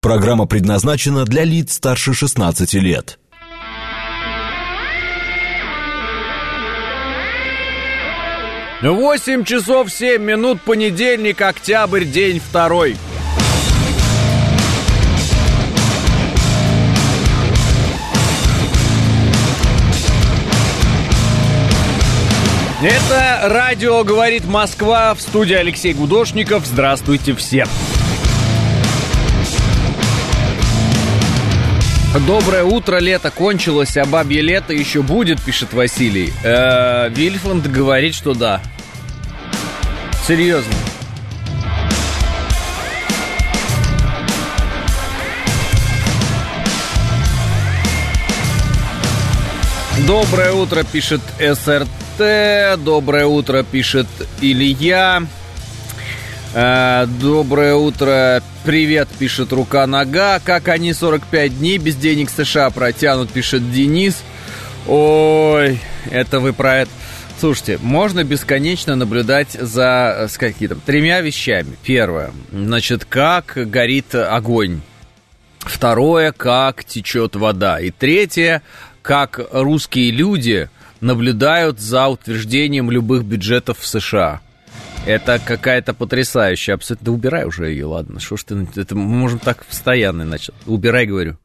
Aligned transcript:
Программа 0.00 0.46
предназначена 0.46 1.24
для 1.24 1.42
лиц 1.42 1.74
старше 1.74 2.14
16 2.14 2.74
лет. 2.74 3.18
Восемь 8.80 9.42
часов 9.42 9.90
семь 9.90 10.22
минут, 10.22 10.62
понедельник, 10.62 11.40
октябрь, 11.40 12.04
день 12.04 12.38
второй. 12.38 12.96
Это 22.80 23.40
радио 23.48 24.04
«Говорит 24.04 24.44
Москва» 24.44 25.12
в 25.16 25.20
студии 25.20 25.56
Алексей 25.56 25.92
Гудошников. 25.92 26.64
Здравствуйте 26.64 27.34
всем. 27.34 27.66
Доброе 32.16 32.64
утро, 32.64 32.98
лето 32.98 33.30
кончилось, 33.30 33.96
а 33.98 34.06
бабье 34.06 34.40
лето 34.40 34.72
еще 34.72 35.02
будет, 35.02 35.42
пишет 35.42 35.74
Василий. 35.74 36.32
Э-э, 36.42 37.10
Вильфанд 37.10 37.66
говорит, 37.70 38.14
что 38.14 38.32
да. 38.32 38.62
Серьезно. 40.26 40.72
Доброе 50.06 50.52
утро, 50.52 50.84
пишет 50.84 51.20
СРТ. 51.38 52.82
Доброе 52.82 53.26
утро, 53.26 53.62
пишет 53.62 54.06
Илья. 54.40 55.22
Э, 56.54 57.06
доброе 57.20 57.74
утро, 57.74 58.42
привет, 58.64 59.08
пишет 59.18 59.52
Рука-Нога. 59.52 60.40
Как 60.42 60.68
они 60.68 60.94
45 60.94 61.58
дней 61.58 61.76
без 61.76 61.96
денег 61.96 62.30
США 62.30 62.70
протянут, 62.70 63.30
пишет 63.30 63.70
Денис. 63.70 64.22
Ой, 64.86 65.78
это 66.10 66.40
вы 66.40 66.54
про 66.54 66.78
это. 66.78 66.90
Слушайте, 67.38 67.78
можно 67.82 68.24
бесконечно 68.24 68.96
наблюдать 68.96 69.52
за 69.52 70.26
с 70.28 70.38
какими-то 70.38 70.76
тремя 70.76 71.20
вещами. 71.20 71.76
Первое, 71.82 72.32
значит, 72.50 73.04
как 73.04 73.52
горит 73.54 74.14
огонь. 74.14 74.80
Второе, 75.60 76.32
как 76.32 76.84
течет 76.84 77.36
вода. 77.36 77.78
И 77.78 77.90
третье, 77.90 78.62
как 79.02 79.40
русские 79.52 80.10
люди 80.12 80.70
наблюдают 81.00 81.78
за 81.78 82.08
утверждением 82.08 82.90
любых 82.90 83.24
бюджетов 83.24 83.78
в 83.80 83.86
США. 83.86 84.40
Это 85.08 85.38
какая-то 85.38 85.94
потрясающая 85.94 86.74
абсолютно. 86.74 87.06
Да 87.06 87.12
убирай 87.12 87.46
уже 87.46 87.70
ее, 87.70 87.86
ладно. 87.86 88.20
Что 88.20 88.36
ж 88.36 88.44
ты... 88.44 88.68
Это 88.76 88.94
мы 88.94 89.04
можем 89.04 89.38
так 89.38 89.64
постоянно 89.64 90.26
начать. 90.26 90.54
Убирай, 90.66 91.06
говорю. 91.06 91.38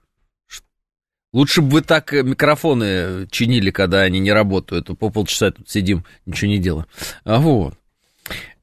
Лучше 1.32 1.62
бы 1.62 1.70
вы 1.70 1.82
так 1.82 2.12
микрофоны 2.12 3.26
чинили, 3.32 3.72
когда 3.72 4.02
они 4.02 4.20
не 4.20 4.34
работают. 4.34 4.88
По 5.00 5.10
полчаса 5.10 5.52
тут 5.52 5.70
сидим, 5.70 6.04
ничего 6.26 6.52
не 6.52 6.58
делаем. 6.58 6.88
А 7.24 7.40
вот. 7.40 7.76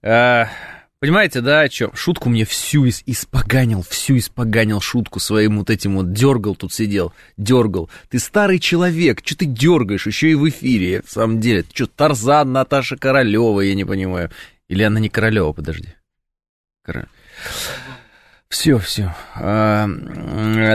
А, 0.02 0.48
понимаете, 0.98 1.40
да, 1.40 1.62
о 1.62 1.68
чем? 1.70 1.94
Шутку 1.94 2.28
мне 2.28 2.44
всю 2.44 2.84
из 2.84 3.02
испоганил, 3.06 3.82
всю 3.82 4.18
испоганил 4.18 4.82
шутку 4.82 5.18
своим 5.18 5.60
вот 5.60 5.70
этим 5.70 5.96
вот. 5.96 6.12
Дергал 6.12 6.56
тут 6.56 6.74
сидел, 6.74 7.14
дергал. 7.38 7.88
Ты 8.10 8.18
старый 8.18 8.58
человек, 8.58 9.22
что 9.24 9.34
ты 9.34 9.46
дергаешь, 9.46 10.06
еще 10.06 10.30
и 10.30 10.34
в 10.34 10.46
эфире, 10.50 11.02
в 11.06 11.10
самом 11.10 11.40
деле. 11.40 11.64
Что, 11.72 11.86
Тарзан, 11.86 12.52
Наташа 12.52 12.98
Королева, 12.98 13.62
я 13.62 13.74
не 13.74 13.86
понимаю. 13.86 14.30
Или 14.70 14.84
она 14.84 15.00
не 15.00 15.08
Королева, 15.08 15.52
подожди. 15.52 15.88
Все, 18.48 18.78
все. 18.78 19.12
А, 19.34 19.88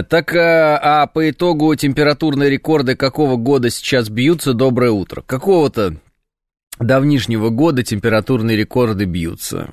так, 0.10 0.36
а, 0.36 1.04
а 1.04 1.08
по 1.08 1.30
итогу 1.30 1.74
температурные 1.76 2.50
рекорды 2.50 2.98
какого 2.98 3.38
года 3.38 3.70
сейчас 3.70 4.10
бьются? 4.10 4.54
Доброе 4.54 4.92
утро. 4.92 5.22
Какого-то 5.22 5.96
давнишнего 6.80 7.50
года 7.50 7.84
температурные 7.84 8.58
рекорды 8.58 9.06
бьются. 9.06 9.70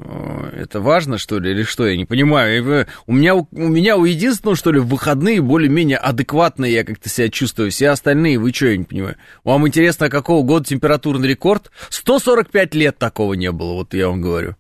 Это 0.53 0.81
важно, 0.81 1.19
что 1.19 1.39
ли, 1.39 1.51
или 1.51 1.63
что? 1.63 1.87
Я 1.87 1.97
не 1.97 2.05
понимаю. 2.05 2.87
У 3.07 3.13
меня, 3.13 3.35
у 3.35 3.47
меня 3.51 3.97
у 3.97 4.05
единственного, 4.05 4.57
что 4.57 4.73
ли, 4.73 4.81
в 4.81 4.87
выходные 4.87 5.41
более-менее 5.41 5.99
адекватные 5.99 6.73
я 6.73 6.85
как-то 6.85 7.09
себя 7.09 7.29
чувствую. 7.29 7.71
Все 7.71 7.91
остальные, 7.91 8.39
вы 8.39 8.53
что, 8.53 8.67
я 8.67 8.77
не 8.77 8.85
понимаю. 8.85 9.17
Вам 9.45 9.67
интересно, 9.67 10.11
какого 10.11 10.45
года 10.45 10.67
температурный 10.67 11.29
рекорд? 11.29 11.71
145 11.89 12.75
лет 12.75 12.99
такого 12.99 13.35
не 13.35 13.51
было, 13.51 13.75
вот 13.75 13.95
я 13.95 14.09
вам 14.09 14.21
говорю. 14.21 14.57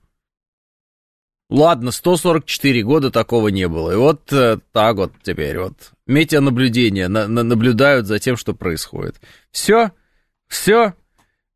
Ладно, 1.53 1.91
144 1.91 2.83
года 2.83 3.11
такого 3.11 3.49
не 3.49 3.69
было. 3.69 3.93
И 3.93 3.97
вот 3.97 4.33
э, 4.33 4.59
так 4.73 4.97
вот 4.97 5.13
теперь 5.23 5.59
вот 5.59 5.75
метеонаблюдения 6.07 7.09
на, 7.09 7.29
на, 7.29 7.43
наблюдают 7.43 8.07
за 8.07 8.19
тем, 8.19 8.39
что 8.39 8.55
происходит. 8.55 9.21
Все, 9.51 9.91
все. 10.49 10.95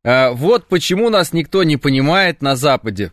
А, 0.09 0.31
вот 0.31 0.69
почему 0.69 1.09
нас 1.09 1.33
никто 1.33 1.63
не 1.63 1.75
понимает 1.75 2.41
на 2.41 2.55
Западе, 2.55 3.11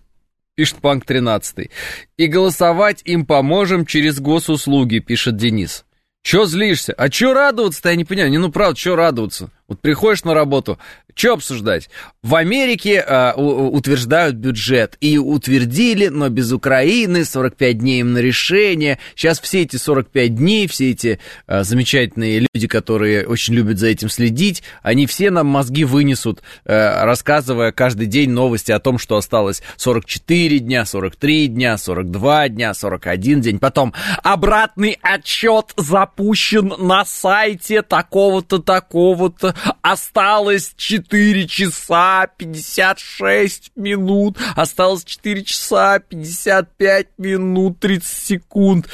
пишет 0.55 0.77
Панк 0.77 1.05
13. 1.05 1.69
И 2.17 2.27
голосовать 2.29 3.03
им 3.05 3.27
поможем 3.27 3.85
через 3.85 4.21
госуслуги, 4.21 5.01
пишет 5.01 5.37
Денис. 5.37 5.85
Че 6.23 6.47
злишься? 6.47 6.93
А 6.93 7.09
че 7.09 7.35
радоваться-то, 7.35 7.89
я 7.89 7.97
не 7.97 8.05
понимаю. 8.05 8.31
Не, 8.31 8.39
ну 8.39 8.53
правда, 8.53 8.79
че 8.79 8.95
радоваться? 8.95 9.51
Вот 9.67 9.81
приходишь 9.81 10.25
на 10.25 10.35
работу, 10.35 10.79
что 11.15 11.35
обсуждать? 11.35 11.91
В 12.23 12.35
Америке 12.35 13.05
э, 13.07 13.35
утверждают 13.35 14.35
бюджет. 14.35 14.97
И 15.01 15.17
утвердили, 15.17 16.09
но 16.09 16.29
без 16.29 16.51
Украины, 16.53 17.25
45 17.25 17.79
дней 17.79 18.01
им 18.01 18.13
на 18.15 18.19
решение. 18.19 18.99
Сейчас 19.15 19.41
все 19.41 19.63
эти 19.63 19.77
45 19.77 20.35
дней, 20.35 20.67
все 20.67 20.91
эти 20.91 21.21
э, 21.47 21.63
замечательные 21.63 22.49
люди, 22.53 22.67
которые 22.67 23.29
очень 23.29 23.55
любят 23.55 23.79
за 23.79 23.87
этим 23.87 24.09
следить, 24.09 24.65
они 24.83 25.07
все 25.07 25.31
нам 25.31 25.47
мозги 25.47 25.85
вынесут, 25.85 26.43
э, 26.65 27.05
рассказывая 27.05 27.71
каждый 27.71 28.07
день 28.07 28.31
новости 28.31 28.73
о 28.73 28.81
том, 28.81 28.99
что 28.99 29.17
осталось 29.17 29.63
44 29.77 30.59
дня, 30.59 30.85
43 30.85 31.47
дня, 31.47 31.79
42 31.79 32.49
дня, 32.49 32.75
41 32.75 33.41
день. 33.41 33.59
Потом 33.61 33.95
обратный 34.25 34.99
отчет 35.01 35.73
запущен 35.77 36.75
на 36.79 37.05
сайте 37.05 37.83
такого-то, 37.83 38.59
такого-то 38.59 39.54
осталось 39.83 40.75
4 40.77 41.47
часа 41.47 42.27
56 42.27 43.73
минут, 43.77 44.39
осталось 44.57 45.05
4 45.05 45.45
часа 45.45 45.99
55 45.99 47.09
минут 47.19 47.81
30 47.81 48.07
секунд. 48.07 48.89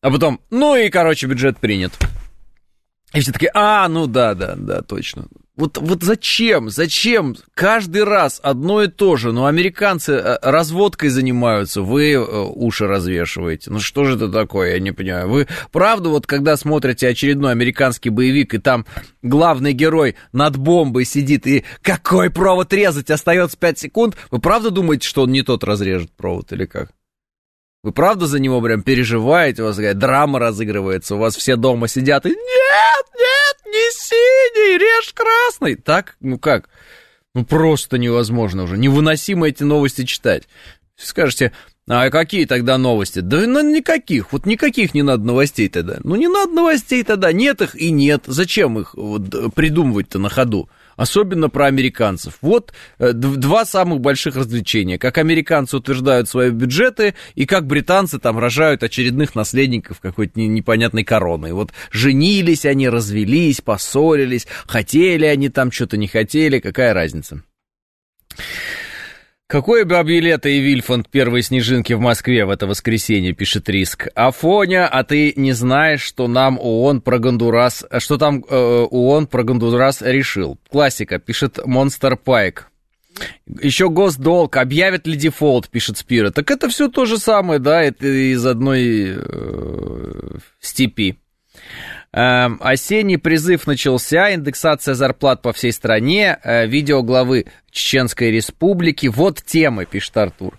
А 0.00 0.10
потом, 0.10 0.40
ну 0.50 0.76
и, 0.76 0.90
короче, 0.90 1.26
бюджет 1.26 1.58
принят. 1.58 1.92
И 3.14 3.20
все 3.20 3.32
таки 3.32 3.48
а, 3.54 3.88
ну 3.88 4.06
да, 4.06 4.34
да, 4.34 4.54
да, 4.56 4.82
точно. 4.82 5.26
Вот, 5.58 5.76
вот 5.76 6.04
зачем, 6.04 6.70
зачем 6.70 7.34
каждый 7.54 8.04
раз 8.04 8.38
одно 8.44 8.84
и 8.84 8.86
то 8.86 9.16
же? 9.16 9.32
Ну, 9.32 9.44
американцы 9.44 10.12
э, 10.12 10.38
разводкой 10.40 11.08
занимаются, 11.08 11.82
вы 11.82 12.12
э, 12.12 12.18
уши 12.20 12.86
развешиваете. 12.86 13.68
Ну, 13.72 13.80
что 13.80 14.04
же 14.04 14.14
это 14.14 14.28
такое, 14.28 14.74
я 14.74 14.78
не 14.78 14.92
понимаю. 14.92 15.28
Вы 15.28 15.48
правда, 15.72 16.10
вот 16.10 16.28
когда 16.28 16.56
смотрите 16.56 17.08
очередной 17.08 17.50
американский 17.50 18.10
боевик, 18.10 18.54
и 18.54 18.58
там 18.58 18.86
главный 19.22 19.72
герой 19.72 20.14
над 20.30 20.56
бомбой 20.56 21.04
сидит, 21.04 21.44
и 21.48 21.64
какой 21.82 22.30
провод 22.30 22.72
резать, 22.72 23.10
остается 23.10 23.56
5 23.56 23.78
секунд, 23.80 24.16
вы 24.30 24.38
правда 24.38 24.70
думаете, 24.70 25.08
что 25.08 25.22
он 25.22 25.32
не 25.32 25.42
тот 25.42 25.64
разрежет 25.64 26.12
провод 26.12 26.52
или 26.52 26.66
как? 26.66 26.90
Вы 27.84 27.92
правда 27.92 28.26
за 28.26 28.40
него 28.40 28.60
прям 28.60 28.82
переживаете, 28.82 29.62
у 29.62 29.66
вас 29.66 29.76
такая 29.76 29.94
драма 29.94 30.38
разыгрывается, 30.40 31.14
у 31.14 31.18
вас 31.18 31.36
все 31.36 31.56
дома 31.56 31.86
сидят 31.86 32.26
и 32.26 32.30
нет, 32.30 33.06
нет, 33.14 33.56
не 33.66 33.92
синий, 33.92 34.78
режь 34.78 35.14
красный. 35.14 35.76
Так, 35.76 36.16
ну 36.20 36.38
как? 36.38 36.68
Ну 37.34 37.44
просто 37.44 37.98
невозможно 37.98 38.64
уже, 38.64 38.76
невыносимо 38.76 39.46
эти 39.46 39.62
новости 39.62 40.04
читать. 40.04 40.48
Скажете, 40.96 41.52
а 41.88 42.10
какие 42.10 42.46
тогда 42.46 42.76
новости? 42.78 43.20
Да 43.20 43.46
ну 43.46 43.60
никаких, 43.60 44.32
вот 44.32 44.44
никаких 44.44 44.92
не 44.92 45.02
надо 45.02 45.24
новостей 45.24 45.68
тогда. 45.68 45.98
Ну 46.02 46.16
не 46.16 46.26
надо 46.26 46.52
новостей 46.52 47.04
тогда, 47.04 47.32
нет 47.32 47.62
их 47.62 47.76
и 47.76 47.90
нет. 47.90 48.24
Зачем 48.26 48.78
их 48.80 48.94
вот, 48.94 49.54
придумывать-то 49.54 50.18
на 50.18 50.28
ходу? 50.28 50.68
Особенно 50.98 51.48
про 51.48 51.66
американцев. 51.66 52.34
Вот 52.42 52.74
э, 52.98 53.12
два 53.12 53.64
самых 53.64 54.00
больших 54.00 54.36
развлечения. 54.36 54.98
Как 54.98 55.16
американцы 55.16 55.76
утверждают 55.76 56.28
свои 56.28 56.50
бюджеты, 56.50 57.14
и 57.34 57.46
как 57.46 57.66
британцы 57.66 58.18
там 58.18 58.38
рожают 58.38 58.82
очередных 58.82 59.34
наследников 59.34 60.00
какой-то 60.00 60.38
непонятной 60.40 61.04
короны. 61.04 61.54
Вот 61.54 61.72
женились 61.90 62.66
они, 62.66 62.88
развелись, 62.88 63.60
поссорились, 63.60 64.46
хотели 64.66 65.24
они 65.24 65.48
там, 65.48 65.72
что-то 65.72 65.96
не 65.96 66.08
хотели, 66.08 66.58
какая 66.58 66.92
разница. 66.92 67.42
Какое 69.48 69.86
бабье 69.86 70.20
лето 70.20 70.50
и 70.50 70.60
Вильфанд 70.60 71.08
первой 71.08 71.40
снежинки 71.40 71.94
в 71.94 72.00
Москве 72.00 72.44
в 72.44 72.50
это 72.50 72.66
воскресенье, 72.66 73.32
пишет 73.32 73.66
Риск. 73.70 74.08
Афоня, 74.14 74.86
а 74.86 75.04
ты 75.04 75.32
не 75.36 75.52
знаешь, 75.52 76.02
что 76.02 76.28
нам 76.28 76.58
ООН 76.58 77.00
про 77.00 77.18
Гондурас, 77.18 77.86
что 77.96 78.18
там 78.18 78.44
э, 78.46 78.54
ООН 78.54 79.26
про 79.26 79.44
Гондурас 79.44 80.02
решил? 80.02 80.58
Классика, 80.70 81.18
пишет 81.18 81.60
Монстер 81.64 82.18
Пайк. 82.18 82.70
Еще 83.46 83.88
госдолг, 83.88 84.58
объявят 84.58 85.06
ли 85.06 85.16
дефолт, 85.16 85.70
пишет 85.70 85.96
Спира. 85.96 86.30
Так 86.30 86.50
это 86.50 86.68
все 86.68 86.88
то 86.88 87.06
же 87.06 87.16
самое, 87.16 87.58
да, 87.58 87.82
это 87.82 88.06
из 88.06 88.44
одной 88.44 89.14
э, 89.16 90.38
степи. 90.60 91.16
Э, 92.12 92.48
осенний 92.60 93.18
призыв 93.18 93.66
начался, 93.66 94.34
индексация 94.34 94.94
зарплат 94.94 95.42
по 95.42 95.52
всей 95.52 95.72
стране, 95.72 96.38
э, 96.42 96.66
видео 96.66 97.02
главы 97.02 97.46
Чеченской 97.70 98.30
Республики. 98.30 99.08
Вот 99.08 99.42
темы, 99.42 99.84
пишет 99.84 100.16
Артур. 100.16 100.58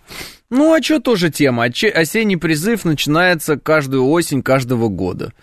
Ну, 0.51 0.73
а 0.73 0.81
что 0.81 0.99
тоже 0.99 1.29
тема? 1.29 1.65
Осенний 1.65 2.37
призыв 2.37 2.83
начинается 2.83 3.57
каждую 3.57 4.07
осень 4.07 4.41
каждого 4.41 4.87
года. 4.87 5.33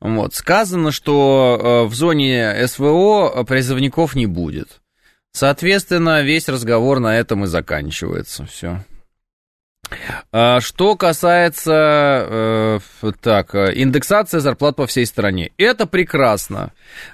Вот. 0.00 0.34
Сказано, 0.34 0.90
что 0.90 1.84
э, 1.84 1.88
в 1.88 1.94
зоне 1.94 2.66
СВО 2.66 3.44
призывников 3.44 4.14
не 4.14 4.26
будет. 4.26 4.80
Соответственно, 5.32 6.22
весь 6.22 6.48
разговор 6.48 7.00
на 7.00 7.18
этом 7.18 7.44
и 7.44 7.46
заканчивается. 7.46 8.46
Все. 8.46 8.84
А, 10.32 10.60
что 10.60 10.96
касается 10.96 12.80
э, 13.02 13.12
так, 13.20 13.54
индексация 13.54 14.40
зарплат 14.40 14.76
по 14.76 14.86
всей 14.86 15.06
стране, 15.06 15.50
это 15.58 15.86
прекрасно. 15.86 16.72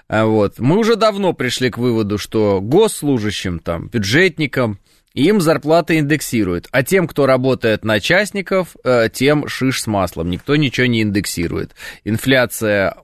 А, 0.08 0.26
вот. 0.26 0.58
Мы 0.58 0.78
уже 0.78 0.96
давно 0.96 1.32
пришли 1.32 1.70
к 1.70 1.78
выводу, 1.78 2.18
что 2.18 2.60
госслужащим, 2.60 3.58
там, 3.58 3.88
бюджетникам, 3.88 4.78
им 5.14 5.40
зарплаты 5.40 5.98
индексируют, 5.98 6.68
а 6.70 6.82
тем, 6.82 7.08
кто 7.08 7.26
работает 7.26 7.84
на 7.84 7.98
частников, 8.00 8.76
э, 8.84 9.08
тем 9.12 9.48
шиш 9.48 9.82
с 9.82 9.86
маслом. 9.86 10.30
Никто 10.30 10.54
ничего 10.56 10.86
не 10.86 11.02
индексирует. 11.02 11.74
Инфляция 12.04 12.96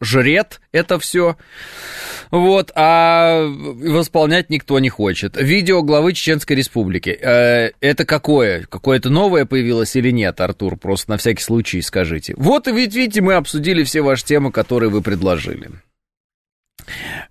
жрет 0.00 0.60
это 0.72 0.98
все. 0.98 1.36
Вот, 2.30 2.72
а 2.74 3.46
восполнять 3.46 4.50
никто 4.50 4.78
не 4.78 4.88
хочет. 4.88 5.36
Видео 5.40 5.82
главы 5.82 6.12
Чеченской 6.12 6.56
Республики. 6.56 7.10
Э, 7.10 7.70
это 7.80 8.04
какое? 8.04 8.64
Какое-то 8.68 9.10
новое 9.10 9.44
появилось 9.46 9.94
или 9.96 10.10
нет, 10.10 10.40
Артур? 10.40 10.76
Просто 10.76 11.12
на 11.12 11.16
всякий 11.16 11.42
случай 11.42 11.80
скажите. 11.80 12.34
Вот, 12.36 12.66
ведь 12.66 12.94
видите, 12.94 13.20
мы 13.20 13.34
обсудили 13.34 13.84
все 13.84 14.02
ваши 14.02 14.24
темы, 14.24 14.52
которые 14.52 14.90
вы 14.90 15.00
предложили. 15.00 15.70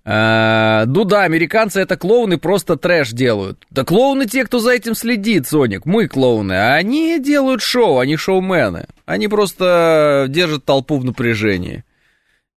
Ну 0.04 1.04
да, 1.04 1.22
американцы 1.22 1.80
это 1.80 1.96
клоуны, 1.96 2.38
просто 2.38 2.76
трэш 2.76 3.10
делают. 3.12 3.64
Да 3.70 3.84
клоуны 3.84 4.26
те, 4.26 4.44
кто 4.44 4.58
за 4.58 4.72
этим 4.72 4.96
следит, 4.96 5.46
Соник. 5.46 5.86
Мы 5.86 6.08
клоуны, 6.08 6.54
а 6.54 6.74
они 6.74 7.20
делают 7.20 7.62
шоу, 7.62 8.00
они 8.00 8.16
шоумены. 8.16 8.86
Они 9.06 9.28
просто 9.28 10.26
держат 10.28 10.64
толпу 10.64 10.98
в 10.98 11.04
напряжении. 11.04 11.84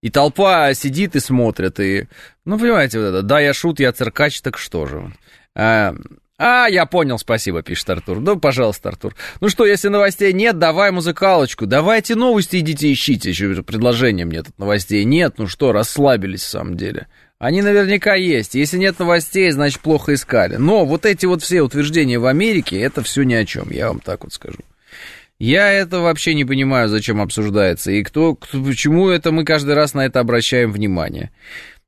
И 0.02 0.10
толпа 0.10 0.74
сидит 0.74 1.16
и 1.16 1.20
смотрит, 1.20 1.80
и... 1.80 2.08
Ну, 2.46 2.60
понимаете, 2.60 3.00
вот 3.00 3.06
это, 3.08 3.22
да, 3.24 3.40
я 3.40 3.54
шут, 3.54 3.80
я 3.80 3.92
циркач, 3.92 4.42
так 4.42 4.58
что 4.58 4.86
же. 4.86 5.12
А, 5.56 5.96
а, 6.38 6.68
я 6.68 6.86
понял, 6.86 7.18
спасибо, 7.18 7.64
пишет 7.64 7.90
Артур. 7.90 8.20
Ну, 8.20 8.40
пожалуйста, 8.40 8.90
Артур. 8.90 9.16
Ну 9.42 9.50
что, 9.50 9.66
если 9.66 9.88
новостей 9.88 10.34
нет, 10.34 10.60
давай 10.60 10.92
музыкалочку. 10.92 11.66
Давайте 11.66 12.14
новости 12.14 12.60
идите 12.60 12.92
ищите. 12.94 13.32
Еще 13.32 13.64
предложения 13.64 14.26
мне 14.26 14.44
тут 14.44 14.58
новостей 14.60 15.04
нет. 15.04 15.36
Ну 15.38 15.48
что, 15.48 15.72
расслабились 15.72 16.44
в 16.44 16.48
самом 16.48 16.78
деле. 16.78 17.08
Они 17.40 17.64
наверняка 17.64 18.14
есть. 18.14 18.54
Если 18.54 18.78
нет 18.78 19.00
новостей, 19.00 19.50
значит 19.50 19.80
плохо 19.82 20.14
искали. 20.14 20.58
Но 20.58 20.86
вот 20.86 21.08
эти 21.08 21.26
вот 21.26 21.42
все 21.42 21.62
утверждения 21.62 22.20
в 22.20 22.28
Америке, 22.28 22.80
это 22.80 23.02
все 23.02 23.24
ни 23.24 23.34
о 23.34 23.46
чем, 23.46 23.72
я 23.72 23.88
вам 23.88 24.00
так 24.00 24.24
вот 24.24 24.34
скажу. 24.34 24.60
Я 25.40 25.72
это 25.72 26.00
вообще 26.00 26.34
не 26.34 26.46
понимаю, 26.46 26.90
зачем 26.90 27.22
обсуждается, 27.22 27.92
и 27.92 28.04
кто, 28.04 28.36
кто, 28.36 28.62
почему 28.64 29.10
это 29.10 29.32
мы 29.32 29.46
каждый 29.46 29.76
раз 29.76 29.94
на 29.94 30.06
это 30.06 30.20
обращаем 30.20 30.72
внимание. 30.72 31.32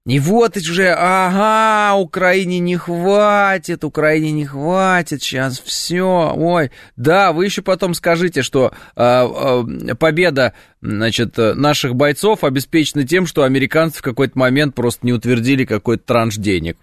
И 0.05 0.19
вот 0.19 0.55
уже, 0.57 0.89
ага, 0.89 1.95
Украине 1.99 2.59
не 2.59 2.77
хватит, 2.77 3.83
Украине 3.83 4.31
не 4.31 4.45
хватит, 4.45 5.21
сейчас 5.21 5.59
все, 5.59 6.33
ой, 6.35 6.71
да, 6.95 7.31
вы 7.31 7.45
еще 7.45 7.61
потом 7.61 7.93
скажите, 7.93 8.41
что 8.41 8.71
э, 8.95 9.01
э, 9.03 9.95
победа, 9.95 10.53
значит, 10.81 11.37
наших 11.37 11.95
бойцов 11.95 12.43
обеспечена 12.43 13.05
тем, 13.05 13.27
что 13.27 13.43
американцы 13.43 13.99
в 13.99 14.01
какой-то 14.01 14.37
момент 14.39 14.73
просто 14.73 15.05
не 15.05 15.13
утвердили 15.13 15.65
какой-то 15.65 16.03
транш 16.05 16.37
денег. 16.37 16.77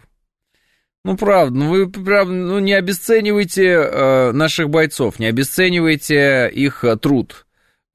Ну, 1.06 1.16
правда, 1.16 1.56
ну 1.56 1.70
вы 1.70 1.88
правда, 1.88 2.32
ну, 2.32 2.58
не 2.58 2.72
обесценивайте 2.72 3.64
э, 3.64 4.32
наших 4.32 4.70
бойцов, 4.70 5.20
не 5.20 5.26
обесценивайте 5.26 6.50
их 6.52 6.82
э, 6.82 6.96
труд. 6.96 7.45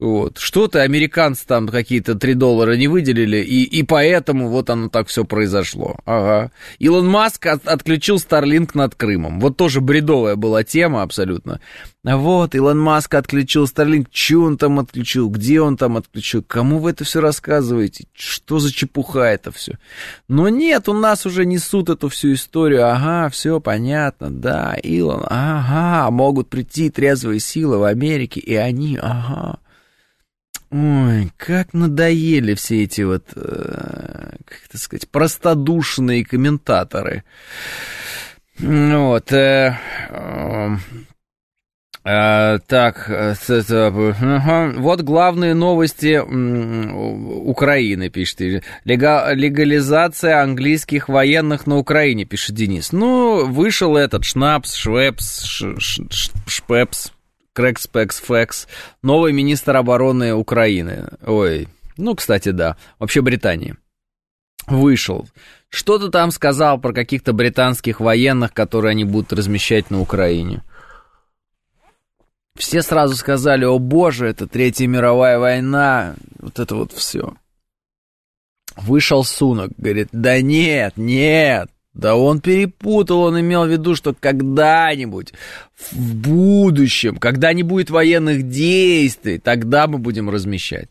Вот. 0.02 0.38
Что-то 0.38 0.82
американцы 0.82 1.46
там 1.46 1.68
какие-то 1.68 2.16
3 2.16 2.34
доллара 2.34 2.76
не 2.76 2.88
выделили, 2.88 3.36
и, 3.36 3.62
и 3.62 3.84
поэтому 3.84 4.48
вот 4.48 4.68
оно 4.68 4.88
так 4.88 5.06
все 5.06 5.24
произошло. 5.24 5.94
Ага. 6.04 6.50
Илон 6.80 7.06
Маск 7.06 7.46
от, 7.46 7.68
отключил 7.68 8.16
Starlink 8.16 8.70
над 8.74 8.96
Крымом. 8.96 9.38
Вот 9.38 9.56
тоже 9.56 9.80
бредовая 9.80 10.34
была 10.34 10.64
тема 10.64 11.02
абсолютно. 11.02 11.60
Вот, 12.02 12.56
Илон 12.56 12.80
Маск 12.80 13.14
отключил 13.14 13.66
Starlink. 13.66 14.08
Че 14.10 14.38
он 14.38 14.58
там 14.58 14.80
отключил? 14.80 15.28
Где 15.28 15.60
он 15.60 15.76
там 15.76 15.96
отключил? 15.96 16.42
Кому 16.42 16.80
вы 16.80 16.90
это 16.90 17.04
все 17.04 17.20
рассказываете? 17.20 18.06
Что 18.12 18.58
за 18.58 18.72
чепуха 18.72 19.20
это 19.20 19.52
все? 19.52 19.78
Но 20.26 20.48
нет, 20.48 20.88
у 20.88 20.94
нас 20.94 21.26
уже 21.26 21.46
несут 21.46 21.90
эту 21.90 22.08
всю 22.08 22.32
историю. 22.32 22.88
Ага, 22.90 23.30
все 23.30 23.60
понятно, 23.60 24.32
да, 24.32 24.74
Илон, 24.82 25.22
ага, 25.28 26.10
могут 26.10 26.48
прийти 26.50 26.90
трезвые 26.90 27.38
силы 27.38 27.78
в 27.78 27.84
Америке, 27.84 28.40
и 28.40 28.56
они, 28.56 28.98
ага. 29.00 29.60
Ой, 30.72 31.30
как 31.36 31.74
надоели 31.74 32.54
все 32.54 32.84
эти 32.84 33.02
вот, 33.02 33.24
э, 33.36 34.36
как 34.46 34.58
это 34.66 34.78
сказать, 34.78 35.06
простодушные 35.10 36.24
комментаторы. 36.24 37.24
Вот. 38.58 39.30
Э, 39.32 39.78
э, 40.08 40.76
э, 42.04 42.58
так, 42.66 43.04
э, 43.10 43.34
uh 43.34 44.78
вот 44.78 45.02
главные 45.02 45.52
новости 45.52 46.18
Украины, 46.18 48.08
пишет. 48.08 48.64
Лега, 48.84 49.30
легализация 49.34 50.40
английских 50.40 51.10
военных 51.10 51.66
на 51.66 51.76
Украине, 51.76 52.24
пишет 52.24 52.54
Денис. 52.54 52.92
Ну, 52.92 53.46
вышел 53.46 53.94
этот 53.94 54.24
Шнапс, 54.24 54.74
Швепс, 54.74 55.42
ш, 55.42 55.74
ш, 55.78 56.32
Шпепс, 56.46 57.12
Крэкспекс 57.54 58.20
Фэкс, 58.20 58.66
новый 59.02 59.32
министр 59.32 59.76
обороны 59.76 60.34
Украины. 60.34 61.08
Ой, 61.26 61.68
ну, 61.96 62.14
кстати, 62.14 62.50
да, 62.50 62.76
вообще 62.98 63.20
Британии. 63.20 63.76
Вышел. 64.66 65.28
Что-то 65.68 66.08
там 66.08 66.30
сказал 66.30 66.78
про 66.80 66.92
каких-то 66.92 67.32
британских 67.32 68.00
военных, 68.00 68.52
которые 68.52 68.92
они 68.92 69.04
будут 69.04 69.32
размещать 69.32 69.90
на 69.90 70.00
Украине. 70.00 70.62
Все 72.56 72.82
сразу 72.82 73.16
сказали, 73.16 73.64
о 73.64 73.78
боже, 73.78 74.28
это 74.28 74.46
Третья 74.46 74.86
мировая 74.86 75.38
война, 75.38 76.16
вот 76.38 76.58
это 76.58 76.74
вот 76.74 76.92
все. 76.92 77.34
Вышел 78.76 79.24
Сунок, 79.24 79.72
говорит, 79.76 80.08
да 80.12 80.40
нет, 80.40 80.96
нет, 80.96 81.70
да 81.94 82.16
он 82.16 82.40
перепутал, 82.40 83.22
он 83.22 83.40
имел 83.40 83.64
в 83.64 83.70
виду, 83.70 83.94
что 83.94 84.14
когда-нибудь 84.18 85.34
в 85.90 86.14
будущем, 86.14 87.16
когда 87.16 87.52
не 87.52 87.62
будет 87.62 87.90
военных 87.90 88.48
действий, 88.48 89.38
тогда 89.38 89.86
мы 89.86 89.98
будем 89.98 90.30
размещать. 90.30 90.88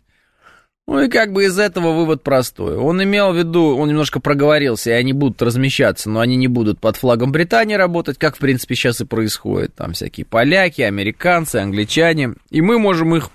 Ну 0.87 0.99
и 0.99 1.09
как 1.09 1.31
бы 1.31 1.45
из 1.45 1.57
этого 1.57 1.93
вывод 1.93 2.21
простой. 2.21 2.75
Он 2.75 3.01
имел 3.03 3.31
в 3.31 3.37
виду, 3.37 3.77
он 3.77 3.89
немножко 3.89 4.19
проговорился, 4.19 4.89
и 4.89 4.93
они 4.93 5.13
будут 5.13 5.41
размещаться, 5.41 6.09
но 6.09 6.19
они 6.19 6.35
не 6.35 6.47
будут 6.47 6.79
под 6.79 6.97
флагом 6.97 7.31
Британии 7.31 7.75
работать, 7.75 8.17
как 8.17 8.35
в 8.35 8.39
принципе 8.39 8.75
сейчас 8.75 8.99
и 8.99 9.05
происходит. 9.05 9.73
Там 9.73 9.93
всякие 9.93 10.25
поляки, 10.25 10.81
американцы, 10.81 11.57
англичане. 11.57 12.33
И 12.49 12.61
мы 12.61 12.77
можем 12.77 13.15
их 13.15 13.29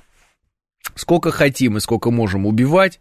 сколько 0.94 1.30
хотим 1.30 1.76
и 1.76 1.80
сколько 1.80 2.10
можем 2.10 2.46
убивать, 2.46 3.00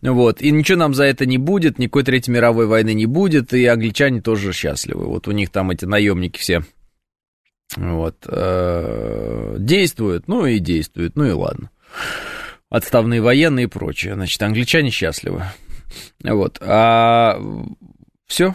вот, 0.00 0.40
и 0.42 0.50
ничего 0.50 0.78
нам 0.78 0.94
за 0.94 1.04
это 1.04 1.26
не 1.26 1.38
будет, 1.38 1.78
никакой 1.78 2.04
Третьей 2.04 2.32
мировой 2.34 2.66
войны 2.66 2.94
не 2.94 3.06
будет, 3.06 3.52
и 3.52 3.64
англичане 3.66 4.20
тоже 4.20 4.52
счастливы, 4.52 5.06
вот 5.06 5.28
у 5.28 5.32
них 5.32 5.50
там 5.50 5.70
эти 5.70 5.84
наемники 5.84 6.38
все, 6.38 6.62
вот, 7.76 8.26
э, 8.26 9.56
действуют, 9.58 10.28
ну 10.28 10.46
и 10.46 10.58
действуют, 10.58 11.16
ну 11.16 11.24
и 11.24 11.32
ладно, 11.32 11.70
отставные 12.68 13.20
военные 13.20 13.64
и 13.64 13.68
прочее, 13.68 14.14
значит, 14.14 14.42
англичане 14.42 14.90
счастливы, 14.90 15.44
вот, 16.22 16.58
а 16.60 17.40
все, 18.26 18.54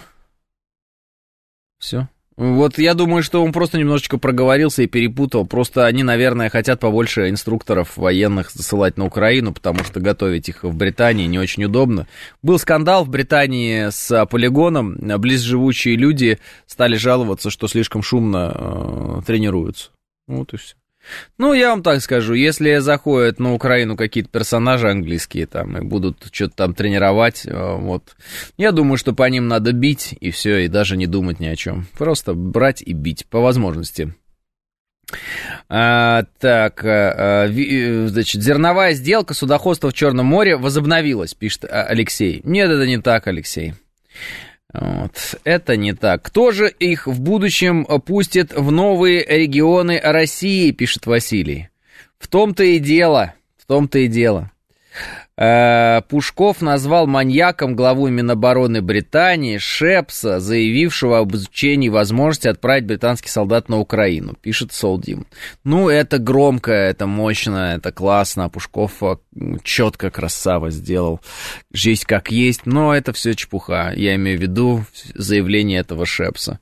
все. 1.79 2.09
Вот 2.37 2.77
я 2.77 2.93
думаю, 2.93 3.23
что 3.23 3.43
он 3.43 3.51
просто 3.51 3.79
немножечко 3.79 4.19
проговорился 4.19 4.83
и 4.83 4.87
перепутал. 4.87 5.47
Просто 5.47 5.87
они, 5.87 6.03
наверное, 6.03 6.49
хотят 6.49 6.79
побольше 6.79 7.29
инструкторов 7.29 7.97
военных 7.97 8.51
засылать 8.51 8.95
на 8.95 9.05
Украину, 9.05 9.53
потому 9.53 9.83
что 9.83 9.99
готовить 9.99 10.47
их 10.47 10.63
в 10.63 10.75
Британии 10.75 11.25
не 11.25 11.39
очень 11.39 11.65
удобно. 11.65 12.07
Был 12.43 12.59
скандал 12.59 13.05
в 13.05 13.09
Британии 13.09 13.89
с 13.89 14.25
полигоном. 14.27 14.97
Близживущие 15.17 15.95
люди 15.95 16.37
стали 16.67 16.95
жаловаться, 16.95 17.49
что 17.49 17.67
слишком 17.67 18.03
шумно 18.03 18.53
э, 18.53 19.21
тренируются. 19.25 19.89
Вот 20.27 20.53
и 20.53 20.57
все. 20.57 20.75
Ну, 21.37 21.53
я 21.53 21.69
вам 21.69 21.83
так 21.83 22.01
скажу, 22.01 22.33
если 22.33 22.77
заходят 22.77 23.39
на 23.39 23.53
Украину 23.53 23.95
какие-то 23.95 24.29
персонажи 24.29 24.89
английские 24.89 25.47
там 25.47 25.77
и 25.77 25.81
будут 25.81 26.27
что-то 26.31 26.55
там 26.55 26.73
тренировать, 26.73 27.45
э, 27.45 27.75
вот, 27.75 28.15
я 28.57 28.71
думаю, 28.71 28.97
что 28.97 29.13
по 29.13 29.27
ним 29.29 29.47
надо 29.47 29.71
бить 29.71 30.15
и 30.19 30.31
все, 30.31 30.59
и 30.59 30.67
даже 30.67 30.97
не 30.97 31.07
думать 31.07 31.39
ни 31.39 31.47
о 31.47 31.55
чем. 31.55 31.87
Просто 31.97 32.33
брать 32.33 32.81
и 32.81 32.93
бить 32.93 33.25
по 33.27 33.39
возможности. 33.39 34.13
А, 35.69 36.23
так, 36.39 36.83
а, 36.83 37.47
значит, 37.47 38.43
зерновая 38.43 38.93
сделка 38.93 39.33
судоходства 39.33 39.89
в 39.89 39.93
Черном 39.93 40.25
море 40.25 40.57
возобновилась, 40.57 41.33
пишет 41.33 41.65
Алексей. 41.69 42.41
Нет, 42.43 42.69
это 42.69 42.85
не 42.85 42.97
так, 42.97 43.27
Алексей. 43.27 43.73
Вот. 44.73 45.35
Это 45.43 45.77
не 45.77 45.93
так. 45.93 46.21
Кто 46.23 46.51
же 46.51 46.69
их 46.69 47.07
в 47.07 47.21
будущем 47.21 47.85
пустит 48.05 48.53
в 48.53 48.71
новые 48.71 49.25
регионы 49.25 49.99
России, 50.03 50.71
пишет 50.71 51.05
Василий. 51.05 51.69
В 52.19 52.27
том-то 52.27 52.63
и 52.63 52.79
дело, 52.79 53.33
в 53.57 53.65
том-то 53.65 53.99
и 53.99 54.07
дело. 54.07 54.51
Э, 55.37 56.01
Пушков 56.09 56.61
назвал 56.61 57.05
маньяком 57.05 57.75
главу 57.75 58.07
Минобороны 58.07 58.81
Британии 58.81 59.59
Шепса, 59.59 60.39
заявившего 60.39 61.19
об 61.19 61.35
изучении 61.35 61.89
возможности 61.89 62.47
отправить 62.47 62.85
британский 62.85 63.29
солдат 63.29 63.69
на 63.69 63.77
Украину, 63.77 64.33
пишет 64.33 64.73
Солдим. 64.73 65.27
Ну, 65.63 65.89
это 65.89 66.17
громко, 66.17 66.71
это 66.71 67.05
мощно, 67.05 67.75
это 67.75 67.91
классно, 67.91 68.45
а 68.45 68.49
Пушков 68.49 69.03
э, 69.03 69.17
четко 69.63 70.09
красава 70.09 70.71
сделал. 70.71 71.21
Жизнь 71.71 72.03
как 72.07 72.31
есть, 72.31 72.65
но 72.65 72.95
это 72.95 73.13
все 73.13 73.35
чепуха. 73.35 73.93
Я 73.95 74.15
имею 74.15 74.39
в 74.39 74.41
виду 74.41 74.85
заявление 75.13 75.81
этого 75.81 76.07
Шепса. 76.07 76.59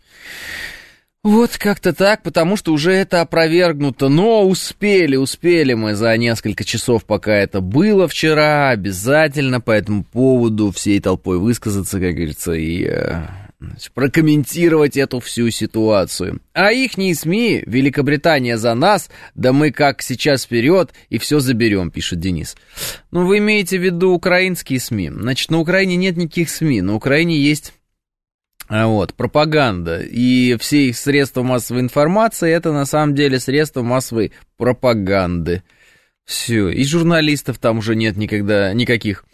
Вот 1.26 1.58
как-то 1.58 1.92
так, 1.92 2.22
потому 2.22 2.56
что 2.56 2.72
уже 2.72 2.92
это 2.92 3.22
опровергнуто, 3.22 4.10
но 4.10 4.48
успели, 4.48 5.16
успели 5.16 5.74
мы 5.74 5.96
за 5.96 6.16
несколько 6.18 6.64
часов, 6.64 7.04
пока 7.04 7.34
это 7.34 7.62
было 7.62 8.08
вчера, 8.08 8.70
обязательно 8.70 9.60
по 9.60 9.72
этому 9.72 10.04
поводу 10.04 10.70
всей 10.70 11.00
толпой 11.00 11.40
высказаться, 11.40 12.00
как 12.00 12.14
говорится, 12.14 12.52
и 12.52 12.84
э, 12.84 13.24
прокомментировать 13.96 14.98
эту 14.98 15.20
всю 15.20 15.50
ситуацию. 15.50 16.42
А 16.54 16.72
ихние 16.72 17.16
СМИ, 17.16 17.64
Великобритания 17.66 18.60
за 18.60 18.76
нас, 18.76 19.10
да 19.34 19.52
мы 19.52 19.72
как 19.72 20.04
сейчас 20.04 20.44
вперед 20.44 20.94
и 21.10 21.18
все 21.18 21.40
заберем, 21.40 21.90
пишет 21.90 22.20
Денис. 22.20 22.56
Ну, 23.10 23.26
вы 23.26 23.40
имеете 23.40 23.80
в 23.80 23.84
виду 23.84 24.12
украинские 24.12 24.80
СМИ. 24.80 25.10
Значит, 25.10 25.50
на 25.50 25.58
Украине 25.58 25.96
нет 25.96 26.18
никаких 26.18 26.52
СМИ, 26.52 26.82
на 26.82 26.94
Украине 26.94 27.40
есть 27.40 27.74
вот, 28.70 29.14
пропаганда. 29.14 30.02
И 30.02 30.56
все 30.60 30.90
их 30.90 30.98
средства 30.98 31.44
массовой 31.44 31.82
информации 31.82 32.52
это 32.52 32.72
на 32.72 32.86
самом 32.86 33.16
деле 33.16 33.40
средства 33.40 33.84
массовой 33.84 34.32
пропаганды. 34.58 35.64
Все, 36.26 36.70
и 36.70 36.84
журналистов 36.86 37.60
там 37.60 37.78
уже 37.78 37.96
нет 37.96 38.18
никогда, 38.18 38.74
никаких. 38.74 39.26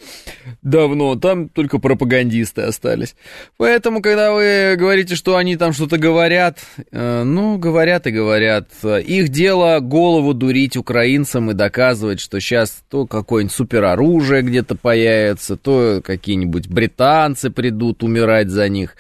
Давно, 0.62 1.16
там 1.16 1.48
только 1.48 1.78
пропагандисты 1.78 2.64
остались. 2.64 3.16
Поэтому, 3.56 4.02
когда 4.02 4.34
вы 4.34 4.76
говорите, 4.78 5.16
что 5.16 5.38
они 5.38 5.56
там 5.56 5.72
что-то 5.72 5.98
говорят, 5.98 6.60
э, 6.92 7.24
ну, 7.24 7.58
говорят 7.58 8.08
и 8.08 8.12
говорят. 8.12 8.68
Их 8.84 9.30
дело 9.30 9.80
голову 9.80 10.34
дурить 10.34 10.76
украинцам 10.76 11.52
и 11.52 11.54
доказывать, 11.54 12.20
что 12.20 12.42
сейчас 12.42 12.84
то 12.90 13.08
какое-нибудь 13.08 13.56
супероружие 13.56 14.42
где-то 14.42 14.76
появится, 14.76 15.56
то 15.56 16.02
какие-нибудь 16.04 16.68
британцы 16.68 17.52
придут 17.52 18.04
умирать 18.04 18.50
за 18.50 18.68
них, 18.68 18.98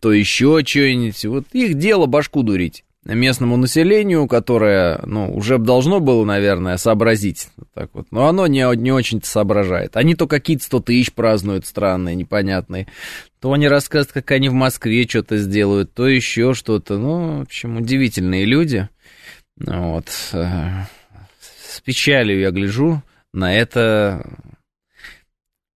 то 0.00 0.10
еще 0.10 0.62
что-нибудь. 0.64 1.22
Вот 1.26 1.44
их 1.52 1.74
дело 1.74 2.06
башку 2.06 2.42
дурить 2.42 2.85
местному 3.14 3.56
населению, 3.56 4.26
которое, 4.26 5.00
ну, 5.06 5.32
уже 5.34 5.58
должно 5.58 6.00
было, 6.00 6.24
наверное, 6.24 6.76
сообразить. 6.76 7.48
Так 7.74 7.90
вот. 7.92 8.08
Но 8.10 8.26
оно 8.26 8.46
не, 8.46 8.64
не 8.76 8.92
очень-то 8.92 9.26
соображает. 9.26 9.96
Они 9.96 10.14
то 10.14 10.26
какие-то 10.26 10.64
100 10.64 10.80
тысяч 10.80 11.12
празднуют 11.12 11.66
странные, 11.66 12.16
непонятные, 12.16 12.88
то 13.40 13.52
они 13.52 13.68
рассказывают, 13.68 14.12
как 14.12 14.30
они 14.32 14.48
в 14.48 14.54
Москве 14.54 15.06
что-то 15.06 15.36
сделают, 15.36 15.94
то 15.94 16.08
еще 16.08 16.54
что-то. 16.54 16.98
Ну, 16.98 17.38
в 17.38 17.42
общем, 17.42 17.76
удивительные 17.76 18.44
люди. 18.44 18.88
Вот. 19.58 20.08
С 20.08 21.80
печалью 21.84 22.40
я 22.40 22.50
гляжу 22.50 23.02
на 23.32 23.54
это. 23.54 24.38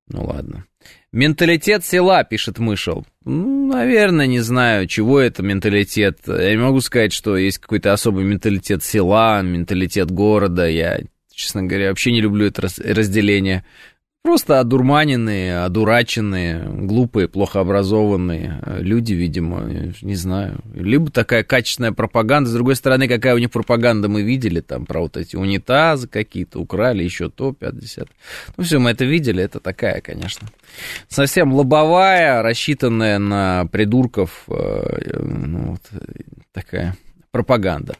Ну, 0.07 0.25
ладно. 0.25 0.65
Менталитет 1.11 1.85
села, 1.85 2.23
пишет 2.23 2.59
Мышел. 2.59 3.05
Ну, 3.25 3.67
наверное, 3.67 4.27
не 4.27 4.39
знаю, 4.39 4.87
чего 4.87 5.19
это 5.19 5.43
менталитет. 5.43 6.19
Я 6.27 6.51
не 6.51 6.57
могу 6.57 6.79
сказать, 6.79 7.11
что 7.11 7.35
есть 7.35 7.57
какой-то 7.57 7.91
особый 7.91 8.23
менталитет 8.23 8.83
села, 8.83 9.41
менталитет 9.41 10.09
города. 10.09 10.67
Я, 10.67 11.01
честно 11.33 11.63
говоря, 11.63 11.89
вообще 11.89 12.11
не 12.11 12.21
люблю 12.21 12.47
это 12.47 12.61
разделение. 12.61 13.65
Просто 14.21 14.59
одурманенные, 14.59 15.59
одураченные, 15.59 16.61
глупые, 16.61 17.29
плохо 17.29 17.61
образованные 17.61 18.61
люди, 18.79 19.13
видимо, 19.13 19.93
не 20.01 20.15
знаю. 20.15 20.59
Либо 20.73 21.09
такая 21.09 21.43
качественная 21.43 21.93
пропаганда, 21.93 22.49
с 22.49 22.53
другой 22.53 22.75
стороны, 22.75 23.07
какая 23.07 23.33
у 23.33 23.37
них 23.37 23.49
пропаганда 23.49 24.09
мы 24.09 24.21
видели, 24.21 24.59
там, 24.59 24.85
про 24.85 24.99
вот 24.99 25.15
эти 25.15 25.37
унитазы 25.37 26.09
какие-то, 26.09 26.59
украли, 26.59 27.01
еще 27.01 27.29
то, 27.29 27.53
50. 27.53 28.09
Ну, 28.57 28.63
все, 28.65 28.79
мы 28.79 28.91
это 28.91 29.05
видели, 29.05 29.41
это 29.41 29.61
такая, 29.61 30.01
конечно. 30.01 30.49
Совсем 31.07 31.53
лобовая, 31.53 32.41
рассчитанная 32.41 33.19
на 33.19 33.67
придурков, 33.71 34.43
э, 34.49 35.17
ну, 35.17 35.71
вот, 35.71 35.81
такая 36.51 36.97
пропаганда. 37.31 37.95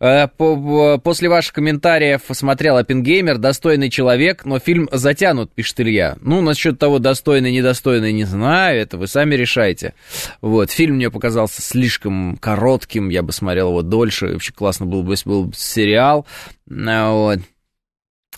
Э, 0.00 0.26
после 0.28 1.28
ваших 1.28 1.52
комментариев 1.52 2.22
смотрел 2.32 2.76
Оппенгеймер, 2.76 3.38
достойный 3.38 3.90
человек, 3.90 4.44
но 4.44 4.58
фильм 4.58 4.88
затянут, 4.92 5.52
пишет 5.52 5.80
Илья. 5.80 6.16
Ну, 6.20 6.40
насчет 6.40 6.78
того, 6.78 6.98
достойный, 6.98 7.52
недостойный, 7.52 8.12
не 8.12 8.24
знаю, 8.24 8.80
это 8.80 8.96
вы 8.96 9.06
сами 9.06 9.34
решаете. 9.34 9.94
Вот, 10.40 10.70
фильм 10.70 10.96
мне 10.96 11.10
показался 11.10 11.62
слишком 11.62 12.36
коротким, 12.38 13.08
я 13.08 13.22
бы 13.22 13.32
смотрел 13.32 13.70
его 13.70 13.82
дольше, 13.82 14.28
вообще 14.28 14.52
классно 14.52 14.86
было 14.86 15.02
бы, 15.02 15.12
если 15.12 15.28
был 15.28 15.52
сериал. 15.54 16.26
Э, 16.70 17.10
вот. 17.10 17.38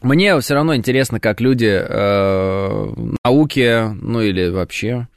Мне 0.02 0.38
все 0.40 0.54
равно 0.54 0.76
интересно, 0.76 1.21
как 1.21 1.40
люди 1.40 1.73
э, 1.73 2.95
науки, 3.25 3.95
ну 4.02 4.21
или 4.21 4.49
вообще 4.50 5.09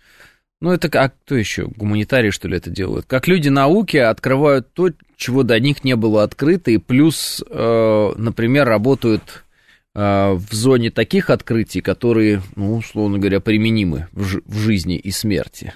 ну, 0.62 0.72
это 0.72 0.90
как, 0.90 1.16
кто 1.24 1.36
еще? 1.36 1.68
Гуманитарии, 1.68 2.32
что 2.32 2.48
ли, 2.48 2.58
это 2.58 2.70
делают? 2.70 3.06
Как 3.06 3.28
люди 3.28 3.50
науки 3.50 3.98
открывают 3.98 4.74
то, 4.74 4.90
чего 5.16 5.44
до 5.44 5.60
них 5.60 5.84
не 5.84 5.96
было 5.96 6.24
открыто, 6.24 6.72
и 6.72 6.78
плюс, 6.78 7.44
э, 7.50 8.12
например, 8.18 8.68
работают 8.68 9.44
э, 9.96 10.32
в 10.34 10.54
зоне 10.54 10.92
таких 10.92 11.30
открытий, 11.30 11.82
которые, 11.82 12.42
ну, 12.56 12.76
условно 12.76 13.20
говоря, 13.20 13.40
применимы 13.40 14.08
в, 14.12 14.24
ж- 14.24 14.42
в 14.46 14.58
жизни 14.58 14.98
и 14.98 15.12
смерти. 15.12 15.74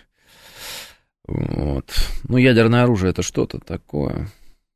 Вот. 1.26 1.94
Ну, 2.28 2.38
ядерное 2.38 2.84
оружие 2.84 3.12
это 3.12 3.22
что-то 3.22 3.60
такое. 3.60 4.30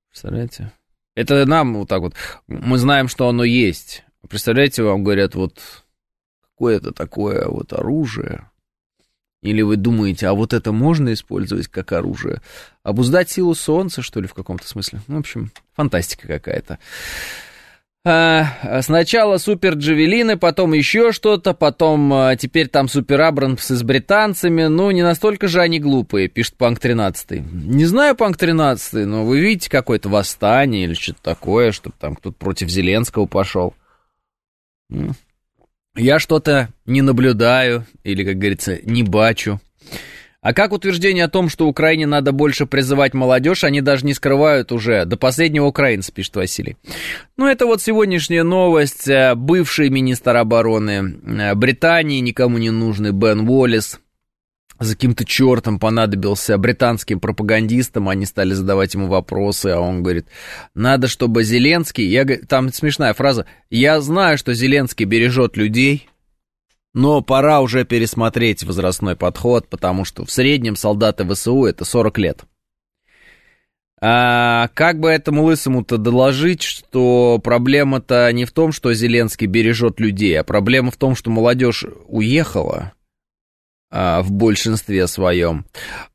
Представляете? 0.10 0.72
Это 1.16 1.46
нам 1.46 1.76
вот 1.76 1.90
так 1.90 2.02
вот. 2.02 2.14
Мы 2.48 2.78
знаем, 2.78 3.10
что 3.10 3.28
оно 3.28 3.44
есть. 3.44 4.04
Представляете, 4.30 4.84
вам 4.84 5.04
говорят, 5.04 5.36
вот 5.36 5.60
какое 6.42 6.78
это 6.78 6.92
такое 6.92 7.48
вот 7.48 7.74
оружие, 7.74 8.50
или 9.42 9.62
вы 9.62 9.76
думаете, 9.76 10.28
а 10.28 10.34
вот 10.34 10.54
это 10.54 10.72
можно 10.72 11.14
использовать 11.14 11.68
как 11.68 11.92
оружие? 11.92 12.42
Обуздать 12.84 13.30
силу 13.30 13.54
солнца, 13.54 14.02
что 14.02 14.20
ли, 14.20 14.28
в 14.28 14.34
каком-то 14.34 14.68
смысле? 14.68 15.02
Ну, 15.08 15.18
в 15.18 15.20
общем, 15.20 15.52
фантастика 15.76 16.28
какая-то. 16.28 16.80
А, 18.10 18.82
сначала 18.84 19.38
супер 19.38 19.74
джавелины, 19.74 20.38
потом 20.38 20.72
еще 20.72 21.12
что-то, 21.12 21.54
потом 21.54 22.14
а, 22.14 22.36
теперь 22.38 22.70
там 22.70 22.88
супер 22.88 23.20
Абрамсы 23.22 23.76
с 23.76 23.84
британцами. 23.84 24.68
Ну, 24.68 24.92
не 24.92 25.04
настолько 25.04 25.50
же 25.50 25.60
они 25.60 25.80
глупые, 25.80 26.30
пишет 26.30 26.56
Панк 26.56 26.80
13. 26.80 27.42
Не 27.52 27.86
знаю, 27.86 28.16
Панк 28.16 28.38
13, 28.38 29.06
но 29.06 29.26
вы 29.26 29.42
видите 29.42 29.70
какое-то 29.70 30.08
восстание 30.08 30.86
или 30.86 30.94
что-то 30.94 31.22
такое, 31.22 31.74
чтобы 31.74 31.96
там 32.00 32.16
кто-то 32.16 32.36
против 32.38 32.70
Зеленского 32.70 33.26
пошел. 33.26 33.74
Я 35.98 36.20
что-то 36.20 36.70
не 36.86 37.02
наблюдаю, 37.02 37.86
или, 38.04 38.24
как 38.24 38.38
говорится, 38.38 38.78
не 38.84 39.04
бачу. 39.04 39.60
А 40.42 40.54
как 40.54 40.72
утверждение 40.72 41.26
о 41.26 41.30
том, 41.30 41.50
что 41.50 41.68
Украине 41.68 42.06
надо 42.06 42.32
больше 42.32 42.68
призывать 42.68 43.16
молодежь, 43.16 43.64
они 43.64 43.82
даже 43.82 44.06
не 44.06 44.14
скрывают 44.14 44.72
уже. 44.72 45.06
До 45.06 45.18
последнего 45.18 45.66
украинца, 45.66 46.12
пишет 46.12 46.36
Василий. 46.36 46.78
Ну, 47.36 47.48
это 47.48 47.66
вот 47.66 47.82
сегодняшняя 47.82 48.44
новость. 48.44 49.10
Бывший 49.36 49.90
министр 49.90 50.38
обороны 50.38 51.16
э, 51.26 51.56
Британии, 51.56 52.20
никому 52.20 52.60
не 52.60 52.70
нужный 52.70 53.12
Бен 53.12 53.50
Уоллес, 53.50 54.00
за 54.80 54.96
каким-то 54.96 55.26
чертом 55.26 55.80
понадобился 55.80 56.58
британским 56.58 57.20
пропагандистам, 57.20 58.10
они 58.10 58.26
стали 58.26 58.54
задавать 58.54 58.94
ему 58.94 59.08
вопросы, 59.08 59.68
а 59.68 59.80
он 59.80 60.04
говорит, 60.04 60.28
надо, 60.76 61.08
чтобы 61.08 61.44
Зеленский, 61.44 62.08
я, 62.08 62.26
там 62.26 62.72
смешная 62.72 63.14
фраза, 63.14 63.46
я 63.70 64.00
знаю, 64.02 64.38
что 64.38 64.54
Зеленский 64.54 65.06
бережет 65.06 65.58
людей, 65.58 66.10
но 66.94 67.22
пора 67.22 67.62
уже 67.62 67.86
пересмотреть 67.86 68.64
возрастной 68.64 69.16
подход, 69.16 69.68
потому 69.68 70.06
что 70.06 70.26
в 70.26 70.32
среднем 70.32 70.76
солдаты 70.76 71.28
ВСУ 71.28 71.66
это 71.66 71.86
40 71.86 72.18
лет. 72.18 72.44
А, 74.00 74.68
как 74.76 75.00
бы 75.00 75.10
этому 75.10 75.44
лысому-то 75.44 75.98
доложить, 75.98 76.62
что 76.62 77.40
проблема-то 77.44 78.32
не 78.32 78.46
в 78.46 78.52
том, 78.52 78.72
что 78.72 78.94
Зеленский 78.94 79.48
бережет 79.48 80.00
людей, 80.00 80.40
а 80.40 80.44
проблема 80.44 80.92
в 80.92 80.98
том, 80.98 81.16
что 81.16 81.32
молодежь 81.32 81.84
уехала 82.08 82.94
в 83.90 84.32
большинстве 84.32 85.08
своем. 85.08 85.66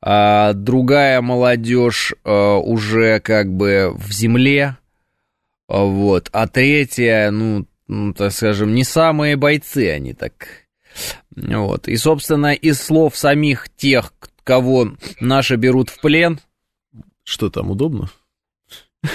А 0.02 0.52
другая 0.52 1.23
молодежь 1.23 2.14
а, 2.23 2.59
уже 2.59 3.19
как 3.21 3.50
бы 3.52 3.93
в 3.95 4.12
земле, 4.12 4.76
а, 5.73 5.85
вот. 5.85 6.29
А 6.33 6.47
третья, 6.49 7.31
ну, 7.31 7.67
ну, 7.88 8.12
так 8.12 8.33
скажем, 8.33 8.75
не 8.75 8.85
самые 8.85 9.37
бойцы 9.37 9.91
они 9.91 10.12
так. 10.12 10.67
Вот. 11.35 11.88
И, 11.88 11.97
собственно, 11.97 12.52
из 12.52 12.81
слов 12.81 13.17
самих 13.17 13.71
тех, 13.71 14.12
кого 14.45 14.93
наши 15.21 15.57
берут 15.57 15.88
в 15.88 16.00
плен, 16.00 16.41
что 17.25 17.50
там, 17.50 17.71
удобно? 17.71 18.11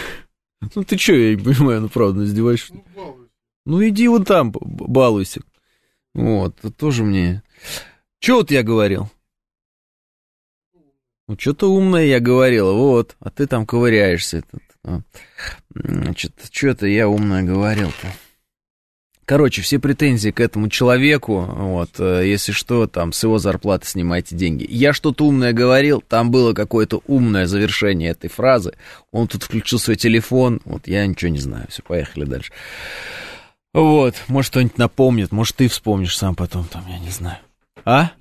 Ну 0.74 0.84
ты 0.84 0.98
что, 0.98 1.14
я 1.14 1.36
не 1.36 1.42
понимаю, 1.42 1.82
ну 1.82 1.88
правда, 1.88 2.24
издеваешься? 2.26 2.74
Ну 3.68 3.88
иди 3.88 4.08
вон 4.08 4.26
там, 4.26 4.52
балуйся. 4.52 5.42
Вот, 6.16 6.56
тоже 6.78 7.04
мне... 7.04 7.44
Че 8.20 8.36
вот 8.36 8.52
я 8.52 8.64
говорил? 8.64 9.10
Ну, 11.28 11.36
что-то 11.38 11.72
умное 11.72 12.06
я 12.06 12.20
говорил, 12.20 12.74
вот, 12.76 13.16
а 13.20 13.30
ты 13.30 13.48
там 13.48 13.66
ковыряешься. 13.66 14.44
А. 14.84 15.02
Значит, 15.74 16.34
что 16.52 16.70
это 16.70 16.88
я 16.88 17.10
умное 17.10 17.44
говорил-то? 17.44 18.08
Короче, 19.26 19.62
все 19.62 19.78
претензии 19.78 20.30
к 20.30 20.40
этому 20.40 20.70
человеку, 20.70 21.42
вот, 21.42 22.00
э, 22.00 22.26
если 22.26 22.54
что, 22.54 22.88
там, 22.88 23.12
с 23.12 23.22
его 23.24 23.40
зарплаты 23.40 23.86
снимайте 23.86 24.38
деньги. 24.38 24.66
Я 24.70 24.94
что-то 24.94 25.26
умное 25.26 25.52
говорил, 25.52 26.00
там 26.00 26.32
было 26.32 26.54
какое-то 26.54 27.02
умное 27.08 27.46
завершение 27.46 28.12
этой 28.12 28.30
фразы, 28.30 28.72
он 29.12 29.28
тут 29.28 29.44
включил 29.44 29.80
свой 29.80 29.98
телефон, 29.98 30.62
вот, 30.64 30.88
я 30.88 31.06
ничего 31.06 31.30
не 31.30 31.40
знаю, 31.40 31.68
все, 31.68 31.84
поехали 31.84 32.24
дальше. 32.24 32.54
Вот, 33.74 34.16
может, 34.30 34.52
кто-нибудь 34.52 34.78
напомнит, 34.78 35.34
может, 35.34 35.58
ты 35.58 35.68
вспомнишь 35.68 36.18
сам 36.18 36.34
потом, 36.34 36.64
там, 36.64 36.86
я 36.88 36.98
не 36.98 37.10
знаю. 37.10 37.40
А? 37.86 38.12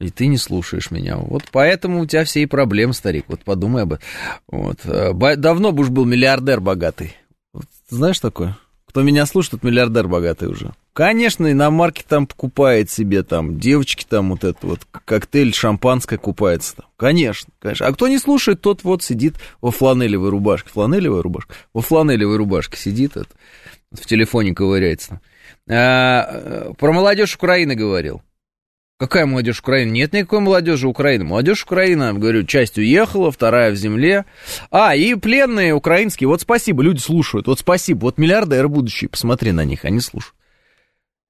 И 0.00 0.10
ты 0.10 0.26
не 0.26 0.38
слушаешь 0.38 0.90
меня. 0.90 1.16
Вот 1.16 1.44
поэтому 1.52 2.00
у 2.00 2.06
тебя 2.06 2.24
все 2.24 2.42
и 2.42 2.46
проблемы, 2.46 2.94
старик. 2.94 3.26
Вот 3.28 3.44
подумай 3.44 3.82
об 3.82 3.92
этом. 3.94 4.04
Вот. 4.48 4.78
Э, 4.84 5.12
давно 5.36 5.72
бы 5.72 5.82
уж 5.82 5.90
был 5.90 6.06
миллиардер 6.06 6.60
богатый. 6.60 7.14
Вот, 7.52 7.66
знаешь 7.90 8.18
такое? 8.18 8.56
Кто 8.86 9.02
меня 9.02 9.24
слушает, 9.26 9.52
тот 9.52 9.62
миллиардер 9.62 10.08
богатый 10.08 10.48
уже. 10.48 10.72
Конечно, 10.94 11.46
и 11.46 11.52
на 11.52 11.70
марке 11.70 12.02
там 12.06 12.26
покупает 12.26 12.90
себе, 12.90 13.22
там, 13.22 13.60
девочки 13.60 14.04
там 14.08 14.30
вот 14.30 14.42
это 14.42 14.58
вот, 14.66 14.80
коктейль, 15.04 15.54
шампанское 15.54 16.18
купается 16.18 16.76
там. 16.76 16.86
Конечно, 16.96 17.52
конечно. 17.60 17.86
А 17.86 17.92
кто 17.92 18.08
не 18.08 18.18
слушает, 18.18 18.62
тот 18.62 18.82
вот 18.82 19.04
сидит 19.04 19.36
во 19.60 19.70
фланелевой 19.70 20.30
рубашке. 20.30 20.70
Фланелевая 20.70 21.22
рубашка? 21.22 21.54
Во 21.72 21.82
фланелевой 21.82 22.36
рубашке 22.36 22.76
сидит, 22.76 23.16
это, 23.16 23.28
в 23.92 24.04
телефоне 24.06 24.54
ковыряется. 24.54 25.20
А, 25.68 26.26
э, 26.28 26.72
про 26.76 26.92
молодежь 26.92 27.36
Украины 27.36 27.76
говорил. 27.76 28.22
Какая 29.00 29.24
молодежь 29.24 29.60
Украины? 29.60 29.92
Нет 29.92 30.12
никакой 30.12 30.40
молодежи 30.40 30.86
Украины. 30.86 31.24
Молодежь 31.24 31.62
Украины, 31.64 32.12
говорю, 32.12 32.44
часть 32.44 32.76
уехала, 32.76 33.32
вторая 33.32 33.70
в 33.70 33.74
земле. 33.74 34.26
А, 34.70 34.94
и 34.94 35.14
пленные 35.14 35.72
украинские. 35.72 36.28
Вот 36.28 36.42
спасибо, 36.42 36.82
люди 36.82 36.98
слушают. 36.98 37.46
Вот 37.46 37.58
спасибо. 37.58 38.00
Вот 38.00 38.18
миллиардеры 38.18 38.68
будущие, 38.68 39.08
посмотри 39.08 39.52
на 39.52 39.64
них, 39.64 39.86
они 39.86 40.00
слушают. 40.00 40.34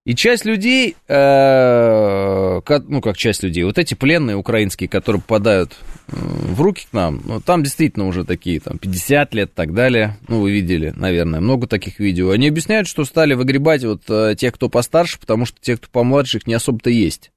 И 0.05 0.17
часть 0.17 0.45
людей, 0.45 0.97
э, 1.07 2.61
ну 2.89 3.01
как 3.01 3.17
часть 3.17 3.45
людей, 3.45 3.63
вот 3.63 3.79
эти 3.79 3.95
пленные 3.95 4.35
украинские, 4.35 4.89
которые 4.89 5.23
попадают 5.23 5.77
э, 6.09 6.17
в 6.17 6.61
руки 6.61 6.89
к 6.91 6.93
нам, 6.93 7.23
ну, 7.25 7.41
там 7.41 7.63
действительно 7.63 8.09
уже 8.09 8.25
такие, 8.25 8.59
там 8.59 8.79
50 8.79 9.33
лет 9.35 9.51
и 9.51 9.55
так 9.55 9.75
далее, 9.75 10.17
ну 10.27 10.41
вы 10.41 10.51
видели, 10.51 10.93
наверное, 10.97 11.41
много 11.41 11.69
таких 11.69 12.01
видео, 12.01 12.31
они 12.31 12.49
объясняют, 12.49 12.89
что 12.89 13.05
стали 13.05 13.35
выгребать 13.35 13.85
вот 13.85 14.03
э, 14.09 14.35
тех, 14.37 14.55
кто 14.55 14.69
постарше, 14.69 15.21
потому 15.21 15.47
что 15.47 15.59
те, 15.61 15.77
кто 15.77 15.87
помладше, 15.93 16.39
их 16.39 16.49
не 16.49 16.55
особо-то 16.55 16.91
есть. 16.91 17.31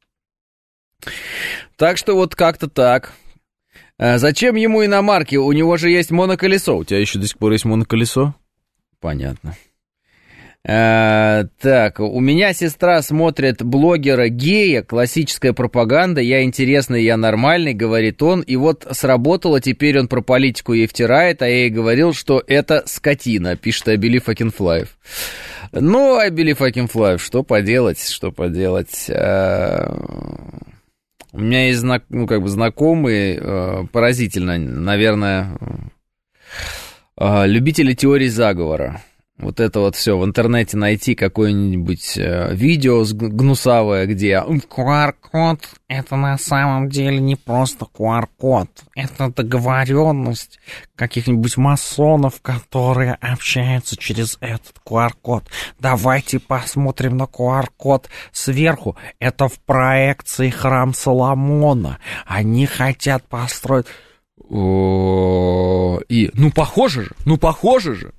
Так 1.76 1.98
что 1.98 2.16
вот 2.16 2.36
как-то 2.36 2.70
так. 2.70 3.14
А 3.98 4.18
зачем 4.18 4.56
ему 4.56 4.86
иномарки? 4.86 5.36
У 5.36 5.52
него 5.52 5.78
же 5.78 5.90
есть 5.90 6.12
моноколесо. 6.12 6.78
У 6.78 6.84
тебя 6.84 7.00
еще 7.00 7.20
до 7.20 7.28
сих 7.28 7.38
пор 7.38 7.52
есть 7.52 7.66
моноколесо? 7.66 8.36
Понятно. 9.00 9.56
А, 10.66 11.44
так, 11.60 12.00
у 12.00 12.22
меня 12.22 12.54
сестра 12.54 13.02
смотрит 13.02 13.62
блогера 13.62 14.30
гея, 14.30 14.82
классическая 14.82 15.52
пропаганда, 15.52 16.22
я 16.22 16.44
интересный, 16.44 17.04
я 17.04 17.18
нормальный, 17.18 17.74
говорит 17.74 18.24
он, 18.24 18.40
и 18.40 18.56
вот 18.56 18.88
сработало, 18.92 19.60
теперь 19.60 20.00
он 20.00 20.08
про 20.08 20.22
политику 20.22 20.72
ей 20.72 20.88
втирает, 20.88 21.42
а 21.42 21.50
я 21.50 21.64
ей 21.64 21.70
говорил, 21.70 22.14
что 22.14 22.42
это 22.48 22.84
скотина, 22.86 23.58
пишет 23.58 23.88
can 23.88 24.56
fly. 24.58 24.88
Ну, 25.74 26.18
can 26.18 26.90
fly, 26.90 27.18
что 27.18 27.44
поделать, 27.44 28.02
что 28.02 28.32
поделать. 28.32 29.10
А... 29.10 29.98
У 31.34 31.40
меня 31.40 31.66
есть 31.66 31.80
знак, 31.80 32.04
ну, 32.10 32.28
как 32.28 32.44
бы 32.44 32.48
знакомые, 32.48 33.40
э, 33.42 33.88
поразительно, 33.92 34.60
наверное, 34.60 35.58
э, 37.18 37.48
любители 37.48 37.94
теории 37.94 38.28
заговора 38.28 39.02
вот 39.38 39.60
это 39.60 39.80
вот 39.80 39.96
все 39.96 40.18
в 40.18 40.24
интернете 40.24 40.78
найти 40.78 41.16
какое-нибудь 41.16 42.18
э, 42.18 42.54
видео 42.54 43.04
гнусавое, 43.04 44.06
где 44.06 44.34
QR-код 44.34 45.60
это 45.88 46.16
на 46.16 46.38
самом 46.38 46.90
деле 46.90 47.20
не 47.20 47.36
просто 47.36 47.86
QR-код, 47.86 48.70
это 48.96 49.30
договоренность 49.30 50.60
каких-нибудь 50.96 51.58
масонов, 51.58 52.42
которые 52.42 53.14
общаются 53.16 53.98
через 53.98 54.38
этот 54.40 54.76
QR-код. 54.88 55.46
Давайте 55.80 56.40
посмотрим 56.40 57.18
на 57.18 57.24
QR-код 57.24 58.10
сверху. 58.32 58.96
Это 59.20 59.48
в 59.48 59.60
проекции 59.60 60.52
храм 60.52 60.94
Соломона. 60.94 62.00
Они 62.26 62.68
хотят 62.68 63.28
построить... 63.28 63.88
И, 64.50 66.32
ну, 66.34 66.52
похоже 66.52 67.04
же, 67.06 67.12
ну, 67.26 67.38
похоже 67.38 67.96
же. 67.96 68.14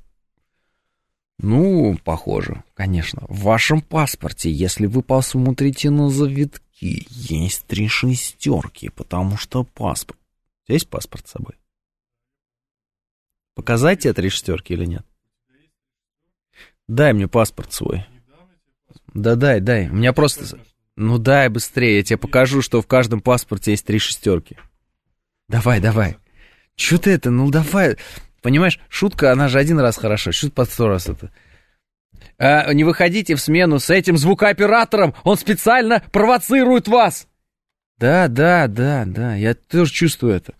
Ну, 1.38 1.98
похоже, 2.04 2.62
конечно. 2.74 3.24
В 3.28 3.42
вашем 3.42 3.80
паспорте, 3.80 4.50
если 4.50 4.86
вы 4.86 5.02
посмотрите 5.02 5.90
на 5.90 6.08
завитки, 6.08 7.06
есть 7.10 7.66
три 7.66 7.88
шестерки, 7.88 8.88
потому 8.88 9.36
что 9.36 9.64
паспорт... 9.64 10.18
Есть 10.66 10.88
паспорт 10.88 11.26
с 11.26 11.32
собой? 11.32 11.54
Показать 13.54 14.00
тебе 14.00 14.12
три 14.12 14.30
шестерки 14.30 14.72
или 14.72 14.84
нет? 14.84 15.04
Дай 16.88 17.12
мне 17.12 17.28
паспорт 17.28 17.72
свой. 17.72 18.06
Да 19.12 19.36
дай, 19.36 19.60
дай. 19.60 19.88
У 19.88 19.94
меня 19.94 20.12
просто... 20.12 20.58
Ну 20.96 21.18
дай 21.18 21.48
быстрее, 21.48 21.98
я 21.98 22.04
тебе 22.04 22.18
покажу, 22.18 22.62
что 22.62 22.80
в 22.80 22.86
каждом 22.86 23.20
паспорте 23.20 23.72
есть 23.72 23.84
три 23.84 23.98
шестерки. 23.98 24.56
Давай, 25.48 25.80
давай. 25.80 26.16
Че 26.76 26.98
ты 26.98 27.10
это? 27.10 27.30
Ну 27.30 27.50
давай. 27.50 27.96
Понимаешь, 28.44 28.78
шутка, 28.90 29.32
она 29.32 29.48
же 29.48 29.58
один 29.58 29.80
раз 29.80 29.96
хорошо, 29.96 30.30
шут 30.30 30.52
под 30.52 30.68
сто 30.68 30.86
раз 30.86 31.08
это. 31.08 31.30
А, 32.36 32.70
не 32.74 32.84
выходите 32.84 33.36
в 33.36 33.40
смену 33.40 33.78
с 33.78 33.88
этим 33.88 34.18
звукооператором, 34.18 35.14
он 35.24 35.38
специально 35.38 36.02
провоцирует 36.12 36.86
вас. 36.86 37.26
Да, 37.98 38.28
да, 38.28 38.66
да, 38.68 39.04
да, 39.06 39.34
я 39.34 39.54
тоже 39.54 39.90
чувствую 39.90 40.34
это. 40.34 40.52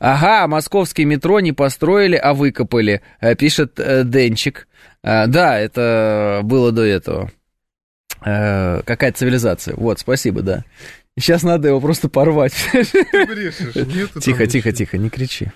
Ага, 0.00 0.48
московский 0.48 1.06
метро 1.06 1.40
не 1.40 1.52
построили, 1.52 2.16
а 2.16 2.34
выкопали, 2.34 3.00
э, 3.22 3.34
пишет 3.36 3.80
э, 3.80 4.02
Денчик. 4.04 4.68
А, 5.02 5.26
да, 5.26 5.58
это 5.58 6.42
было 6.44 6.72
до 6.72 6.82
этого. 6.82 7.32
А, 8.20 8.82
какая 8.82 9.12
цивилизация. 9.12 9.76
Вот, 9.76 9.98
спасибо, 9.98 10.42
да. 10.42 10.64
Сейчас 11.18 11.42
надо 11.42 11.68
его 11.68 11.80
просто 11.80 12.10
порвать. 12.10 12.52
Тихо, 14.20 14.46
тихо, 14.46 14.72
тихо, 14.72 14.98
не 14.98 15.08
кричи. 15.08 15.48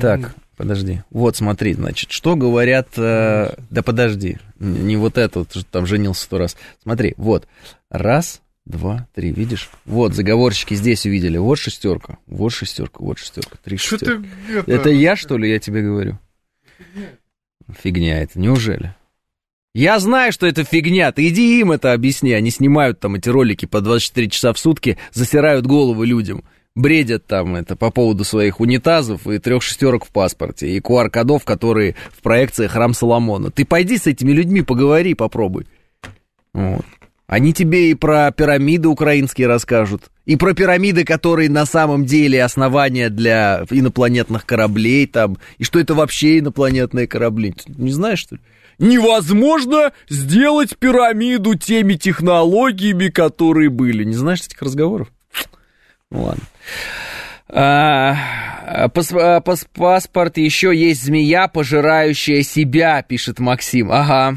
Так, 0.00 0.34
Подожди. 0.60 1.00
Вот, 1.08 1.36
смотри, 1.36 1.72
значит, 1.72 2.12
что 2.12 2.36
говорят... 2.36 2.88
Э, 2.98 3.54
да 3.70 3.82
подожди, 3.82 4.36
не 4.58 4.96
вот 4.96 5.16
это, 5.16 5.38
вот, 5.38 5.56
там 5.70 5.86
женился 5.86 6.24
сто 6.24 6.36
раз. 6.36 6.54
Смотри, 6.82 7.14
вот. 7.16 7.48
Раз, 7.88 8.42
два, 8.66 9.08
три, 9.14 9.32
видишь? 9.32 9.70
Вот, 9.86 10.14
заговорщики 10.14 10.74
здесь 10.74 11.06
увидели. 11.06 11.38
Вот 11.38 11.56
шестерка, 11.56 12.18
вот 12.26 12.50
шестерка, 12.50 13.02
вот 13.02 13.18
шестерка, 13.18 13.56
три 13.64 13.78
шестерка. 13.78 14.22
Это... 14.54 14.70
это 14.70 14.90
я, 14.90 15.16
что 15.16 15.38
ли, 15.38 15.50
я 15.50 15.58
тебе 15.58 15.80
говорю? 15.80 16.18
Фигня. 16.76 17.08
Фигня 17.82 18.22
это, 18.22 18.38
неужели? 18.38 18.94
Я 19.74 19.98
знаю, 19.98 20.30
что 20.30 20.46
это 20.46 20.64
фигня, 20.64 21.10
ты 21.10 21.26
иди 21.28 21.60
им 21.60 21.72
это 21.72 21.94
объясни. 21.94 22.34
Они 22.34 22.50
снимают 22.50 23.00
там 23.00 23.14
эти 23.14 23.30
ролики 23.30 23.64
по 23.64 23.80
24 23.80 24.28
часа 24.28 24.52
в 24.52 24.58
сутки, 24.58 24.98
засирают 25.12 25.66
головы 25.66 26.06
людям 26.06 26.44
бредят 26.74 27.26
там 27.26 27.56
это 27.56 27.76
по 27.76 27.90
поводу 27.90 28.24
своих 28.24 28.60
унитазов 28.60 29.26
и 29.26 29.38
трех 29.38 29.62
шестерок 29.62 30.04
в 30.04 30.10
паспорте, 30.10 30.68
и 30.68 30.80
QR-кодов, 30.80 31.44
которые 31.44 31.96
в 32.12 32.22
проекции 32.22 32.66
Храм 32.66 32.94
Соломона. 32.94 33.50
Ты 33.50 33.64
пойди 33.64 33.98
с 33.98 34.06
этими 34.06 34.32
людьми 34.32 34.62
поговори, 34.62 35.14
попробуй. 35.14 35.66
Вот. 36.52 36.84
Они 37.26 37.52
тебе 37.52 37.92
и 37.92 37.94
про 37.94 38.32
пирамиды 38.32 38.88
украинские 38.88 39.46
расскажут, 39.46 40.10
и 40.26 40.34
про 40.34 40.52
пирамиды, 40.52 41.04
которые 41.04 41.48
на 41.48 41.64
самом 41.64 42.04
деле 42.04 42.42
основания 42.42 43.08
для 43.08 43.64
инопланетных 43.70 44.44
кораблей 44.44 45.06
там, 45.06 45.38
и 45.58 45.62
что 45.62 45.78
это 45.78 45.94
вообще 45.94 46.40
инопланетные 46.40 47.06
корабли. 47.06 47.52
Ты 47.52 47.72
не 47.76 47.92
знаешь, 47.92 48.18
что 48.18 48.34
ли? 48.34 48.40
Невозможно 48.80 49.92
сделать 50.08 50.76
пирамиду 50.76 51.54
теми 51.54 51.94
технологиями, 51.94 53.08
которые 53.08 53.70
были. 53.70 54.02
Не 54.02 54.14
знаешь 54.14 54.40
этих 54.40 54.60
разговоров? 54.60 55.08
Ну 56.10 56.24
ладно. 56.24 56.42
А, 57.48 58.14
а, 58.66 58.88
пас, 58.88 59.66
паспорт 59.74 60.38
еще 60.38 60.74
есть 60.74 61.02
змея, 61.02 61.48
пожирающая 61.48 62.42
себя, 62.42 63.02
пишет 63.02 63.38
Максим. 63.38 63.90
Ага. 63.90 64.36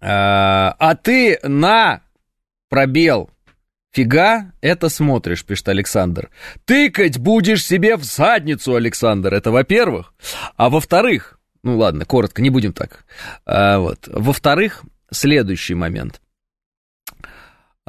А, 0.00 0.76
а 0.78 0.94
ты 0.94 1.38
на 1.42 2.02
пробел 2.68 3.30
фига 3.90 4.52
это 4.60 4.88
смотришь, 4.88 5.44
пишет 5.44 5.68
Александр. 5.68 6.30
Тыкать 6.64 7.18
будешь 7.18 7.64
себе 7.64 7.96
в 7.96 8.04
задницу, 8.04 8.74
Александр, 8.74 9.34
это 9.34 9.50
во-первых. 9.50 10.14
А 10.56 10.68
во-вторых, 10.68 11.40
ну 11.62 11.76
ладно, 11.78 12.04
коротко, 12.04 12.42
не 12.42 12.50
будем 12.50 12.72
так. 12.72 13.04
А, 13.44 13.78
вот. 13.78 14.06
Во-вторых, 14.06 14.84
следующий 15.10 15.74
момент. 15.74 16.20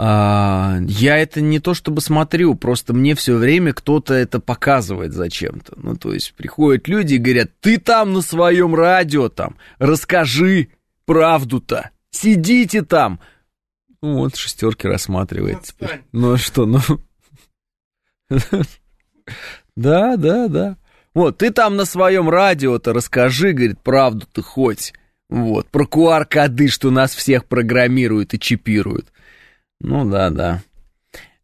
А, 0.01 0.77
я 0.87 1.17
это 1.17 1.41
не 1.41 1.59
то 1.59 1.73
чтобы 1.73 1.99
смотрю, 1.99 2.55
просто 2.55 2.93
мне 2.93 3.15
все 3.15 3.35
время 3.35 3.73
кто-то 3.73 4.13
это 4.13 4.39
показывает 4.39 5.11
зачем-то. 5.11 5.73
Ну, 5.75 5.97
то 5.97 6.13
есть 6.13 6.35
приходят 6.35 6.87
люди 6.87 7.15
и 7.15 7.17
говорят, 7.17 7.51
ты 7.59 7.77
там 7.77 8.13
на 8.13 8.21
своем 8.21 8.73
радио 8.73 9.27
там, 9.27 9.57
расскажи 9.77 10.69
правду-то. 11.03 11.89
Сидите 12.11 12.81
там. 12.81 13.19
Ну, 14.01 14.19
вот 14.19 14.37
шестерки 14.37 14.87
рассматривает 14.87 15.63
теперь. 15.63 16.01
Ну 16.13 16.31
а 16.31 16.37
что, 16.37 16.65
ну... 16.65 16.79
Да, 19.75 20.15
да, 20.15 20.47
да. 20.47 20.77
Вот, 21.13 21.39
ты 21.39 21.51
там 21.51 21.75
на 21.75 21.83
своем 21.83 22.29
радио-то 22.29 22.93
расскажи, 22.93 23.51
говорит, 23.51 23.81
правду 23.81 24.25
ты 24.31 24.41
хоть. 24.43 24.93
Вот, 25.29 25.67
про 25.67 25.83
QR-коды, 25.83 26.69
что 26.69 26.89
нас 26.89 27.13
всех 27.13 27.47
программируют 27.47 28.33
и 28.33 28.39
чипируют. 28.39 29.11
Ну 29.81 30.09
да, 30.09 30.29
да. 30.29 30.61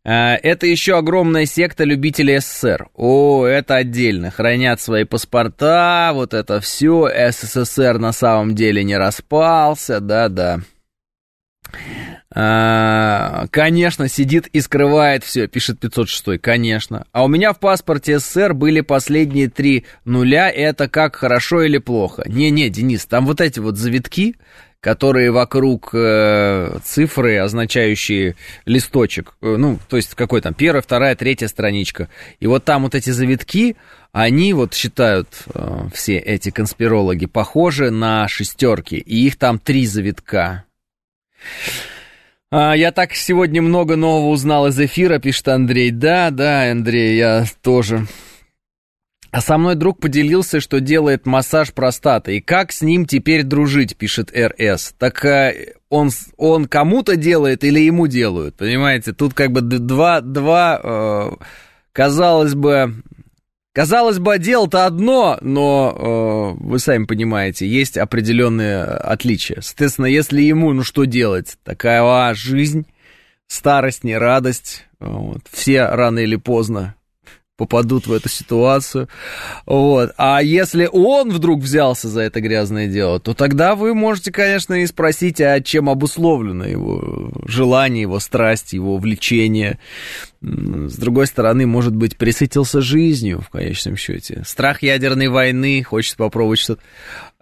А, 0.04 0.36
это 0.36 0.68
еще 0.68 0.98
огромная 0.98 1.46
секта 1.46 1.84
любителей 1.84 2.40
СССР. 2.40 2.90
О, 2.94 3.46
это 3.46 3.76
отдельно. 3.78 4.30
Хранят 4.30 4.80
свои 4.80 5.04
паспорта, 5.04 6.12
вот 6.14 6.34
это 6.34 6.62
все. 6.62 7.10
СССР 7.32 7.98
на 7.98 8.12
самом 8.12 8.54
деле 8.54 8.84
не 8.84 8.98
распался, 8.98 10.00
да-да. 10.00 10.60
А, 12.38 13.48
конечно, 13.50 14.10
сидит 14.10 14.48
и 14.48 14.60
скрывает 14.60 15.24
все, 15.24 15.48
пишет 15.48 15.80
506, 15.80 16.38
конечно. 16.40 17.08
А 17.14 17.24
у 17.24 17.28
меня 17.28 17.54
в 17.54 17.60
паспорте 17.60 18.20
СССР 18.20 18.54
были 18.54 18.82
последние 18.82 19.50
три 19.50 19.86
нуля, 20.04 20.52
это 20.52 20.90
как 20.90 21.16
хорошо 21.16 21.64
или 21.64 21.78
плохо. 21.78 22.24
Не-не, 22.28 22.70
Денис, 22.70 23.06
там 23.06 23.26
вот 23.26 23.40
эти 23.42 23.60
вот 23.60 23.78
завитки, 23.78 24.36
которые 24.86 25.32
вокруг 25.32 25.90
э, 25.94 26.78
цифры, 26.84 27.40
означающие 27.40 28.36
листочек, 28.68 29.36
э, 29.42 29.56
ну, 29.58 29.80
то 29.90 29.98
есть 29.98 30.14
какой 30.14 30.42
там, 30.42 30.54
первая, 30.54 30.84
вторая, 30.84 31.16
третья 31.16 31.48
страничка. 31.48 32.08
И 32.40 32.46
вот 32.46 32.66
там 32.66 32.84
вот 32.84 32.94
эти 32.94 33.10
завитки, 33.10 33.78
они 34.12 34.54
вот 34.54 34.76
считают 34.76 35.28
э, 35.56 35.88
все 35.92 36.20
эти 36.20 36.52
конспирологи 36.52 37.26
похожи 37.26 37.90
на 37.90 38.28
шестерки, 38.28 38.98
и 38.98 39.26
их 39.26 39.38
там 39.38 39.58
три 39.58 39.88
завитка. 39.88 40.66
А, 42.52 42.76
я 42.76 42.92
так 42.92 43.16
сегодня 43.16 43.64
много 43.64 43.96
нового 43.96 44.30
узнал 44.30 44.68
из 44.68 44.80
эфира, 44.80 45.18
пишет 45.18 45.48
Андрей. 45.48 45.90
Да, 45.90 46.30
да, 46.30 46.70
Андрей, 46.70 47.18
я 47.18 47.46
тоже. 47.64 48.06
А 49.36 49.42
со 49.42 49.58
мной 49.58 49.76
друг 49.76 50.00
поделился, 50.00 50.62
что 50.62 50.80
делает 50.80 51.26
массаж 51.26 51.74
простаты. 51.74 52.38
И 52.38 52.40
как 52.40 52.72
с 52.72 52.82
ним 52.82 53.06
теперь 53.06 53.44
дружить, 53.44 53.98
пишет 53.98 54.32
РС. 54.34 54.96
Так 54.98 55.26
э, 55.26 55.74
он, 55.90 56.10
он 56.38 56.70
кому-то 56.70 57.18
делает 57.18 57.66
или 57.66 57.82
ему 57.82 58.08
делают, 58.08 58.56
понимаете? 58.56 59.12
Тут 59.12 59.34
как 59.34 59.52
бы 59.52 59.60
два, 59.60 60.22
два 60.22 60.80
э, 60.82 61.32
казалось 61.92 62.56
бы, 62.56 63.04
Казалось 63.74 64.20
бы, 64.20 64.40
дело-то 64.40 64.86
одно, 64.86 65.38
но 65.42 66.56
э, 66.58 66.64
вы 66.64 66.80
сами 66.80 67.04
понимаете, 67.04 67.68
есть 67.68 67.98
определенные 67.98 68.86
отличия. 68.86 69.60
Соответственно, 69.60 70.06
если 70.06 70.44
ему, 70.44 70.72
ну 70.72 70.84
что 70.84 71.04
делать? 71.04 71.58
Такая 71.66 72.02
а, 72.04 72.34
жизнь, 72.34 72.86
старость, 73.48 74.06
не 74.06 74.18
радость. 74.18 74.86
Вот. 75.02 75.42
Все 75.52 75.88
рано 75.88 76.20
или 76.20 76.38
поздно 76.38 76.96
попадут 77.58 78.08
в 78.08 78.14
эту 78.14 78.30
ситуацию. 78.30 79.08
Вот. 79.66 80.12
А 80.18 80.42
если 80.42 80.90
он 80.92 81.32
вдруг 81.32 81.62
взялся 81.62 82.10
за 82.10 82.22
это 82.22 82.42
грязное 82.42 82.88
дело, 82.88 83.20
то 83.20 83.34
тогда 83.34 83.76
вы 83.76 83.94
можете, 83.94 84.32
конечно, 84.32 84.74
и 84.74 84.86
спросить, 84.86 85.40
а 85.40 85.62
чем 85.62 85.90
обусловлено 85.90 86.66
его 86.66 87.32
желание, 87.46 88.04
его 88.04 88.20
страсть, 88.20 88.74
его 88.74 88.98
влечение. 88.98 89.80
С 90.42 90.98
другой 90.98 91.28
стороны, 91.28 91.66
может 91.66 91.96
быть, 91.96 92.18
присытился 92.18 92.82
жизнью 92.82 93.42
в 93.42 93.50
конечном 93.50 93.96
счете. 93.96 94.44
Страх 94.46 94.84
ядерной 94.84 95.30
войны, 95.30 95.82
хочет 95.82 96.18
попробовать 96.18 96.60
что-то. 96.60 96.82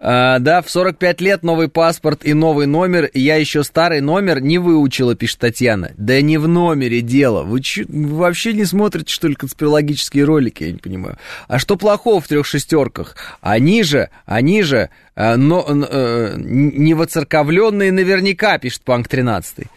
А, 0.06 0.38
да, 0.38 0.60
в 0.60 0.70
45 0.70 1.22
лет 1.22 1.42
новый 1.42 1.68
паспорт 1.68 2.26
и 2.26 2.34
новый 2.34 2.66
номер. 2.66 3.08
Я 3.14 3.36
еще 3.36 3.64
старый 3.64 4.02
номер 4.02 4.40
не 4.42 4.58
выучила, 4.58 5.14
пишет 5.14 5.38
Татьяна. 5.38 5.92
Да 5.96 6.20
не 6.20 6.36
в 6.36 6.46
номере 6.46 7.00
дело. 7.00 7.42
Вы, 7.42 7.62
че, 7.62 7.86
вы 7.88 8.14
вообще 8.14 8.52
не 8.52 8.66
смотрите, 8.66 9.10
что 9.10 9.28
ли, 9.28 9.34
конспирологические 9.34 10.24
ролики, 10.24 10.64
я 10.64 10.72
не 10.72 10.78
понимаю. 10.78 11.16
А 11.48 11.58
что 11.58 11.76
плохого 11.76 12.20
в 12.20 12.28
трех 12.28 12.44
шестерках? 12.44 13.16
Они 13.40 13.82
же, 13.82 14.10
они 14.26 14.62
же, 14.62 14.90
э, 15.16 15.36
но, 15.36 15.64
э, 15.66 16.34
не 16.36 16.92
воцерковленные 16.92 17.90
наверняка, 17.90 18.58
пишет 18.58 18.82
Панк 18.82 19.08
13. 19.08 19.68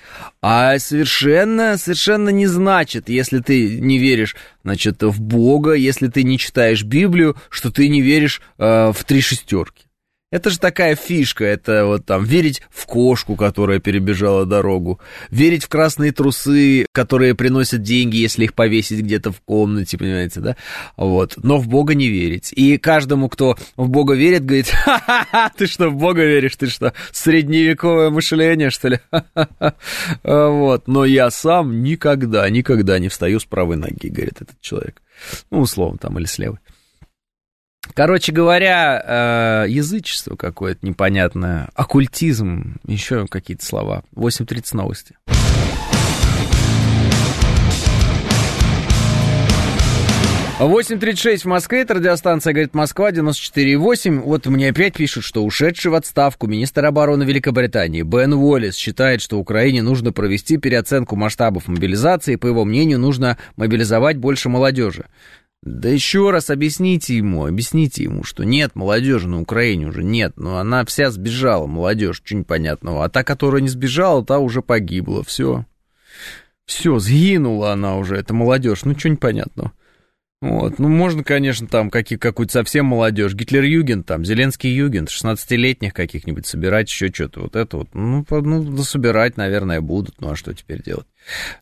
А 0.42 0.78
совершенно, 0.78 1.78
совершенно 1.78 2.30
не 2.30 2.48
значит, 2.48 3.08
если 3.08 3.40
ты 3.40 3.80
не 3.80 3.98
веришь, 3.98 4.36
значит, 4.66 5.04
в 5.04 5.22
Бога, 5.22 5.72
если 5.72 6.10
ты 6.10 6.24
не 6.24 6.38
читаешь 6.38 6.84
Библию, 6.84 7.38
что 7.50 7.72
ты 7.72 7.88
не 7.88 8.02
веришь 8.02 8.42
э, 8.58 8.92
в 8.92 9.06
три 9.06 9.22
шестерки. 9.22 9.87
Это 10.30 10.50
же 10.50 10.60
такая 10.60 10.98
фишка, 10.98 11.46
это 11.46 11.86
вот 11.86 12.06
там 12.06 12.26
верить 12.26 12.62
в 12.70 12.86
кошку, 12.86 13.38
которая 13.38 13.80
перебежала 13.80 14.46
дорогу, 14.46 15.00
верить 15.30 15.64
в 15.64 15.70
красные 15.70 16.12
трусы, 16.12 16.86
которые 16.92 17.34
приносят 17.34 17.82
деньги, 17.82 18.18
если 18.18 18.44
их 18.44 18.54
повесить 18.54 19.00
где-то 19.00 19.32
в 19.32 19.40
комнате, 19.40 19.98
понимаете, 19.98 20.42
да? 20.42 20.58
Вот, 20.98 21.36
но 21.38 21.58
в 21.58 21.70
Бога 21.70 21.96
не 21.96 22.10
верить. 22.10 22.52
И 22.52 22.78
каждому, 22.78 23.30
кто 23.30 23.56
в 23.78 23.88
Бога 23.88 24.16
верит, 24.16 24.44
говорит, 24.44 24.68
ха-ха-ха, 24.68 25.50
ты 25.56 25.66
что, 25.66 25.88
в 25.88 25.96
Бога 25.96 26.26
веришь, 26.26 26.58
ты 26.58 26.68
что, 26.68 26.92
средневековое 27.14 28.10
мышление, 28.10 28.70
что 28.70 28.90
ли? 28.90 29.00
Вот, 30.24 30.88
но 30.90 31.06
я 31.06 31.32
сам 31.32 31.84
никогда, 31.84 32.50
никогда 32.50 33.00
не 33.00 33.08
встаю 33.08 33.40
с 33.40 33.46
правой 33.46 33.78
ноги, 33.78 34.10
говорит 34.10 34.42
этот 34.42 34.60
человек. 34.60 35.02
Ну, 35.52 35.60
условно, 35.62 35.98
там, 35.98 36.20
или 36.20 36.26
с 36.26 36.38
левой. 36.38 36.60
Короче 37.94 38.32
говоря, 38.32 39.66
э, 39.66 39.70
язычество 39.70 40.36
какое-то 40.36 40.86
непонятное, 40.86 41.70
оккультизм, 41.76 42.80
еще 42.86 43.28
какие-то 43.28 43.66
слова. 43.66 44.04
8.30 44.16 44.76
новости. 44.76 45.16
Восемь 50.60 51.00
тридцать 51.00 51.22
шесть 51.22 51.46
в 51.46 51.48
Москве, 51.48 51.82
это 51.82 51.94
радиостанция 51.94 52.52
«Говорит 52.52 52.74
Москва», 52.74 53.12
94,8. 53.12 54.22
Вот 54.22 54.48
мне 54.48 54.70
опять 54.70 54.96
пишут, 54.96 55.24
что 55.24 55.46
ушедший 55.46 55.92
в 55.92 55.94
отставку 55.94 56.48
министр 56.48 56.86
обороны 56.86 57.22
Великобритании 57.22 58.02
Бен 58.02 58.34
Уоллес 58.34 58.76
считает, 58.76 59.22
что 59.22 59.38
Украине 59.38 59.84
нужно 59.84 60.12
провести 60.12 60.58
переоценку 60.58 61.16
масштабов 61.16 61.68
мобилизации, 61.68 62.38
по 62.38 62.48
его 62.48 62.66
мнению, 62.66 62.98
нужно 62.98 63.38
мобилизовать 63.56 64.18
больше 64.18 64.50
молодежи. 64.50 65.06
Да 65.64 65.90
еще 65.90 66.30
раз 66.30 66.50
объясните 66.50 67.18
ему, 67.18 67.46
объясните 67.46 68.04
ему, 68.04 68.24
что 68.24 68.44
нет 68.44 68.76
молодежи 68.76 69.28
на 69.28 69.42
Украине 69.42 69.88
уже 69.88 70.04
нет, 70.04 70.34
но 70.38 70.60
она 70.60 70.86
вся 70.86 71.10
сбежала, 71.10 71.66
молодежь, 71.66 72.22
что 72.24 72.36
непонятного. 72.36 73.04
А 73.04 73.10
та, 73.10 73.24
которая 73.24 73.62
не 73.62 73.70
сбежала, 73.70 74.24
та 74.24 74.40
уже 74.40 74.62
погибла, 74.62 75.24
все. 75.24 75.66
Все, 76.66 77.00
сгинула 77.00 77.74
она 77.74 77.98
уже, 77.98 78.18
эта 78.18 78.34
молодежь, 78.34 78.84
ну 78.84 78.98
что 78.98 79.10
непонятного. 79.10 79.72
Вот, 80.40 80.78
ну 80.78 80.88
можно, 80.88 81.24
конечно, 81.24 81.68
там 81.68 81.90
какие, 81.90 82.20
какую-то 82.20 82.54
совсем 82.54 82.86
молодежь, 82.86 83.34
Гитлер-Юген, 83.34 84.04
там, 84.04 84.24
Зеленский 84.24 84.70
Юген, 84.72 85.06
16-летних 85.06 85.94
каких-нибудь 85.96 86.46
собирать, 86.46 86.90
еще 86.90 87.12
что-то, 87.12 87.42
вот 87.42 87.56
это 87.56 87.78
вот, 87.78 87.90
ну, 87.96 88.24
ну, 88.30 88.84
собирать, 88.84 89.36
наверное, 89.36 89.82
будут, 89.82 90.22
ну 90.22 90.30
а 90.30 90.36
что 90.36 90.54
теперь 90.54 90.84
делать? 90.84 91.08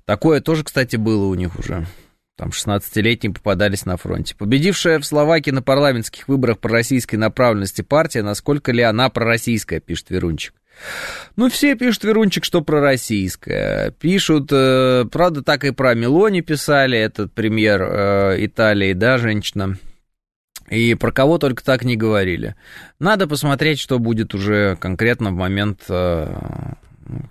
Такое 0.03 0.41
тоже, 0.41 0.65
кстати, 0.65 0.97
было 0.97 1.25
у 1.27 1.35
них 1.35 1.57
уже. 1.57 1.87
Там 2.37 2.49
16-летние 2.49 3.33
попадались 3.33 3.85
на 3.85 3.95
фронте. 3.95 4.35
Победившая 4.35 4.99
в 4.99 5.05
Словакии 5.05 5.51
на 5.51 5.61
парламентских 5.61 6.27
выборах 6.27 6.59
пророссийской 6.59 7.17
направленности 7.17 7.81
партия, 7.81 8.23
насколько 8.23 8.73
ли 8.73 8.81
она 8.81 9.09
пророссийская, 9.09 9.79
пишет 9.79 10.09
Верунчик. 10.09 10.53
Ну, 11.37 11.49
все 11.49 11.75
пишут, 11.75 12.03
Верунчик, 12.03 12.43
что 12.43 12.61
пророссийское. 12.61 13.91
Пишут, 13.91 14.49
э, 14.51 15.05
правда, 15.09 15.43
так 15.43 15.63
и 15.63 15.71
про 15.71 15.93
Мелони 15.93 16.41
писали, 16.41 16.97
этот 16.97 17.31
премьер 17.33 17.81
э, 17.81 18.45
Италии, 18.45 18.91
да, 18.91 19.17
женщина. 19.17 19.77
И 20.69 20.95
про 20.95 21.11
кого 21.11 21.37
только 21.37 21.63
так 21.63 21.85
не 21.85 21.95
говорили. 21.95 22.55
Надо 22.99 23.27
посмотреть, 23.27 23.79
что 23.79 23.99
будет 23.99 24.33
уже 24.33 24.75
конкретно 24.77 25.29
в 25.29 25.35
момент 25.35 25.83
э, 25.87 26.27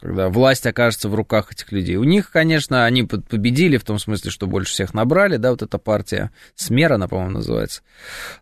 когда 0.00 0.28
власть 0.28 0.66
окажется 0.66 1.08
в 1.08 1.14
руках 1.14 1.52
этих 1.52 1.72
людей. 1.72 1.96
У 1.96 2.04
них, 2.04 2.30
конечно, 2.30 2.84
они 2.84 3.04
победили 3.04 3.76
в 3.76 3.84
том 3.84 3.98
смысле, 3.98 4.30
что 4.30 4.46
больше 4.46 4.72
всех 4.72 4.94
набрали, 4.94 5.36
да, 5.36 5.50
вот 5.50 5.62
эта 5.62 5.78
партия, 5.78 6.30
Смера, 6.54 6.94
она, 6.94 7.08
по-моему, 7.08 7.32
называется. 7.32 7.82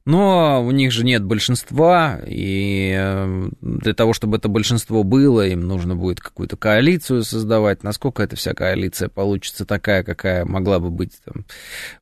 Но 0.04 0.64
у 0.64 0.70
них 0.70 0.92
же 0.92 1.04
нет 1.04 1.24
большинства, 1.24 2.20
и 2.26 2.94
э, 2.96 3.48
для 3.60 3.94
того, 3.94 4.12
чтобы 4.12 4.36
это 4.36 4.48
большинство 4.48 5.04
было, 5.04 5.46
им 5.46 5.66
нужно 5.66 5.96
будет 5.96 6.20
какую-то 6.20 6.56
коалицию 6.56 7.24
создавать. 7.24 7.82
Насколько 7.82 8.22
эта 8.22 8.36
вся 8.36 8.52
коалиция 8.52 9.08
получится 9.08 9.64
такая, 9.64 10.04
какая 10.04 10.44
могла 10.44 10.78
бы 10.78 10.90
быть 10.90 11.12
там, 11.24 11.44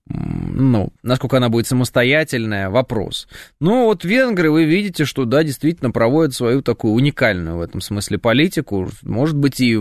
ну, 0.07 0.93
насколько 1.03 1.37
она 1.37 1.49
будет 1.49 1.67
самостоятельная, 1.67 2.69
вопрос. 2.69 3.29
Ну, 3.61 3.85
вот 3.85 4.05
венгры, 4.05 4.51
вы 4.51 4.65
видите, 4.65 5.05
что, 5.05 5.25
да, 5.25 5.45
действительно 5.45 5.93
проводят 5.93 6.35
свою 6.35 6.63
такую 6.63 6.95
уникальную 6.95 7.59
в 7.59 7.61
этом 7.61 7.81
смысле 7.81 8.19
политику, 8.19 8.91
может 9.21 9.37
быть, 9.37 9.61
и 9.61 9.79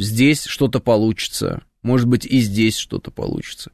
здесь 0.00 0.44
что-то 0.44 0.80
получится. 0.80 1.60
Может 1.82 2.08
быть, 2.08 2.24
и 2.24 2.40
здесь 2.40 2.78
что-то 2.78 3.10
получится 3.10 3.70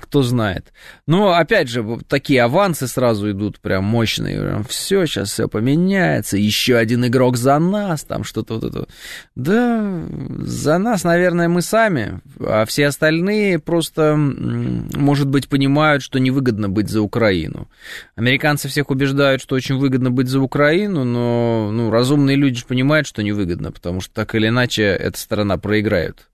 кто 0.00 0.22
знает. 0.22 0.72
Но, 1.06 1.34
опять 1.34 1.68
же, 1.68 1.98
такие 2.08 2.42
авансы 2.42 2.86
сразу 2.86 3.30
идут 3.30 3.60
прям 3.60 3.84
мощные. 3.84 4.64
Все, 4.68 5.06
сейчас 5.06 5.32
все 5.32 5.48
поменяется. 5.48 6.36
Еще 6.36 6.76
один 6.76 7.06
игрок 7.06 7.36
за 7.36 7.58
нас, 7.58 8.04
там 8.04 8.24
что-то 8.24 8.54
вот 8.54 8.64
это. 8.64 8.86
Да, 9.34 10.04
за 10.38 10.78
нас, 10.78 11.04
наверное, 11.04 11.48
мы 11.48 11.62
сами. 11.62 12.20
А 12.40 12.64
все 12.64 12.86
остальные 12.86 13.58
просто, 13.58 14.16
может 14.16 15.28
быть, 15.28 15.48
понимают, 15.48 16.02
что 16.02 16.18
невыгодно 16.18 16.68
быть 16.68 16.88
за 16.88 17.00
Украину. 17.00 17.68
Американцы 18.16 18.68
всех 18.68 18.90
убеждают, 18.90 19.42
что 19.42 19.54
очень 19.54 19.76
выгодно 19.76 20.10
быть 20.10 20.28
за 20.28 20.40
Украину, 20.40 21.04
но 21.04 21.70
ну, 21.72 21.90
разумные 21.90 22.36
люди 22.36 22.60
же 22.60 22.66
понимают, 22.66 23.06
что 23.06 23.22
невыгодно, 23.22 23.72
потому 23.72 24.00
что 24.00 24.12
так 24.14 24.34
или 24.34 24.48
иначе 24.48 24.82
эта 24.82 25.18
сторона 25.18 25.58
проиграет. 25.58 26.28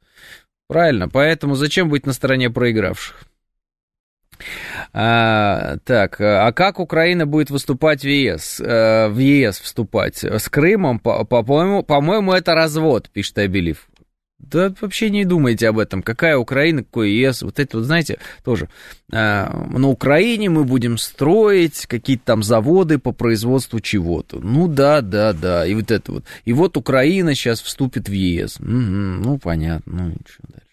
Правильно, 0.68 1.09
поэтому 1.09 1.55
зачем 1.55 1.88
быть 1.88 2.05
на 2.05 2.12
стороне 2.12 2.51
проигравших? 2.51 3.28
А, 4.92 5.77
так, 5.85 6.20
а 6.20 6.53
как 6.53 6.81
Украина 6.81 7.27
будет 7.27 7.51
выступать 7.51 8.03
в 8.03 8.09
ЕС? 8.09 8.61
Э, 8.61 9.09
в 9.09 9.18
ЕС 9.18 9.59
вступать? 9.61 10.24
С 10.24 10.48
Крымом? 10.48 10.98
По-моему, 10.98 11.83
по 11.83 12.01
по 12.01 12.35
это 12.35 12.55
развод, 12.55 13.11
пишет 13.11 13.38
Абелив. 13.38 13.88
Да 14.38 14.72
вообще 14.81 15.11
не 15.11 15.24
думайте 15.24 15.68
об 15.68 15.79
этом. 15.79 16.03
Какая 16.03 16.38
Украина, 16.38 16.85
какой 16.85 17.11
ЕС. 17.11 17.42
Вот 17.42 17.59
это 17.59 17.79
вот, 17.79 17.87
знаете, 17.87 18.18
тоже. 18.44 18.68
А, 19.12 19.66
на 19.70 19.88
Украине 19.88 20.48
мы 20.48 20.64
будем 20.64 20.96
строить 20.96 21.87
какие-то 21.87 22.24
там 22.24 22.42
заводы 22.42 22.98
по 22.98 23.12
производству 23.12 23.81
чего-то. 23.81 24.38
Ну 24.38 24.68
да, 24.68 25.01
да, 25.01 25.33
да. 25.33 25.66
И 25.66 25.74
вот 25.74 25.90
это 25.90 26.12
вот. 26.12 26.24
И 26.44 26.53
вот 26.53 26.77
Украина 26.77 27.35
сейчас 27.35 27.61
вступит 27.61 28.09
в 28.09 28.12
ЕС. 28.12 28.59
Угу, 28.61 28.68
ну, 28.68 29.38
понятно. 29.38 29.92
Ну, 29.92 30.09
ничего 30.11 30.48
дальше. 30.48 30.64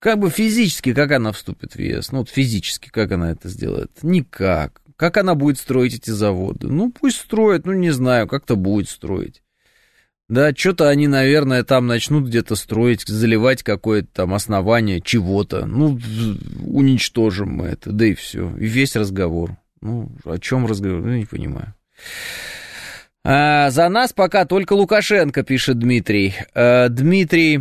Как 0.00 0.18
бы 0.18 0.30
физически, 0.30 0.94
как 0.94 1.10
она 1.10 1.32
вступит 1.32 1.74
в 1.74 1.78
ЕС? 1.78 2.12
Ну, 2.12 2.18
вот 2.18 2.28
физически, 2.28 2.88
как 2.88 3.10
она 3.12 3.32
это 3.32 3.48
сделает? 3.48 3.90
Никак. 4.02 4.80
Как 4.96 5.16
она 5.16 5.34
будет 5.34 5.58
строить 5.58 5.94
эти 5.94 6.10
заводы? 6.10 6.68
Ну, 6.68 6.92
пусть 6.92 7.18
строит, 7.18 7.66
ну, 7.66 7.72
не 7.72 7.90
знаю, 7.90 8.28
как-то 8.28 8.56
будет 8.56 8.88
строить. 8.88 9.42
Да, 10.28 10.52
что-то 10.54 10.88
они, 10.88 11.08
наверное, 11.08 11.64
там 11.64 11.86
начнут 11.86 12.26
где-то 12.26 12.54
строить, 12.54 13.02
заливать 13.06 13.62
какое-то 13.62 14.08
там 14.12 14.34
основание 14.34 15.00
чего-то. 15.00 15.66
Ну, 15.66 15.98
уничтожим 16.64 17.50
мы 17.50 17.66
это, 17.66 17.92
да 17.92 18.06
и 18.06 18.14
все. 18.14 18.54
И 18.56 18.66
весь 18.66 18.94
разговор. 18.94 19.56
Ну, 19.80 20.12
о 20.24 20.38
чем 20.38 20.66
разговор? 20.66 21.00
Ну, 21.00 21.16
не 21.16 21.24
понимаю. 21.24 21.74
А, 23.24 23.70
за 23.70 23.88
нас 23.88 24.12
пока 24.12 24.44
только 24.44 24.74
Лукашенко, 24.74 25.42
пишет 25.42 25.78
Дмитрий. 25.78 26.34
А, 26.54 26.88
Дмитрий... 26.88 27.60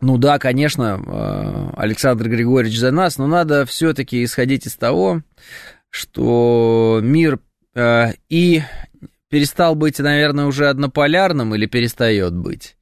Ну 0.00 0.18
да, 0.18 0.38
конечно, 0.38 1.02
э, 1.04 1.80
Александр 1.80 2.28
Григорьевич 2.28 2.78
за 2.78 2.90
нас, 2.90 3.16
но 3.16 3.26
надо 3.26 3.64
все-таки 3.64 4.22
исходить 4.22 4.66
из 4.66 4.76
того, 4.76 5.22
что 5.90 7.00
мир 7.02 7.40
э, 7.74 8.12
и 8.28 8.62
перестал 9.30 9.74
быть, 9.74 9.98
наверное, 9.98 10.46
уже 10.46 10.68
однополярным 10.68 11.54
или 11.54 11.66
перестает 11.66 12.34
быть. 12.34 12.75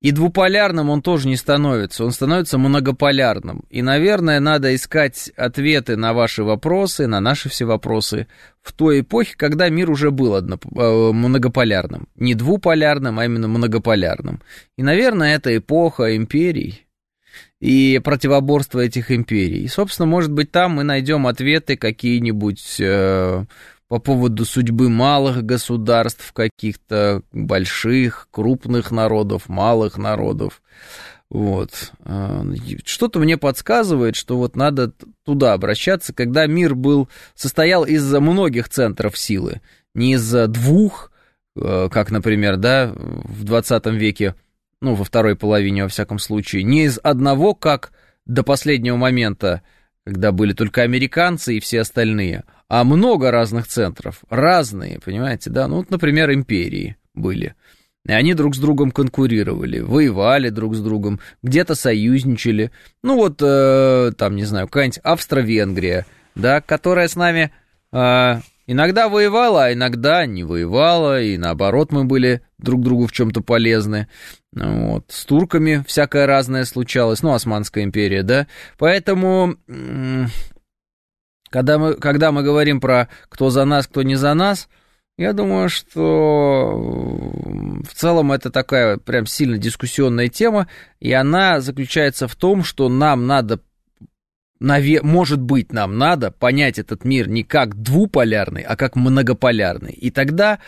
И 0.00 0.12
двуполярным 0.12 0.88
он 0.88 1.02
тоже 1.02 1.28
не 1.28 1.36
становится, 1.36 2.04
он 2.04 2.12
становится 2.12 2.56
многополярным. 2.56 3.64
И, 3.68 3.82
наверное, 3.82 4.40
надо 4.40 4.74
искать 4.74 5.30
ответы 5.36 5.96
на 5.96 6.14
ваши 6.14 6.42
вопросы, 6.42 7.06
на 7.06 7.20
наши 7.20 7.50
все 7.50 7.66
вопросы 7.66 8.26
в 8.62 8.72
той 8.72 9.00
эпохе, 9.00 9.34
когда 9.36 9.68
мир 9.68 9.90
уже 9.90 10.10
был 10.10 10.34
одноп... 10.34 10.64
Э, 10.74 11.12
многополярным. 11.12 12.08
Не 12.16 12.34
двуполярным, 12.34 13.18
а 13.18 13.26
именно 13.26 13.48
многополярным. 13.48 14.40
И, 14.78 14.82
наверное, 14.82 15.34
это 15.34 15.54
эпоха 15.54 16.16
империй 16.16 16.86
и 17.60 18.00
противоборство 18.02 18.80
этих 18.80 19.10
империй. 19.10 19.64
И, 19.64 19.68
собственно, 19.68 20.06
может 20.06 20.32
быть, 20.32 20.50
там 20.50 20.72
мы 20.72 20.82
найдем 20.82 21.26
ответы 21.26 21.76
какие-нибудь 21.76 22.76
э, 22.80 23.44
по 23.90 23.98
поводу 23.98 24.44
судьбы 24.44 24.88
малых 24.88 25.42
государств, 25.42 26.32
каких-то 26.32 27.22
больших, 27.32 28.28
крупных 28.30 28.92
народов, 28.92 29.48
малых 29.48 29.98
народов. 29.98 30.62
Вот. 31.28 31.90
А, 32.04 32.44
что-то 32.84 33.18
мне 33.18 33.36
подсказывает, 33.36 34.14
что 34.14 34.38
вот 34.38 34.54
надо 34.54 34.92
туда 35.24 35.54
обращаться, 35.54 36.14
когда 36.14 36.46
мир 36.46 36.76
был, 36.76 37.08
состоял 37.34 37.84
из 37.84 38.08
многих 38.14 38.68
центров 38.68 39.18
силы, 39.18 39.60
не 39.92 40.14
из 40.14 40.30
двух, 40.46 41.10
э, 41.56 41.88
как, 41.90 42.12
например, 42.12 42.58
да, 42.58 42.92
в 42.94 43.42
20 43.42 43.86
веке, 43.86 44.36
ну, 44.80 44.94
во 44.94 45.02
второй 45.02 45.34
половине, 45.34 45.82
во 45.82 45.88
всяком 45.88 46.20
случае, 46.20 46.62
не 46.62 46.84
из 46.84 47.00
одного, 47.02 47.56
как 47.56 47.90
до 48.24 48.44
последнего 48.44 48.94
момента, 48.94 49.62
когда 50.04 50.32
были 50.32 50.52
только 50.52 50.82
американцы 50.82 51.56
и 51.56 51.60
все 51.60 51.80
остальные, 51.80 52.44
а 52.68 52.84
много 52.84 53.30
разных 53.30 53.66
центров, 53.66 54.22
разные, 54.28 55.00
понимаете, 55.00 55.50
да, 55.50 55.68
ну 55.68 55.76
вот, 55.76 55.90
например, 55.90 56.32
империи 56.32 56.96
были, 57.14 57.54
и 58.06 58.12
они 58.12 58.34
друг 58.34 58.54
с 58.54 58.58
другом 58.58 58.90
конкурировали, 58.90 59.80
воевали 59.80 60.48
друг 60.48 60.74
с 60.74 60.80
другом, 60.80 61.20
где-то 61.42 61.74
союзничали, 61.74 62.70
ну 63.02 63.16
вот, 63.16 63.40
э, 63.42 64.12
там, 64.16 64.36
не 64.36 64.44
знаю, 64.44 64.66
какая-нибудь 64.68 65.00
Австро-Венгрия, 65.02 66.06
да, 66.34 66.60
которая 66.60 67.08
с 67.08 67.16
нами 67.16 67.52
э, 67.92 68.40
иногда 68.66 69.08
воевала, 69.08 69.66
а 69.66 69.72
иногда 69.72 70.24
не 70.26 70.44
воевала, 70.44 71.20
и 71.20 71.36
наоборот 71.36 71.92
мы 71.92 72.04
были 72.04 72.40
друг 72.58 72.82
другу 72.82 73.06
в 73.06 73.12
чем-то 73.12 73.42
полезны, 73.42 74.08
вот, 74.52 75.04
с 75.08 75.24
турками 75.24 75.84
всякое 75.86 76.26
разное 76.26 76.64
случалось, 76.64 77.22
ну, 77.22 77.32
Османская 77.32 77.84
империя, 77.84 78.22
да, 78.22 78.46
поэтому... 78.78 79.56
Когда 81.50 81.78
мы, 81.78 81.94
когда 81.94 82.30
мы 82.30 82.44
говорим 82.44 82.80
про 82.80 83.08
кто 83.28 83.50
за 83.50 83.64
нас, 83.64 83.88
кто 83.88 84.04
не 84.04 84.14
за 84.14 84.34
нас, 84.34 84.68
я 85.18 85.32
думаю, 85.34 85.68
что 85.68 86.70
в 86.72 87.92
целом 87.92 88.32
это 88.32 88.50
такая 88.50 88.96
прям 88.96 89.26
сильно 89.26 89.58
дискуссионная 89.58 90.28
тема, 90.28 90.68
и 91.00 91.12
она 91.12 91.60
заключается 91.60 92.28
в 92.28 92.36
том, 92.36 92.62
что 92.62 92.88
нам 92.88 93.26
надо, 93.26 93.60
может 94.60 95.40
быть, 95.40 95.72
нам 95.72 95.96
надо 95.96 96.30
понять 96.30 96.78
этот 96.78 97.04
мир 97.04 97.28
не 97.28 97.42
как 97.44 97.74
двуполярный, 97.80 98.62
а 98.62 98.76
как 98.76 98.94
многополярный. 98.94 99.92
И 99.92 100.10
тогда 100.10 100.58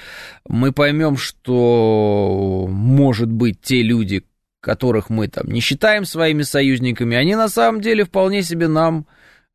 мы 0.48 0.72
поймем, 0.72 1.16
что, 1.16 2.66
может 2.70 3.31
быть, 3.31 3.61
те 3.61 3.83
люди, 3.83 4.24
которых 4.61 5.11
мы 5.11 5.28
там 5.28 5.48
не 5.48 5.61
считаем 5.61 6.05
своими 6.05 6.42
союзниками, 6.42 7.16
они 7.16 7.35
на 7.35 7.48
самом 7.48 7.81
деле 7.81 8.05
вполне 8.05 8.42
себе 8.42 8.68
нам 8.68 9.07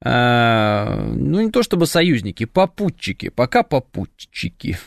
а, 0.04 1.12
ну, 1.16 1.42
не 1.42 1.50
то 1.50 1.64
чтобы 1.64 1.88
союзники, 1.88 2.46
попутчики, 2.46 3.30
пока 3.30 3.64
попутчики. 3.64 4.78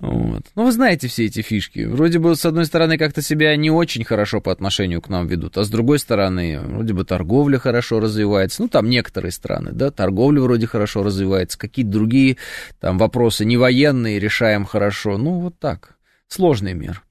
Вот. 0.00 0.42
Ну, 0.54 0.64
вы 0.64 0.72
знаете 0.72 1.08
все 1.08 1.26
эти 1.26 1.40
фишки. 1.40 1.84
Вроде 1.84 2.18
бы, 2.18 2.34
с 2.34 2.44
одной 2.44 2.66
стороны, 2.66 2.98
как-то 2.98 3.22
себя 3.22 3.54
не 3.56 3.70
очень 3.70 4.04
хорошо 4.04 4.40
по 4.40 4.50
отношению 4.50 5.00
к 5.00 5.08
нам 5.08 5.26
ведут, 5.26 5.56
а 5.56 5.64
с 5.64 5.70
другой 5.70 5.98
стороны, 5.98 6.60
вроде 6.60 6.94
бы 6.94 7.04
торговля 7.04 7.58
хорошо 7.58 8.00
развивается. 8.00 8.62
Ну, 8.62 8.68
там 8.68 8.88
некоторые 8.88 9.32
страны, 9.32 9.70
да, 9.72 9.90
торговля 9.90 10.40
вроде 10.40 10.66
хорошо 10.66 11.02
развивается, 11.02 11.58
какие-то 11.58 11.92
другие 11.92 12.36
там 12.80 12.98
вопросы 12.98 13.44
не 13.44 13.56
военные 13.56 14.18
решаем 14.18 14.64
хорошо. 14.64 15.16
Ну, 15.16 15.40
вот 15.40 15.58
так. 15.58 15.96
Сложный 16.28 16.74
мир. 16.74 17.02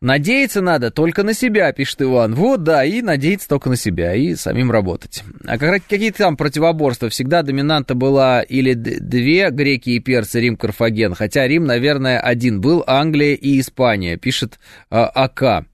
Надеяться 0.00 0.60
надо 0.60 0.90
только 0.90 1.22
на 1.22 1.32
себя, 1.32 1.72
пишет 1.72 2.02
Иван. 2.02 2.34
Вот, 2.34 2.62
да, 2.62 2.84
и 2.84 3.00
надеяться 3.00 3.48
только 3.48 3.70
на 3.70 3.76
себя, 3.76 4.14
и 4.14 4.34
самим 4.34 4.70
работать. 4.70 5.24
А 5.46 5.56
какие-то 5.56 6.18
там 6.18 6.36
противоборства? 6.36 7.08
Всегда 7.08 7.42
доминанта 7.42 7.94
была 7.94 8.42
или 8.42 8.74
две, 8.74 9.50
греки 9.50 9.90
и 9.90 10.00
перцы, 10.00 10.40
Рим, 10.40 10.56
Карфаген. 10.56 11.14
Хотя 11.14 11.46
Рим, 11.46 11.64
наверное, 11.64 12.20
один 12.20 12.60
был, 12.60 12.84
Англия 12.86 13.34
и 13.34 13.58
Испания, 13.60 14.18
пишет 14.18 14.58
а, 14.90 15.06
АК. 15.06 15.66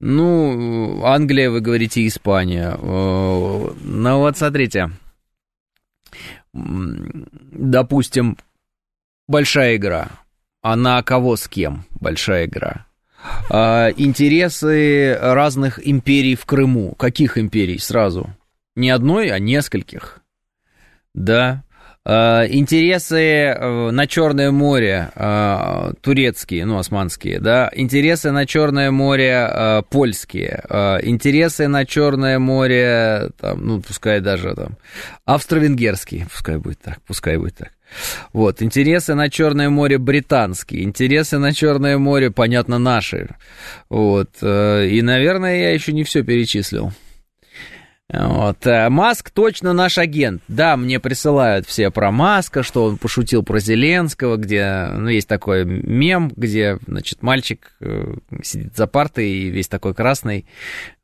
Ну, 0.00 1.04
Англия, 1.04 1.50
вы 1.50 1.60
говорите, 1.60 2.06
Испания. 2.06 2.74
Э, 2.78 3.70
ну 3.82 4.18
вот, 4.18 4.38
смотрите. 4.38 4.92
Допустим, 6.52 8.38
большая 9.28 9.76
игра. 9.76 10.08
А 10.62 10.76
на 10.76 11.02
кого 11.02 11.36
с 11.36 11.48
кем 11.48 11.84
большая 12.00 12.46
игра? 12.46 12.86
А, 13.50 13.90
интересы 13.96 15.18
разных 15.20 15.80
империй 15.86 16.34
в 16.34 16.46
Крыму. 16.46 16.94
Каких 16.94 17.38
империй 17.38 17.78
сразу? 17.78 18.30
Не 18.76 18.90
одной, 18.90 19.30
а 19.30 19.38
нескольких. 19.38 20.20
Да. 21.14 21.64
А, 22.04 22.46
интересы 22.46 23.18
э, 23.18 23.90
на 23.90 24.06
Черное 24.06 24.50
море 24.50 25.10
а, 25.14 25.92
турецкие, 26.00 26.64
ну, 26.64 26.78
османские, 26.78 27.40
да. 27.40 27.70
Интересы 27.74 28.30
на 28.30 28.46
Черное 28.46 28.90
море 28.90 29.84
польские. 29.90 30.64
Интересы 31.02 31.68
на 31.68 31.84
Черное 31.84 32.38
море, 32.38 33.30
там, 33.38 33.66
ну, 33.66 33.82
пускай 33.82 34.20
даже 34.20 34.54
там, 34.54 34.76
австро-венгерские, 35.26 36.26
пускай 36.32 36.56
будет 36.56 36.80
так, 36.80 37.00
пускай 37.06 37.36
будет 37.36 37.56
так. 37.56 37.72
Вот, 38.32 38.62
интересы 38.62 39.14
на 39.14 39.30
Черное 39.30 39.70
море 39.70 39.98
британские, 39.98 40.84
интересы 40.84 41.38
на 41.38 41.52
Черное 41.52 41.98
море, 41.98 42.30
понятно, 42.30 42.78
наши. 42.78 43.36
Вот, 43.88 44.30
э, 44.42 44.86
и, 44.86 45.02
наверное, 45.02 45.60
я 45.60 45.72
еще 45.72 45.92
не 45.92 46.04
все 46.04 46.22
перечислил. 46.22 46.92
Вот. 48.12 48.66
Э, 48.66 48.88
Маск 48.88 49.30
точно 49.30 49.72
наш 49.72 49.96
агент. 49.98 50.42
Да, 50.48 50.76
мне 50.76 50.98
присылают 50.98 51.66
все 51.66 51.90
про 51.90 52.10
Маска, 52.10 52.62
что 52.62 52.84
он 52.84 52.98
пошутил 52.98 53.44
про 53.44 53.60
Зеленского, 53.60 54.36
где, 54.36 54.88
ну, 54.92 55.08
есть 55.08 55.28
такой 55.28 55.64
мем, 55.64 56.32
где, 56.34 56.78
значит, 56.86 57.22
мальчик 57.22 57.72
э, 57.80 58.14
сидит 58.42 58.76
за 58.76 58.86
партой 58.88 59.28
и 59.28 59.50
весь 59.50 59.68
такой 59.68 59.94
красный, 59.94 60.46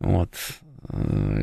вот, 0.00 0.30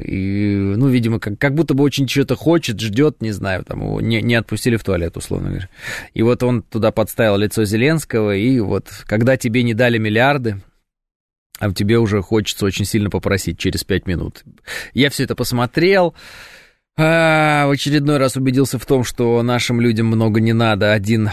и, 0.05 0.55
ну, 0.77 0.87
видимо, 0.87 1.19
как, 1.19 1.37
как 1.37 1.53
будто 1.53 1.73
бы 1.73 1.83
очень 1.83 2.07
что-то 2.07 2.35
хочет, 2.35 2.79
ждет, 2.79 3.21
не 3.21 3.31
знаю, 3.31 3.63
там 3.63 3.81
его 3.81 4.01
не, 4.01 4.21
не 4.21 4.35
отпустили 4.35 4.77
в 4.77 4.83
туалет, 4.83 5.17
условно 5.17 5.49
говоря. 5.49 5.69
И 6.13 6.21
вот 6.21 6.43
он 6.43 6.61
туда 6.61 6.91
подставил 6.91 7.37
лицо 7.37 7.65
Зеленского, 7.65 8.35
и 8.35 8.59
вот 8.59 8.89
когда 9.05 9.37
тебе 9.37 9.63
не 9.63 9.73
дали 9.73 9.97
миллиарды, 9.97 10.61
а 11.59 11.71
тебе 11.71 11.97
уже 11.97 12.21
хочется 12.21 12.65
очень 12.65 12.85
сильно 12.85 13.09
попросить 13.09 13.59
через 13.59 13.83
пять 13.83 14.07
минут. 14.07 14.43
Я 14.93 15.09
все 15.09 15.23
это 15.23 15.35
посмотрел, 15.35 16.15
а, 16.95 17.65
в 17.65 17.71
очередной 17.71 18.17
раз 18.17 18.35
убедился 18.35 18.77
в 18.77 18.85
том, 18.85 19.03
что 19.03 19.41
нашим 19.41 19.81
людям 19.81 20.07
много 20.07 20.39
не 20.39 20.53
надо. 20.53 20.93
Один 20.93 21.31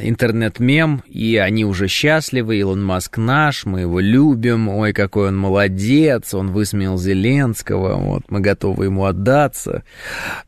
интернет-мем, 0.00 1.02
и 1.06 1.36
они 1.36 1.64
уже 1.64 1.88
счастливы. 1.88 2.58
Илон 2.58 2.84
Маск 2.84 3.16
наш, 3.16 3.64
мы 3.64 3.80
его 3.80 4.00
любим. 4.00 4.68
Ой, 4.68 4.92
какой 4.92 5.28
он 5.28 5.38
молодец, 5.38 6.34
он 6.34 6.52
высмеял 6.52 6.98
Зеленского. 6.98 7.96
Вот, 7.96 8.24
мы 8.28 8.40
готовы 8.40 8.84
ему 8.86 9.06
отдаться. 9.06 9.82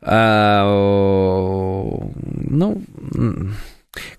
А, 0.03 0.65
ну, 2.51 2.83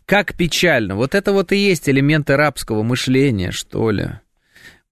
как 0.05 0.33
печально. 0.33 0.95
Вот 0.95 1.13
это 1.13 1.33
вот 1.33 1.51
и 1.51 1.57
есть 1.57 1.87
элементы 1.87 2.35
рабского 2.35 2.81
мышления, 2.81 3.51
что 3.51 3.91
ли. 3.91 4.09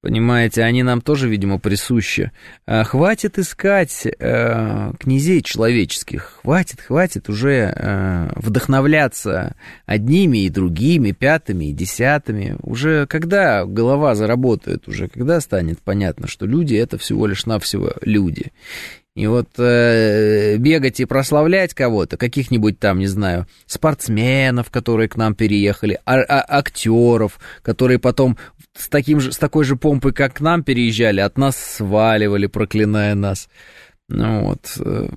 Понимаете, 0.02 0.64
они 0.64 0.82
нам 0.82 1.02
тоже, 1.02 1.28
видимо, 1.28 1.60
присущи. 1.60 2.32
А, 2.66 2.86
хватит 2.86 3.38
искать 3.38 4.06
э, 4.06 4.94
князей 4.98 5.42
человеческих. 5.42 6.40
Хватит, 6.42 6.80
хватит 6.80 7.28
уже 7.28 7.74
э, 7.76 8.30
вдохновляться 8.38 9.58
одними 9.86 10.46
и 10.46 10.50
другими, 10.50 11.12
пятыми 11.12 11.66
и 11.66 11.74
десятыми. 11.74 12.56
Уже 12.62 13.08
когда 13.08 13.66
голова 13.66 14.16
заработает, 14.16 14.88
уже 14.88 15.10
когда 15.10 15.42
станет 15.42 15.80
понятно, 15.80 16.28
что 16.28 16.46
люди 16.46 16.76
это 16.76 16.98
всего 16.98 17.28
лишь 17.28 17.46
навсего 17.46 17.92
люди. 18.02 18.54
И 19.20 19.28
вот 19.28 19.50
э, 19.58 20.56
бегать 20.56 21.02
и 21.02 21.06
прославлять 21.06 21.74
кого-то, 21.74 22.16
каких-нибудь 22.16 22.80
там, 22.80 23.00
не 23.00 23.08
знаю, 23.08 23.48
спортсменов, 23.66 24.72
которые 24.72 25.10
к 25.10 25.18
нам 25.18 25.36
переехали, 25.36 26.00
а, 26.06 26.22
а, 26.22 26.58
актеров, 26.58 27.38
которые 27.62 28.00
потом 28.00 28.38
с, 28.78 28.88
таким 28.88 29.20
же, 29.20 29.34
с 29.34 29.38
такой 29.38 29.66
же 29.66 29.76
помпой, 29.76 30.14
как 30.14 30.36
к 30.36 30.40
нам 30.40 30.64
переезжали, 30.64 31.20
от 31.20 31.38
нас 31.38 31.58
сваливали, 31.58 32.48
проклиная 32.48 33.14
нас. 33.14 33.50
Ну 34.12 34.45
вот, 34.45 34.76
э, 34.84 35.08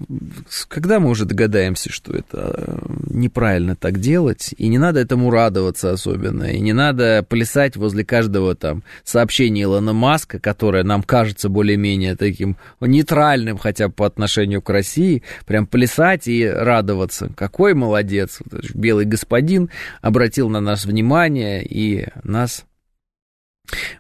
когда 0.69 1.01
мы 1.01 1.09
уже 1.09 1.25
догадаемся, 1.25 1.91
что 1.91 2.13
это 2.13 2.55
э, 2.55 2.79
неправильно 3.09 3.75
так 3.75 3.99
делать, 3.99 4.55
и 4.59 4.69
не 4.69 4.77
надо 4.77 5.01
этому 5.01 5.31
радоваться 5.31 5.93
особенно, 5.93 6.45
и 6.45 6.61
не 6.61 6.75
надо 6.75 7.25
плясать 7.27 7.77
возле 7.77 8.05
каждого 8.05 8.55
там 8.55 8.83
сообщения 9.03 9.63
Илона 9.63 9.95
Маска, 9.95 10.39
которое 10.39 10.85
нам 10.85 11.03
кажется 11.03 11.49
более-менее 11.49 12.17
таким 12.17 12.59
нейтральным 12.81 13.57
хотя 13.57 13.89
бы 13.89 13.95
по 13.95 14.05
отношению 14.05 14.61
к 14.61 14.69
России, 14.69 15.23
прям 15.47 15.67
плясать 15.67 16.29
и 16.29 16.47
радоваться. 16.47 17.33
Какой 17.35 17.73
молодец, 17.73 18.41
белый 18.75 19.07
господин 19.07 19.71
обратил 20.03 20.51
на 20.51 20.61
нас 20.61 20.85
внимание 20.85 21.65
и 21.65 22.09
нас 22.25 22.67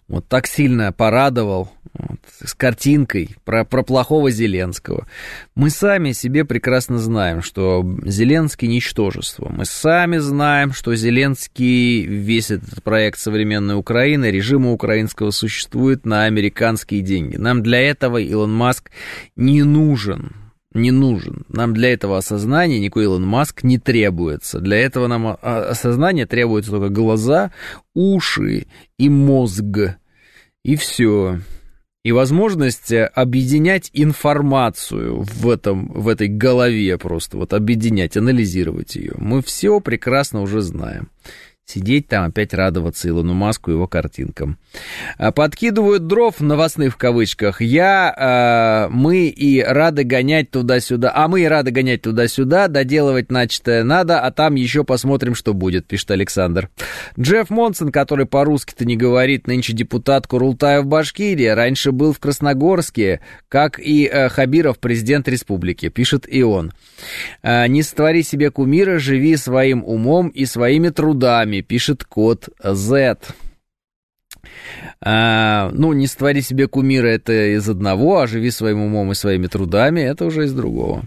вот 0.08 0.28
так 0.28 0.46
сильно 0.46 0.92
порадовал 0.92 1.72
вот, 1.94 2.18
с 2.44 2.54
картинкой 2.54 3.36
про, 3.44 3.64
про 3.64 3.82
плохого 3.82 4.30
Зеленского. 4.30 5.06
Мы 5.54 5.70
сами 5.70 6.12
себе 6.12 6.44
прекрасно 6.44 6.98
знаем, 6.98 7.42
что 7.42 7.84
Зеленский 8.04 8.68
ничтожество. 8.68 9.48
Мы 9.48 9.64
сами 9.64 10.18
знаем, 10.18 10.72
что 10.72 10.94
Зеленский, 10.94 12.04
весь 12.04 12.50
этот 12.50 12.82
проект 12.82 13.18
современной 13.18 13.78
Украины, 13.78 14.30
режима 14.30 14.72
украинского 14.72 15.30
существует 15.30 16.04
на 16.04 16.24
американские 16.24 17.02
деньги. 17.02 17.36
Нам 17.36 17.62
для 17.62 17.80
этого 17.80 18.18
Илон 18.18 18.52
Маск 18.52 18.90
не 19.36 19.62
нужен 19.62 20.41
не 20.74 20.90
нужен. 20.90 21.44
Нам 21.48 21.74
для 21.74 21.92
этого 21.92 22.18
осознания 22.18 22.80
никакой 22.80 23.04
Илон 23.04 23.26
Маск 23.26 23.62
не 23.62 23.78
требуется. 23.78 24.60
Для 24.60 24.78
этого 24.78 25.06
нам 25.06 25.38
осознания 25.40 26.26
требуются 26.26 26.70
только 26.70 26.88
глаза, 26.88 27.52
уши 27.94 28.66
и 28.98 29.08
мозг. 29.08 29.96
И 30.64 30.76
все. 30.76 31.40
И 32.04 32.12
возможность 32.12 32.92
объединять 32.92 33.90
информацию 33.92 35.22
в, 35.22 35.48
этом, 35.48 35.88
в 35.92 36.08
этой 36.08 36.28
голове 36.28 36.98
просто, 36.98 37.36
вот 37.36 37.52
объединять, 37.52 38.16
анализировать 38.16 38.96
ее. 38.96 39.14
Мы 39.18 39.40
все 39.42 39.80
прекрасно 39.80 40.42
уже 40.42 40.62
знаем 40.62 41.10
сидеть 41.64 42.08
там, 42.08 42.24
опять 42.24 42.54
радоваться 42.54 43.08
Илону 43.08 43.34
Маску 43.34 43.70
и 43.70 43.74
его 43.74 43.86
картинкам. 43.86 44.58
А, 45.18 45.32
подкидывают 45.32 46.06
дров, 46.06 46.40
новостных 46.40 46.94
в 46.94 46.96
кавычках. 46.96 47.60
Я, 47.60 48.88
э, 48.88 48.92
мы 48.92 49.26
и 49.26 49.62
рады 49.62 50.04
гонять 50.04 50.50
туда-сюда. 50.50 51.12
А 51.14 51.28
мы 51.28 51.42
и 51.42 51.46
рады 51.46 51.70
гонять 51.70 52.02
туда-сюда, 52.02 52.68
доделывать 52.68 53.30
начатое 53.30 53.84
надо, 53.84 54.20
а 54.20 54.30
там 54.30 54.54
еще 54.54 54.84
посмотрим, 54.84 55.34
что 55.34 55.54
будет, 55.54 55.86
пишет 55.86 56.10
Александр. 56.10 56.70
Джефф 57.18 57.50
Монсон, 57.50 57.92
который 57.92 58.26
по-русски-то 58.26 58.84
не 58.84 58.96
говорит, 58.96 59.46
нынче 59.46 59.72
депутат 59.72 60.26
Курултая 60.26 60.82
в 60.82 60.86
Башкирии, 60.86 61.46
раньше 61.46 61.92
был 61.92 62.12
в 62.12 62.18
Красногорске, 62.18 63.20
как 63.48 63.78
и 63.78 64.08
э, 64.10 64.28
Хабиров, 64.28 64.78
президент 64.78 65.28
республики, 65.28 65.88
пишет 65.88 66.26
и 66.28 66.42
он. 66.42 66.72
Э, 67.42 67.66
не 67.66 67.82
створи 67.82 68.22
себе 68.22 68.50
кумира, 68.50 68.98
живи 68.98 69.36
своим 69.36 69.84
умом 69.84 70.28
и 70.28 70.46
своими 70.46 70.88
трудами, 70.88 71.60
пишет 71.60 72.04
код 72.04 72.48
Z. 72.62 73.18
А, 75.00 75.70
ну, 75.72 75.92
не 75.92 76.06
створи 76.06 76.40
себе 76.40 76.68
кумира, 76.68 77.08
это 77.08 77.56
из 77.56 77.68
одного, 77.68 78.20
а 78.20 78.26
живи 78.26 78.50
своим 78.50 78.82
умом 78.82 79.12
и 79.12 79.14
своими 79.14 79.46
трудами, 79.46 80.00
это 80.00 80.24
уже 80.24 80.44
из 80.44 80.52
другого. 80.52 81.04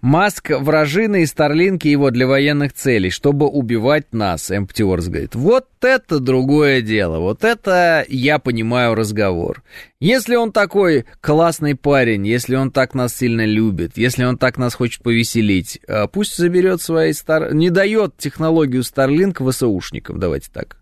Маск 0.00 0.50
вражины 0.50 1.22
и 1.22 1.26
старлинки 1.26 1.88
его 1.88 2.10
для 2.10 2.26
военных 2.26 2.72
целей, 2.72 3.10
чтобы 3.10 3.46
убивать 3.46 4.12
нас, 4.12 4.50
Эмптиорс 4.50 5.08
говорит. 5.08 5.34
Вот 5.34 5.66
это 5.80 6.20
другое 6.20 6.82
дело, 6.82 7.18
вот 7.18 7.44
это 7.44 8.04
я 8.08 8.38
понимаю 8.38 8.94
разговор. 8.94 9.62
Если 10.00 10.34
он 10.34 10.52
такой 10.52 11.04
классный 11.20 11.74
парень, 11.74 12.26
если 12.26 12.56
он 12.56 12.70
так 12.70 12.94
нас 12.94 13.16
сильно 13.16 13.44
любит, 13.44 13.92
если 13.96 14.24
он 14.24 14.38
так 14.38 14.56
нас 14.56 14.74
хочет 14.74 15.02
повеселить, 15.02 15.80
а 15.86 16.06
пусть 16.06 16.36
заберет 16.36 16.80
свои 16.80 17.12
стар... 17.12 17.52
Не 17.54 17.70
дает 17.70 18.16
технологию 18.16 18.82
Starlink 18.82 19.46
ВСУшникам, 19.50 20.18
давайте 20.18 20.50
так. 20.52 20.79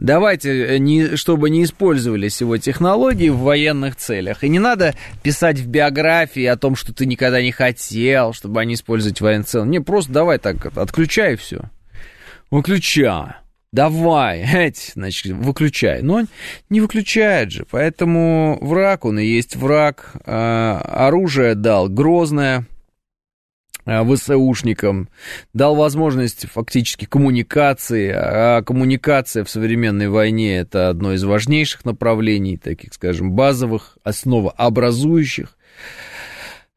Давайте, 0.00 0.66
э, 0.66 0.78
не, 0.78 1.16
чтобы 1.16 1.50
не 1.50 1.62
использовались 1.62 2.40
его 2.40 2.56
технологии 2.56 3.28
в 3.28 3.40
военных 3.40 3.96
целях. 3.96 4.42
И 4.42 4.48
не 4.48 4.58
надо 4.58 4.94
писать 5.22 5.58
в 5.58 5.68
биографии 5.68 6.46
о 6.46 6.56
том, 6.56 6.74
что 6.74 6.94
ты 6.94 7.04
никогда 7.04 7.42
не 7.42 7.52
хотел, 7.52 8.32
чтобы 8.32 8.60
они 8.60 8.74
использовать 8.74 9.20
военных 9.20 9.46
целях. 9.46 9.66
Не, 9.66 9.80
просто 9.80 10.10
давай 10.10 10.38
так, 10.38 10.76
отключай 10.76 11.36
все. 11.36 11.64
Выключай. 12.50 13.34
давай, 13.72 14.40
эть, 14.52 14.92
значит, 14.94 15.32
выключай. 15.32 16.00
Но 16.00 16.22
не 16.70 16.80
выключает 16.80 17.52
же, 17.52 17.66
поэтому 17.70 18.58
враг, 18.62 19.04
он 19.04 19.18
и 19.18 19.26
есть 19.26 19.54
враг. 19.54 20.12
А, 20.24 20.80
оружие 21.08 21.54
дал 21.54 21.90
грозное, 21.90 22.64
ВСУшникам, 24.04 25.08
дал 25.52 25.74
возможность 25.74 26.46
фактически 26.48 27.04
коммуникации, 27.06 28.12
а 28.14 28.62
коммуникация 28.62 29.44
в 29.44 29.50
современной 29.50 30.08
войне 30.08 30.58
это 30.58 30.88
одно 30.88 31.12
из 31.12 31.24
важнейших 31.24 31.84
направлений, 31.84 32.56
таких, 32.56 32.94
скажем, 32.94 33.32
базовых, 33.32 33.98
основообразующих. 34.04 35.56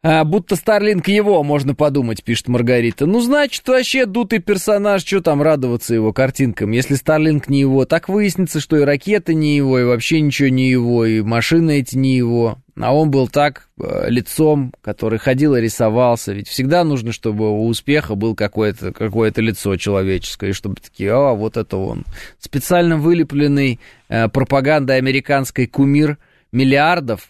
А, 0.06 0.26
будто 0.26 0.58
Старлинг 0.58 1.08
его, 1.08 1.42
можно 1.44 1.76
подумать, 1.76 2.26
пишет 2.26 2.50
Маргарита. 2.50 3.06
Ну, 3.06 3.22
значит, 3.22 3.66
вообще 3.66 4.06
дутый 4.06 4.40
персонаж, 4.40 5.02
что 5.06 5.22
там 5.22 5.42
радоваться 5.42 5.94
его 5.94 6.12
картинкам. 6.12 6.72
Если 6.72 6.96
Старлинг 6.96 7.48
не 7.48 7.62
его, 7.62 7.86
так 7.86 8.10
выяснится, 8.10 8.60
что 8.60 8.76
и 8.76 8.82
ракеты 8.82 9.34
не 9.34 9.56
его, 9.56 9.80
и 9.80 9.86
вообще 9.86 10.20
ничего 10.20 10.50
не 10.50 10.70
его, 10.70 11.06
и 11.06 11.22
машины 11.22 11.80
эти 11.80 11.96
не 11.96 12.18
его. 12.18 12.58
А 12.78 12.94
он 12.94 13.12
был 13.12 13.30
так 13.30 13.70
э, 13.80 14.10
лицом, 14.10 14.74
который 14.82 15.20
ходил 15.20 15.56
и 15.56 15.62
рисовался. 15.62 16.34
Ведь 16.34 16.50
всегда 16.50 16.84
нужно, 16.84 17.14
чтобы 17.14 17.50
у 17.50 17.68
успеха 17.68 18.16
был 18.16 18.36
какое-то 18.36 18.92
какое 18.92 19.32
лицо 19.38 19.78
человеческое, 19.78 20.50
и 20.50 20.54
чтобы 20.54 20.76
такие, 20.82 21.14
а, 21.14 21.32
вот 21.32 21.56
это 21.56 21.78
он. 21.78 22.04
Специально 22.40 22.98
вылепленный 22.98 23.80
э, 24.10 24.28
пропагандой 24.28 24.98
американской 24.98 25.66
кумир 25.66 26.18
миллиардов, 26.52 27.30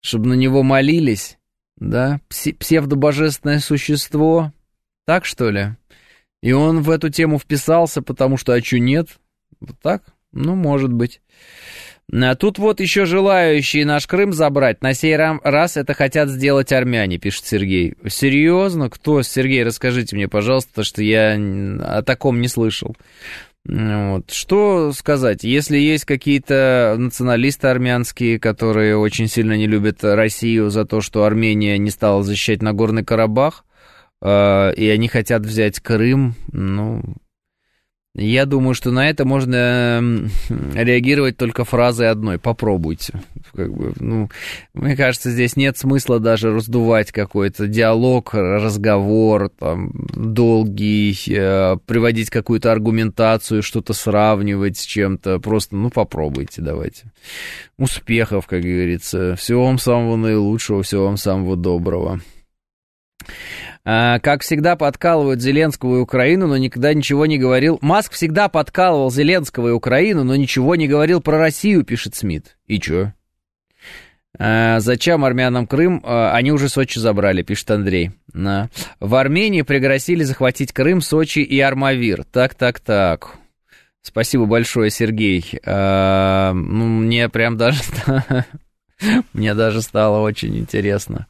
чтобы 0.00 0.26
на 0.26 0.34
него 0.34 0.64
молились 0.64 1.38
да, 1.82 2.20
псевдобожественное 2.28 3.58
существо, 3.58 4.52
так 5.04 5.24
что 5.24 5.50
ли? 5.50 5.70
И 6.42 6.52
он 6.52 6.82
в 6.82 6.90
эту 6.90 7.10
тему 7.10 7.38
вписался, 7.38 8.02
потому 8.02 8.36
что, 8.36 8.52
а 8.52 8.60
чё 8.60 8.78
нет? 8.78 9.08
Вот 9.60 9.76
так? 9.80 10.02
Ну, 10.32 10.54
может 10.54 10.92
быть. 10.92 11.20
А 12.12 12.34
тут 12.34 12.58
вот 12.58 12.80
еще 12.80 13.04
желающие 13.04 13.84
наш 13.84 14.06
Крым 14.06 14.32
забрать. 14.32 14.82
На 14.82 14.94
сей 14.94 15.16
раз 15.16 15.76
это 15.76 15.94
хотят 15.94 16.28
сделать 16.28 16.72
армяне, 16.72 17.18
пишет 17.18 17.46
Сергей. 17.46 17.94
Серьезно? 18.08 18.90
Кто? 18.90 19.22
Сергей, 19.22 19.64
расскажите 19.64 20.16
мне, 20.16 20.28
пожалуйста, 20.28 20.84
что 20.84 21.02
я 21.02 21.34
о 21.34 22.02
таком 22.02 22.40
не 22.40 22.48
слышал. 22.48 22.96
Вот. 23.64 24.30
Что 24.30 24.92
сказать, 24.92 25.44
если 25.44 25.78
есть 25.78 26.04
какие-то 26.04 26.96
националисты 26.98 27.68
армянские, 27.68 28.40
которые 28.40 28.96
очень 28.96 29.28
сильно 29.28 29.56
не 29.56 29.68
любят 29.68 30.02
Россию 30.02 30.70
за 30.70 30.84
то, 30.84 31.00
что 31.00 31.24
Армения 31.24 31.78
не 31.78 31.90
стала 31.90 32.24
защищать 32.24 32.60
Нагорный 32.60 33.04
Карабах, 33.04 33.64
э, 34.20 34.74
и 34.74 34.88
они 34.88 35.06
хотят 35.06 35.42
взять 35.42 35.78
Крым, 35.78 36.34
ну, 36.50 37.02
я 38.14 38.44
думаю, 38.44 38.74
что 38.74 38.90
на 38.90 39.08
это 39.08 39.24
можно 39.24 40.12
реагировать 40.74 41.38
только 41.38 41.64
фразой 41.64 42.10
одной 42.10 42.38
«попробуйте». 42.38 43.14
Как 43.54 43.72
бы, 43.74 43.92
ну, 43.98 44.30
мне 44.74 44.96
кажется, 44.96 45.30
здесь 45.30 45.56
нет 45.56 45.78
смысла 45.78 46.20
даже 46.20 46.52
раздувать 46.52 47.10
какой-то 47.10 47.66
диалог, 47.66 48.34
разговор, 48.34 49.48
там, 49.50 49.92
долгий, 50.14 51.16
э, 51.28 51.76
приводить 51.86 52.30
какую-то 52.30 52.70
аргументацию, 52.70 53.62
что-то 53.62 53.94
сравнивать 53.94 54.78
с 54.78 54.84
чем-то. 54.84 55.38
Просто, 55.38 55.76
ну, 55.76 55.90
попробуйте, 55.90 56.60
давайте. 56.60 57.12
Успехов, 57.78 58.46
как 58.46 58.62
говорится. 58.62 59.36
Всего 59.36 59.66
вам 59.66 59.78
самого 59.78 60.16
наилучшего, 60.16 60.82
всего 60.82 61.06
вам 61.06 61.16
самого 61.16 61.56
доброго. 61.56 62.20
А, 63.84 64.20
как 64.20 64.42
всегда, 64.42 64.76
подкалывают 64.76 65.40
Зеленского 65.40 65.96
и 65.96 66.00
Украину, 66.00 66.46
но 66.46 66.56
никогда 66.56 66.94
ничего 66.94 67.26
не 67.26 67.38
говорил. 67.38 67.78
Маск 67.80 68.12
всегда 68.12 68.48
подкалывал 68.48 69.10
Зеленского 69.10 69.68
и 69.68 69.72
Украину, 69.72 70.22
но 70.22 70.36
ничего 70.36 70.76
не 70.76 70.86
говорил 70.86 71.20
про 71.20 71.38
Россию, 71.38 71.84
пишет 71.84 72.14
Смит. 72.14 72.56
И 72.66 72.78
чё? 72.78 73.12
А, 74.38 74.78
зачем 74.78 75.24
армянам 75.24 75.66
Крым? 75.66 76.00
А, 76.04 76.32
они 76.32 76.52
уже 76.52 76.68
Сочи 76.68 77.00
забрали, 77.00 77.42
пишет 77.42 77.72
Андрей. 77.72 78.12
На. 78.32 78.70
В 79.00 79.16
Армении 79.16 79.62
пригрозили 79.62 80.22
захватить 80.22 80.72
Крым, 80.72 81.00
Сочи 81.00 81.40
и 81.40 81.58
Армавир. 81.58 82.24
Так, 82.24 82.54
так, 82.54 82.78
так. 82.78 83.34
Спасибо 84.00 84.46
большое, 84.46 84.90
Сергей. 84.90 85.60
Ну, 85.64 86.54
мне 86.54 87.28
прям 87.28 87.56
даже... 87.56 87.80
Мне 89.32 89.54
даже 89.54 89.82
стало 89.82 90.20
очень 90.20 90.56
интересно. 90.58 91.26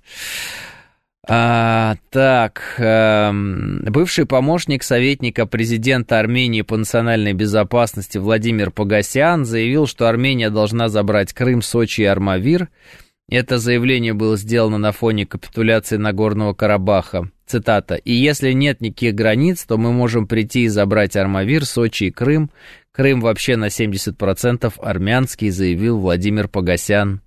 А, 1.28 1.94
так, 2.10 2.62
а, 2.78 3.32
бывший 3.32 4.26
помощник 4.26 4.82
советника 4.82 5.46
президента 5.46 6.18
Армении 6.18 6.62
по 6.62 6.76
национальной 6.76 7.32
безопасности 7.32 8.18
Владимир 8.18 8.72
Погосян 8.72 9.44
заявил, 9.44 9.86
что 9.86 10.08
Армения 10.08 10.50
должна 10.50 10.88
забрать 10.88 11.32
Крым, 11.32 11.62
Сочи 11.62 12.00
и 12.00 12.06
Армавир. 12.06 12.70
Это 13.28 13.58
заявление 13.58 14.14
было 14.14 14.36
сделано 14.36 14.78
на 14.78 14.90
фоне 14.90 15.24
капитуляции 15.24 15.96
Нагорного 15.96 16.54
Карабаха. 16.54 17.30
Цитата. 17.46 17.94
«И 17.94 18.12
если 18.12 18.50
нет 18.52 18.80
никаких 18.80 19.14
границ, 19.14 19.64
то 19.64 19.78
мы 19.78 19.92
можем 19.92 20.26
прийти 20.26 20.64
и 20.64 20.68
забрать 20.68 21.16
Армавир, 21.16 21.64
Сочи 21.66 22.04
и 22.04 22.10
Крым. 22.10 22.50
Крым 22.90 23.20
вообще 23.20 23.56
на 23.56 23.66
70% 23.66 24.72
армянский», 24.78 25.50
заявил 25.50 25.98
Владимир 25.98 26.48
Погосян. 26.48 27.20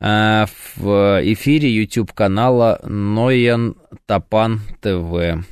Э, 0.00 0.46
в 0.76 1.20
эфире 1.24 1.70
YouTube 1.70 2.12
канала 2.12 2.80
Ноян 2.84 3.76
Тапан 4.06 4.60
ТВ. 4.80 5.44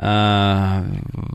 А, 0.00 0.84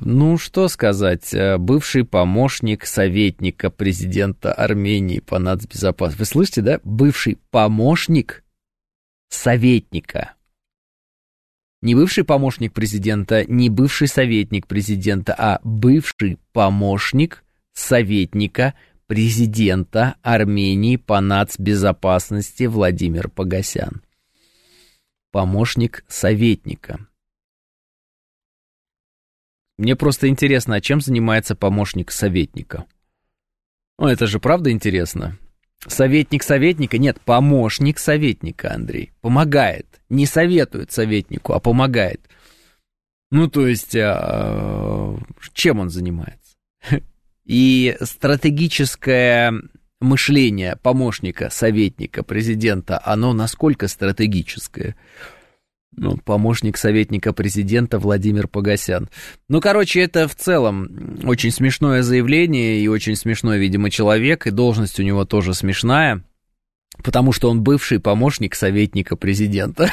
ну, 0.01 0.37
что 0.37 0.69
сказать, 0.69 1.33
э, 1.33 1.57
бывший 1.57 2.05
помощник 2.05 2.85
советника 2.85 3.69
президента 3.69 4.53
Армении 4.53 5.19
по 5.19 5.37
нацбезопасности. 5.37 6.19
Вы 6.19 6.25
слышите, 6.25 6.61
да? 6.61 6.79
Бывший 6.83 7.39
помощник 7.51 8.43
советника. 9.29 10.35
Не 11.81 11.95
бывший 11.95 12.23
помощник 12.23 12.71
президента, 12.71 13.43
не 13.43 13.69
бывший 13.69 14.07
советник 14.07 14.67
президента, 14.67 15.35
а 15.37 15.59
бывший 15.63 16.39
помощник 16.53 17.43
советника 17.73 18.75
президента 19.07 20.15
Армении 20.21 20.97
по 20.97 21.19
нацбезопасности 21.21 22.63
Владимир 22.63 23.29
Погосян. 23.29 24.01
Помощник 25.31 26.03
советника. 26.07 27.07
Мне 29.77 29.95
просто 29.95 30.27
интересно, 30.27 30.75
а 30.75 30.81
чем 30.81 31.01
занимается 31.01 31.55
помощник 31.55 32.11
советника? 32.11 32.85
Ну, 33.97 34.07
это 34.07 34.27
же 34.27 34.39
правда 34.39 34.71
интересно. 34.71 35.37
Советник 35.87 36.43
советника? 36.43 36.97
Нет, 36.97 37.19
помощник 37.21 37.99
советника, 37.99 38.73
Андрей. 38.73 39.11
Помогает. 39.21 40.01
Не 40.09 40.25
советует 40.25 40.91
советнику, 40.91 41.53
а 41.53 41.59
помогает. 41.59 42.21
Ну, 43.31 43.47
то 43.47 43.67
есть, 43.67 43.95
а, 43.95 45.17
чем 45.53 45.79
он 45.79 45.89
занимается? 45.89 46.55
И 47.45 47.97
стратегическое 48.01 49.53
мышление 49.99 50.77
помощника, 50.81 51.49
советника, 51.49 52.23
президента, 52.23 53.01
оно 53.03 53.33
насколько 53.33 53.87
стратегическое? 53.87 54.95
Ну, 55.95 56.17
помощник 56.17 56.77
советника 56.77 57.33
президента 57.33 57.99
Владимир 57.99 58.47
Погосян. 58.47 59.09
Ну, 59.47 59.61
короче, 59.61 60.01
это 60.01 60.27
в 60.27 60.35
целом 60.35 61.19
очень 61.23 61.51
смешное 61.51 62.01
заявление 62.01 62.79
и 62.79 62.87
очень 62.87 63.15
смешной, 63.15 63.59
видимо, 63.59 63.91
человек, 63.91 64.47
и 64.47 64.51
должность 64.51 64.99
у 64.99 65.03
него 65.03 65.25
тоже 65.25 65.53
смешная. 65.53 66.23
Потому 67.03 67.31
что 67.31 67.49
он 67.49 67.61
бывший 67.61 67.99
помощник 67.99 68.55
советника 68.55 69.15
президента. 69.15 69.91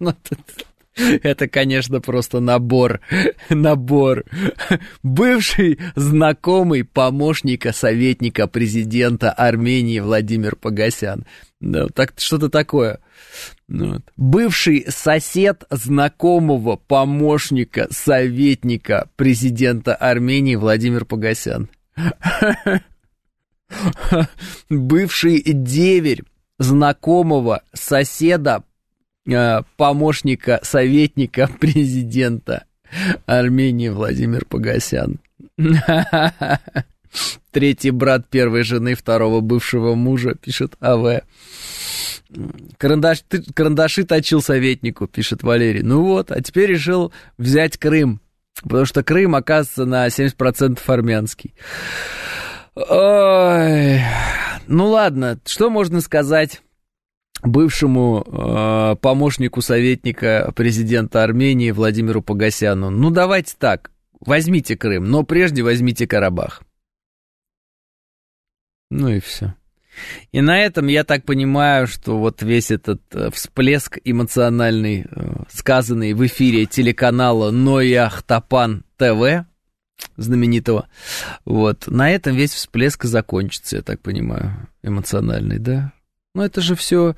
Это, 0.96 1.48
конечно, 1.48 2.00
просто 2.00 2.40
набор, 2.40 3.00
набор. 3.48 4.24
Бывший 5.02 5.78
знакомый 5.94 6.84
помощника 6.84 7.72
советника 7.72 8.46
президента 8.46 9.30
Армении 9.30 10.00
Владимир 10.00 10.56
Погосян. 10.56 11.24
Ну, 11.60 11.88
так, 11.88 12.14
что-то 12.16 12.48
такое. 12.48 13.00
Ну 13.68 13.94
вот. 13.94 14.02
Бывший 14.16 14.86
сосед 14.88 15.64
знакомого 15.70 16.76
помощника 16.76 17.86
советника 17.90 19.08
президента 19.16 19.94
Армении 19.94 20.56
Владимир 20.56 21.04
Погосян. 21.04 21.68
Бывший 24.68 25.42
деверь 25.44 26.24
знакомого 26.58 27.62
соседа 27.72 28.64
помощника, 29.76 30.60
советника 30.62 31.48
президента 31.60 32.64
Армении 33.26 33.88
Владимир 33.88 34.44
Погосян. 34.44 35.20
Третий 37.50 37.90
брат 37.90 38.28
первой 38.28 38.62
жены 38.62 38.94
второго 38.94 39.40
бывшего 39.40 39.94
мужа, 39.94 40.34
пишет 40.34 40.74
АВ. 40.80 41.22
Карандаш, 42.78 43.24
карандаши 43.54 44.04
точил 44.04 44.40
советнику, 44.40 45.08
пишет 45.08 45.42
Валерий. 45.42 45.82
Ну 45.82 46.04
вот, 46.04 46.30
а 46.30 46.40
теперь 46.40 46.70
решил 46.70 47.12
взять 47.38 47.76
Крым. 47.76 48.20
Потому 48.62 48.84
что 48.84 49.02
Крым, 49.02 49.34
оказывается, 49.34 49.84
на 49.86 50.06
70% 50.06 50.78
армянский. 50.86 51.54
Ой. 52.76 54.00
Ну 54.68 54.86
ладно, 54.86 55.40
что 55.44 55.70
можно 55.70 56.00
сказать 56.00 56.62
бывшему 57.42 58.24
э, 58.26 58.96
помощнику 59.00 59.62
советника 59.62 60.52
президента 60.54 61.22
Армении 61.22 61.70
Владимиру 61.70 62.22
Погосяну? 62.22 62.90
Ну 62.90 63.10
давайте 63.10 63.54
так, 63.58 63.90
возьмите 64.20 64.76
Крым, 64.76 65.04
но 65.04 65.22
прежде 65.22 65.62
возьмите 65.62 66.06
Карабах. 66.06 66.62
Ну 68.90 69.08
и 69.08 69.20
все. 69.20 69.54
И 70.32 70.40
на 70.40 70.60
этом 70.60 70.86
я 70.86 71.04
так 71.04 71.24
понимаю, 71.24 71.86
что 71.86 72.18
вот 72.18 72.42
весь 72.42 72.70
этот 72.70 73.02
э, 73.12 73.30
всплеск 73.30 73.98
эмоциональный, 74.04 75.06
э, 75.10 75.32
сказанный 75.50 76.12
в 76.14 76.24
эфире 76.26 76.66
телеканала 76.66 77.50
Ноях 77.50 78.22
Тапан 78.22 78.84
ТВ, 78.96 79.44
знаменитого, 80.16 80.88
вот, 81.44 81.86
на 81.88 82.10
этом 82.10 82.34
весь 82.34 82.52
всплеск 82.52 83.04
закончится, 83.04 83.76
я 83.76 83.82
так 83.82 84.00
понимаю, 84.00 84.68
эмоциональный, 84.82 85.58
да? 85.58 85.92
Но 86.34 86.44
это 86.44 86.60
же 86.60 86.74
все, 86.74 87.16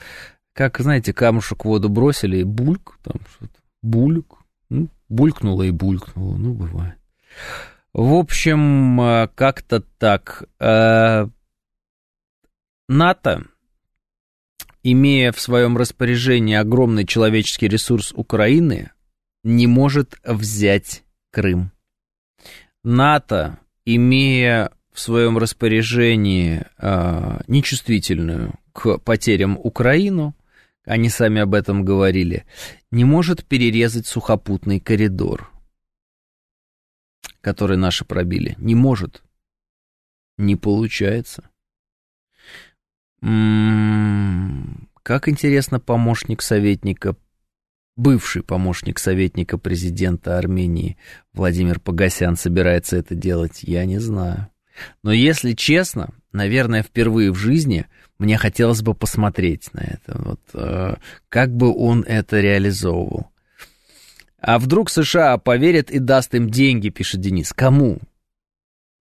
как, 0.53 0.79
знаете, 0.79 1.13
камушек 1.13 1.65
в 1.65 1.69
воду 1.69 1.89
бросили, 1.89 2.39
и 2.39 2.45
бульк, 2.45 2.99
там 3.03 3.17
что-то, 3.35 3.61
бульк, 3.83 4.39
ну, 4.69 4.89
булькнуло 5.09 5.63
и 5.63 5.71
булькнуло, 5.71 6.37
ну, 6.37 6.55
бывает. 6.55 6.97
В 7.93 8.15
общем, 8.15 9.01
э, 9.01 9.29
как-то 9.35 9.81
так. 9.99 10.45
НАТО, 12.89 13.45
имея 14.83 15.33
в 15.33 15.41
своем 15.41 15.77
распоряжении 15.77 16.57
огромный 16.57 17.07
человеческий 17.07 17.69
ресурс 17.69 18.13
Украины, 18.15 18.91
не 19.45 19.67
может 19.67 20.19
взять 20.25 21.05
Крым. 21.31 21.73
НАТО, 22.85 23.59
имея 23.87 24.73
в 24.93 25.01
своем 25.01 25.39
распоряжении 25.39 26.65
э, 26.79 27.41
нечувствительную 27.47 28.55
к 28.73 28.99
потерям 28.99 29.59
Украину, 29.59 30.35
они 30.85 31.09
сами 31.09 31.41
об 31.41 31.55
этом 31.55 31.85
говорили, 31.85 32.45
не 32.91 33.05
может 33.05 33.45
перерезать 33.45 34.07
сухопутный 34.07 34.81
коридор, 34.81 35.51
который 37.41 37.77
наши 37.77 38.05
пробили. 38.05 38.55
Не 38.59 38.75
может. 38.75 39.23
Не 40.39 40.57
получается. 40.57 41.49
М-м-м, 43.23 44.89
как 45.03 45.29
интересно, 45.29 45.79
помощник 45.79 46.43
советника, 46.43 47.17
бывший 47.97 48.43
помощник 48.43 48.99
советника 48.99 49.59
президента 49.59 50.39
Армении 50.39 50.97
Владимир 51.33 51.79
Погосян 51.79 52.37
собирается 52.37 52.97
это 52.97 53.15
делать, 53.15 53.63
я 53.63 53.85
не 53.85 53.99
знаю. 53.99 54.52
Но 55.03 55.13
если 55.13 55.53
честно, 55.53 56.11
наверное, 56.33 56.83
впервые 56.83 57.33
в 57.33 57.37
жизни 57.37 57.87
мне 58.19 58.39
хотелось 58.39 58.83
бы 58.83 58.95
посмотреть 58.95 59.73
на 59.73 59.81
это, 59.81 60.23
вот, 60.23 60.41
э, 60.55 60.97
как 61.29 61.55
бы 61.55 61.75
он 61.75 62.03
это 62.03 62.41
реализовывал. 62.41 63.29
А 64.41 64.59
вдруг 64.59 64.91
США 64.91 65.39
поверят 65.39 65.91
и 65.91 65.99
даст 65.99 66.35
им 66.35 66.51
деньги, 66.51 66.89
пишет 66.89 67.21
Денис. 67.21 67.53
Кому? 67.53 68.01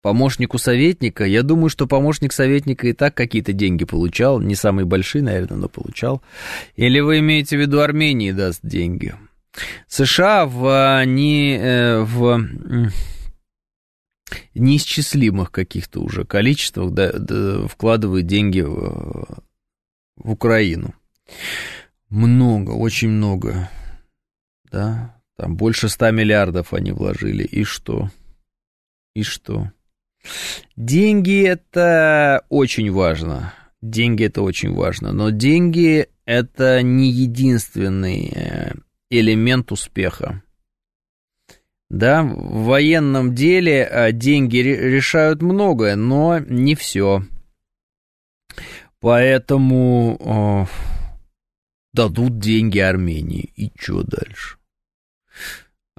Помощнику 0.02 0.58
советника, 0.58 1.24
я 1.24 1.42
думаю, 1.42 1.68
что 1.68 1.86
помощник 1.86 2.32
советника 2.32 2.88
и 2.88 2.92
так 2.92 3.14
какие-то 3.14 3.52
деньги 3.52 3.84
получал, 3.84 4.40
не 4.40 4.56
самые 4.56 4.84
большие, 4.84 5.22
наверное, 5.22 5.58
но 5.58 5.68
получал. 5.68 6.22
Или 6.74 6.98
вы 7.00 7.20
имеете 7.20 7.56
в 7.56 7.60
виду 7.60 7.80
Армении 7.80 8.32
даст 8.32 8.60
деньги? 8.64 9.14
США 9.86 10.46
в, 10.46 11.04
не, 11.06 11.56
э, 11.56 12.00
в 12.00 12.90
неисчислимых 14.54 15.50
каких-то 15.50 16.00
уже 16.00 16.24
количествах 16.24 16.92
да, 16.92 17.12
да, 17.12 17.66
вкладывают 17.66 18.26
деньги 18.26 18.60
в, 18.60 19.42
в 20.16 20.30
Украину. 20.30 20.94
Много, 22.08 22.70
очень 22.72 23.08
много. 23.08 23.70
Да, 24.70 25.20
там 25.36 25.56
больше 25.56 25.88
100 25.88 26.10
миллиардов 26.10 26.72
они 26.72 26.92
вложили. 26.92 27.44
И 27.44 27.64
что? 27.64 28.10
И 29.14 29.22
что? 29.22 29.72
Деньги 30.76 31.44
это 31.44 32.44
очень 32.48 32.90
важно. 32.90 33.54
Деньги 33.80 34.24
это 34.24 34.42
очень 34.42 34.72
важно. 34.72 35.12
Но 35.12 35.30
деньги 35.30 36.08
это 36.24 36.82
не 36.82 37.10
единственный 37.10 38.32
э, 38.34 38.72
элемент 39.10 39.72
успеха. 39.72 40.42
Да, 41.93 42.22
в 42.22 42.64
военном 42.64 43.34
деле 43.34 43.86
э, 43.86 44.12
деньги 44.12 44.57
решают 44.57 45.43
многое, 45.43 45.95
но 45.95 46.38
не 46.38 46.74
все. 46.74 47.22
Поэтому 48.99 50.16
о, 50.18 50.66
дадут 51.93 52.38
деньги 52.38 52.78
Армении. 52.78 53.53
И 53.57 53.70
что 53.78 54.03
дальше? 54.05 54.57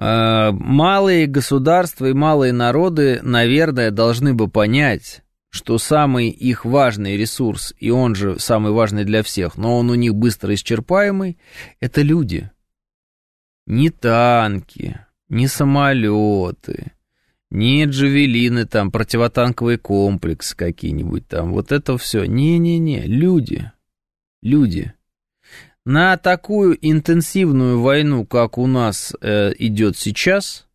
Э, 0.00 0.50
малые 0.50 1.28
государства 1.28 2.06
и 2.06 2.12
малые 2.12 2.52
народы, 2.52 3.20
наверное, 3.22 3.92
должны 3.92 4.34
бы 4.34 4.48
понять, 4.48 5.22
что 5.50 5.78
самый 5.78 6.28
их 6.28 6.64
важный 6.64 7.16
ресурс, 7.16 7.72
и 7.78 7.90
он 7.90 8.16
же 8.16 8.40
самый 8.40 8.72
важный 8.72 9.04
для 9.04 9.22
всех, 9.22 9.56
но 9.56 9.78
он 9.78 9.90
у 9.90 9.94
них 9.94 10.16
быстро 10.16 10.52
исчерпаемый, 10.54 11.38
это 11.78 12.02
люди. 12.02 12.50
Не 13.66 13.90
танки, 13.90 14.98
не 15.34 15.48
самолеты, 15.48 16.92
не 17.50 17.84
джавелины, 17.84 18.66
там, 18.66 18.90
противотанковый 18.90 19.78
комплекс 19.78 20.54
какие-нибудь 20.54 21.26
там, 21.28 21.52
вот 21.52 21.72
это 21.72 21.98
все. 21.98 22.24
Не-не-не, 22.24 23.02
люди, 23.02 23.70
люди. 24.42 24.94
На 25.84 26.16
такую 26.16 26.78
интенсивную 26.80 27.80
войну, 27.80 28.24
как 28.24 28.56
у 28.56 28.66
нас 28.66 29.12
э, 29.20 29.52
идет 29.58 29.98
сейчас, 29.98 30.66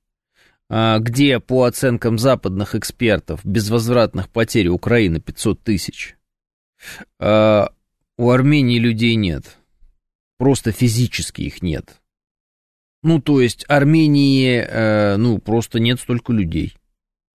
э, 0.70 0.98
где, 1.00 1.40
по 1.40 1.64
оценкам 1.64 2.20
западных 2.20 2.76
экспертов, 2.76 3.40
безвозвратных 3.44 4.30
потерь 4.30 4.68
Украины 4.68 5.20
500 5.20 5.64
тысяч, 5.64 6.18
э, 7.20 7.66
у 8.18 8.30
Армении 8.30 8.78
людей 8.78 9.16
нет. 9.16 9.58
Просто 10.38 10.72
физически 10.72 11.42
их 11.44 11.62
нет. 11.62 11.99
Ну, 13.02 13.22
то 13.22 13.40
есть 13.40 13.66
Армении, 13.68 14.58
э, 14.60 15.16
ну, 15.18 15.40
просто 15.40 15.80
нет 15.80 16.00
столько 16.00 16.34
людей. 16.34 16.76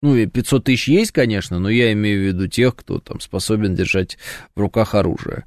Ну, 0.02 0.14
и 0.16 0.26
500 0.26 0.64
тысяч 0.64 0.88
есть, 0.88 1.12
конечно, 1.12 1.58
но 1.58 1.70
я 1.70 1.90
имею 1.94 2.20
в 2.20 2.26
виду 2.26 2.46
тех, 2.46 2.76
кто 2.76 3.00
там 3.00 3.20
способен 3.20 3.74
держать 3.74 4.18
в 4.54 4.60
руках 4.60 4.94
оружие. 4.94 5.46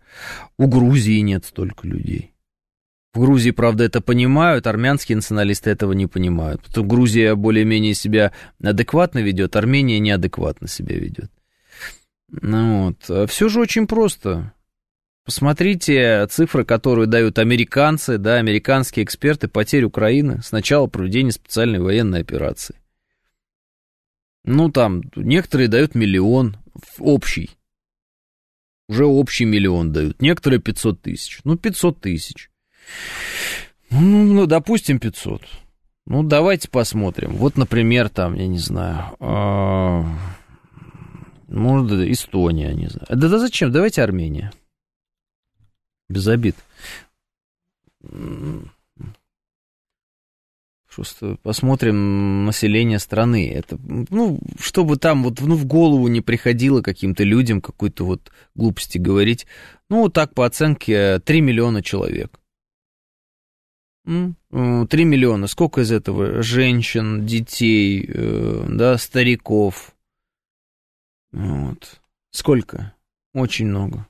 У 0.58 0.68
Грузии 0.68 1.20
нет 1.20 1.46
столько 1.46 1.88
людей. 1.88 2.34
В 3.14 3.20
Грузии, 3.20 3.52
правда, 3.52 3.84
это 3.84 4.02
понимают, 4.02 4.66
армянские 4.66 5.18
националисты 5.18 5.70
этого 5.70 5.94
не 5.94 6.08
понимают. 6.08 6.64
Потому 6.64 6.88
Грузия 6.88 7.36
более-менее 7.36 7.94
себя 7.94 8.32
адекватно 8.62 9.20
ведет, 9.20 9.56
Армения 9.56 10.00
неадекватно 10.00 10.68
себя 10.68 10.96
ведет. 10.96 11.32
Ну 12.30 12.96
вот. 13.08 13.30
Все 13.30 13.50
же 13.50 13.60
очень 13.60 13.86
просто. 13.86 14.54
Посмотрите 15.28 16.26
цифры, 16.28 16.64
которые 16.64 17.06
дают 17.06 17.38
американцы, 17.38 18.18
да, 18.18 18.36
американские 18.36 19.04
эксперты 19.04 19.50
потерь 19.50 19.84
Украины 19.84 20.42
с 20.42 20.54
начала 20.54 20.88
проведения 20.88 21.34
специальной 21.34 21.80
военной 21.80 22.22
операции. 22.22 22.78
Ну, 24.46 24.72
там, 24.72 25.02
некоторые 25.18 25.68
дают 25.68 25.96
миллион, 25.96 26.56
общий. 26.98 27.50
Уже 28.88 29.06
общий 29.06 29.44
миллион 29.44 29.92
дают. 29.92 30.22
Некоторые 30.22 30.62
500 30.62 31.02
тысяч. 31.02 31.42
Ну, 31.44 31.58
500 31.58 32.00
тысяч. 32.00 32.50
Ну, 33.90 34.00
ну, 34.00 34.46
допустим, 34.46 34.98
500. 34.98 35.42
Ну, 36.06 36.24
давайте 36.24 36.70
посмотрим. 36.70 37.32
Вот, 37.36 37.58
например, 37.58 38.08
там, 38.08 38.36
я 38.36 38.48
не 38.48 38.60
знаю, 38.60 39.18
э, 39.20 40.04
может, 41.50 41.92
Эстония, 42.10 42.74
не 42.74 42.88
знаю. 42.88 43.08
Да, 43.10 43.28
да 43.28 43.40
зачем? 43.40 43.74
Давайте 43.74 44.02
Армения. 44.02 44.54
Без 46.10 46.28
обид. 46.28 46.56
Просто 50.98 51.38
посмотрим 51.44 52.46
население 52.46 52.98
страны. 52.98 53.52
Это, 53.52 53.78
ну, 54.10 54.40
чтобы 54.60 54.98
там 54.98 55.24
вот, 55.24 55.40
ну, 55.42 55.56
в 55.56 55.66
голову 55.66 56.08
не 56.08 56.22
приходило 56.22 56.82
каким-то 56.82 57.24
людям 57.24 57.62
какой-то 57.62 58.04
вот 58.04 58.32
глупости 58.56 58.98
говорить. 58.98 59.46
Ну, 59.90 60.10
так 60.10 60.34
по 60.34 60.44
оценке 60.44 61.20
3 61.20 61.42
миллиона 61.42 61.84
человек. 61.84 62.40
3 64.06 64.34
миллиона. 65.06 65.46
Сколько 65.46 65.82
из 65.82 65.92
этого 65.92 66.42
женщин, 66.42 67.28
детей, 67.28 68.10
э, 68.12 68.66
да, 68.70 68.98
стариков? 68.98 69.94
Вот. 71.32 72.02
Сколько? 72.32 72.96
Очень 73.34 73.68
много. 73.68 74.08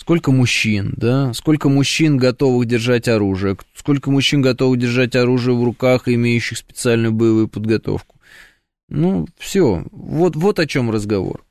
Сколько 0.00 0.30
мужчин, 0.30 0.94
да? 0.96 1.32
Сколько 1.34 1.68
мужчин 1.68 2.16
готовых 2.16 2.66
держать 2.66 3.08
оружие? 3.08 3.58
Сколько 3.74 4.10
мужчин 4.10 4.40
готовых 4.40 4.78
держать 4.78 5.16
оружие 5.16 5.56
в 5.56 5.62
руках, 5.62 6.08
имеющих 6.08 6.58
специальную 6.58 7.12
боевую 7.12 7.48
подготовку? 7.48 8.16
Ну, 8.88 9.26
все. 9.36 9.84
Вот, 9.90 10.36
вот 10.36 10.60
о 10.60 10.66
чем 10.66 10.90
разговор. 10.90 11.44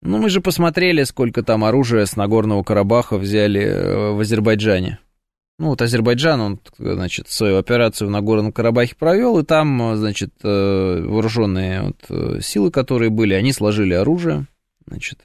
Ну, 0.00 0.18
мы 0.18 0.30
же 0.30 0.40
посмотрели, 0.40 1.02
сколько 1.02 1.42
там 1.42 1.64
оружия 1.64 2.06
с 2.06 2.16
Нагорного 2.16 2.62
Карабаха 2.62 3.18
взяли 3.18 3.62
э, 3.62 4.10
в 4.12 4.20
Азербайджане. 4.20 4.98
Ну, 5.58 5.68
вот 5.68 5.82
Азербайджан, 5.82 6.40
он, 6.40 6.60
значит, 6.78 7.28
свою 7.28 7.58
операцию 7.58 8.08
в 8.08 8.10
Нагорном 8.10 8.52
Карабахе 8.52 8.94
провел, 8.96 9.38
и 9.38 9.44
там, 9.44 9.96
значит, 9.96 10.32
э, 10.42 11.04
вооруженные 11.06 11.82
вот 11.82 12.04
э, 12.08 12.40
силы, 12.42 12.70
которые 12.70 13.10
были, 13.10 13.34
они 13.34 13.52
сложили 13.52 13.94
оружие, 13.94 14.46
значит, 14.86 15.20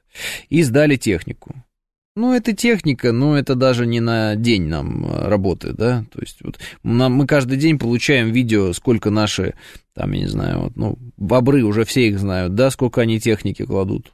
и 0.50 0.64
сдали 0.64 0.98
технику. 0.98 1.56
Ну, 2.20 2.34
это 2.34 2.52
техника, 2.52 3.14
но 3.14 3.38
это 3.38 3.56
даже 3.56 3.86
не 3.86 4.02
на 4.02 4.36
день 4.36 4.68
нам 4.68 5.06
э, 5.06 5.30
работы, 5.30 5.72
да, 5.72 6.04
то 6.12 6.20
есть 6.20 6.40
вот 6.44 6.60
нам, 6.84 7.14
мы 7.14 7.26
каждый 7.26 7.58
день 7.58 7.80
получаем 7.80 8.34
видео, 8.34 8.74
сколько 8.74 9.10
наши, 9.10 9.54
там, 9.94 10.12
я 10.12 10.20
не 10.24 10.28
знаю, 10.28 10.60
вот, 10.64 10.76
ну, 10.76 10.98
бобры, 11.16 11.64
уже 11.64 11.86
все 11.86 12.10
их 12.10 12.20
знают, 12.20 12.56
да, 12.56 12.72
сколько 12.72 13.00
они 13.00 13.22
техники 13.22 13.66
кладут. 13.66 14.12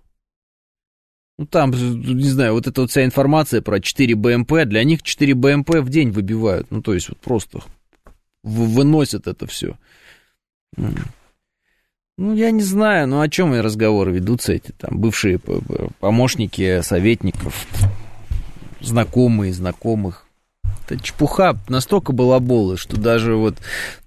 Ну, 1.39 1.47
там, 1.47 1.71
не 1.71 2.29
знаю, 2.29 2.53
вот 2.53 2.67
эта 2.67 2.81
вот 2.81 2.91
вся 2.91 3.03
информация 3.03 3.63
про 3.63 3.79
4 3.79 4.13
БМП, 4.13 4.65
для 4.65 4.83
них 4.83 5.01
4 5.01 5.33
БМП 5.33 5.77
в 5.77 5.89
день 5.89 6.11
выбивают, 6.11 6.69
ну, 6.69 6.83
то 6.83 6.93
есть 6.93 7.09
вот 7.09 7.17
просто 7.17 7.61
выносят 8.43 9.25
это 9.25 9.47
все. 9.47 9.79
Ну, 12.17 12.33
я 12.33 12.51
не 12.51 12.61
знаю, 12.61 13.07
ну 13.09 13.19
о 13.19 13.27
чем 13.27 13.53
и 13.53 13.59
разговоры 13.59 14.13
ведутся 14.13 14.53
эти 14.53 14.71
там 14.71 14.99
бывшие 14.99 15.37
помощники 15.99 16.81
советников, 16.81 17.67
знакомые 18.80 19.53
знакомых. 19.53 20.26
Это 20.88 21.01
чепуха 21.01 21.57
настолько 21.67 22.13
балаболы, 22.13 22.78
что 22.78 22.97
даже 22.97 23.36
вот, 23.36 23.57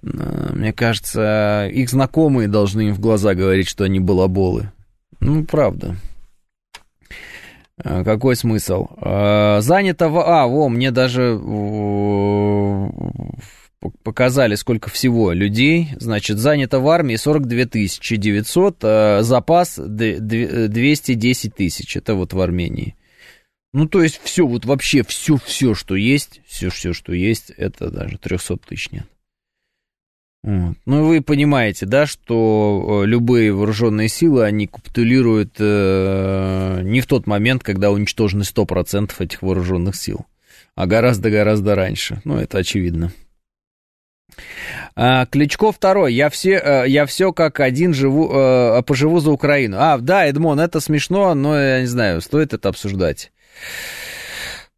э, 0.02 0.50
мне 0.54 0.72
кажется, 0.72 1.68
их 1.72 1.90
знакомые 1.90 2.48
должны 2.48 2.88
им 2.88 2.94
в 2.94 3.00
глаза 3.00 3.34
говорить, 3.34 3.68
что 3.68 3.84
они 3.84 3.98
балаболы. 3.98 4.70
Ну, 5.20 5.44
правда. 5.44 5.96
Э, 7.82 8.04
какой 8.04 8.36
смысл? 8.36 8.86
Э, 9.00 9.60
занято 9.60 10.08
в... 10.08 10.18
А, 10.18 10.46
во, 10.46 10.68
мне 10.68 10.90
даже 10.90 11.38
показали, 14.02 14.54
сколько 14.54 14.90
всего 14.90 15.32
людей. 15.32 15.90
Значит, 15.98 16.38
занято 16.38 16.80
в 16.80 16.88
армии 16.88 17.16
42 17.16 17.64
900, 18.16 18.76
а 18.82 19.22
запас 19.22 19.78
210 19.78 21.54
тысяч. 21.54 21.96
Это 21.96 22.14
вот 22.14 22.32
в 22.32 22.40
Армении. 22.40 22.94
Ну, 23.72 23.86
то 23.86 24.02
есть 24.02 24.20
все, 24.22 24.46
вот 24.46 24.64
вообще 24.64 25.02
все-все, 25.02 25.74
что 25.74 25.94
есть, 25.94 26.40
все-все, 26.46 26.92
что 26.92 27.12
есть, 27.12 27.50
это 27.50 27.90
даже 27.90 28.18
300 28.18 28.56
тысяч 28.58 28.90
нет. 28.90 29.06
Вот. 30.42 30.76
Ну, 30.86 31.04
вы 31.04 31.20
понимаете, 31.20 31.84
да, 31.84 32.06
что 32.06 33.02
э, 33.02 33.06
любые 33.06 33.52
вооруженные 33.52 34.08
силы, 34.08 34.44
они 34.44 34.68
капитулируют 34.68 35.56
э, 35.58 36.80
не 36.84 37.00
в 37.00 37.06
тот 37.06 37.26
момент, 37.26 37.62
когда 37.62 37.90
уничтожены 37.90 38.42
100% 38.42 39.12
этих 39.18 39.42
вооруженных 39.42 39.96
сил, 39.96 40.26
а 40.74 40.86
гораздо-гораздо 40.86 41.74
раньше. 41.74 42.22
Ну, 42.24 42.38
это 42.38 42.58
очевидно. 42.58 43.12
А, 44.94 45.26
Кличко 45.26 45.72
второй. 45.72 46.14
Я 46.14 46.30
все, 46.30 46.52
э, 46.52 46.84
я 46.88 47.04
все 47.04 47.32
как 47.32 47.60
один 47.60 47.92
живу, 47.92 48.30
э, 48.32 48.82
поживу 48.82 49.20
за 49.20 49.32
Украину. 49.32 49.76
А, 49.78 49.98
да, 49.98 50.26
Эдмон, 50.26 50.60
это 50.60 50.80
смешно, 50.80 51.34
но 51.34 51.58
я 51.60 51.80
не 51.80 51.86
знаю, 51.86 52.20
стоит 52.20 52.54
это 52.54 52.68
обсуждать. 52.68 53.32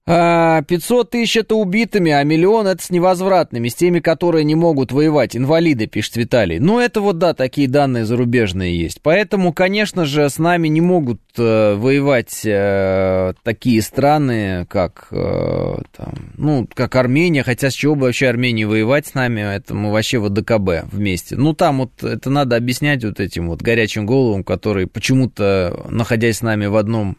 500 0.07 0.11
а, 0.11 1.05
тысяч 1.09 1.37
это 1.37 1.55
убитыми, 1.55 2.11
а 2.11 2.25
миллион 2.25 2.67
это 2.67 2.83
с 2.83 2.91
невозвратными, 2.91 3.69
с 3.69 3.75
теми, 3.77 4.01
которые 4.01 4.45
не 4.45 4.57
могут 4.57 4.91
воевать. 4.91 5.37
Инвалиды, 5.37 5.87
пишет 5.87 6.17
Виталий. 6.17 6.59
Ну, 6.59 6.81
это 6.81 7.01
вот, 7.01 7.19
да, 7.19 7.33
такие 7.33 7.69
данные 7.69 8.05
зарубежные 8.05 8.77
есть. 8.77 9.03
Поэтому, 9.03 9.53
конечно 9.53 10.07
же, 10.07 10.29
с 10.29 10.39
нами 10.39 10.67
не 10.67 10.81
могут 10.81 11.21
э, 11.39 11.75
воевать 11.75 12.41
э, 12.45 13.35
такие 13.45 13.83
страны, 13.83 14.67
как, 14.69 15.09
э, 15.13 15.77
там, 15.97 16.15
ну, 16.37 16.67
как 16.75 16.97
Армения. 16.97 17.45
Хотя 17.45 17.71
с 17.71 17.75
чего 17.75 17.95
бы 17.95 18.07
вообще 18.07 18.29
Армении 18.29 18.65
воевать 18.65 19.07
с 19.07 19.15
нами? 19.15 19.55
Это 19.55 19.75
мы 19.75 19.93
вообще 19.93 20.19
в 20.19 20.25
АДКБ 20.25 20.93
вместе. 20.93 21.37
Ну, 21.37 21.53
там 21.53 21.79
вот 21.79 22.03
это 22.03 22.31
надо 22.31 22.57
объяснять 22.57 23.05
вот 23.05 23.21
этим 23.21 23.49
вот 23.49 23.63
горячим 23.63 24.07
головам, 24.07 24.43
которые 24.43 24.89
почему-то, 24.89 25.87
находясь 25.89 26.39
с 26.39 26.43
нами 26.43 26.67
в 26.67 26.75
одном 26.75 27.17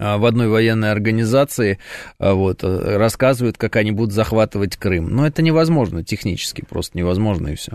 в 0.00 0.24
одной 0.24 0.48
военной 0.48 0.90
организации 0.90 1.78
а, 2.18 2.32
вот, 2.32 2.64
э, 2.64 2.96
рассказывают, 2.96 3.58
как 3.58 3.76
они 3.76 3.92
будут 3.92 4.14
захватывать 4.14 4.76
Крым. 4.76 5.14
Но 5.14 5.26
это 5.26 5.42
невозможно 5.42 6.02
технически, 6.02 6.64
просто 6.66 6.96
невозможно 6.96 7.48
и 7.48 7.54
все. 7.54 7.72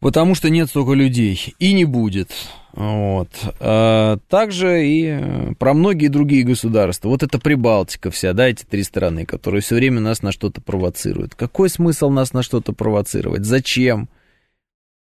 Потому 0.00 0.34
что 0.34 0.48
нет 0.48 0.70
столько 0.70 0.94
людей. 0.94 1.54
И 1.58 1.74
не 1.74 1.84
будет. 1.84 2.30
Вот. 2.72 3.28
А 3.60 4.16
также 4.28 4.86
и 4.86 5.06
э, 5.08 5.52
про 5.58 5.74
многие 5.74 6.08
другие 6.08 6.42
государства. 6.42 7.10
Вот 7.10 7.22
это 7.22 7.38
Прибалтика 7.38 8.10
вся, 8.10 8.32
да, 8.32 8.48
эти 8.48 8.64
три 8.64 8.82
страны, 8.82 9.26
которые 9.26 9.60
все 9.60 9.74
время 9.74 10.00
нас 10.00 10.22
на 10.22 10.32
что-то 10.32 10.62
провоцируют. 10.62 11.34
Какой 11.34 11.68
смысл 11.68 12.08
нас 12.08 12.32
на 12.32 12.42
что-то 12.42 12.72
провоцировать? 12.72 13.44
Зачем? 13.44 14.08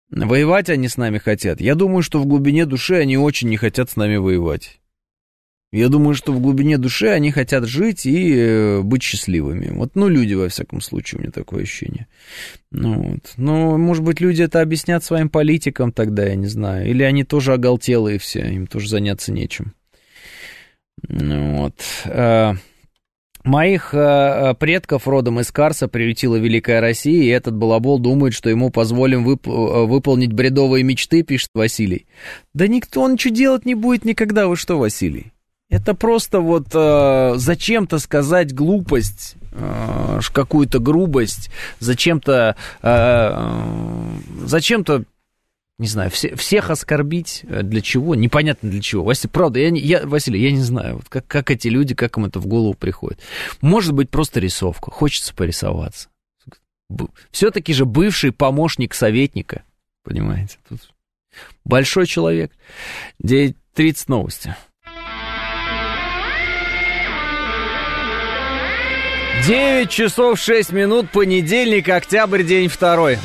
Воевать 0.09 0.69
они 0.69 0.89
с 0.89 0.97
нами 0.97 1.19
хотят. 1.19 1.61
Я 1.61 1.75
думаю, 1.75 2.03
что 2.03 2.19
в 2.19 2.25
глубине 2.25 2.65
души 2.65 2.95
они 2.95 3.17
очень 3.17 3.47
не 3.47 3.55
хотят 3.55 3.89
с 3.89 3.95
нами 3.95 4.17
воевать. 4.17 4.80
Я 5.71 5.87
думаю, 5.87 6.15
что 6.15 6.33
в 6.33 6.41
глубине 6.41 6.77
души 6.77 7.07
они 7.07 7.31
хотят 7.31 7.65
жить 7.65 8.05
и 8.05 8.35
э, 8.35 8.81
быть 8.81 9.03
счастливыми. 9.03 9.69
Вот, 9.69 9.91
ну, 9.95 10.09
люди, 10.09 10.33
во 10.33 10.49
всяком 10.49 10.81
случае, 10.81 11.19
у 11.19 11.21
меня 11.21 11.31
такое 11.31 11.63
ощущение. 11.63 12.07
Ну, 12.71 13.11
вот. 13.11 13.33
Но, 13.37 13.77
может 13.77 14.03
быть, 14.03 14.19
люди 14.19 14.41
это 14.41 14.59
объяснят 14.59 15.01
своим 15.01 15.29
политикам 15.29 15.93
тогда, 15.93 16.25
я 16.25 16.35
не 16.35 16.47
знаю. 16.47 16.89
Или 16.89 17.03
они 17.03 17.23
тоже 17.23 17.53
оголтелые 17.53 18.19
все, 18.19 18.41
им 18.51 18.67
тоже 18.67 18.89
заняться 18.89 19.31
нечем. 19.31 19.73
Ну, 21.07 21.59
вот. 21.59 21.75
А, 22.05 22.55
моих 23.45 23.93
а, 23.93 24.53
предков 24.55 25.07
родом 25.07 25.39
из 25.39 25.53
Карса 25.53 25.87
приютила 25.87 26.35
Великая 26.35 26.81
Россия, 26.81 27.23
и 27.23 27.27
этот 27.27 27.55
балабол 27.55 27.97
думает, 27.97 28.33
что 28.33 28.49
ему 28.49 28.71
позволим 28.71 29.25
вып- 29.25 29.85
выполнить 29.85 30.33
бредовые 30.33 30.83
мечты, 30.83 31.23
пишет 31.23 31.51
Василий. 31.53 32.07
Да 32.53 32.67
никто 32.67 33.09
ничего 33.09 33.33
делать 33.33 33.65
не 33.65 33.75
будет 33.75 34.03
никогда, 34.03 34.49
вы 34.49 34.57
что, 34.57 34.77
Василий? 34.77 35.31
Это 35.71 35.95
просто 35.95 36.41
вот 36.41 36.67
э, 36.73 37.33
зачем-то 37.37 37.97
сказать 37.99 38.53
глупость, 38.53 39.35
э, 39.53 40.19
какую-то 40.33 40.79
грубость, 40.79 41.49
зачем-то, 41.79 42.57
э, 42.81 42.87
э, 42.87 44.45
зачем-то, 44.45 45.05
не 45.77 45.87
знаю, 45.87 46.11
все, 46.11 46.35
всех 46.35 46.71
оскорбить. 46.71 47.45
Э, 47.47 47.63
для 47.63 47.79
чего? 47.79 48.15
Непонятно 48.15 48.69
для 48.69 48.81
чего. 48.81 49.05
Василий, 49.05 49.31
правда, 49.31 49.59
я, 49.59 49.69
я, 49.69 50.05
Василий, 50.05 50.43
я 50.43 50.51
не 50.51 50.61
знаю, 50.61 50.97
вот 50.97 51.07
как, 51.07 51.25
как 51.25 51.49
эти 51.49 51.69
люди, 51.69 51.95
как 51.95 52.17
им 52.17 52.25
это 52.25 52.41
в 52.41 52.47
голову 52.47 52.73
приходит. 52.73 53.21
Может 53.61 53.93
быть, 53.93 54.09
просто 54.09 54.41
рисовка. 54.41 54.91
Хочется 54.91 55.33
порисоваться. 55.33 56.09
Все-таки 57.31 57.71
же 57.71 57.85
бывший 57.85 58.33
помощник 58.33 58.93
советника, 58.93 59.63
понимаете? 60.03 60.57
Тут 60.67 60.93
большой 61.63 62.07
человек. 62.07 62.51
9.30 63.23 64.03
новости. 64.07 64.53
9 69.45 69.89
часов 69.89 70.39
6 70.39 70.71
минут, 70.71 71.09
понедельник, 71.09 71.89
октябрь, 71.89 72.43
день 72.43 72.67
второй. 72.67 73.17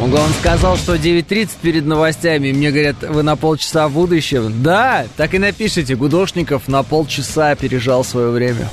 Он, 0.00 0.10
сказал, 0.40 0.76
что 0.76 0.96
9.30 0.96 1.50
перед 1.62 1.86
новостями. 1.86 2.52
Мне 2.52 2.70
говорят, 2.70 2.96
вы 3.02 3.22
на 3.22 3.36
полчаса 3.36 3.88
в 3.88 3.92
будущем. 3.92 4.62
Да, 4.62 5.06
так 5.16 5.34
и 5.34 5.38
напишите. 5.38 5.94
Гудошников 5.94 6.68
на 6.68 6.82
полчаса 6.82 7.50
опережал 7.50 8.04
свое 8.04 8.30
время. 8.30 8.68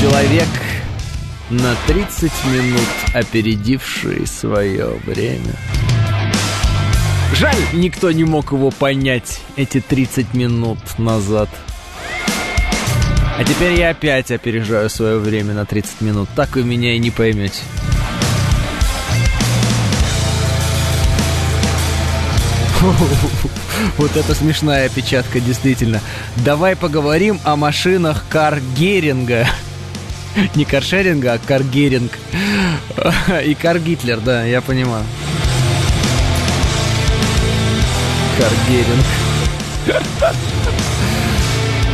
Человек 0.00 0.48
на 1.48 1.74
30 1.86 2.32
минут 2.52 2.88
опередивший 3.14 4.26
свое 4.26 4.98
время. 5.06 5.54
Жаль, 7.34 7.56
никто 7.72 8.12
не 8.12 8.24
мог 8.24 8.52
его 8.52 8.70
понять 8.70 9.40
эти 9.56 9.80
30 9.80 10.34
минут 10.34 10.78
назад. 10.98 11.48
А 13.36 13.42
теперь 13.42 13.72
я 13.72 13.90
опять 13.90 14.30
опережаю 14.30 14.88
свое 14.88 15.18
время 15.18 15.52
на 15.52 15.66
30 15.66 16.00
минут. 16.02 16.28
Так 16.36 16.54
вы 16.54 16.62
меня 16.62 16.94
и 16.94 16.98
не 16.98 17.10
поймете. 17.10 17.62
Вот 23.98 24.16
это 24.16 24.34
смешная 24.34 24.86
опечатка, 24.86 25.40
действительно. 25.40 26.00
Давай 26.36 26.76
поговорим 26.76 27.40
о 27.42 27.56
машинах 27.56 28.24
Кар 28.28 28.60
Геринга. 28.76 29.48
Не 30.54 30.64
каршеринга, 30.64 31.34
а 31.34 31.38
каргеринг. 31.38 32.12
И 33.44 33.54
каргитлер, 33.54 34.20
да, 34.20 34.44
я 34.44 34.60
понимаю. 34.60 35.04
Каргеринг. 38.38 39.04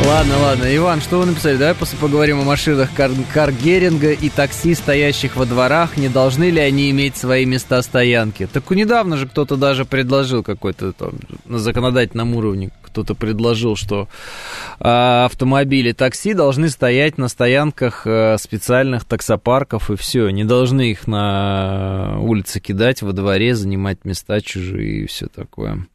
Ладно, 0.06 0.38
ладно. 0.38 0.76
Иван, 0.76 1.00
что 1.02 1.18
вы 1.18 1.26
написали? 1.26 1.56
Давай 1.56 1.74
после 1.74 1.98
поговорим 1.98 2.40
о 2.40 2.44
машинах 2.44 2.88
кар 2.94 3.10
Каргеринга 3.34 4.12
и 4.12 4.30
такси, 4.30 4.74
стоящих 4.74 5.36
во 5.36 5.44
дворах. 5.44 5.98
Не 5.98 6.08
должны 6.08 6.50
ли 6.50 6.60
они 6.60 6.90
иметь 6.90 7.16
свои 7.16 7.44
места 7.44 7.82
стоянки? 7.82 8.46
Так 8.46 8.70
недавно 8.70 9.18
же 9.18 9.28
кто-то 9.28 9.56
даже 9.56 9.84
предложил 9.84 10.42
какой-то 10.42 10.92
там 10.92 11.12
на 11.44 11.58
законодательном 11.58 12.34
уровне 12.34 12.70
кто-то 12.90 13.14
предложил, 13.14 13.76
что 13.76 14.08
э, 14.80 15.24
автомобили 15.24 15.92
такси 15.92 16.34
должны 16.34 16.68
стоять 16.68 17.18
на 17.18 17.28
стоянках 17.28 18.02
э, 18.04 18.36
специальных 18.38 19.04
таксопарков 19.04 19.90
и 19.90 19.96
все. 19.96 20.28
Не 20.30 20.44
должны 20.44 20.90
их 20.90 21.06
на 21.06 22.18
улице 22.20 22.60
кидать 22.60 23.02
во 23.02 23.12
дворе, 23.12 23.54
занимать 23.54 24.04
места 24.04 24.40
чужие 24.40 25.04
и 25.04 25.06
все 25.06 25.28
такое. 25.28 25.86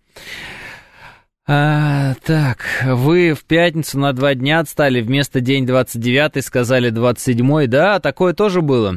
А, 1.48 2.16
так, 2.24 2.66
вы 2.86 3.34
в 3.34 3.44
пятницу 3.44 4.00
на 4.00 4.14
два 4.14 4.34
дня 4.34 4.60
отстали, 4.60 5.02
вместо 5.02 5.42
день 5.42 5.66
29 5.68 6.44
сказали 6.44 6.90
27 6.90 7.68
да, 7.68 8.00
такое 8.00 8.34
тоже 8.34 8.62
было. 8.62 8.96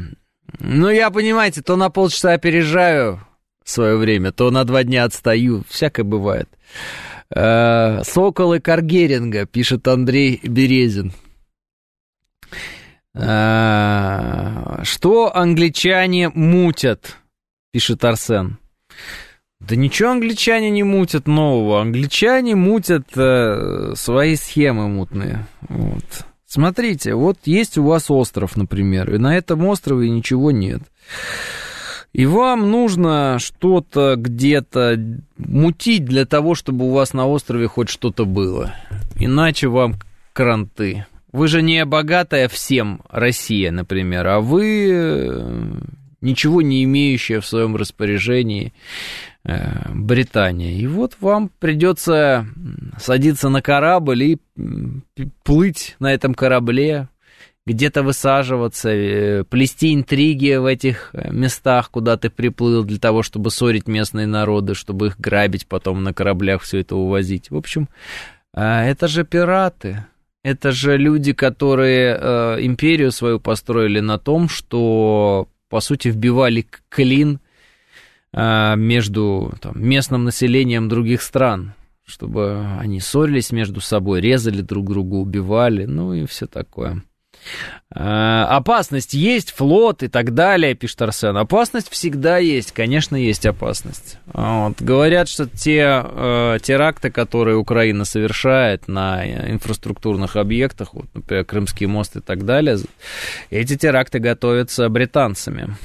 Ну, 0.59 0.89
я, 0.89 1.11
понимаете, 1.11 1.61
то 1.61 1.77
на 1.77 1.91
полчаса 1.91 2.33
опережаю 2.33 3.21
свое 3.65 3.97
время, 3.97 4.33
то 4.33 4.51
на 4.51 4.65
два 4.65 4.83
дня 4.83 5.05
отстаю, 5.05 5.63
всякое 5.69 6.05
бывает. 6.05 6.49
А, 7.35 8.03
Соколы 8.05 8.61
Каргеринга, 8.61 9.45
пишет 9.45 9.87
Андрей 9.87 10.41
Березин. 10.43 11.13
А, 13.15 14.81
что 14.85 15.37
англичане 15.37 16.31
мутят, 16.31 17.17
пишет 17.73 18.05
Арсен. 18.05 18.59
Да 19.61 19.75
ничего 19.77 20.11
англичане 20.11 20.71
не 20.71 20.83
мутят 20.83 21.27
нового. 21.27 21.81
Англичане 21.81 22.55
мутят 22.55 23.09
э, 23.17 23.93
свои 23.97 24.37
схемы 24.37 24.89
мутные. 24.89 25.47
Вот. 25.69 26.05
Смотрите, 26.47 27.15
вот 27.15 27.39
есть 27.45 27.77
у 27.77 27.85
вас 27.85 28.11
остров, 28.11 28.57
например, 28.57 29.15
и 29.15 29.19
на 29.19 29.37
этом 29.37 29.67
острове 29.67 30.09
ничего 30.09 30.51
нет. 30.51 30.83
И 32.13 32.25
вам 32.25 32.71
нужно 32.71 33.37
что-то 33.39 34.15
где-то 34.17 34.99
мутить 35.37 36.07
для 36.07 36.25
того, 36.25 36.55
чтобы 36.55 36.87
у 36.87 36.93
вас 36.93 37.13
на 37.13 37.27
острове 37.27 37.67
хоть 37.67 37.91
что-то 37.91 38.25
было. 38.25 38.75
Иначе 39.17 39.69
вам 39.69 39.97
кранты. 40.33 41.07
Вы 41.33 41.49
же 41.49 41.61
не 41.61 41.85
богатая 41.85 42.49
всем 42.49 43.03
Россия, 43.11 43.71
например, 43.71 44.27
а 44.27 44.41
вы 44.41 44.91
э, 44.91 45.73
ничего 46.23 46.63
не 46.63 46.85
имеющая 46.85 47.41
в 47.41 47.47
своем 47.47 47.77
распоряжении 47.77 48.73
Британия. 49.95 50.73
И 50.73 50.87
вот 50.87 51.17
вам 51.21 51.51
придется 51.59 52.47
садиться 52.99 53.49
на 53.49 53.63
корабль 53.63 54.23
и 54.23 54.39
плыть 55.43 55.97
на 56.01 56.13
этом 56.13 56.35
корабле, 56.35 57.09
где-то 57.65 58.03
высаживаться, 58.03 58.91
э, 58.91 59.45
плести 59.45 59.95
интриги 59.95 60.57
в 60.57 60.67
этих 60.67 61.11
э, 61.13 61.31
местах, 61.31 61.91
куда 61.91 62.17
ты 62.17 62.31
приплыл, 62.31 62.85
для 62.85 62.99
того, 62.99 63.23
чтобы 63.23 63.51
ссорить 63.51 63.87
местные 63.89 64.27
народы, 64.27 64.75
чтобы 64.75 65.09
их 65.09 65.21
грабить, 65.21 65.67
потом 65.67 66.03
на 66.03 66.15
кораблях 66.15 66.63
все 66.63 66.79
это 66.81 66.97
увозить. 66.97 67.51
В 67.51 67.57
общем, 67.57 67.89
это 68.55 69.09
же 69.09 69.25
пираты. 69.25 70.07
Это 70.43 70.73
же 70.73 70.97
люди, 70.97 71.33
которые 71.33 72.17
империю 72.65 73.13
свою 73.13 73.39
построили 73.39 74.01
на 74.01 74.19
том, 74.19 74.49
что, 74.49 75.49
по 75.69 75.81
сути, 75.81 76.09
вбивали 76.09 76.67
клин 76.89 77.41
между 78.33 79.55
там, 79.61 79.73
местным 79.77 80.25
населением 80.25 80.89
других 80.89 81.23
стран, 81.23 81.73
чтобы 82.05 82.67
они 82.79 83.01
ссорились 83.01 83.53
между 83.53 83.81
собой, 83.81 84.21
резали 84.21 84.63
друг 84.63 84.87
друга, 84.89 85.15
убивали, 85.15 85.85
ну 85.85 86.13
и 86.13 86.27
все 86.27 86.47
такое. 86.47 87.03
А, 87.95 88.57
опасность 88.57 89.15
есть, 89.15 89.53
флот 89.53 90.03
и 90.03 90.09
так 90.09 90.35
далее, 90.35 90.75
пишет 90.75 91.03
Арсен. 91.03 91.37
Опасность 91.37 91.91
всегда 91.91 92.39
есть, 92.39 92.73
конечно, 92.73 93.17
есть 93.17 93.47
опасность. 93.47 94.19
Вот. 94.27 94.81
Говорят, 94.81 95.29
что 95.29 95.47
те 95.47 96.03
э, 96.05 96.59
теракты, 96.63 97.11
которые 97.11 97.57
Украина 97.57 98.05
совершает 98.05 98.89
на 98.89 99.27
инфраструктурных 99.51 100.37
объектах, 100.37 100.95
вот, 100.95 101.07
например, 101.15 101.45
Крымский 101.45 101.87
мост 101.87 102.17
и 102.17 102.21
так 102.21 102.45
далее, 102.45 102.79
эти 103.51 103.77
теракты 103.77 104.19
готовятся 104.19 104.89
британцами. 104.89 105.77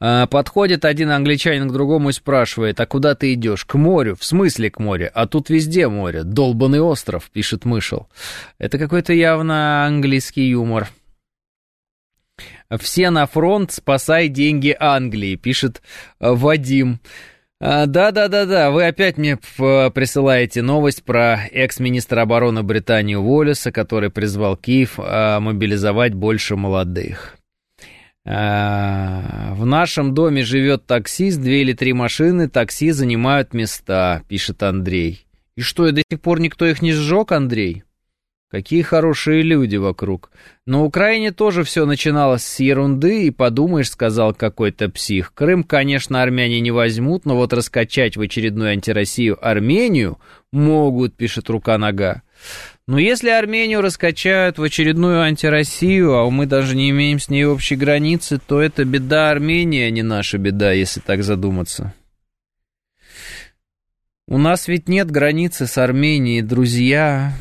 А, 0.00 0.26
подходит 0.26 0.84
один 0.84 1.10
англичанин 1.10 1.68
к 1.68 1.72
другому 1.72 2.10
и 2.10 2.12
спрашивает, 2.12 2.80
а 2.80 2.86
куда 2.86 3.14
ты 3.14 3.34
идешь? 3.34 3.64
К 3.64 3.74
морю. 3.74 4.16
В 4.16 4.24
смысле 4.24 4.70
к 4.70 4.78
морю? 4.78 5.10
А 5.14 5.26
тут 5.26 5.50
везде 5.50 5.88
море. 5.88 6.24
Долбанный 6.24 6.80
остров, 6.80 7.30
пишет 7.30 7.64
Мышел. 7.64 8.08
Это 8.58 8.78
какой-то 8.78 9.12
явно 9.12 9.84
английский 9.86 10.48
юмор. 10.48 10.88
Все 12.80 13.10
на 13.10 13.26
фронт, 13.26 13.70
спасай 13.70 14.28
деньги 14.28 14.74
Англии, 14.78 15.36
пишет 15.36 15.82
а, 16.18 16.32
Вадим. 16.32 17.00
А, 17.60 17.86
да-да-да-да, 17.86 18.70
вы 18.70 18.86
опять 18.86 19.18
мне 19.18 19.36
присылаете 19.36 20.62
новость 20.62 21.04
про 21.04 21.44
экс-министра 21.52 22.22
обороны 22.22 22.62
Британии 22.64 23.14
Уоллеса, 23.14 23.70
который 23.70 24.10
призвал 24.10 24.56
Киев 24.56 24.98
мобилизовать 24.98 26.14
больше 26.14 26.56
молодых. 26.56 27.36
В 29.62 29.64
нашем 29.64 30.12
доме 30.12 30.42
живет 30.42 30.86
таксист, 30.86 31.40
две 31.40 31.62
или 31.62 31.72
три 31.72 31.92
машины, 31.92 32.48
такси 32.48 32.90
занимают 32.90 33.54
места, 33.54 34.24
пишет 34.26 34.60
Андрей. 34.64 35.24
И 35.54 35.60
что, 35.60 35.86
и 35.86 35.92
до 35.92 36.02
сих 36.10 36.20
пор 36.20 36.40
никто 36.40 36.66
их 36.66 36.82
не 36.82 36.90
сжег, 36.90 37.30
Андрей? 37.30 37.84
Какие 38.50 38.82
хорошие 38.82 39.42
люди 39.42 39.76
вокруг. 39.76 40.32
На 40.66 40.82
Украине 40.82 41.30
тоже 41.30 41.62
все 41.62 41.86
начиналось 41.86 42.42
с 42.42 42.58
ерунды, 42.58 43.28
и 43.28 43.30
подумаешь, 43.30 43.88
сказал 43.88 44.34
какой-то 44.34 44.88
псих. 44.88 45.32
Крым, 45.32 45.62
конечно, 45.62 46.20
армяне 46.20 46.58
не 46.58 46.72
возьмут, 46.72 47.24
но 47.24 47.36
вот 47.36 47.52
раскачать 47.52 48.16
в 48.16 48.20
очередную 48.20 48.72
антироссию 48.72 49.38
Армению 49.40 50.18
могут, 50.50 51.14
пишет 51.14 51.48
рука-нога. 51.48 52.22
Но 52.92 52.98
если 52.98 53.30
Армению 53.30 53.80
раскачают 53.80 54.58
в 54.58 54.62
очередную 54.62 55.22
антироссию, 55.22 56.14
а 56.14 56.28
мы 56.28 56.44
даже 56.44 56.76
не 56.76 56.90
имеем 56.90 57.18
с 57.18 57.30
ней 57.30 57.46
общей 57.46 57.74
границы, 57.74 58.38
то 58.38 58.60
это 58.60 58.84
беда 58.84 59.30
Армении, 59.30 59.84
а 59.84 59.90
не 59.90 60.02
наша 60.02 60.36
беда, 60.36 60.72
если 60.72 61.00
так 61.00 61.22
задуматься. 61.22 61.94
У 64.28 64.36
нас 64.36 64.68
ведь 64.68 64.90
нет 64.90 65.10
границы 65.10 65.66
с 65.66 65.78
Арменией, 65.78 66.42
друзья. 66.42 67.32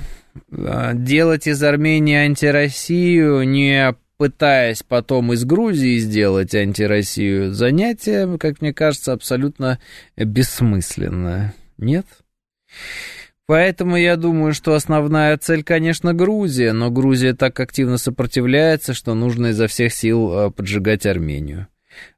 А, 0.53 0.93
делать 0.93 1.47
из 1.47 1.61
Армении 1.61 2.15
антироссию, 2.15 3.43
не 3.43 3.93
пытаясь 4.15 4.83
потом 4.83 5.33
из 5.33 5.43
Грузии 5.43 5.97
сделать 5.97 6.55
антироссию, 6.55 7.51
занятие, 7.51 8.37
как 8.37 8.61
мне 8.61 8.73
кажется, 8.73 9.11
абсолютно 9.11 9.81
бессмысленное. 10.15 11.53
Нет? 11.77 12.05
Поэтому 13.51 13.97
я 13.97 14.15
думаю, 14.15 14.53
что 14.53 14.75
основная 14.75 15.37
цель, 15.37 15.61
конечно, 15.61 16.13
Грузия, 16.13 16.71
но 16.71 16.89
Грузия 16.89 17.33
так 17.33 17.59
активно 17.59 17.97
сопротивляется, 17.97 18.93
что 18.93 19.13
нужно 19.13 19.47
изо 19.47 19.67
всех 19.67 19.93
сил 19.93 20.31
э, 20.31 20.51
поджигать 20.51 21.05
Армению. 21.05 21.67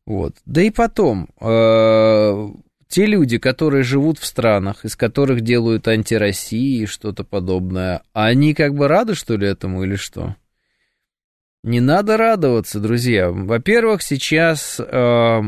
Вот. 0.06 0.36
Да 0.46 0.62
и 0.62 0.70
потом, 0.70 1.30
э, 1.42 2.50
те 2.88 3.08
люди, 3.08 3.40
которые 3.40 3.82
живут 3.82 4.20
в 4.20 4.26
странах, 4.26 4.86
из 4.86 4.96
которых 4.96 5.42
делают 5.42 5.88
антироссии 5.88 6.84
и 6.84 6.86
что-то 6.86 7.24
подобное, 7.24 8.04
они 8.14 8.54
как 8.54 8.76
бы 8.76 8.88
рады, 8.88 9.16
что 9.16 9.36
ли, 9.36 9.48
этому 9.48 9.86
или 9.86 9.96
что? 9.96 10.36
Не 11.64 11.80
надо 11.80 12.16
радоваться, 12.16 12.80
друзья. 12.80 13.32
Во-первых, 13.32 14.04
сейчас 14.04 14.80
э, 14.80 15.42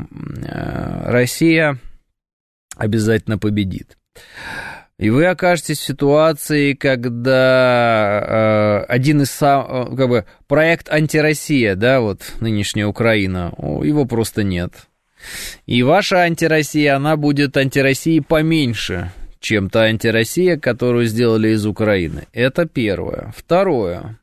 Россия 1.06 1.78
обязательно 2.76 3.38
победит. 3.38 4.00
И 4.98 5.10
вы 5.10 5.26
окажетесь 5.26 5.80
в 5.80 5.86
ситуации, 5.86 6.74
когда 6.74 8.84
э, 8.86 8.86
один 8.88 9.24
из 9.24 9.32
сам, 9.32 9.66
э, 9.68 9.96
как 9.98 10.08
бы 10.08 10.26
проект 10.48 10.90
антироссия, 10.90 11.76
да, 11.76 12.00
вот 12.00 12.22
нынешняя 12.40 12.88
Украина, 12.88 13.54
его 13.58 14.06
просто 14.06 14.44
нет. 14.44 14.72
И 15.66 15.84
ваша 15.84 16.22
антироссия, 16.22 16.96
она 16.96 17.18
будет 17.18 17.58
антироссией 17.58 18.22
поменьше, 18.22 19.12
чем 19.40 19.70
та 19.70 19.84
антироссия, 19.84 20.58
которую 20.58 21.08
сделали 21.08 21.50
из 21.50 21.66
Украины. 21.66 22.28
Это 22.32 22.66
первое. 22.66 23.34
Второе. 23.36 24.20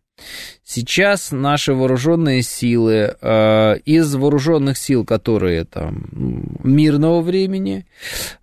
Сейчас 0.75 1.33
наши 1.33 1.75
вооруженные 1.75 2.41
силы, 2.41 3.15
э, 3.21 3.77
из 3.85 4.15
вооруженных 4.15 4.79
сил, 4.79 5.05
которые 5.05 5.67
там 5.67 6.07
мирного 6.65 7.21
времени, 7.21 7.85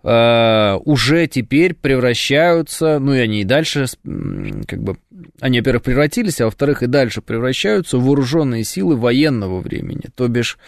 э, 0.04 0.78
уже 0.84 1.26
теперь 1.26 1.74
превращаются, 1.74 3.00
ну 3.00 3.14
и 3.14 3.18
они 3.18 3.40
и 3.40 3.44
дальше 3.44 3.86
как 4.68 4.80
бы 4.80 4.96
Они, 5.40 5.60
во-первых, 5.60 5.82
превратились, 5.82 6.40
а 6.40 6.46
во-вторых, 6.46 6.82
и 6.82 6.86
дальше 6.86 7.22
превращаются 7.22 7.98
в 7.98 8.04
вооруженные 8.04 8.64
силы 8.64 8.96
военного 8.96 9.60
времени. 9.60 10.04
То 10.14 10.28
бишь, 10.28 10.58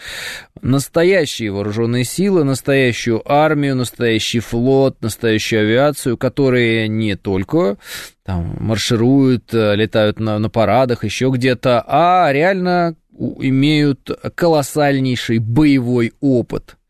настоящие 0.61 1.51
вооруженные 1.51 2.03
силы, 2.03 2.43
настоящую 2.43 3.21
армию, 3.31 3.75
настоящий 3.75 4.39
флот, 4.39 5.01
настоящую 5.01 5.61
авиацию, 5.61 6.17
которые 6.17 6.87
не 6.87 7.15
только 7.15 7.77
там, 8.23 8.57
маршируют, 8.59 9.53
э, 9.53 9.75
летают 9.75 10.19
на, 10.19 10.39
на 10.39 10.49
парадах, 10.49 11.03
еще 11.03 11.29
где-то, 11.29 11.83
а 11.85 12.31
реально 12.31 12.95
имеют 13.39 14.09
колоссальнейший 14.35 15.39
боевой 15.39 16.13
опыт– 16.19 16.77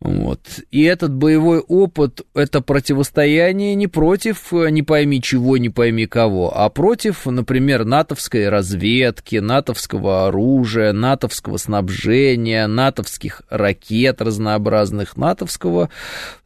вот. 0.00 0.40
И 0.70 0.82
этот 0.82 1.14
боевой 1.14 1.60
опыт— 1.60 2.22
это 2.34 2.60
противостояние 2.60 3.74
не 3.74 3.86
против 3.86 4.52
э, 4.52 4.70
не 4.70 4.82
пойми 4.82 5.22
чего, 5.22 5.56
не 5.56 5.70
пойми 5.70 6.06
кого, 6.06 6.52
а 6.54 6.68
против, 6.68 7.26
например, 7.26 7.84
натовской 7.84 8.48
разведки, 8.48 9.36
натовского 9.36 10.26
оружия, 10.26 10.92
натовского 10.92 11.56
снабжения, 11.56 12.66
натовских 12.66 13.42
ракет 13.48 14.20
разнообразных, 14.20 15.16
натовского, 15.16 15.90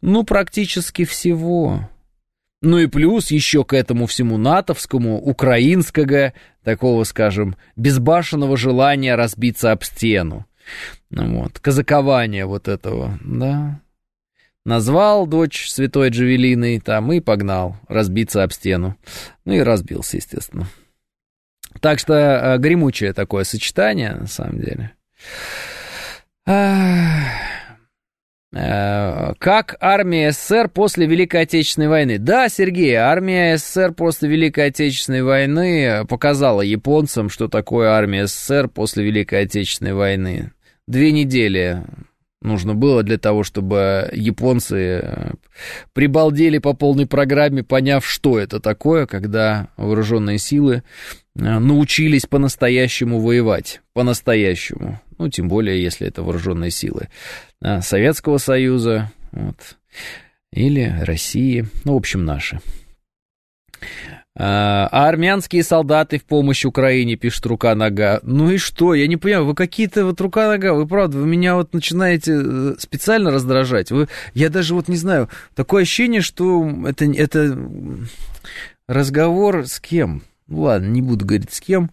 ну, 0.01 0.25
практически 0.25 1.05
всего. 1.05 1.89
Ну 2.61 2.79
и 2.79 2.87
плюс 2.87 3.31
еще 3.31 3.65
к 3.65 3.73
этому 3.73 4.07
всему 4.07 4.37
натовскому, 4.37 5.21
украинского, 5.21 6.33
такого, 6.65 7.05
скажем, 7.05 7.57
безбашенного 7.77 8.57
желания 8.57 9.15
разбиться 9.15 9.71
об 9.71 9.85
стену. 9.85 10.45
Ну 11.11 11.41
вот, 11.41 11.59
казакование 11.59 12.47
вот 12.47 12.69
этого, 12.69 13.19
да. 13.23 13.81
Назвал 14.65 15.27
дочь 15.27 15.71
святой 15.71 16.11
Джавелиной 16.11 16.81
там 16.81 17.11
и 17.13 17.21
погнал 17.21 17.77
разбиться 17.89 18.43
об 18.43 18.53
стену. 18.53 18.97
Ну 19.47 19.55
и 19.55 19.61
разбился, 19.61 20.19
естественно. 20.19 20.67
Так 21.81 21.99
что 21.99 22.15
э, 22.15 22.59
гремучее 22.59 23.13
такое 23.13 23.45
сочетание, 23.45 24.13
на 24.13 24.27
самом 24.27 24.61
деле. 24.61 24.93
Э, 28.51 29.35
как 29.39 29.77
армия 29.81 30.33
СССР 30.33 30.69
после 30.69 31.07
Великой 31.07 31.43
Отечественной 31.43 31.89
войны? 31.89 32.19
Да, 32.19 32.49
Сергей, 32.49 32.95
армия 32.95 33.59
СССР 33.59 33.93
после 33.93 34.29
Великой 34.29 34.67
Отечественной 34.67 35.23
войны 35.23 36.07
показала 36.09 36.63
японцам, 36.63 37.29
что 37.29 37.49
такое 37.49 37.91
армия 37.91 38.27
СССР 38.27 38.69
после 38.69 39.05
Великой 39.05 39.43
Отечественной 39.43 39.93
войны. 39.93 40.53
Две 40.89 41.13
недели 41.13 41.85
нужно 42.41 42.75
было 42.75 43.03
для 43.03 43.19
того, 43.19 43.43
чтобы 43.45 44.09
японцы 44.11 45.01
э, 45.03 45.33
прибалдели 45.93 46.57
по 46.57 46.73
полной 46.73 47.07
программе, 47.07 47.63
поняв, 47.63 48.07
что 48.07 48.39
это 48.39 48.59
такое, 48.59 49.05
когда 49.05 49.69
вооруженные 49.77 50.39
силы 50.39 50.77
э, 51.37 51.59
научились 51.59 52.25
по-настоящему 52.25 53.21
воевать. 53.21 53.83
По-настоящему. 53.93 54.99
Ну, 55.19 55.29
тем 55.29 55.49
более, 55.49 55.83
если 55.83 56.07
это 56.07 56.23
вооруженные 56.23 56.71
силы 56.71 57.11
э, 57.61 57.83
Советского 57.83 58.39
Союза 58.39 59.13
вот, 59.31 59.77
или 60.55 60.97
России, 61.03 61.67
ну, 61.85 61.93
в 61.93 61.97
общем, 61.99 62.25
наши. 62.25 62.61
А, 64.41 64.89
а 64.93 65.09
армянские 65.09 65.65
солдаты 65.65 66.21
в 66.21 66.25
помощь 66.25 66.65
Украине, 66.65 67.17
пишет 67.17 67.45
рука-нога. 67.47 68.21
Ну 68.23 68.51
и 68.51 68.57
что? 68.57 68.95
Я 68.95 69.09
не 69.09 69.17
понимаю, 69.17 69.45
вы 69.45 69.55
какие-то 69.57 70.05
вот 70.05 70.21
рука-нога, 70.21 70.75
вы 70.75 70.87
правда, 70.87 71.19
вы 71.19 71.27
меня 71.27 71.57
вот 71.57 71.73
начинаете 71.73 72.41
э, 72.41 72.75
специально 72.79 73.33
раздражать. 73.33 73.91
Вы, 73.91 74.07
я 74.35 74.49
даже 74.49 74.75
вот 74.75 74.87
не 74.87 74.97
знаю, 74.97 75.29
такое 75.57 75.83
ощущение, 75.83 76.21
что 76.21 76.71
это, 76.87 77.05
это 77.07 77.59
разговор 78.87 79.67
с 79.67 79.81
кем? 79.81 80.23
Ну 80.47 80.61
ладно, 80.61 80.87
не 80.87 81.03
буду 81.03 81.27
говорить 81.27 81.53
с 81.53 81.61
кем. 81.61 81.91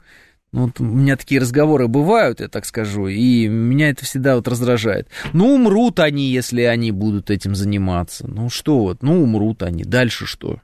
Ну, 0.52 0.68
вот 0.68 0.80
у 0.80 0.84
меня 0.84 1.18
такие 1.18 1.42
разговоры 1.42 1.88
бывают, 1.88 2.42
я 2.42 2.48
так 2.48 2.66
скажу, 2.66 3.08
и 3.08 3.48
меня 3.48 3.90
это 3.90 4.06
всегда 4.06 4.36
вот 4.36 4.48
раздражает. 4.48 5.10
Ну, 5.34 5.56
умрут 5.56 6.00
они, 6.00 6.32
если 6.32 6.62
они 6.62 6.92
будут 6.92 7.32
этим 7.32 7.56
заниматься. 7.56 8.28
Ну, 8.28 8.52
что 8.52 8.80
вот, 8.80 9.02
ну, 9.02 9.22
умрут 9.24 9.64
они. 9.64 9.84
Дальше 9.84 10.28
что? 10.28 10.62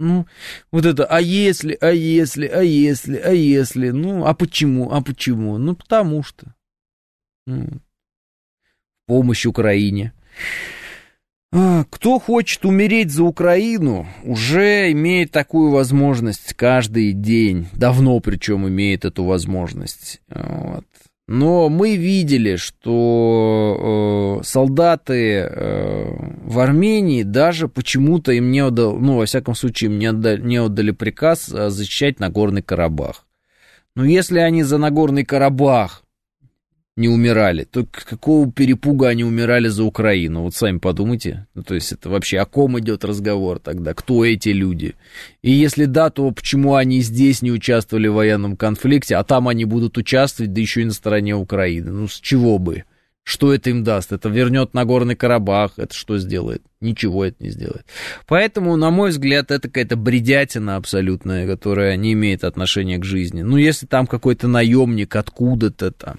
Ну, 0.00 0.26
вот 0.72 0.84
это, 0.84 1.04
а 1.06 1.20
если, 1.20 1.76
а 1.80 1.90
если, 1.90 2.46
а 2.46 2.62
если, 2.62 3.16
а 3.16 3.30
если, 3.30 3.90
ну, 3.90 4.26
а 4.26 4.34
почему, 4.34 4.90
а 4.92 5.00
почему? 5.00 5.58
Ну, 5.58 5.76
потому 5.76 6.22
что. 6.22 6.54
Ну, 7.46 7.68
помощь 9.06 9.46
Украине. 9.46 10.12
А, 11.54 11.84
кто 11.90 12.18
хочет 12.18 12.64
умереть 12.64 13.10
за 13.10 13.24
Украину, 13.24 14.08
уже 14.22 14.90
имеет 14.92 15.32
такую 15.32 15.70
возможность 15.70 16.54
каждый 16.54 17.12
день. 17.12 17.68
Давно 17.74 18.18
причем 18.20 18.66
имеет 18.66 19.04
эту 19.04 19.24
возможность. 19.24 20.22
Вот. 20.28 20.86
Но 21.34 21.70
мы 21.70 21.96
видели, 21.96 22.56
что 22.56 24.38
э, 24.42 24.44
солдаты 24.44 25.38
э, 25.38 26.14
в 26.44 26.58
Армении 26.58 27.22
даже 27.22 27.68
почему-то 27.68 28.32
им 28.32 28.50
не 28.50 28.60
отдали, 28.60 28.98
ну, 28.98 29.16
во 29.16 29.24
всяком 29.24 29.54
случае, 29.54 29.90
им 29.90 29.98
не 29.98 30.08
отдали, 30.08 30.42
не 30.42 30.58
отдали 30.58 30.90
приказ 30.90 31.48
э, 31.50 31.70
защищать 31.70 32.20
Нагорный 32.20 32.60
Карабах. 32.60 33.24
Но 33.96 34.04
если 34.04 34.40
они 34.40 34.62
за 34.62 34.76
Нагорный 34.76 35.24
Карабах 35.24 36.01
не 36.96 37.08
умирали, 37.08 37.64
то 37.64 37.86
какого 37.86 38.50
перепуга 38.50 39.08
они 39.08 39.24
умирали 39.24 39.68
за 39.68 39.84
Украину? 39.84 40.42
Вот 40.42 40.54
сами 40.54 40.78
подумайте. 40.78 41.46
Ну, 41.54 41.62
то 41.62 41.74
есть 41.74 41.92
это 41.92 42.10
вообще 42.10 42.38
о 42.38 42.44
ком 42.44 42.78
идет 42.78 43.04
разговор 43.04 43.58
тогда? 43.58 43.94
Кто 43.94 44.24
эти 44.24 44.50
люди? 44.50 44.94
И 45.42 45.50
если 45.50 45.86
да, 45.86 46.10
то 46.10 46.30
почему 46.30 46.74
они 46.74 47.00
здесь 47.00 47.40
не 47.40 47.50
участвовали 47.50 48.08
в 48.08 48.14
военном 48.14 48.56
конфликте, 48.56 49.16
а 49.16 49.24
там 49.24 49.48
они 49.48 49.64
будут 49.64 49.96
участвовать, 49.96 50.52
да 50.52 50.60
еще 50.60 50.82
и 50.82 50.86
на 50.86 50.92
стороне 50.92 51.34
Украины? 51.34 51.90
Ну, 51.90 52.08
с 52.08 52.20
чего 52.20 52.58
бы? 52.58 52.84
Что 53.24 53.54
это 53.54 53.70
им 53.70 53.84
даст? 53.84 54.10
Это 54.10 54.28
вернет 54.28 54.74
Нагорный 54.74 55.14
Карабах, 55.14 55.74
это 55.76 55.94
что 55.94 56.18
сделает? 56.18 56.62
Ничего 56.80 57.24
это 57.24 57.36
не 57.38 57.50
сделает. 57.50 57.86
Поэтому, 58.26 58.74
на 58.74 58.90
мой 58.90 59.10
взгляд, 59.10 59.52
это 59.52 59.68
какая-то 59.68 59.94
бредятина 59.94 60.74
абсолютная, 60.74 61.46
которая 61.46 61.96
не 61.96 62.14
имеет 62.14 62.42
отношения 62.42 62.98
к 62.98 63.04
жизни. 63.04 63.42
Ну, 63.42 63.56
если 63.56 63.86
там 63.86 64.08
какой-то 64.08 64.48
наемник 64.48 65.14
откуда-то 65.14 65.92
там, 65.92 66.16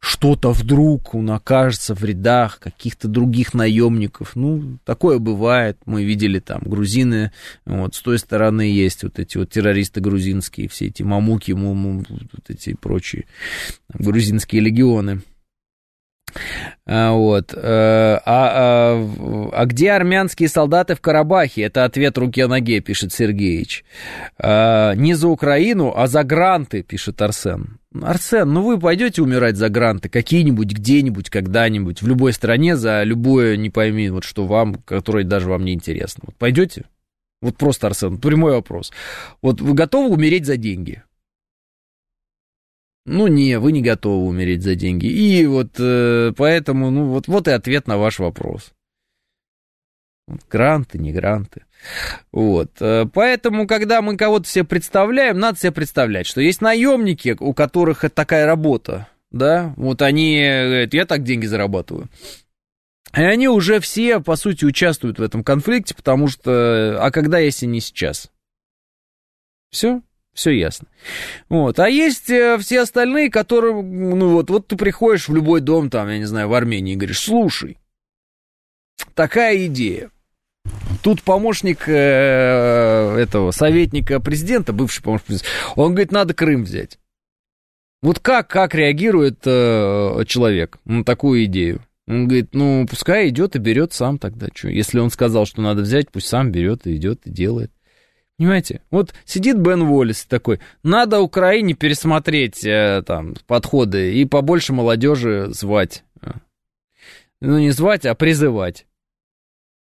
что-то 0.00 0.50
вдруг 0.50 1.14
он 1.14 1.30
окажется 1.30 1.94
в 1.94 2.04
рядах 2.04 2.58
каких-то 2.58 3.06
других 3.06 3.54
наемников, 3.54 4.34
ну, 4.34 4.78
такое 4.84 5.20
бывает. 5.20 5.78
Мы 5.86 6.02
видели 6.02 6.40
там 6.40 6.62
грузины, 6.64 7.30
вот 7.64 7.94
с 7.94 8.02
той 8.02 8.18
стороны 8.18 8.62
есть 8.62 9.04
вот 9.04 9.20
эти 9.20 9.38
вот 9.38 9.50
террористы 9.50 10.00
грузинские, 10.00 10.68
все 10.68 10.86
эти 10.86 11.04
мамуки, 11.04 11.52
муму, 11.52 12.04
вот 12.08 12.50
эти 12.50 12.74
прочие 12.74 13.26
грузинские 13.94 14.62
легионы. 14.62 15.22
А, 16.86 17.12
вот. 17.12 17.52
Э, 17.54 17.58
а, 17.58 18.20
а, 18.24 19.50
а 19.52 19.66
где 19.66 19.92
армянские 19.92 20.48
солдаты 20.48 20.94
в 20.94 21.00
Карабахе? 21.00 21.62
Это 21.62 21.84
ответ 21.84 22.18
руке 22.18 22.46
ноге, 22.46 22.80
пишет 22.80 23.12
Сергеевич. 23.12 23.84
А, 24.38 24.94
не 24.94 25.14
за 25.14 25.28
Украину, 25.28 25.92
а 25.94 26.06
за 26.06 26.24
гранты, 26.24 26.82
пишет 26.82 27.20
Арсен. 27.22 27.78
Арсен, 28.02 28.52
ну 28.52 28.62
вы 28.62 28.78
пойдете 28.78 29.22
умирать 29.22 29.56
за 29.56 29.68
гранты 29.68 30.08
какие-нибудь, 30.08 30.72
где-нибудь, 30.72 31.28
когда-нибудь, 31.28 32.02
в 32.02 32.06
любой 32.06 32.32
стране, 32.32 32.76
за 32.76 33.02
любое, 33.02 33.56
не 33.56 33.68
пойми, 33.68 34.10
вот 34.10 34.22
что 34.24 34.46
вам, 34.46 34.74
которое 34.74 35.24
даже 35.24 35.48
вам 35.48 35.64
не 35.64 35.74
интересно. 35.74 36.24
Вот 36.26 36.36
пойдете? 36.36 36.84
Вот 37.42 37.56
просто, 37.56 37.88
Арсен, 37.88 38.18
прямой 38.18 38.52
вопрос. 38.52 38.92
Вот 39.42 39.60
вы 39.60 39.74
готовы 39.74 40.14
умереть 40.14 40.46
за 40.46 40.56
деньги? 40.56 41.02
Ну, 43.06 43.26
не, 43.26 43.58
вы 43.58 43.72
не 43.72 43.82
готовы 43.82 44.26
умереть 44.26 44.62
за 44.62 44.74
деньги. 44.74 45.06
И 45.06 45.46
вот 45.46 45.76
э, 45.78 46.32
поэтому, 46.36 46.90
ну, 46.90 47.06
вот, 47.06 47.28
вот 47.28 47.48
и 47.48 47.50
ответ 47.50 47.86
на 47.86 47.96
ваш 47.96 48.18
вопрос. 48.18 48.72
Гранты, 50.50 50.98
не 50.98 51.12
гранты. 51.12 51.64
Вот. 52.30 52.70
Э, 52.80 53.06
поэтому, 53.12 53.66
когда 53.66 54.02
мы 54.02 54.16
кого-то 54.16 54.46
себе 54.46 54.64
представляем, 54.64 55.38
надо 55.38 55.58
себе 55.58 55.72
представлять, 55.72 56.26
что 56.26 56.40
есть 56.40 56.60
наемники, 56.60 57.36
у 57.40 57.54
которых 57.54 58.04
это 58.04 58.14
такая 58.14 58.46
работа, 58.46 59.08
да, 59.30 59.74
вот 59.76 60.02
они 60.02 60.38
говорят, 60.40 60.94
я 60.94 61.06
так 61.06 61.22
деньги 61.22 61.46
зарабатываю. 61.46 62.08
И 63.16 63.22
они 63.22 63.48
уже 63.48 63.80
все, 63.80 64.20
по 64.20 64.36
сути, 64.36 64.64
участвуют 64.64 65.18
в 65.18 65.22
этом 65.22 65.42
конфликте, 65.42 65.94
потому 65.94 66.28
что, 66.28 66.98
а 67.00 67.10
когда, 67.10 67.38
если 67.38 67.66
не 67.66 67.80
сейчас? 67.80 68.30
Все, 69.70 70.02
все 70.34 70.50
ясно. 70.52 70.86
Вот. 71.48 71.78
А 71.78 71.88
есть 71.88 72.30
э, 72.30 72.58
все 72.58 72.80
остальные, 72.80 73.30
которые, 73.30 73.82
ну 73.82 74.30
вот, 74.30 74.50
вот 74.50 74.68
ты 74.68 74.76
приходишь 74.76 75.28
в 75.28 75.34
любой 75.34 75.60
дом, 75.60 75.90
там, 75.90 76.08
я 76.08 76.18
не 76.18 76.24
знаю, 76.24 76.48
в 76.48 76.54
Армении, 76.54 76.94
и 76.94 76.96
говоришь, 76.96 77.20
слушай, 77.20 77.78
такая 79.14 79.66
идея. 79.66 80.10
Тут 81.02 81.22
помощник 81.22 81.88
э, 81.88 83.16
этого 83.18 83.50
советника 83.50 84.20
президента, 84.20 84.72
бывший 84.72 85.02
помощник 85.02 85.26
президента, 85.26 85.50
он 85.76 85.92
говорит, 85.92 86.12
надо 86.12 86.34
Крым 86.34 86.64
взять. 86.64 86.98
Вот 88.02 88.18
как, 88.18 88.48
как 88.48 88.74
реагирует 88.74 89.40
э, 89.44 90.24
человек 90.26 90.78
на 90.84 91.04
такую 91.04 91.44
идею? 91.44 91.82
Он 92.06 92.26
говорит, 92.26 92.54
ну, 92.54 92.86
пускай 92.88 93.28
идет 93.28 93.56
и 93.56 93.58
берет 93.58 93.92
сам 93.92 94.18
тогда. 94.18 94.48
Что? 94.52 94.68
Если 94.68 94.98
он 94.98 95.10
сказал, 95.10 95.46
что 95.46 95.62
надо 95.62 95.82
взять, 95.82 96.10
пусть 96.10 96.26
сам 96.26 96.50
берет 96.50 96.86
и 96.86 96.96
идет 96.96 97.20
и 97.26 97.30
делает. 97.30 97.70
Понимаете? 98.40 98.80
Вот 98.90 99.12
сидит 99.26 99.58
Бен 99.58 99.82
Уоллес 99.82 100.24
такой, 100.24 100.60
надо 100.82 101.20
Украине 101.20 101.74
пересмотреть 101.74 102.64
э, 102.64 103.02
там 103.06 103.34
подходы 103.46 104.14
и 104.14 104.24
побольше 104.24 104.72
молодежи 104.72 105.48
звать. 105.50 106.04
Ну, 107.42 107.58
не 107.58 107.70
звать, 107.70 108.06
а 108.06 108.14
призывать. 108.14 108.86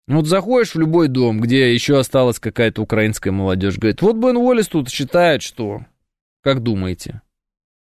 Вот 0.07 0.27
заходишь 0.27 0.75
в 0.75 0.79
любой 0.79 1.09
дом, 1.09 1.41
где 1.41 1.73
еще 1.73 1.99
осталась 1.99 2.39
какая-то 2.39 2.83
украинская 2.83 3.33
молодежь, 3.33 3.79
говорит, 3.79 4.03
вот 4.03 4.17
Бен 4.17 4.37
Уоллес 4.37 4.69
тут 4.69 4.91
считает, 4.91 5.41
что... 5.41 5.87
Как 6.43 6.63
думаете? 6.63 7.23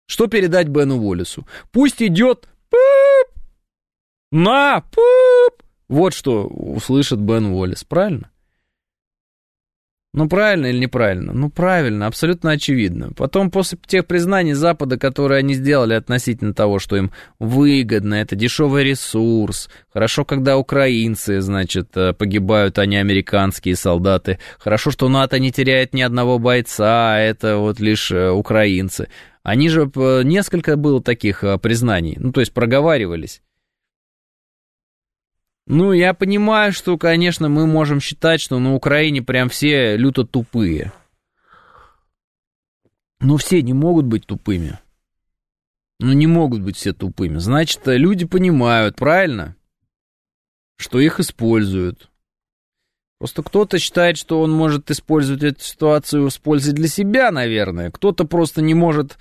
Что 0.05 0.27
передать 0.27 0.69
Бену 0.69 0.99
Уоллесу? 0.99 1.47
Пусть 1.73 2.03
идет... 2.03 2.51
Пуп! 2.69 3.35
На! 4.31 4.83
Пуп! 4.83 5.63
Вот 5.89 6.13
что 6.13 6.47
услышит 6.47 7.19
Бен 7.19 7.47
Уоллес, 7.47 7.83
правильно? 7.83 8.31
Ну, 10.13 10.29
правильно 10.29 10.67
или 10.67 10.79
неправильно? 10.79 11.33
Ну, 11.33 11.51
правильно, 11.51 12.09
абсолютно 12.09 12.51
очевидно. 12.51 13.13
Потом, 13.17 13.49
после 13.49 13.79
тех 13.87 14.07
признаний 14.07 14.55
Запада, 14.55 14.99
которые 14.99 15.39
они 15.39 15.55
сделали 15.55 15.95
относительно 15.95 16.53
того, 16.53 16.81
что 16.81 16.97
им 16.97 17.13
выгодно, 17.39 18.15
это 18.15 18.35
дешевый 18.35 18.83
ресурс, 18.83 19.71
хорошо, 19.93 20.25
когда 20.25 20.59
украинцы, 20.59 21.41
значит, 21.41 21.97
э, 21.97 22.13
погибают, 22.13 22.81
а 22.81 22.87
не 22.87 22.97
американские 22.97 23.77
солдаты, 23.77 24.41
хорошо, 24.59 24.91
что 24.91 25.09
НАТО 25.09 25.39
не 25.39 25.53
теряет 25.53 25.95
ни 25.95 26.03
одного 26.03 26.41
бойца, 26.41 27.15
а 27.15 27.19
это 27.19 27.59
вот 27.59 27.79
лишь 27.79 28.11
э, 28.11 28.31
украинцы. 28.31 29.09
Они 29.45 29.69
же, 29.69 29.89
э, 29.95 30.23
несколько 30.25 30.77
было 30.77 31.01
таких 31.01 31.45
признаний, 31.63 32.17
ну, 32.19 32.33
то 32.33 32.41
есть 32.41 32.53
проговаривались. 32.53 33.43
Ну, 35.73 35.93
я 35.93 36.15
понимаю, 36.15 36.73
что, 36.73 36.99
конечно, 36.99 37.49
мы 37.49 37.65
можем 37.65 38.01
считать, 38.01 38.41
что 38.41 38.59
на 38.59 38.75
Украине 38.75 39.23
прям 39.23 39.49
все 39.49 39.97
люто 39.97 40.25
тупые. 40.25 40.93
Но 43.21 43.37
все 43.37 43.63
не 43.63 43.73
могут 43.73 44.07
быть 44.07 44.27
тупыми. 44.27 44.81
Ну, 46.01 46.13
не 46.13 46.27
могут 46.27 46.61
быть 46.63 46.77
все 46.77 46.93
тупыми. 46.93 47.39
Значит, 47.39 47.83
люди 47.85 48.27
понимают, 48.27 48.97
правильно? 48.97 49.55
Что 50.77 50.99
их 50.99 51.21
используют. 51.21 52.11
Просто 53.21 53.45
кто-то 53.45 53.79
считает, 53.79 54.17
что 54.17 54.41
он 54.41 54.51
может 54.51 54.91
использовать 54.91 55.45
эту 55.45 55.63
ситуацию 55.63 56.29
с 56.31 56.39
пользой 56.39 56.73
для 56.73 56.89
себя, 56.89 57.31
наверное. 57.31 57.93
Кто-то 57.93 58.25
просто 58.25 58.61
не 58.61 58.75
может 58.75 59.19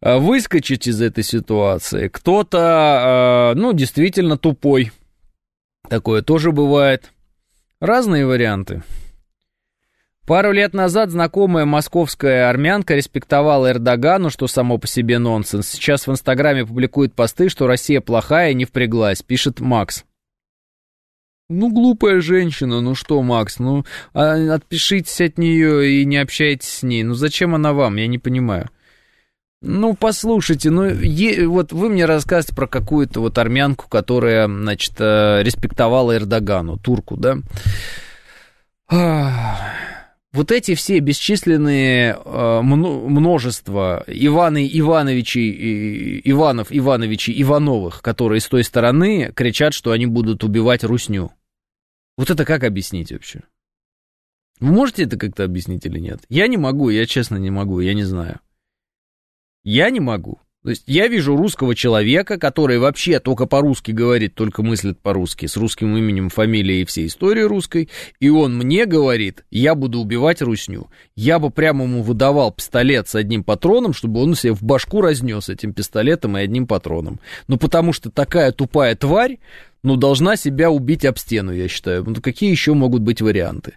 э, 0.00 0.16
выскочить 0.16 0.86
из 0.86 1.02
этой 1.02 1.24
ситуации. 1.24 2.08
Кто-то, 2.08 3.52
э, 3.54 3.60
ну, 3.60 3.74
действительно 3.74 4.38
тупой. 4.38 4.90
Такое 5.88 6.22
тоже 6.22 6.52
бывает. 6.52 7.12
Разные 7.80 8.26
варианты. 8.26 8.82
Пару 10.26 10.52
лет 10.52 10.72
назад 10.72 11.10
знакомая 11.10 11.66
московская 11.66 12.48
армянка 12.48 12.94
респектовала 12.94 13.70
Эрдогану, 13.70 14.30
что 14.30 14.46
само 14.46 14.78
по 14.78 14.86
себе 14.86 15.18
нонсенс. 15.18 15.68
Сейчас 15.68 16.06
в 16.06 16.10
Инстаграме 16.10 16.64
публикует 16.64 17.14
посты, 17.14 17.50
что 17.50 17.66
Россия 17.66 18.00
плохая 18.00 18.52
и 18.52 18.54
не 18.54 18.64
впряглась, 18.64 19.22
пишет 19.22 19.60
Макс. 19.60 20.04
Ну, 21.50 21.70
глупая 21.70 22.22
женщина, 22.22 22.80
ну 22.80 22.94
что, 22.94 23.20
Макс, 23.20 23.58
ну, 23.58 23.84
а, 24.14 24.54
отпишитесь 24.54 25.20
от 25.20 25.36
нее 25.36 26.00
и 26.00 26.06
не 26.06 26.16
общайтесь 26.16 26.70
с 26.70 26.82
ней. 26.82 27.02
Ну, 27.02 27.12
зачем 27.12 27.54
она 27.54 27.74
вам, 27.74 27.96
я 27.96 28.06
не 28.06 28.18
понимаю. 28.18 28.70
Ну, 29.66 29.94
послушайте, 29.94 30.70
ну, 30.70 30.84
е, 30.84 31.46
вот 31.46 31.72
вы 31.72 31.88
мне 31.88 32.04
рассказываете 32.04 32.54
про 32.54 32.66
какую-то 32.66 33.20
вот 33.20 33.38
армянку, 33.38 33.88
которая, 33.88 34.46
значит, 34.46 34.92
э, 34.98 35.42
респектовала 35.42 36.14
Эрдогану, 36.14 36.76
турку, 36.76 37.16
да? 37.16 37.38
Вот 40.32 40.52
эти 40.52 40.74
все 40.74 40.98
бесчисленные 40.98 42.14
э, 42.22 42.60
множество 42.62 44.04
Иваны 44.06 44.68
Ивановичей, 44.70 46.20
Иванов 46.24 46.68
Ивановичей 46.70 47.40
Ивановых, 47.40 48.02
которые 48.02 48.40
с 48.40 48.48
той 48.48 48.64
стороны 48.64 49.32
кричат, 49.34 49.72
что 49.72 49.92
они 49.92 50.06
будут 50.06 50.44
убивать 50.44 50.84
русню. 50.84 51.32
Вот 52.18 52.28
это 52.28 52.44
как 52.44 52.64
объяснить 52.64 53.12
вообще? 53.12 53.40
Вы 54.60 54.72
можете 54.72 55.04
это 55.04 55.16
как-то 55.16 55.44
объяснить 55.44 55.86
или 55.86 56.00
нет? 56.00 56.20
Я 56.28 56.48
не 56.48 56.58
могу, 56.58 56.90
я 56.90 57.06
честно 57.06 57.36
не 57.36 57.50
могу, 57.50 57.80
я 57.80 57.94
не 57.94 58.04
знаю. 58.04 58.40
Я 59.64 59.90
не 59.90 60.00
могу. 60.00 60.38
То 60.64 60.70
есть 60.70 60.84
я 60.86 61.08
вижу 61.08 61.36
русского 61.36 61.74
человека, 61.74 62.38
который 62.38 62.78
вообще 62.78 63.20
только 63.20 63.44
по-русски 63.44 63.90
говорит, 63.90 64.34
только 64.34 64.62
мыслит 64.62 64.98
по-русски, 64.98 65.44
с 65.44 65.58
русским 65.58 65.94
именем, 65.94 66.30
фамилией 66.30 66.82
и 66.82 66.84
всей 66.86 67.06
историей 67.06 67.44
русской, 67.44 67.90
и 68.18 68.30
он 68.30 68.56
мне 68.56 68.86
говорит, 68.86 69.44
я 69.50 69.74
буду 69.74 70.00
убивать 70.00 70.40
русню. 70.40 70.88
Я 71.16 71.38
бы 71.38 71.50
прямо 71.50 71.84
ему 71.84 72.02
выдавал 72.02 72.50
пистолет 72.50 73.08
с 73.08 73.14
одним 73.14 73.44
патроном, 73.44 73.92
чтобы 73.92 74.22
он 74.22 74.34
себе 74.34 74.54
в 74.54 74.62
башку 74.62 75.02
разнес 75.02 75.50
этим 75.50 75.74
пистолетом 75.74 76.38
и 76.38 76.40
одним 76.40 76.66
патроном. 76.66 77.20
Ну, 77.46 77.58
потому 77.58 77.92
что 77.92 78.10
такая 78.10 78.50
тупая 78.50 78.96
тварь, 78.96 79.40
ну, 79.82 79.96
должна 79.96 80.34
себя 80.36 80.70
убить 80.70 81.04
об 81.04 81.18
стену, 81.18 81.52
я 81.52 81.68
считаю. 81.68 82.04
Ну, 82.04 82.14
какие 82.22 82.50
еще 82.50 82.72
могут 82.72 83.02
быть 83.02 83.20
варианты? 83.20 83.74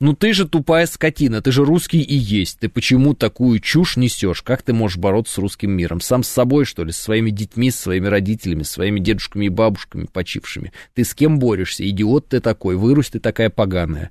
Ну 0.00 0.14
ты 0.14 0.32
же 0.32 0.48
тупая 0.48 0.86
скотина, 0.86 1.42
ты 1.42 1.52
же 1.52 1.62
русский 1.62 2.00
и 2.00 2.14
есть. 2.14 2.60
Ты 2.60 2.70
почему 2.70 3.12
такую 3.14 3.60
чушь 3.60 3.98
несешь? 3.98 4.40
Как 4.40 4.62
ты 4.62 4.72
можешь 4.72 4.96
бороться 4.96 5.34
с 5.34 5.38
русским 5.38 5.72
миром? 5.72 6.00
Сам 6.00 6.22
с 6.22 6.28
собой, 6.28 6.64
что 6.64 6.84
ли? 6.84 6.90
С 6.90 6.96
своими 6.96 7.30
детьми, 7.30 7.70
с 7.70 7.78
своими 7.78 8.06
родителями, 8.06 8.62
с 8.62 8.70
своими 8.70 8.98
дедушками 8.98 9.44
и 9.44 9.50
бабушками 9.50 10.08
почившими? 10.10 10.72
Ты 10.94 11.04
с 11.04 11.14
кем 11.14 11.38
борешься? 11.38 11.86
Идиот 11.86 12.28
ты 12.28 12.40
такой, 12.40 12.76
вырусь 12.76 13.10
ты 13.10 13.20
такая 13.20 13.50
поганая. 13.50 14.10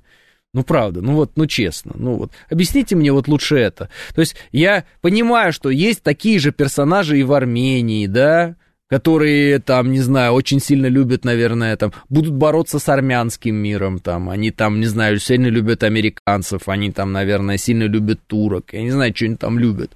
Ну, 0.52 0.62
правда, 0.62 1.00
ну 1.00 1.14
вот, 1.14 1.32
ну 1.36 1.46
честно, 1.46 1.92
ну 1.94 2.14
вот, 2.14 2.32
объясните 2.48 2.96
мне 2.96 3.12
вот 3.12 3.28
лучше 3.28 3.56
это. 3.56 3.88
То 4.14 4.20
есть 4.20 4.34
я 4.50 4.84
понимаю, 5.00 5.52
что 5.52 5.70
есть 5.70 6.02
такие 6.02 6.40
же 6.40 6.50
персонажи 6.50 7.18
и 7.20 7.22
в 7.22 7.32
Армении, 7.32 8.06
да, 8.08 8.56
которые 8.90 9.60
там, 9.60 9.92
не 9.92 10.00
знаю, 10.00 10.32
очень 10.32 10.60
сильно 10.60 10.86
любят, 10.86 11.24
наверное, 11.24 11.76
там, 11.76 11.92
будут 12.08 12.34
бороться 12.34 12.78
с 12.78 12.88
армянским 12.88 13.54
миром, 13.54 14.00
там, 14.00 14.28
они 14.28 14.50
там, 14.50 14.80
не 14.80 14.86
знаю, 14.86 15.20
сильно 15.20 15.46
любят 15.46 15.84
американцев, 15.84 16.68
они 16.68 16.90
там, 16.90 17.12
наверное, 17.12 17.56
сильно 17.56 17.84
любят 17.84 18.20
турок, 18.26 18.72
я 18.72 18.82
не 18.82 18.90
знаю, 18.90 19.14
что 19.14 19.26
они 19.26 19.36
там 19.36 19.58
любят. 19.58 19.92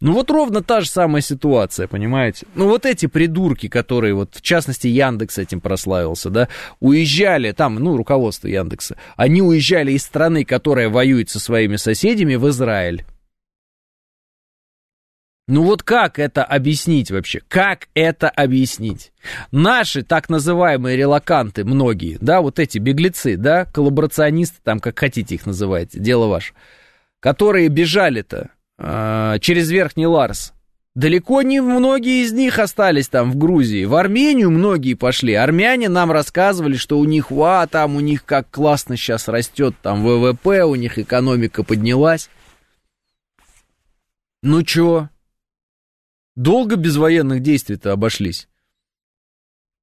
Ну 0.00 0.12
вот 0.12 0.30
ровно 0.30 0.62
та 0.62 0.82
же 0.82 0.90
самая 0.90 1.22
ситуация, 1.22 1.86
понимаете? 1.86 2.46
Ну 2.54 2.68
вот 2.68 2.84
эти 2.84 3.06
придурки, 3.06 3.68
которые 3.68 4.12
вот, 4.12 4.34
в 4.34 4.42
частности, 4.42 4.88
Яндекс 4.88 5.38
этим 5.38 5.60
прославился, 5.60 6.28
да, 6.28 6.48
уезжали 6.80 7.52
там, 7.52 7.76
ну, 7.76 7.96
руководство 7.96 8.48
Яндекса, 8.48 8.96
они 9.16 9.40
уезжали 9.40 9.92
из 9.92 10.02
страны, 10.02 10.44
которая 10.44 10.90
воюет 10.90 11.30
со 11.30 11.40
своими 11.40 11.76
соседями 11.76 12.34
в 12.34 12.46
Израиль. 12.48 13.04
Ну 15.48 15.62
вот 15.62 15.84
как 15.84 16.18
это 16.18 16.42
объяснить 16.42 17.12
вообще? 17.12 17.40
Как 17.46 17.88
это 17.94 18.28
объяснить? 18.28 19.12
Наши 19.52 20.02
так 20.02 20.28
называемые 20.28 20.96
релаканты, 20.96 21.64
многие, 21.64 22.18
да, 22.20 22.40
вот 22.40 22.58
эти 22.58 22.78
беглецы, 22.78 23.36
да, 23.36 23.64
коллаборационисты, 23.64 24.56
там, 24.64 24.80
как 24.80 24.98
хотите 24.98 25.36
их 25.36 25.46
называть, 25.46 25.90
дело 25.92 26.26
ваше, 26.26 26.54
которые 27.20 27.68
бежали-то 27.68 28.50
э, 28.78 29.36
через 29.40 29.70
Верхний 29.70 30.06
Ларс, 30.06 30.52
Далеко 30.96 31.42
не 31.42 31.60
многие 31.60 32.24
из 32.24 32.32
них 32.32 32.58
остались 32.58 33.08
там 33.08 33.30
в 33.30 33.36
Грузии. 33.36 33.84
В 33.84 33.96
Армению 33.96 34.50
многие 34.50 34.94
пошли. 34.94 35.34
Армяне 35.34 35.90
нам 35.90 36.10
рассказывали, 36.10 36.76
что 36.76 36.98
у 36.98 37.04
них, 37.04 37.30
ва, 37.30 37.66
там 37.70 37.96
у 37.96 38.00
них 38.00 38.24
как 38.24 38.48
классно 38.48 38.96
сейчас 38.96 39.28
растет 39.28 39.74
там 39.82 40.02
ВВП, 40.02 40.64
у 40.64 40.74
них 40.74 40.98
экономика 40.98 41.64
поднялась. 41.64 42.30
Ну 44.42 44.62
чё? 44.62 45.10
Долго 46.36 46.76
без 46.76 46.96
военных 46.96 47.40
действий-то 47.40 47.92
обошлись. 47.92 48.48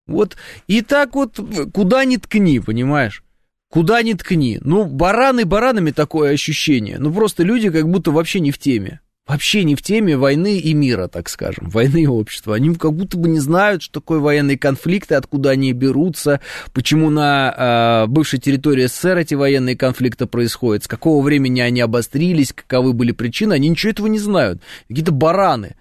Вот 0.06 0.38
и 0.68 0.82
так 0.82 1.16
вот 1.16 1.40
куда 1.74 2.06
ни 2.06 2.18
ткни, 2.18 2.60
понимаешь? 2.60 3.24
Куда 3.70 4.04
ни 4.04 4.14
ткни. 4.14 4.60
Ну, 4.62 4.86
бараны 4.86 5.46
баранами 5.46 5.90
такое 5.90 6.32
ощущение. 6.32 7.00
Ну, 7.00 7.12
просто 7.12 7.42
люди 7.42 7.72
как 7.72 7.90
будто 7.90 8.12
вообще 8.12 8.40
не 8.40 8.52
в 8.52 8.60
теме. 8.60 9.00
Вообще 9.26 9.64
не 9.64 9.76
в 9.76 9.82
теме 9.82 10.18
войны 10.18 10.60
и 10.60 10.74
мира, 10.74 11.08
так 11.08 11.30
скажем, 11.30 11.70
войны 11.70 12.04
и 12.04 12.08
общества. 12.08 12.56
Они 12.56 12.76
как 12.76 12.94
будто 12.94 13.18
бы 13.18 13.30
не 13.30 13.40
знают, 13.40 13.82
что 13.82 14.02
такое 14.02 14.20
военные 14.20 14.60
конфликты, 14.60 15.16
откуда 15.16 15.52
они 15.52 15.72
берутся, 15.72 16.42
почему 16.74 17.10
на 17.10 18.04
э, 18.06 18.12
бывшей 18.12 18.40
территории 18.40 18.86
СССР 18.86 19.20
эти 19.20 19.34
военные 19.34 19.78
конфликты 19.78 20.26
происходят, 20.26 20.84
с 20.84 20.88
какого 20.90 21.24
времени 21.24 21.62
они 21.62 21.80
обострились, 21.80 22.52
каковы 22.52 22.92
были 22.92 23.14
причины, 23.14 23.54
они 23.54 23.70
ничего 23.70 23.92
этого 23.92 24.08
не 24.08 24.20
знают. 24.20 24.62
Какие-то 24.90 25.14
бараны 25.14 25.78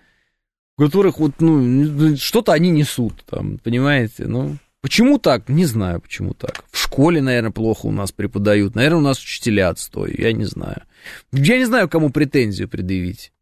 которых 0.86 1.18
вот, 1.18 1.32
ну, 1.40 2.16
что-то 2.16 2.52
они 2.52 2.70
несут, 2.70 3.24
там, 3.24 3.58
понимаете, 3.58 4.26
ну, 4.26 4.56
почему 4.80 5.18
так, 5.18 5.48
не 5.48 5.64
знаю, 5.64 6.00
почему 6.00 6.34
так. 6.34 6.64
В 6.70 6.78
школе, 6.78 7.20
наверное, 7.22 7.50
плохо 7.52 7.86
у 7.86 7.92
нас 7.92 8.12
преподают, 8.12 8.74
наверное, 8.74 8.98
у 8.98 9.02
нас 9.02 9.18
учителя 9.20 9.68
отстой, 9.68 10.14
я 10.18 10.32
не 10.32 10.44
знаю. 10.44 10.82
Я 11.32 11.58
не 11.58 11.64
знаю, 11.64 11.88
кому 11.88 12.10
претензию 12.10 12.68
предъявить. 12.68 13.32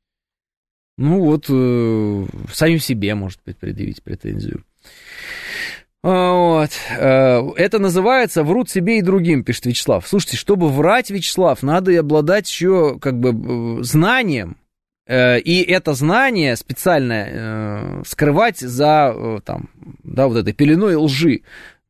Ну 0.98 1.20
вот, 1.20 1.46
э, 1.48 2.26
самим 2.52 2.78
себе, 2.78 3.14
может 3.14 3.40
быть, 3.46 3.56
предъявить 3.56 4.02
претензию. 4.02 4.64
А, 6.02 6.32
Вот. 6.32 6.70
э, 6.98 7.50
Это 7.56 7.78
называется 7.78 8.42
«врут 8.42 8.70
себе 8.70 8.98
и 8.98 9.02
другим», 9.02 9.44
пишет 9.44 9.66
Вячеслав. 9.66 10.06
Слушайте, 10.06 10.36
чтобы 10.36 10.68
врать, 10.68 11.10
Вячеслав, 11.10 11.62
надо 11.62 11.98
обладать 11.98 12.48
еще 12.48 12.98
как 12.98 13.18
бы 13.18 13.30
э, 13.80 13.82
знанием. 13.82 14.56
Э, 15.10 15.40
И 15.40 15.62
это 15.62 15.94
знание 15.94 16.54
специально 16.54 17.26
э, 17.26 18.02
скрывать 18.06 18.60
за 18.60 19.12
э, 19.12 19.40
там, 19.44 19.68
да, 20.04 20.28
вот 20.28 20.36
этой 20.36 20.52
пеленой 20.52 20.94
лжи. 20.94 21.40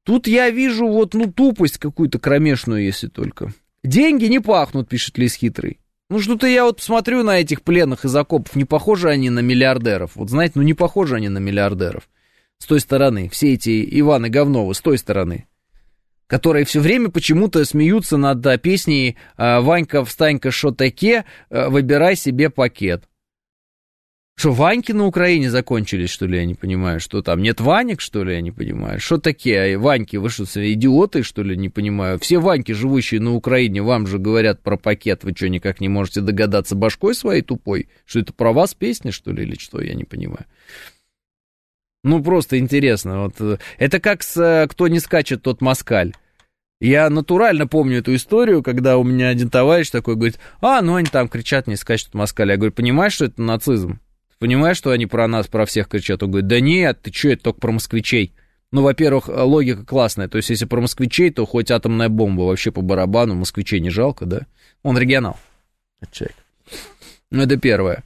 Тут 0.04 0.26
я 0.26 0.48
вижу 0.48 0.86
вот, 0.88 1.12
ну, 1.12 1.30
тупость 1.30 1.76
какую-то 1.76 2.18
кромешную, 2.18 2.82
если 2.82 3.08
только. 3.08 3.52
Деньги 3.84 4.24
не 4.24 4.38
пахнут, 4.38 4.88
пишет 4.88 5.18
Лис 5.18 5.34
Хитрый. 5.34 5.80
Ну, 6.08 6.18
что-то 6.20 6.46
я 6.46 6.64
вот 6.64 6.80
смотрю 6.80 7.22
на 7.22 7.40
этих 7.40 7.60
пленных 7.60 8.06
из 8.06 8.16
окопов, 8.16 8.56
не 8.56 8.64
похожи 8.64 9.10
они 9.10 9.28
на 9.28 9.40
миллиардеров. 9.40 10.12
Вот 10.16 10.30
знаете, 10.30 10.54
ну 10.54 10.62
не 10.62 10.72
похожи 10.72 11.16
они 11.16 11.28
на 11.28 11.38
миллиардеров. 11.38 12.08
С 12.56 12.64
той 12.64 12.80
стороны, 12.80 13.28
все 13.28 13.52
эти 13.52 14.00
Иваны 14.00 14.30
Говновы, 14.30 14.74
с 14.74 14.80
той 14.80 14.96
стороны. 14.96 15.46
Которые 16.26 16.64
все 16.64 16.80
время 16.80 17.10
почему-то 17.10 17.62
смеются 17.66 18.16
над 18.16 18.62
песней 18.62 19.18
«Ванька, 19.36 20.04
встанька, 20.06 20.50
шо 20.50 20.70
таке, 20.70 21.26
выбирай 21.50 22.16
себе 22.16 22.48
пакет». 22.48 23.04
Что, 24.40 24.52
Ваньки 24.52 24.92
на 24.92 25.04
Украине 25.04 25.50
закончились, 25.50 26.08
что 26.08 26.24
ли, 26.24 26.38
я 26.38 26.46
не 26.46 26.54
понимаю? 26.54 26.98
Что 26.98 27.20
там, 27.20 27.42
нет 27.42 27.60
Ванек, 27.60 28.00
что 28.00 28.24
ли, 28.24 28.32
я 28.32 28.40
не 28.40 28.50
понимаю? 28.50 28.98
Что 28.98 29.18
такие 29.18 29.76
Ваньки, 29.76 30.16
вы 30.16 30.30
что, 30.30 30.44
идиоты, 30.44 31.22
что 31.22 31.42
ли, 31.42 31.54
не 31.58 31.68
понимаю? 31.68 32.18
Все 32.18 32.38
Ваньки, 32.38 32.72
живущие 32.72 33.20
на 33.20 33.34
Украине, 33.34 33.82
вам 33.82 34.06
же 34.06 34.18
говорят 34.18 34.62
про 34.62 34.78
пакет, 34.78 35.24
вы 35.24 35.34
что, 35.36 35.50
никак 35.50 35.82
не 35.82 35.90
можете 35.90 36.22
догадаться 36.22 36.74
башкой 36.74 37.14
своей 37.14 37.42
тупой? 37.42 37.90
Что 38.06 38.20
это 38.20 38.32
про 38.32 38.54
вас 38.54 38.72
песня, 38.72 39.12
что 39.12 39.30
ли, 39.30 39.42
или 39.42 39.58
что, 39.58 39.78
я 39.82 39.92
не 39.92 40.04
понимаю? 40.04 40.46
Ну, 42.02 42.24
просто 42.24 42.58
интересно. 42.58 43.24
Вот, 43.24 43.34
э, 43.40 43.58
это 43.76 44.00
как 44.00 44.22
с 44.22 44.38
э, 44.38 44.66
«Кто 44.68 44.88
не 44.88 45.00
скачет, 45.00 45.42
тот 45.42 45.60
москаль». 45.60 46.14
Я 46.80 47.10
натурально 47.10 47.66
помню 47.66 47.98
эту 47.98 48.14
историю, 48.14 48.62
когда 48.62 48.96
у 48.96 49.04
меня 49.04 49.28
один 49.28 49.50
товарищ 49.50 49.90
такой 49.90 50.14
говорит, 50.14 50.38
а, 50.62 50.80
ну 50.80 50.94
они 50.94 51.08
там 51.08 51.28
кричат, 51.28 51.66
не 51.66 51.76
скачут 51.76 52.14
москаль. 52.14 52.48
Я 52.48 52.56
говорю, 52.56 52.72
понимаешь, 52.72 53.12
что 53.12 53.26
это 53.26 53.42
нацизм? 53.42 54.00
Понимаешь, 54.40 54.78
что 54.78 54.90
они 54.90 55.04
про 55.04 55.28
нас, 55.28 55.48
про 55.48 55.66
всех 55.66 55.88
кричат? 55.88 56.22
Он 56.22 56.30
говорит, 56.30 56.48
да 56.48 56.60
нет, 56.60 57.02
ты 57.02 57.12
что, 57.12 57.28
это 57.28 57.44
только 57.44 57.60
про 57.60 57.72
москвичей. 57.72 58.32
Ну, 58.72 58.82
во-первых, 58.82 59.28
логика 59.28 59.84
классная. 59.84 60.28
То 60.28 60.38
есть, 60.38 60.48
если 60.48 60.64
про 60.64 60.80
москвичей, 60.80 61.30
то 61.30 61.44
хоть 61.44 61.70
атомная 61.70 62.08
бомба 62.08 62.42
вообще 62.42 62.72
по 62.72 62.80
барабану, 62.80 63.34
москвичей 63.34 63.80
не 63.80 63.90
жалко, 63.90 64.24
да? 64.24 64.46
Он 64.82 64.96
регионал. 64.96 65.38
Человек. 66.10 66.36
Ну, 67.30 67.42
это 67.42 67.58
первое. 67.58 68.02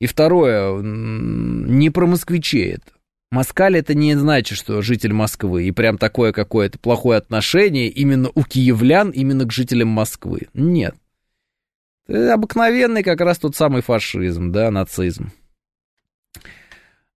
И 0.00 0.06
второе, 0.06 0.76
не 0.82 1.90
про 1.90 2.06
москвичей 2.06 2.72
это. 2.72 2.90
Москаль 3.30 3.76
это 3.76 3.94
не 3.94 4.16
значит, 4.16 4.58
что 4.58 4.82
житель 4.82 5.12
Москвы, 5.12 5.64
и 5.64 5.70
прям 5.70 5.98
такое 5.98 6.32
какое-то 6.32 6.78
плохое 6.78 7.18
отношение 7.18 7.88
именно 7.88 8.30
у 8.34 8.42
киевлян, 8.42 9.10
именно 9.10 9.44
к 9.44 9.52
жителям 9.52 9.88
Москвы. 9.88 10.48
Нет. 10.52 10.96
Это 12.08 12.34
обыкновенный 12.34 13.02
как 13.02 13.20
раз 13.20 13.38
тот 13.38 13.54
самый 13.54 13.82
фашизм, 13.82 14.50
да, 14.50 14.70
нацизм. 14.70 15.30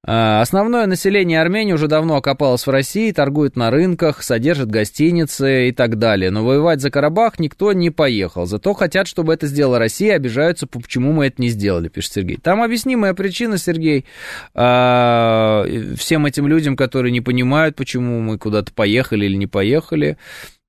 А, 0.03 0.41
Основное 0.41 0.87
население 0.87 1.43
Армении 1.43 1.75
уже 1.75 1.87
давно 1.87 2.17
окопалось 2.17 2.67
в 2.67 2.71
России, 2.71 3.13
торгует 3.13 3.55
на 3.57 3.71
рынках, 3.71 4.23
содержит 4.23 4.71
гостиницы 4.71 5.69
и 5.69 5.73
так 5.73 5.99
далее. 5.99 6.31
Но 6.31 6.43
воевать 6.45 6.81
за 6.81 6.91
Карабах 6.91 7.39
никто 7.39 7.75
не 7.75 7.91
поехал. 7.91 8.47
Зато 8.47 8.73
хотят, 8.73 9.07
чтобы 9.07 9.35
это 9.35 9.47
сделала 9.47 9.79
Россия, 9.79 10.17
обижаются, 10.17 10.67
почему 10.67 11.13
мы 11.13 11.27
это 11.27 11.43
не 11.43 11.51
сделали, 11.51 11.89
пишет 11.89 12.13
Сергей. 12.13 12.39
Там 12.39 12.63
объяснимая 12.63 13.13
причина, 13.13 13.59
Сергей, 13.59 14.07
а, 14.55 15.67
всем 15.97 16.25
этим 16.25 16.47
людям, 16.47 16.77
которые 16.77 17.13
не 17.13 17.21
понимают, 17.21 17.77
почему 17.77 18.21
мы 18.21 18.39
куда-то 18.39 18.73
поехали 18.73 19.27
или 19.27 19.37
не 19.37 19.47
поехали, 19.47 20.17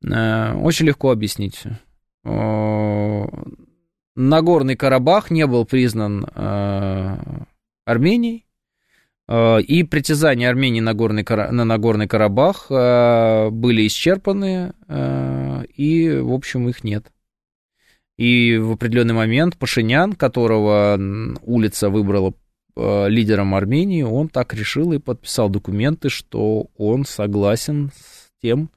а, 0.05 0.57
очень 0.57 0.87
легко 0.87 1.09
объяснить. 1.09 1.63
Нагорный 4.13 4.75
Карабах 4.75 5.31
не 5.31 5.47
был 5.47 5.65
признан 5.65 6.27
Арменией, 7.85 8.45
и 9.31 9.83
притязания 9.83 10.49
Армении 10.49 10.81
на, 10.81 10.93
Горный, 10.93 11.23
на 11.23 11.63
Нагорный 11.63 12.07
Карабах 12.07 12.65
э, 12.69 13.49
были 13.49 13.87
исчерпаны, 13.87 14.73
э, 14.87 15.63
и, 15.75 16.09
в 16.17 16.33
общем, 16.33 16.67
их 16.67 16.83
нет. 16.83 17.11
И 18.17 18.57
в 18.57 18.73
определенный 18.73 19.13
момент 19.13 19.57
Пашинян, 19.57 20.13
которого 20.13 20.99
улица 21.43 21.89
выбрала 21.89 22.33
э, 22.75 23.09
лидером 23.09 23.55
Армении, 23.55 24.03
он 24.03 24.27
так 24.27 24.53
решил 24.53 24.91
и 24.91 24.99
подписал 24.99 25.49
документы, 25.49 26.09
что 26.09 26.67
он 26.77 27.05
согласен 27.05 27.91
с 27.95 28.29
тем, 28.41 28.69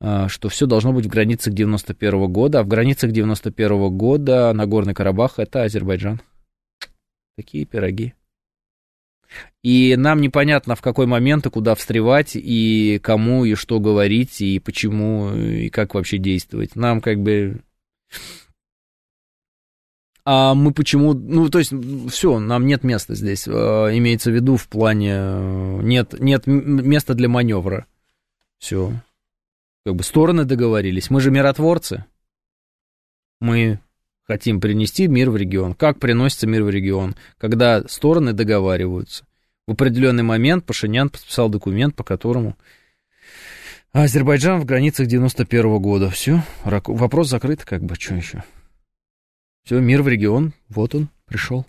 э, 0.00 0.28
что 0.28 0.48
все 0.48 0.66
должно 0.66 0.92
быть 0.92 1.06
в 1.06 1.10
границах 1.10 1.52
91 1.52 2.32
года, 2.32 2.60
а 2.60 2.62
в 2.62 2.68
границах 2.68 3.12
91 3.12 3.96
года 3.96 4.52
Нагорный 4.54 4.94
Карабах 4.94 5.38
это 5.38 5.64
Азербайджан. 5.64 6.22
Такие 7.36 7.66
пироги. 7.66 8.14
И 9.62 9.96
нам 9.96 10.20
непонятно, 10.20 10.76
в 10.76 10.82
какой 10.82 11.06
момент 11.06 11.46
и 11.46 11.50
куда 11.50 11.74
встревать, 11.74 12.32
и 12.34 13.00
кому, 13.02 13.44
и 13.44 13.54
что 13.54 13.80
говорить, 13.80 14.40
и 14.40 14.58
почему, 14.58 15.34
и 15.34 15.70
как 15.70 15.94
вообще 15.94 16.18
действовать. 16.18 16.76
Нам 16.76 17.00
как 17.00 17.18
бы... 17.20 17.62
А 20.26 20.54
мы 20.54 20.72
почему... 20.72 21.12
Ну, 21.14 21.48
то 21.48 21.58
есть, 21.58 21.72
все, 22.10 22.38
нам 22.38 22.66
нет 22.66 22.82
места 22.82 23.14
здесь. 23.14 23.46
Имеется 23.46 24.30
в 24.30 24.34
виду 24.34 24.56
в 24.56 24.68
плане... 24.68 25.82
Нет, 25.82 26.14
нет 26.18 26.46
места 26.46 27.14
для 27.14 27.28
маневра. 27.28 27.86
Все. 28.58 28.92
Как 29.84 29.96
бы 29.96 30.02
стороны 30.02 30.44
договорились. 30.44 31.10
Мы 31.10 31.20
же 31.20 31.30
миротворцы. 31.30 32.04
Мы 33.40 33.80
хотим 34.24 34.60
принести 34.60 35.06
мир 35.06 35.30
в 35.30 35.36
регион. 35.36 35.74
Как 35.74 35.98
приносится 36.00 36.46
мир 36.46 36.64
в 36.64 36.70
регион? 36.70 37.14
Когда 37.38 37.86
стороны 37.88 38.32
договариваются. 38.32 39.24
В 39.66 39.72
определенный 39.72 40.22
момент 40.22 40.64
Пашинян 40.64 41.08
подписал 41.08 41.48
документ, 41.48 41.94
по 41.94 42.04
которому 42.04 42.56
Азербайджан 43.92 44.60
в 44.60 44.64
границах 44.64 45.06
91 45.06 45.66
-го 45.66 45.78
года. 45.78 46.10
Все, 46.10 46.42
вопрос 46.64 47.28
закрыт, 47.28 47.64
как 47.64 47.82
бы, 47.82 47.94
что 47.94 48.14
еще? 48.14 48.42
Все, 49.64 49.80
мир 49.80 50.02
в 50.02 50.08
регион, 50.08 50.52
вот 50.68 50.94
он, 50.94 51.08
пришел. 51.26 51.64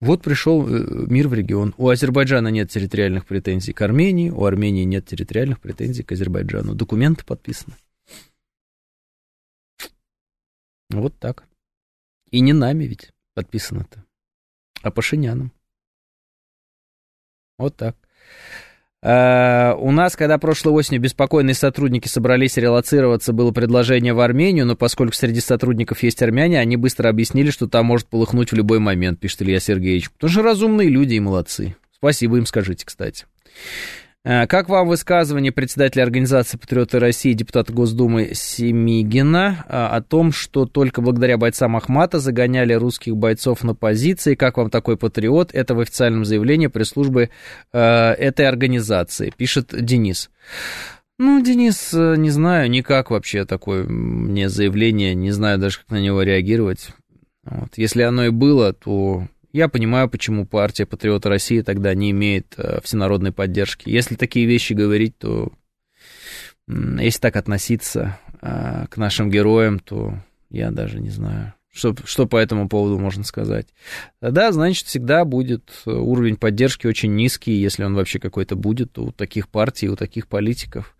Вот 0.00 0.22
пришел 0.22 0.66
мир 0.66 1.28
в 1.28 1.34
регион. 1.34 1.74
У 1.76 1.88
Азербайджана 1.88 2.48
нет 2.48 2.70
территориальных 2.70 3.26
претензий 3.26 3.72
к 3.72 3.82
Армении, 3.82 4.30
у 4.30 4.44
Армении 4.44 4.84
нет 4.84 5.06
территориальных 5.06 5.60
претензий 5.60 6.02
к 6.02 6.12
Азербайджану. 6.12 6.74
Документы 6.74 7.24
подписаны. 7.24 7.74
Вот 10.90 11.18
так. 11.18 11.44
И 12.30 12.40
не 12.40 12.52
нами 12.52 12.84
ведь 12.84 13.10
подписано-то, 13.34 14.04
а 14.82 14.90
Пашиняном. 14.90 15.52
Вот 17.58 17.76
так. 17.76 17.96
Uh, 19.02 19.74
у 19.76 19.92
нас, 19.92 20.14
когда 20.14 20.36
прошлой 20.36 20.74
осенью 20.74 21.00
беспокойные 21.00 21.54
сотрудники 21.54 22.06
собрались 22.06 22.58
релацироваться, 22.58 23.32
было 23.32 23.50
предложение 23.50 24.12
в 24.12 24.20
Армению, 24.20 24.66
но 24.66 24.76
поскольку 24.76 25.14
среди 25.14 25.40
сотрудников 25.40 26.02
есть 26.02 26.22
армяне, 26.22 26.60
они 26.60 26.76
быстро 26.76 27.08
объяснили, 27.08 27.50
что 27.50 27.66
там 27.66 27.86
может 27.86 28.08
полыхнуть 28.08 28.52
в 28.52 28.56
любой 28.56 28.78
момент, 28.78 29.18
пишет 29.18 29.40
Илья 29.40 29.58
Сергеевич. 29.58 30.10
Потому 30.10 30.30
что 30.30 30.42
разумные 30.42 30.90
люди 30.90 31.14
и 31.14 31.20
молодцы. 31.20 31.76
Спасибо 31.92 32.36
им 32.36 32.44
скажите, 32.44 32.84
кстати. 32.84 33.24
Как 34.22 34.68
вам 34.68 34.86
высказывание 34.86 35.50
председателя 35.50 36.02
организации 36.02 36.58
«Патриоты 36.58 36.98
России» 36.98 37.32
депутата 37.32 37.72
Госдумы 37.72 38.32
Семигина 38.34 39.64
о 39.66 40.02
том, 40.02 40.30
что 40.30 40.66
только 40.66 41.00
благодаря 41.00 41.38
бойцам 41.38 41.74
Ахмата 41.74 42.18
загоняли 42.18 42.74
русских 42.74 43.16
бойцов 43.16 43.64
на 43.64 43.74
позиции? 43.74 44.34
Как 44.34 44.58
вам 44.58 44.68
такой 44.68 44.98
патриот? 44.98 45.54
Это 45.54 45.74
в 45.74 45.80
официальном 45.80 46.26
заявлении 46.26 46.66
пресс-службы 46.66 47.30
этой 47.72 48.46
организации, 48.46 49.32
пишет 49.34 49.68
Денис. 49.72 50.30
Ну, 51.18 51.42
Денис, 51.42 51.94
не 51.94 52.28
знаю, 52.28 52.68
никак 52.68 53.10
вообще 53.10 53.46
такое 53.46 53.84
мне 53.84 54.50
заявление, 54.50 55.14
не 55.14 55.30
знаю 55.30 55.58
даже, 55.58 55.78
как 55.78 55.90
на 55.90 56.00
него 56.00 56.20
реагировать. 56.22 56.90
Вот. 57.44 57.70
Если 57.76 58.02
оно 58.02 58.26
и 58.26 58.30
было, 58.30 58.74
то 58.74 59.26
я 59.52 59.68
понимаю, 59.68 60.08
почему 60.08 60.46
партия 60.46 60.86
Патриота 60.86 61.28
России 61.28 61.60
тогда 61.62 61.94
не 61.94 62.10
имеет 62.10 62.54
э, 62.56 62.80
всенародной 62.82 63.32
поддержки. 63.32 63.88
Если 63.88 64.14
такие 64.14 64.46
вещи 64.46 64.72
говорить, 64.72 65.18
то 65.18 65.52
если 66.68 67.20
так 67.20 67.36
относиться 67.36 68.18
э, 68.40 68.86
к 68.88 68.96
нашим 68.96 69.30
героям, 69.30 69.80
то 69.80 70.14
я 70.50 70.70
даже 70.70 71.00
не 71.00 71.10
знаю, 71.10 71.54
что, 71.72 71.94
что 72.04 72.26
по 72.26 72.36
этому 72.36 72.68
поводу 72.68 72.98
можно 72.98 73.24
сказать. 73.24 73.68
Да, 74.20 74.52
значит, 74.52 74.86
всегда 74.86 75.24
будет 75.24 75.70
уровень 75.84 76.36
поддержки 76.36 76.86
очень 76.86 77.14
низкий, 77.14 77.52
если 77.52 77.84
он 77.84 77.94
вообще 77.94 78.18
какой-то 78.18 78.56
будет 78.56 78.98
у 78.98 79.12
таких 79.12 79.48
партий, 79.48 79.88
у 79.88 79.96
таких 79.96 80.28
политиков. 80.28 80.96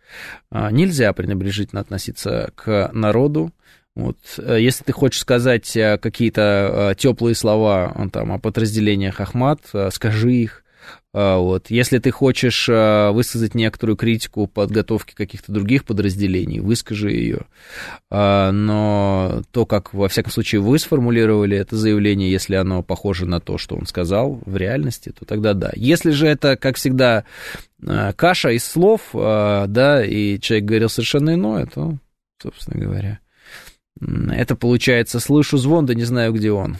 А, 0.50 0.70
нельзя 0.70 1.12
пренебрежительно 1.12 1.80
относиться 1.80 2.52
к 2.54 2.90
народу, 2.92 3.52
вот. 3.96 4.16
Э, 4.38 4.58
если 4.60 4.84
ты 4.84 4.92
хочешь 4.92 5.20
сказать 5.20 5.76
э, 5.76 5.98
какие-то 5.98 6.92
э, 6.92 6.94
теплые 6.96 7.34
слова 7.34 7.94
там, 8.12 8.32
о 8.32 8.38
подразделениях 8.38 9.20
Ахмат, 9.20 9.60
скажи 9.90 10.32
их. 10.32 10.64
Вот. 11.12 11.70
Если 11.70 11.98
ты 11.98 12.12
хочешь 12.12 12.68
высказать 12.68 13.56
некоторую 13.56 13.96
критику 13.96 14.46
подготовки 14.46 15.12
каких-то 15.14 15.52
других 15.52 15.84
подразделений, 15.84 16.60
выскажи 16.60 17.10
ее. 17.10 17.40
А, 18.10 18.52
но 18.52 19.42
то, 19.50 19.66
как, 19.66 19.92
во 19.92 20.08
всяком 20.08 20.30
случае, 20.30 20.60
вы 20.60 20.78
сформулировали 20.78 21.56
это 21.56 21.76
заявление, 21.76 22.30
если 22.30 22.54
оно 22.54 22.84
похоже 22.84 23.26
на 23.26 23.40
то, 23.40 23.58
что 23.58 23.74
он 23.74 23.86
сказал 23.86 24.40
в 24.46 24.56
реальности, 24.56 25.10
то 25.10 25.24
тогда 25.24 25.52
да. 25.52 25.72
Если 25.74 26.12
же 26.12 26.28
это, 26.28 26.56
как 26.56 26.76
всегда, 26.76 27.24
каша 28.16 28.50
из 28.50 28.64
слов, 28.64 29.10
да, 29.12 30.04
и 30.04 30.38
человек 30.38 30.64
говорил 30.64 30.88
совершенно 30.88 31.34
иное, 31.34 31.66
то, 31.66 31.98
собственно 32.40 32.80
говоря, 32.80 33.18
это 34.00 34.56
получается 34.56 35.20
«слышу 35.20 35.58
звон, 35.58 35.86
да 35.86 35.94
не 35.94 36.04
знаю, 36.04 36.32
где 36.32 36.52
он». 36.52 36.78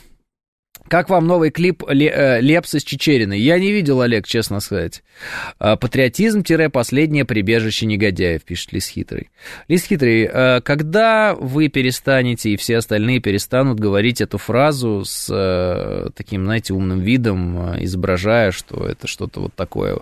Как 0.90 1.08
вам 1.08 1.28
новый 1.28 1.50
клип 1.50 1.84
э, 1.86 2.40
Лепса 2.40 2.80
с 2.80 2.82
Чечериной? 2.82 3.38
Я 3.38 3.60
не 3.60 3.70
видел, 3.70 4.00
Олег, 4.00 4.26
честно 4.26 4.58
сказать. 4.58 5.04
А, 5.60 5.76
Патриотизм-последнее 5.76 7.24
прибежище 7.24 7.86
негодяев, 7.86 8.42
пишет 8.42 8.72
Лис 8.72 8.88
Хитрый. 8.88 9.30
Лис 9.68 9.84
Хитрый, 9.84 10.28
э, 10.28 10.60
когда 10.62 11.36
вы 11.36 11.68
перестанете 11.68 12.50
и 12.50 12.56
все 12.56 12.78
остальные 12.78 13.20
перестанут 13.20 13.78
говорить 13.78 14.20
эту 14.20 14.38
фразу 14.38 15.04
с 15.04 15.28
э, 15.30 16.10
таким, 16.16 16.44
знаете, 16.44 16.74
умным 16.74 16.98
видом, 16.98 17.80
изображая, 17.84 18.50
что 18.50 18.84
это 18.84 19.06
что-то 19.06 19.42
вот 19.42 19.54
такое, 19.54 20.00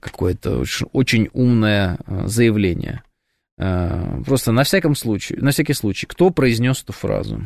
какое-то 0.00 0.64
очень 0.92 1.28
умное 1.34 1.98
заявление? 2.24 3.02
Просто 3.58 4.52
на 4.52 4.62
всяком 4.62 4.94
случае, 4.94 5.40
на 5.40 5.50
всякий 5.50 5.74
случай, 5.74 6.06
кто 6.06 6.30
произнес 6.30 6.82
эту 6.82 6.92
фразу? 6.92 7.42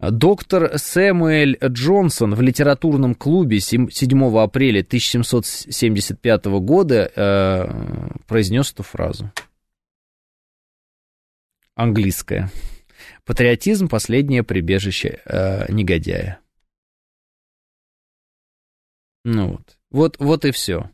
Доктор 0.00 0.78
Сэмуэль 0.78 1.58
Джонсон 1.62 2.34
в 2.34 2.40
литературном 2.40 3.14
клубе 3.14 3.60
7 3.60 3.88
апреля 4.38 4.80
1775 4.80 6.46
года 6.46 7.12
э, 7.14 8.16
произнес 8.26 8.72
эту 8.72 8.82
фразу. 8.82 9.30
Английская. 11.74 12.50
Патриотизм– 13.24 13.88
последнее 13.90 14.42
прибежище 14.42 15.20
э, 15.24 15.72
негодяя. 15.72 16.40
Ну 19.24 19.52
вот. 19.52 19.78
Вот, 19.90 20.16
вот 20.18 20.44
и 20.44 20.50
все. 20.50 20.90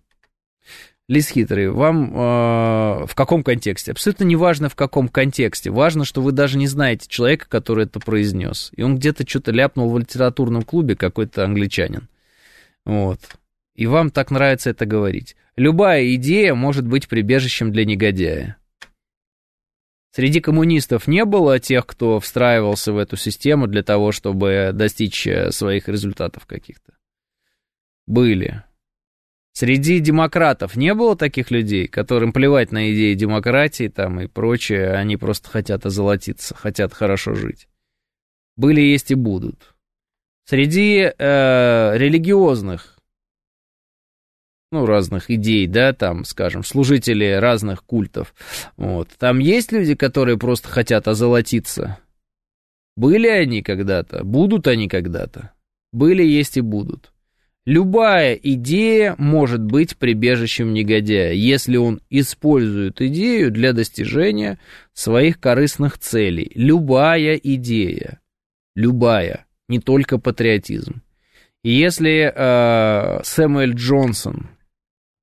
Лис 1.09 1.29
хитрый, 1.31 1.71
вам 1.71 2.13
э, 2.13 3.07
в 3.07 3.15
каком 3.15 3.43
контексте? 3.43 3.93
Абсолютно 3.93 4.25
не 4.25 4.37
важно, 4.37 4.69
в 4.69 4.75
каком 4.75 5.09
контексте. 5.09 5.71
Важно, 5.71 6.05
что 6.05 6.21
вы 6.21 6.33
даже 6.33 6.59
не 6.59 6.67
знаете 6.67 7.09
человека, 7.09 7.47
который 7.49 7.87
это 7.87 7.99
произнес. 7.99 8.71
И 8.77 8.83
он 8.83 8.99
где-то 8.99 9.27
что-то 9.27 9.51
ляпнул 9.51 9.91
в 9.91 9.99
литературном 9.99 10.65
клубе, 10.65 10.97
какой-то 10.97 11.45
англичанин. 11.45 12.09
Вот. 12.85 13.21
И 13.75 13.87
вам 13.87 14.11
так 14.11 14.31
нравится 14.31 14.69
это 14.69 14.85
говорить. 14.85 15.35
Любая 15.57 16.15
идея 16.15 16.55
может 16.55 16.87
быть 16.87 17.09
прибежищем 17.09 17.73
для 17.73 17.87
негодяя. 17.87 18.59
Среди 20.15 20.41
коммунистов 20.41 21.07
не 21.07 21.25
было 21.25 21.59
тех, 21.59 21.87
кто 21.87 22.21
встраивался 22.21 22.93
в 22.93 22.99
эту 22.99 23.17
систему 23.17 23.67
для 23.67 23.83
того, 23.83 24.13
чтобы 24.13 24.73
достичь 24.75 25.27
э, 25.27 25.53
своих 25.53 25.89
результатов 25.89 26.45
каких-то. 26.45 26.93
Были. 28.07 28.63
Среди 29.53 29.99
демократов 29.99 30.77
не 30.77 30.95
было 30.95 31.17
таких 31.17 31.51
людей, 31.51 31.89
которым 31.89 32.33
плевать 32.33 32.71
на 32.71 32.93
идеи 32.93 33.15
демократии 33.15 33.89
там 33.89 34.21
и 34.21 34.27
прочее, 34.27 34.93
они 34.93 35.17
просто 35.17 35.49
хотят 35.49 35.85
озолотиться, 35.85 36.55
хотят 36.55 36.95
хорошо 36.95 37.35
жить. 37.35 37.69
Были, 38.57 38.81
есть 38.81 39.11
и 39.11 39.15
будут. 39.15 39.75
Среди 40.45 41.13
э, 41.17 41.99
религиозных, 41.99 42.99
ну, 44.71 44.87
разных 44.87 45.31
идей, 45.31 45.67
да, 45.67 45.93
там, 45.93 46.25
скажем, 46.25 46.65
служители 46.65 47.33
разных 47.33 47.85
культов, 47.85 48.35
вот, 48.77 49.09
там 49.19 49.41
есть 49.41 49.73
люди, 49.73 49.95
которые 49.95 50.39
просто 50.39 50.69
хотят 50.69 51.09
озолотиться. 51.09 51.99
Были 52.97 53.29
они 53.29 53.63
когда-то, 53.63 54.25
будут 54.25 54.67
они 54.67 54.89
когда-то. 54.89 55.53
Были, 55.93 56.25
есть 56.25 56.57
и 56.57 56.61
будут. 56.61 57.13
Любая 57.69 58.33
идея 58.33 59.15
может 59.19 59.61
быть 59.61 59.99
прибежищем 59.99 60.73
негодяя, 60.73 61.35
если 61.35 61.77
он 61.77 62.01
использует 62.09 63.03
идею 63.03 63.51
для 63.51 63.75
достижения 63.75 64.59
своих 64.95 65.39
корыстных 65.39 65.99
целей. 65.99 66.51
Любая 66.55 67.35
идея. 67.35 68.23
Любая. 68.75 69.45
Не 69.69 69.81
только 69.81 70.17
патриотизм. 70.17 71.03
И 71.63 71.71
если 71.71 72.33
э, 72.35 73.23
Сэмюэль 73.23 73.75
Джонсон, 73.75 74.49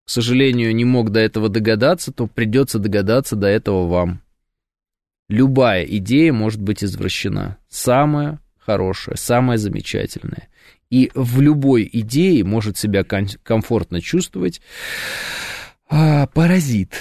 к 0.06 0.12
сожалению, 0.12 0.76
не 0.76 0.86
мог 0.86 1.10
до 1.10 1.22
этого 1.22 1.50
догадаться, 1.50 2.14
то 2.14 2.28
придется 2.28 2.78
догадаться 2.78 3.36
до 3.36 3.48
этого 3.48 3.88
вам. 3.88 4.22
Любая 5.30 5.84
идея 5.84 6.32
может 6.32 6.62
быть 6.62 6.84
извращена. 6.84 7.58
Самая 7.70 8.40
хорошая, 8.66 9.18
самая 9.18 9.58
замечательная 9.58 10.48
и 10.90 11.12
в 11.14 11.42
любой 11.42 11.90
идее 11.92 12.44
может 12.44 12.78
себя 12.78 13.04
комфортно 13.04 14.02
чувствовать 14.02 14.62
а, 15.90 16.28
паразит, 16.28 16.94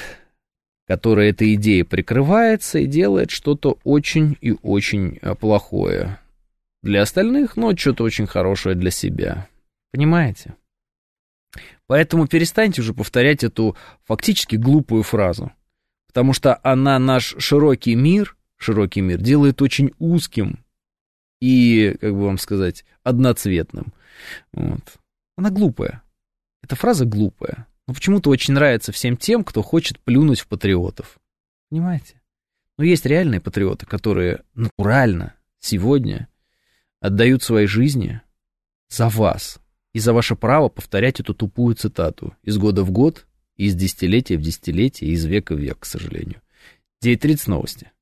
который 0.87 1.31
этой 1.31 1.55
идеей 1.55 1.83
прикрывается 1.83 2.79
и 2.79 2.87
делает 2.87 3.31
что-то 3.31 3.79
очень 3.85 4.37
и 4.41 4.57
очень 4.63 5.19
а, 5.23 5.35
плохое 5.35 6.19
для 6.83 7.03
остальных, 7.03 7.57
но 7.57 7.77
что-то 7.77 8.05
очень 8.05 8.27
хорошее 8.27 8.75
для 8.75 8.91
себя. 8.91 9.49
Понимаете? 9.93 10.55
Поэтому 11.87 12.27
перестаньте 12.27 12.81
уже 12.81 12.95
повторять 12.95 13.45
эту 13.45 13.77
фактически 14.05 14.57
глупую 14.57 15.03
фразу, 15.03 15.53
потому 16.09 16.33
что 16.33 16.59
она 16.63 16.99
наш 16.99 17.37
широкий 17.39 17.95
мир, 17.95 18.37
широкий 18.57 19.03
мир 19.03 19.21
делает 19.21 19.63
очень 19.63 19.93
узким, 19.99 20.64
и, 21.41 21.97
как 22.01 22.13
бы 22.13 22.25
вам 22.25 22.39
сказать, 22.39 22.85
одноцветным. 23.03 23.93
Вот. 24.53 24.99
Она 25.37 25.51
глупая. 25.51 26.03
Эта 26.63 26.77
фраза 26.77 27.05
глупая. 27.05 27.67
Но 27.87 27.95
почему-то 27.95 28.31
очень 28.31 28.55
нравится 28.55 28.93
всем 28.93 29.17
тем, 29.17 29.45
кто 29.45 29.63
хочет 29.63 30.01
плюнуть 30.01 30.41
в 30.41 30.49
патриотов. 30.49 31.19
Понимаете? 31.71 32.21
Но 32.79 32.85
есть 32.85 33.07
реальные 33.07 33.41
патриоты, 33.41 33.87
которые 33.87 34.43
натурально 34.55 35.35
сегодня 35.61 36.29
отдают 37.01 37.43
свои 37.43 37.67
жизни 37.67 38.21
за 38.89 39.09
вас 39.09 39.61
и 39.93 39.99
за 39.99 40.13
ваше 40.13 40.35
право 40.35 40.69
повторять 40.69 41.21
эту 41.21 41.35
тупую 41.35 41.75
цитату 41.77 42.35
из 42.43 42.59
года 42.59 42.83
в 42.83 42.91
год, 42.91 43.27
из 43.57 43.75
десятилетия 43.75 44.37
в 44.37 44.43
десятилетие, 44.43 45.11
из 45.11 45.25
века 45.25 45.55
в 45.55 45.59
век, 45.59 45.81
к 45.81 45.85
сожалению. 45.85 46.41
9.30 47.03 47.51
новости. 47.51 47.93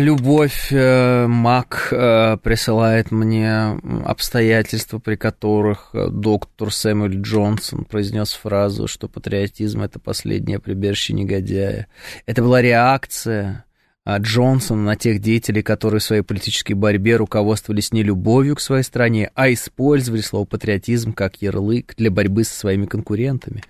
Любовь 0.00 0.68
э, 0.70 1.26
Мак 1.26 1.88
э, 1.90 2.36
присылает 2.42 3.10
мне 3.10 3.78
обстоятельства, 4.04 4.98
при 4.98 5.16
которых 5.16 5.90
э, 5.92 6.08
доктор 6.10 6.72
Сэмюэль 6.72 7.20
Джонсон 7.20 7.84
произнес 7.84 8.32
фразу, 8.32 8.86
что 8.86 9.08
патриотизм 9.08 9.82
это 9.82 9.98
последнее 9.98 10.58
прибежище 10.58 11.12
негодяя. 11.12 11.86
Это 12.26 12.42
была 12.42 12.62
реакция 12.62 13.64
а 14.08 14.20
Джонсон 14.20 14.86
на 14.86 14.96
тех 14.96 15.20
деятелей, 15.20 15.60
которые 15.60 16.00
в 16.00 16.02
своей 16.02 16.22
политической 16.22 16.72
борьбе 16.72 17.16
руководствовались 17.16 17.92
не 17.92 18.02
любовью 18.02 18.56
к 18.56 18.60
своей 18.60 18.82
стране, 18.82 19.30
а 19.34 19.52
использовали 19.52 20.22
слово 20.22 20.46
патриотизм 20.46 21.12
как 21.12 21.42
ярлык 21.42 21.94
для 21.94 22.10
борьбы 22.10 22.44
со 22.44 22.58
своими 22.58 22.86
конкурентами. 22.86 23.62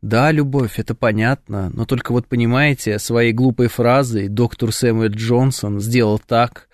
Да, 0.00 0.30
любовь, 0.30 0.78
это 0.78 0.94
понятно, 0.94 1.72
но 1.74 1.86
только 1.86 2.12
вот 2.12 2.28
понимаете, 2.28 3.00
своей 3.00 3.32
глупой 3.32 3.66
фразой 3.66 4.28
доктор 4.28 4.70
Сэмюэл 4.70 5.10
Джонсон 5.10 5.80
сделал 5.80 6.20
так, 6.20 6.68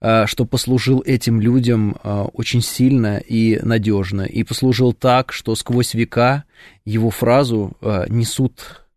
а, 0.00 0.26
что 0.26 0.44
послужил 0.44 1.00
этим 1.06 1.40
людям 1.40 1.96
а, 2.02 2.24
очень 2.24 2.60
сильно 2.60 3.18
и 3.18 3.60
надежно, 3.62 4.22
и 4.22 4.42
послужил 4.42 4.92
так, 4.92 5.32
что 5.32 5.54
сквозь 5.54 5.94
века 5.94 6.42
его 6.84 7.10
фразу 7.10 7.76
несут 8.08 8.87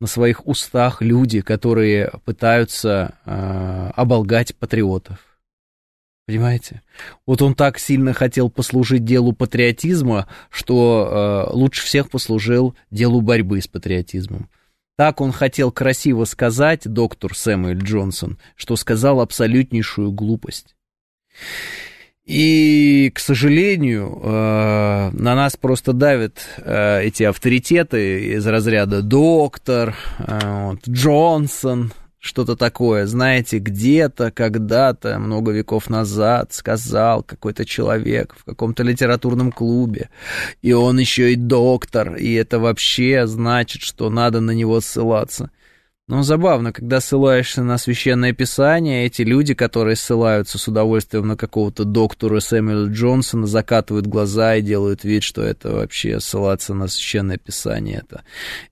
на 0.00 0.06
своих 0.06 0.46
устах 0.46 1.02
люди, 1.02 1.40
которые 1.40 2.12
пытаются 2.24 3.14
э, 3.24 3.90
оболгать 3.94 4.54
патриотов. 4.54 5.18
Понимаете? 6.26 6.82
Вот 7.26 7.40
он 7.40 7.54
так 7.54 7.78
сильно 7.78 8.12
хотел 8.12 8.50
послужить 8.50 9.04
делу 9.04 9.32
патриотизма, 9.32 10.28
что 10.50 11.48
э, 11.50 11.54
лучше 11.54 11.84
всех 11.84 12.10
послужил 12.10 12.76
делу 12.90 13.22
борьбы 13.22 13.60
с 13.60 13.66
патриотизмом. 13.66 14.50
Так 14.96 15.20
он 15.20 15.32
хотел 15.32 15.72
красиво 15.72 16.24
сказать, 16.24 16.82
доктор 16.84 17.34
Сэмюэль 17.34 17.78
Джонсон, 17.78 18.38
что 18.56 18.76
сказал 18.76 19.20
абсолютнейшую 19.20 20.12
глупость. 20.12 20.76
И, 22.28 23.10
к 23.14 23.20
сожалению, 23.20 24.20
э, 24.22 25.10
на 25.14 25.34
нас 25.34 25.56
просто 25.56 25.94
давят 25.94 26.40
э, 26.58 27.04
эти 27.04 27.22
авторитеты 27.22 28.34
из 28.34 28.46
разряда 28.46 29.00
доктор, 29.00 29.96
э, 30.18 30.72
Джонсон, 30.86 31.90
что-то 32.18 32.54
такое, 32.54 33.06
знаете, 33.06 33.60
где-то, 33.60 34.30
когда-то, 34.30 35.18
много 35.18 35.52
веков 35.52 35.88
назад 35.88 36.52
сказал 36.52 37.22
какой-то 37.22 37.64
человек 37.64 38.36
в 38.38 38.44
каком-то 38.44 38.82
литературном 38.82 39.50
клубе, 39.50 40.10
и 40.60 40.74
он 40.74 40.98
еще 40.98 41.32
и 41.32 41.36
доктор, 41.36 42.16
и 42.16 42.34
это 42.34 42.58
вообще 42.58 43.26
значит, 43.26 43.80
что 43.80 44.10
надо 44.10 44.40
на 44.40 44.50
него 44.50 44.82
ссылаться. 44.82 45.50
Но 46.08 46.22
забавно, 46.22 46.72
когда 46.72 47.00
ссылаешься 47.00 47.62
на 47.62 47.76
священное 47.76 48.32
писание, 48.32 49.04
эти 49.04 49.20
люди, 49.20 49.52
которые 49.52 49.94
ссылаются 49.94 50.56
с 50.58 50.66
удовольствием 50.66 51.28
на 51.28 51.36
какого-то 51.36 51.84
доктора 51.84 52.40
Сэмюэля 52.40 52.90
Джонсона, 52.90 53.46
закатывают 53.46 54.06
глаза 54.06 54.56
и 54.56 54.62
делают 54.62 55.04
вид, 55.04 55.22
что 55.22 55.42
это 55.42 55.70
вообще 55.70 56.18
ссылаться 56.18 56.72
на 56.72 56.88
священное 56.88 57.36
писание. 57.36 57.98
Это, 57.98 58.24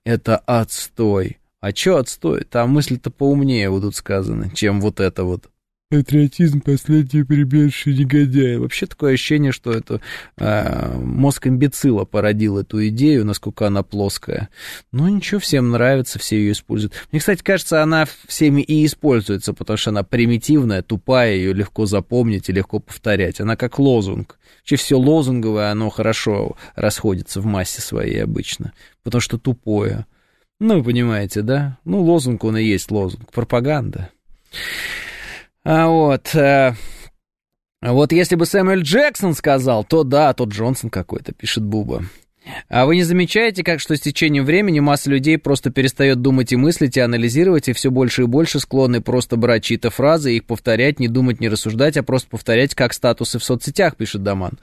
это 0.03 0.37
отстой. 0.37 1.37
А 1.59 1.71
чё 1.73 1.97
отстой? 1.97 2.43
Там 2.43 2.71
мысли-то 2.71 3.11
поумнее 3.11 3.69
будут 3.69 3.95
сказаны, 3.95 4.51
чем 4.55 4.81
вот 4.81 4.99
это 4.99 5.23
вот. 5.23 5.47
Патриотизм— 5.89 6.59
последнее 6.65 7.23
прибежище 7.23 7.93
негодяя. 7.93 8.59
Вообще 8.59 8.87
такое 8.87 9.13
ощущение, 9.13 9.53
что 9.53 9.71
это 9.71 10.01
э, 10.35 10.97
мозг 10.97 11.47
имбецила 11.47 12.03
породил 12.03 12.57
эту 12.57 12.85
идею, 12.89 13.23
насколько 13.23 13.67
она 13.67 13.83
плоская. 13.83 14.49
Но 14.91 15.07
ничего, 15.07 15.39
всем 15.39 15.71
нравится, 15.71 16.19
все 16.19 16.39
ее 16.39 16.51
используют. 16.51 16.93
Мне, 17.13 17.21
кстати, 17.21 17.41
кажется, 17.41 17.81
она 17.81 18.05
всеми 18.27 18.61
и 18.61 18.85
используется, 18.85 19.53
потому 19.53 19.77
что 19.77 19.91
она 19.91 20.03
примитивная, 20.03 20.81
тупая, 20.81 21.35
ее 21.35 21.53
легко 21.53 21.85
запомнить 21.85 22.49
и 22.49 22.53
легко 22.53 22.79
повторять. 22.79 23.39
Она 23.39 23.55
как 23.55 23.79
лозунг. 23.79 24.39
Вообще 24.59 24.75
все 24.75 24.99
лозунговое, 24.99 25.71
оно 25.71 25.89
хорошо 25.89 26.57
расходится 26.75 27.39
в 27.39 27.45
массе 27.45 27.79
своей 27.79 28.21
обычно, 28.21 28.73
потому 29.03 29.21
что 29.21 29.37
тупое. 29.37 30.05
Ну, 30.59 30.79
вы 30.79 30.83
понимаете, 30.83 31.43
да? 31.43 31.77
Ну, 31.85 32.01
лозунг 32.01 32.43
он 32.43 32.57
и 32.57 32.63
есть 32.65 32.91
лозунг. 32.91 33.31
Пропаганда. 33.31 34.09
А 35.69 35.89
вот... 35.89 36.33
Э, 36.33 36.75
вот 37.81 38.13
если 38.13 38.35
бы 38.35 38.45
Сэмюэль 38.45 38.83
Джексон 38.83 39.33
сказал, 39.33 39.83
то 39.83 40.05
да, 40.05 40.33
тот 40.33 40.49
Джонсон 40.49 40.89
какой-то, 40.89 41.33
пишет 41.33 41.65
Буба. 41.65 42.05
А 42.69 42.85
вы 42.85 42.95
не 42.95 43.03
замечаете, 43.03 43.65
как 43.65 43.81
что 43.81 43.97
с 43.97 43.99
течением 43.99 44.45
времени 44.45 44.79
масса 44.79 45.09
людей 45.09 45.37
просто 45.37 45.69
перестает 45.69 46.21
думать 46.21 46.53
и 46.53 46.55
мыслить, 46.55 46.95
и 46.95 47.01
анализировать, 47.01 47.67
и 47.67 47.73
все 47.73 47.91
больше 47.91 48.21
и 48.21 48.27
больше 48.27 48.61
склонны 48.61 49.01
просто 49.01 49.35
брать 49.35 49.65
чьи-то 49.65 49.89
фразы, 49.89 50.37
их 50.37 50.45
повторять, 50.45 51.01
не 51.01 51.09
думать, 51.09 51.41
не 51.41 51.49
рассуждать, 51.49 51.97
а 51.97 52.03
просто 52.03 52.29
повторять 52.29 52.73
как 52.73 52.93
статусы 52.93 53.37
в 53.37 53.43
соцсетях, 53.43 53.97
пишет 53.97 54.23
Даман. 54.23 54.53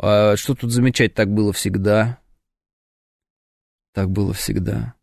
А 0.00 0.36
что 0.36 0.54
тут 0.54 0.72
замечать, 0.72 1.12
так 1.12 1.30
было 1.30 1.52
всегда. 1.52 2.18
Так 3.92 4.10
было 4.10 4.32
всегда. 4.32 4.95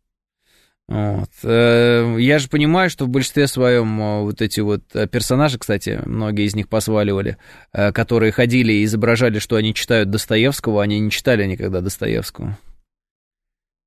Вот. 0.86 1.30
Э, 1.42 2.16
я 2.18 2.38
же 2.38 2.48
понимаю, 2.48 2.90
что 2.90 3.06
в 3.06 3.08
большинстве 3.08 3.46
своем 3.46 4.00
э, 4.00 4.22
вот 4.22 4.42
эти 4.42 4.60
вот 4.60 4.82
э, 4.92 5.06
персонажи, 5.06 5.58
кстати, 5.58 6.00
многие 6.04 6.44
из 6.44 6.54
них 6.54 6.68
посваливали, 6.68 7.38
которые 7.72 8.32
ходили 8.32 8.72
и 8.72 8.84
изображали, 8.84 9.38
что 9.38 9.56
они 9.56 9.72
читают 9.72 10.10
Достоевского, 10.10 10.82
они 10.82 11.00
не 11.00 11.10
читали 11.10 11.46
никогда 11.46 11.80
Достоевского. 11.80 12.58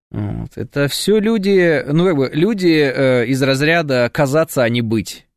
Вот. 0.10 0.52
Это 0.56 0.88
все 0.88 1.20
люди, 1.20 1.84
ну 1.86 2.06
как 2.06 2.16
бы, 2.16 2.32
люди 2.34 3.26
из 3.30 3.44
разряда 3.44 4.10
казаться, 4.12 4.64
а 4.64 4.70
не 4.70 4.82
быть. 4.82 5.28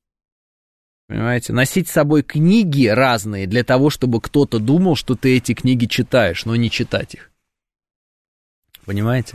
Понимаете? 1.09 1.53
Носить 1.53 1.89
с 1.89 1.93
собой 1.93 2.23
книги 2.23 2.87
разные 2.87 3.49
для 3.49 3.65
того, 3.65 3.91
чтобы 3.91 4.20
кто-то 4.20 4.61
думал, 4.61 4.95
что 4.95 5.16
ты 5.16 5.37
эти 5.37 5.55
книги 5.55 5.87
читаешь, 5.87 6.45
но 6.45 6.55
не 6.55 6.70
читать 6.70 7.15
их. 7.15 7.32
Понимаете? 8.87 9.35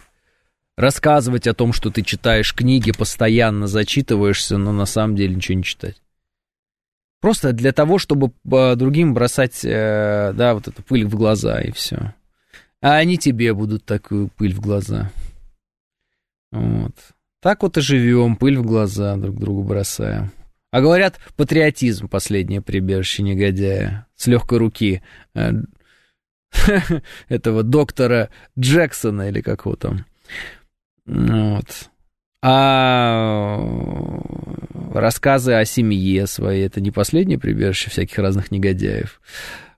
Рассказывать 0.78 1.48
о 1.48 1.54
том, 1.54 1.74
что 1.74 1.90
ты 1.90 2.02
читаешь 2.02 2.54
книги, 2.54 2.92
постоянно 2.92 3.68
зачитываешься, 3.68 4.58
но 4.58 4.72
на 4.72 4.86
самом 4.86 5.16
деле 5.16 5.36
ничего 5.36 5.58
не 5.58 5.64
читать. 5.64 6.02
Просто 7.22 7.54
для 7.54 7.72
того, 7.72 7.98
чтобы 7.98 8.34
э, 8.52 8.76
другим 8.76 9.14
бросать, 9.14 9.64
э, 9.64 10.34
да, 10.36 10.54
вот 10.54 10.68
эту 10.68 10.84
пыль 10.84 11.06
в 11.06 11.16
глаза 11.16 11.60
и 11.62 11.72
все. 11.72 12.14
А 12.82 12.98
они 12.98 13.18
тебе 13.18 13.54
будут 13.54 13.84
такую 13.86 14.30
пыль 14.30 14.54
в 14.54 14.60
глаза. 14.60 15.12
Вот. 16.52 16.94
Так 17.42 17.64
вот 17.64 17.78
и 17.78 17.82
живем, 17.82 18.36
пыль 18.36 18.58
в 18.58 18.66
глаза 18.66 19.16
друг 19.16 19.40
другу 19.40 19.64
бросаем. 19.64 20.32
А 20.72 20.82
говорят, 20.82 21.20
патриотизм 21.36 22.10
последнее 22.10 22.62
прибежище 22.62 23.24
негодяя. 23.24 24.08
С 24.16 24.28
легкой 24.28 24.60
руки 24.60 25.02
э, 25.34 25.52
этого 27.28 27.64
доктора 27.64 28.30
Джексона 28.60 29.30
или 29.30 29.42
как 29.42 29.66
его 29.66 29.76
там. 29.76 30.06
Вот. 31.06 31.90
А 32.42 33.60
рассказы 34.94 35.54
о 35.54 35.66
семье 35.66 36.28
своей, 36.28 36.66
это 36.66 36.82
не 36.82 36.92
последнее 36.92 37.40
прибежище 37.40 37.90
всяких 37.90 38.18
разных 38.20 38.52
негодяев. 38.52 39.20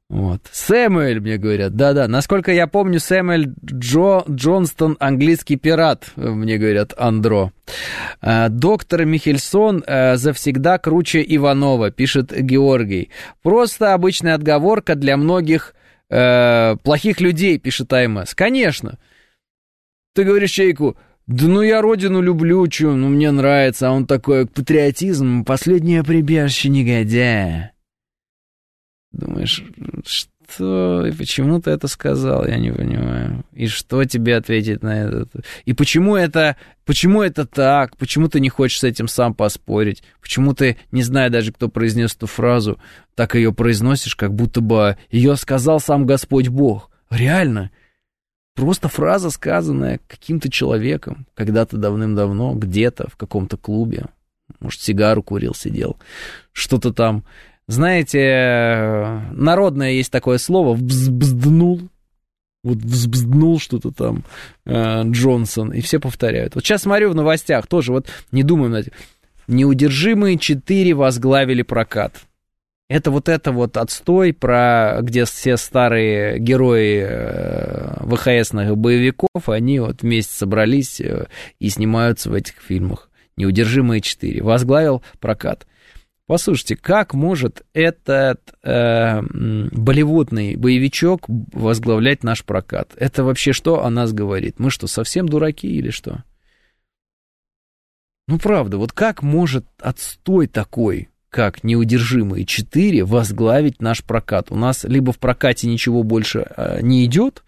Вот. 0.10 0.42
Сэмюэль, 0.52 1.20
мне 1.20 1.38
говорят, 1.38 1.76
да-да, 1.76 2.08
насколько 2.08 2.54
я 2.54 2.68
помню, 2.68 3.00
Сэмюэль 3.00 3.54
Джо 3.66 4.24
Джонстон, 4.30 4.96
английский 5.02 5.58
пират, 5.58 6.12
мне 6.16 6.58
говорят, 6.58 6.94
Андро. 6.98 7.52
А, 8.22 8.48
доктор 8.48 9.04
Михельсон 9.04 9.84
а, 9.86 10.16
завсегда 10.16 10.78
круче 10.78 11.26
Иванова, 11.28 11.92
пишет 11.92 12.32
Георгий. 12.32 13.10
Просто 13.44 13.94
обычная 13.94 14.36
отговорка 14.36 14.96
для 14.96 15.18
многих 15.18 15.76
а, 16.10 16.78
плохих 16.78 17.20
людей, 17.20 17.60
пишет 17.60 17.92
АМС. 17.92 18.34
Конечно. 18.34 19.00
Ты 20.14 20.24
говоришь 20.24 20.52
человеку, 20.52 20.98
да 21.28 21.48
ну 21.48 21.62
я 21.62 21.82
родину 21.82 22.22
люблю, 22.22 22.66
чё, 22.68 22.96
ну 22.96 23.10
мне 23.10 23.32
нравится, 23.32 23.90
а 23.90 23.92
он 23.92 24.06
такой, 24.06 24.48
патриотизм, 24.48 25.44
последнее 25.44 26.04
прибежище 26.04 26.70
негодяя. 26.70 27.74
Думаешь, 29.12 29.62
что, 30.06 31.06
и 31.06 31.12
почему 31.12 31.60
ты 31.60 31.72
это 31.72 31.88
сказал, 31.88 32.46
я 32.46 32.58
не 32.58 32.72
понимаю. 32.72 33.44
И 33.52 33.68
что 33.68 34.06
тебе 34.06 34.38
ответить 34.38 34.82
на 34.82 35.02
это? 35.04 35.28
И 35.66 35.74
почему 35.74 36.16
это, 36.16 36.56
почему 36.86 37.22
это 37.22 37.46
так? 37.46 37.98
Почему 37.98 38.30
ты 38.30 38.40
не 38.40 38.50
хочешь 38.50 38.80
с 38.80 38.84
этим 38.86 39.10
сам 39.10 39.34
поспорить? 39.34 40.04
Почему 40.22 40.54
ты, 40.54 40.78
не 40.92 41.04
зная 41.04 41.30
даже, 41.30 41.52
кто 41.52 41.68
произнес 41.68 42.16
эту 42.16 42.28
фразу, 42.28 42.80
так 43.16 43.36
ее 43.36 43.54
произносишь, 43.54 44.16
как 44.16 44.34
будто 44.34 44.62
бы 44.62 44.98
ее 45.10 45.36
сказал 45.36 45.82
сам 45.82 46.06
Господь 46.06 46.48
Бог? 46.48 46.90
Реально? 47.10 47.72
Просто 48.58 48.88
фраза, 48.88 49.30
сказанная 49.30 50.00
каким-то 50.08 50.50
человеком 50.50 51.28
когда-то 51.36 51.78
давным-давно, 51.78 52.56
где-то 52.56 53.08
в 53.08 53.16
каком-то 53.16 53.56
клубе. 53.56 54.06
Может, 54.60 54.82
сигару 54.82 55.22
курил, 55.22 55.54
сидел. 55.54 55.98
Что-то 56.54 56.92
там. 56.92 57.24
Знаете, 57.68 59.22
народное 59.32 59.92
есть 59.92 60.12
такое 60.12 60.40
слово 60.40 60.74
«взбзднул». 60.74 61.82
Вот 62.64 62.78
взбзднул 62.80 63.60
что-то 63.60 63.92
там 63.92 64.24
э, 64.66 65.04
Джонсон, 65.04 65.72
и 65.72 65.82
все 65.82 66.00
повторяют. 66.00 66.56
Вот 66.56 66.64
сейчас 66.64 66.82
смотрю 66.82 67.12
в 67.12 67.16
новостях, 67.16 67.68
тоже 67.68 67.92
вот 67.92 68.08
не 68.32 68.42
думаем 68.42 68.72
над 68.72 68.88
этим. 68.88 68.94
Неудержимые 69.48 70.40
четыре 70.40 70.96
возглавили 70.96 71.62
прокат. 71.62 72.27
Это 72.90 73.12
вот 73.12 73.28
это 73.28 73.52
вот 73.52 73.76
отстой, 73.76 74.32
про, 74.32 75.00
где 75.02 75.26
все 75.26 75.58
старые 75.58 76.40
герои 76.40 77.06
э, 77.06 78.06
ВХСных 78.06 78.78
боевиков, 78.78 79.50
они 79.50 79.80
вот 79.80 80.02
вместе 80.02 80.34
собрались 80.34 81.02
э, 81.02 81.28
и 81.60 81.70
снимаются 81.70 82.30
в 82.30 82.34
этих 82.34 82.56
фильмах. 82.62 83.10
«Неудержимые 83.36 84.02
четыре». 84.02 84.42
Возглавил 84.42 85.04
прокат. 85.20 85.68
Послушайте, 86.28 86.78
как 86.78 87.14
может 87.14 87.66
этот 87.74 88.54
э, 88.64 89.22
болливудный 89.22 90.56
боевичок 90.56 91.26
возглавлять 91.28 92.24
наш 92.24 92.44
прокат? 92.46 92.94
Это 92.96 93.24
вообще 93.24 93.52
что 93.52 93.84
о 93.86 93.90
нас 93.90 94.14
говорит? 94.14 94.60
Мы 94.60 94.70
что, 94.70 94.88
совсем 94.88 95.28
дураки 95.28 95.68
или 95.68 95.90
что? 95.90 96.24
Ну, 98.28 98.40
правда, 98.40 98.78
вот 98.78 98.92
как 98.94 99.24
может 99.24 99.66
отстой 99.80 100.48
такой 100.48 101.10
как 101.38 101.64
неудержимые 101.64 102.46
4 102.46 103.06
возглавить 103.06 103.80
наш 103.80 104.04
прокат. 104.04 104.52
У 104.52 104.56
нас 104.56 104.86
либо 104.86 105.14
в 105.14 105.20
прокате 105.20 105.68
ничего 105.68 106.02
больше 106.02 106.48
э, 106.58 106.80
не 106.82 107.06
идет, 107.06 107.44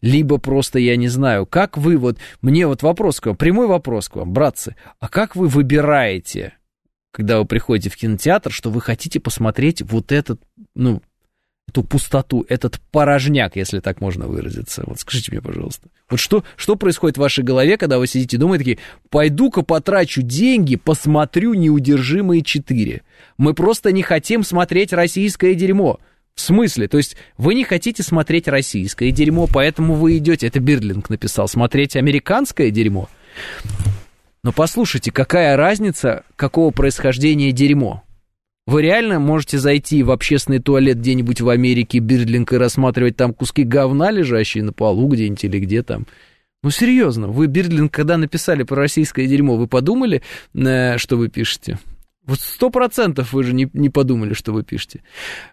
либо 0.00 0.38
просто, 0.38 0.80
я 0.80 0.96
не 0.96 1.06
знаю, 1.06 1.46
как 1.46 1.78
вы 1.78 1.98
вот... 1.98 2.18
Мне 2.42 2.66
вот 2.66 2.82
вопрос 2.82 3.20
к 3.20 3.26
вам, 3.26 3.36
прямой 3.36 3.68
вопрос 3.68 4.08
к 4.08 4.16
вам, 4.16 4.32
братцы. 4.32 4.74
А 4.98 5.08
как 5.08 5.36
вы 5.36 5.46
выбираете, 5.46 6.54
когда 7.12 7.38
вы 7.38 7.44
приходите 7.44 7.90
в 7.90 7.96
кинотеатр, 7.96 8.50
что 8.50 8.70
вы 8.70 8.80
хотите 8.80 9.20
посмотреть 9.20 9.82
вот 9.82 10.10
этот, 10.10 10.42
ну, 10.74 11.00
эту 11.68 11.82
пустоту, 11.82 12.44
этот 12.48 12.80
порожняк, 12.90 13.56
если 13.56 13.80
так 13.80 14.00
можно 14.00 14.26
выразиться. 14.26 14.82
Вот 14.86 15.00
скажите 15.00 15.30
мне, 15.32 15.42
пожалуйста. 15.42 15.88
Вот 16.08 16.18
что, 16.18 16.44
что 16.56 16.76
происходит 16.76 17.18
в 17.18 17.20
вашей 17.20 17.44
голове, 17.44 17.76
когда 17.76 17.98
вы 17.98 18.06
сидите 18.06 18.36
и 18.36 18.40
думаете 18.40 18.78
пойду-ка 19.10 19.62
потрачу 19.62 20.22
деньги, 20.22 20.76
посмотрю 20.76 21.54
«Неудержимые 21.54 22.42
четыре». 22.42 23.02
Мы 23.36 23.54
просто 23.54 23.92
не 23.92 24.02
хотим 24.02 24.42
смотреть 24.42 24.92
российское 24.92 25.54
дерьмо. 25.54 26.00
В 26.34 26.40
смысле? 26.40 26.88
То 26.88 26.98
есть 26.98 27.16
вы 27.36 27.54
не 27.54 27.64
хотите 27.64 28.02
смотреть 28.02 28.48
российское 28.48 29.10
дерьмо, 29.10 29.48
поэтому 29.52 29.94
вы 29.94 30.18
идете, 30.18 30.46
это 30.46 30.60
Бирлинг 30.60 31.10
написал, 31.10 31.48
смотреть 31.48 31.96
американское 31.96 32.70
дерьмо? 32.70 33.08
Но 34.44 34.52
послушайте, 34.52 35.10
какая 35.10 35.56
разница, 35.56 36.22
какого 36.36 36.70
происхождения 36.70 37.52
дерьмо? 37.52 38.04
Вы 38.68 38.82
реально 38.82 39.18
можете 39.18 39.56
зайти 39.56 40.02
в 40.02 40.10
общественный 40.10 40.58
туалет 40.58 40.98
где-нибудь 40.98 41.40
в 41.40 41.48
Америке, 41.48 42.00
Бирдлинг, 42.00 42.52
и 42.52 42.58
рассматривать 42.58 43.16
там 43.16 43.32
куски 43.32 43.62
говна, 43.62 44.10
лежащие 44.10 44.62
на 44.62 44.74
полу 44.74 45.08
где-нибудь 45.08 45.42
или 45.42 45.58
где 45.58 45.82
там? 45.82 46.06
Ну, 46.62 46.68
серьезно, 46.68 47.28
вы, 47.28 47.46
Бирдлинг, 47.46 47.90
когда 47.90 48.18
написали 48.18 48.64
про 48.64 48.76
российское 48.76 49.26
дерьмо, 49.26 49.56
вы 49.56 49.68
подумали, 49.68 50.20
э, 50.52 50.98
что 50.98 51.16
вы 51.16 51.28
пишете? 51.28 51.78
Вот 52.28 52.40
сто 52.40 52.68
процентов 52.68 53.32
вы 53.32 53.42
же 53.42 53.54
не, 53.54 53.70
не 53.72 53.88
подумали, 53.88 54.34
что 54.34 54.52
вы 54.52 54.62
пишете. 54.62 55.00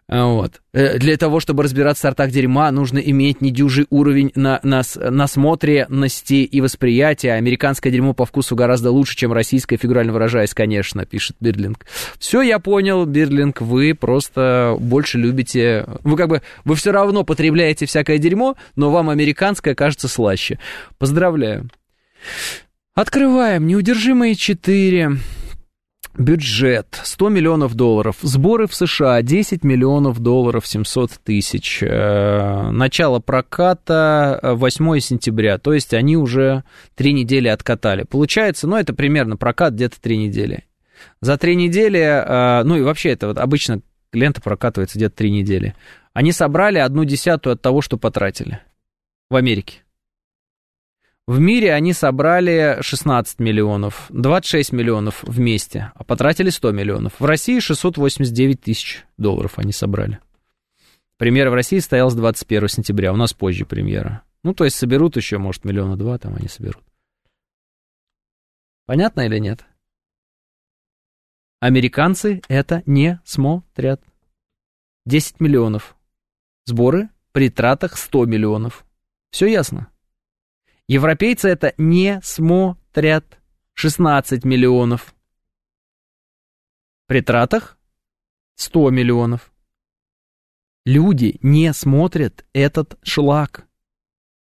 А, 0.10 0.26
вот. 0.26 0.62
Э, 0.74 0.98
для 1.00 1.16
того, 1.16 1.40
чтобы 1.40 1.64
разбираться 1.64 2.02
в 2.02 2.04
сортах 2.04 2.32
дерьма, 2.32 2.70
нужно 2.70 3.00
иметь 3.00 3.40
недюжий 3.40 3.88
уровень 3.90 4.34
на, 4.36 4.60
на, 4.62 4.82
насмотренности 4.98 6.34
и 6.44 6.60
восприятия. 6.60 7.32
Американское 7.32 7.94
дерьмо 7.94 8.14
по 8.14 8.26
вкусу 8.26 8.58
гораздо 8.58 8.92
лучше, 8.92 9.16
чем 9.16 9.32
российское, 9.32 9.78
фигурально 9.78 10.12
выражаясь, 10.12 10.54
конечно, 10.54 11.06
пишет 11.06 11.38
Бирдлинг. 11.40 11.86
Все, 12.20 12.42
я 12.42 12.60
понял, 12.60 13.06
Бирдлинг, 13.06 13.62
вы 13.62 13.94
просто 13.94 14.76
больше 14.78 15.18
любите... 15.18 15.86
Вы 16.04 16.18
как 16.18 16.28
бы, 16.28 16.42
вы 16.66 16.76
все 16.76 16.92
равно 16.92 17.24
потребляете 17.24 17.86
всякое 17.86 18.18
дерьмо, 18.18 18.58
но 18.76 18.92
вам 18.92 19.10
американское 19.10 19.76
кажется 19.76 20.10
слаще. 20.10 20.60
Поздравляю. 20.98 21.70
Открываем. 22.96 23.66
Неудержимые 23.66 24.36
4. 24.36 25.18
Бюджет 26.18 27.02
100 27.04 27.30
миллионов 27.30 27.76
долларов. 27.76 28.16
Сборы 28.22 28.68
в 28.68 28.76
США 28.76 29.22
10 29.22 29.64
миллионов 29.64 30.20
долларов 30.20 30.66
700 30.66 31.12
тысяч. 31.24 31.84
Э, 31.84 32.70
начало 32.72 33.20
проката 33.20 34.40
8 34.42 35.00
сентября. 35.00 35.58
То 35.58 35.74
есть 35.74 35.94
они 35.94 36.16
уже 36.16 36.64
три 36.96 37.12
недели 37.12 37.50
откатали. 37.50 38.04
Получается, 38.04 38.66
ну 38.66 38.78
это 38.78 38.94
примерно 38.94 39.36
прокат 39.36 39.74
где-то 39.74 40.00
три 40.00 40.18
недели. 40.18 40.64
За 41.20 41.38
три 41.38 41.56
недели, 41.56 42.00
э, 42.00 42.64
ну 42.64 42.78
и 42.78 42.82
вообще 42.82 43.10
это 43.10 43.28
вот 43.28 43.38
обычно 43.38 43.82
лента 44.14 44.42
прокатывается 44.42 44.98
где-то 44.98 45.16
три 45.18 45.32
недели. 45.32 45.76
Они 46.14 46.32
собрали 46.32 46.80
одну 46.80 47.04
десятую 47.04 47.54
от 47.54 47.62
того, 47.62 47.82
что 47.82 47.98
потратили 47.98 48.62
в 49.30 49.36
Америке. 49.36 49.85
В 51.28 51.40
мире 51.40 51.74
они 51.74 51.92
собрали 51.94 52.78
16 52.82 53.40
миллионов, 53.40 54.06
26 54.10 54.72
миллионов 54.74 55.24
вместе, 55.24 55.92
а 55.96 56.04
потратили 56.04 56.52
100 56.52 56.72
миллионов. 56.72 57.20
В 57.20 57.26
России 57.26 57.60
689 57.60 58.62
тысяч 58.62 59.04
долларов 59.18 59.58
они 59.58 59.72
собрали. 59.72 60.20
Премьера 61.18 61.50
в 61.50 61.56
России 61.56 61.80
состоялась 61.80 62.14
21 62.14 62.68
сентября, 62.68 63.12
у 63.12 63.16
нас 63.16 63.34
позже 63.34 63.66
премьера. 63.66 64.22
Ну, 64.44 64.54
то 64.54 64.66
есть 64.66 64.76
соберут 64.76 65.16
еще, 65.16 65.40
может, 65.40 65.66
миллиона 65.66 65.98
два 65.98 66.20
там 66.20 66.36
они 66.36 66.48
соберут. 66.48 66.84
Понятно 68.86 69.22
или 69.22 69.40
нет? 69.40 69.66
Американцы 71.60 72.42
это 72.50 72.84
не 72.86 73.20
смотрят. 73.26 74.00
10 75.08 75.40
миллионов. 75.40 75.96
Сборы 76.66 77.10
при 77.32 77.50
тратах 77.50 77.98
100 77.98 78.26
миллионов. 78.26 78.86
Все 79.32 79.48
ясно? 79.48 79.90
Европейцы 80.88 81.50
это 81.50 81.74
не 81.78 82.20
смотрят. 82.24 83.40
16 83.78 84.46
миллионов. 84.46 85.14
При 87.08 87.22
тратах 87.22 87.78
100 88.56 88.90
миллионов. 88.90 89.52
Люди 90.86 91.38
не 91.42 91.74
смотрят 91.74 92.46
этот 92.54 92.98
шлак, 93.04 93.68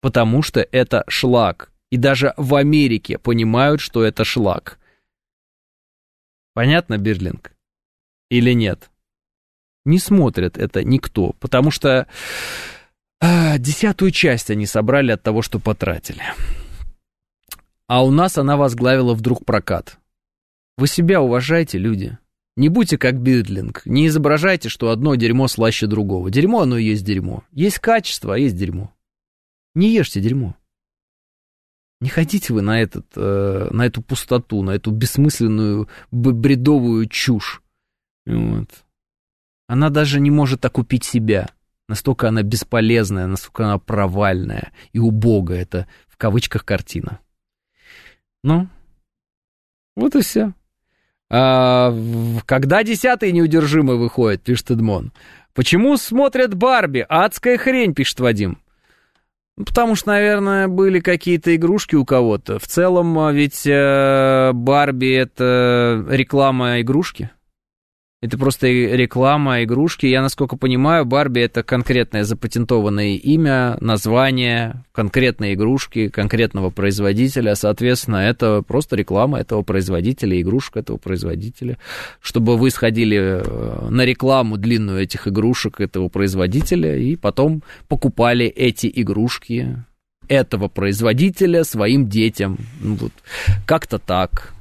потому 0.01 0.43
что 0.43 0.61
это 0.61 1.05
шлак. 1.09 1.73
И 1.91 1.97
даже 1.97 2.35
в 2.37 2.55
Америке 2.57 3.17
понимают, 3.19 3.81
что 3.81 4.05
это 4.05 4.25
шлак. 4.25 4.79
Понятно, 6.53 6.99
Бирлинг? 6.99 7.55
Или 8.29 8.53
нет? 8.53 8.91
Не 9.85 9.99
смотрят 9.99 10.59
это 10.59 10.85
никто, 10.85 11.33
потому 11.41 11.71
что 11.71 12.07
десятую 13.59 14.11
часть 14.11 14.51
они 14.51 14.67
собрали 14.67 15.13
от 15.13 15.23
того, 15.23 15.43
что 15.43 15.59
потратили. 15.59 16.23
А 17.87 18.05
у 18.05 18.11
нас 18.11 18.39
она 18.39 18.57
возглавила 18.57 19.15
вдруг 19.15 19.45
прокат. 19.45 19.99
Вы 20.77 20.89
себя 20.89 21.21
уважайте, 21.21 21.79
люди. 21.79 22.19
Не 22.57 22.69
будьте 22.69 22.99
как 22.99 23.21
Бидлинг. 23.21 23.83
Не 23.87 24.09
изображайте, 24.09 24.69
что 24.69 24.91
одно 24.91 25.15
дерьмо 25.15 25.49
слаще 25.49 25.87
другого. 25.87 26.31
Дерьмо, 26.31 26.63
оно 26.63 26.77
и 26.77 26.85
есть 26.85 27.05
дерьмо. 27.05 27.45
Есть 27.53 27.79
качество, 27.79 28.35
а 28.35 28.39
есть 28.39 28.57
дерьмо. 28.57 28.93
Не 29.75 29.95
ешьте 29.95 30.21
дерьмо. 30.21 30.57
Не 32.01 32.09
ходите 32.09 32.53
вы 32.53 32.63
на, 32.63 32.81
этот, 32.81 33.07
э, 33.15 33.69
на 33.71 33.87
эту 33.87 34.03
пустоту, 34.03 34.63
на 34.63 34.73
эту 34.73 34.91
бессмысленную, 34.91 35.89
бредовую 36.11 37.07
чушь. 37.07 37.63
Вот. 38.27 38.69
Она 39.69 39.89
даже 39.89 40.19
не 40.19 40.31
может 40.31 40.65
окупить 40.65 41.05
себя. 41.05 41.51
Настолько 41.93 42.29
она 42.29 42.43
бесполезная, 42.43 43.27
настолько 43.27 43.65
она 43.65 43.77
провальная 43.77 44.73
и 44.95 44.99
убогая. 44.99 45.61
Это 45.61 45.87
в 46.09 46.17
кавычках 46.17 46.65
картина. 46.65 47.21
Ну, 48.43 48.67
вот 49.95 50.17
и 50.17 50.23
все. 50.23 50.55
А, 51.29 51.95
когда 52.47 52.83
десятый 52.83 53.31
неудержимый 53.31 53.99
выходит, 53.99 54.43
пишет 54.43 54.71
Эдмон. 54.71 55.13
Почему 55.53 55.99
смотрят 55.99 56.55
Барби? 56.55 57.05
Адская 57.07 57.59
хрень, 57.59 57.93
пишет 57.93 58.21
Вадим. 58.21 58.57
Ну, 59.59 59.67
потому 59.67 59.95
что, 59.95 60.09
наверное, 60.09 60.69
были 60.69 60.99
какие-то 60.99 61.55
игрушки 61.55 61.95
у 61.95 62.07
кого-то. 62.07 62.59
В 62.59 62.67
целом, 62.67 63.19
а, 63.19 63.33
ведь 63.35 63.67
э, 63.67 64.53
Барби 64.55 65.13
это 65.13 66.07
реклама 66.09 66.81
игрушки. 66.81 67.31
Это 68.23 68.39
просто 68.39 68.69
реклама, 68.69 69.65
игрушки. 69.65 70.07
Я, 70.07 70.23
насколько 70.23 70.57
понимаю, 70.57 71.05
Барби 71.05 71.41
это 71.41 71.65
конкретное 71.65 72.23
запатентованное 72.23 73.17
имя, 73.17 73.77
название 73.81 74.85
конкретной 74.93 75.55
игрушки, 75.55 76.09
конкретного 76.09 76.71
производителя. 76.71 77.57
Соответственно, 77.57 78.19
это 78.19 78.63
просто 78.63 78.95
реклама 78.95 79.41
этого 79.41 79.63
производителя, 79.63 80.41
игрушек 80.41 80.77
этого 80.77 80.99
производителя. 80.99 81.79
Чтобы 82.21 82.57
вы 82.57 82.71
сходили 82.71 83.19
э, 83.19 83.89
на 83.91 84.05
рекламу 84.05 84.57
длинную 84.57 85.03
этих 85.03 85.27
игрушек 85.27 85.81
этого 85.81 86.09
производителя 86.09 86.97
и 86.97 87.17
потом 87.17 87.65
покупали 87.89 88.47
эти 88.47 88.89
игрушки 88.95 89.85
этого 90.29 90.69
производителя 90.69 91.65
своим 91.65 92.09
детям. 92.09 92.57
Ну, 92.81 92.95
вот, 92.95 93.13
как-то 93.67 93.99
так. 93.99 94.55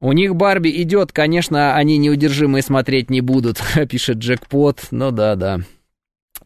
У 0.00 0.12
них 0.12 0.34
Барби 0.34 0.70
идет, 0.82 1.12
конечно, 1.12 1.76
они 1.76 1.98
неудержимые 1.98 2.62
смотреть 2.62 3.10
не 3.10 3.20
будут, 3.20 3.60
пишет 3.90 4.18
Джекпот, 4.18 4.88
ну 4.90 5.10
да-да. 5.10 5.60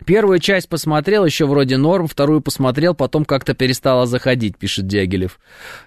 Первую 0.04 0.40
часть 0.40 0.68
посмотрел, 0.68 1.24
еще 1.24 1.46
вроде 1.46 1.76
норм, 1.76 2.08
вторую 2.08 2.40
посмотрел, 2.40 2.94
потом 2.94 3.24
как-то 3.24 3.54
перестала 3.54 4.06
заходить, 4.06 4.58
пишет 4.58 4.88
Дягилев. 4.88 5.38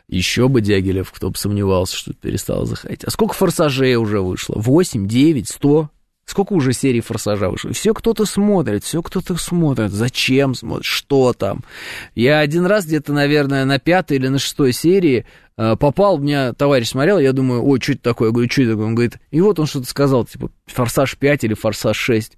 Еще 0.08 0.48
бы 0.48 0.62
Дягилев, 0.62 1.12
кто 1.12 1.30
бы 1.30 1.38
сомневался, 1.38 1.98
что 1.98 2.14
перестала 2.14 2.66
заходить. 2.66 3.04
А 3.04 3.12
сколько 3.12 3.34
форсажей 3.34 3.96
уже 3.96 4.22
вышло? 4.22 4.56
Восемь, 4.58 5.08
девять, 5.08 5.50
сто? 5.50 5.90
Сколько 6.28 6.54
уже 6.54 6.74
серий 6.74 7.00
«Форсажа» 7.00 7.50
вышло? 7.50 7.72
Все 7.72 7.94
кто-то 7.94 8.26
смотрит, 8.26 8.84
все 8.84 9.02
кто-то 9.02 9.38
смотрит. 9.38 9.92
Зачем 9.92 10.56
смотрит? 10.56 10.84
Что 10.84 11.32
там? 11.32 11.64
Я 12.16 12.40
один 12.40 12.66
раз 12.66 12.86
где-то, 12.86 13.14
наверное, 13.14 13.64
на 13.64 13.80
пятой 13.80 14.18
или 14.18 14.28
на 14.28 14.38
шестой 14.38 14.74
серии 14.74 15.26
э, 15.56 15.78
попал, 15.80 16.16
у 16.16 16.18
меня 16.20 16.52
товарищ 16.52 16.90
смотрел, 16.90 17.18
я 17.18 17.32
думаю, 17.32 17.66
ой, 17.66 17.80
что 17.82 17.94
это 17.94 18.02
такое? 18.02 18.28
Я 18.28 18.34
говорю, 18.34 18.52
что 18.52 18.62
это 18.64 18.72
такое? 18.72 18.88
Он 18.88 18.96
говорит, 18.96 19.18
и 19.32 19.40
вот 19.40 19.58
он 19.58 19.68
что-то 19.68 19.88
сказал, 19.88 20.26
типа, 20.26 20.52
«Форсаж 20.66 21.18
5» 21.20 21.40
или 21.44 21.54
«Форсаж 21.54 22.10
6». 22.10 22.34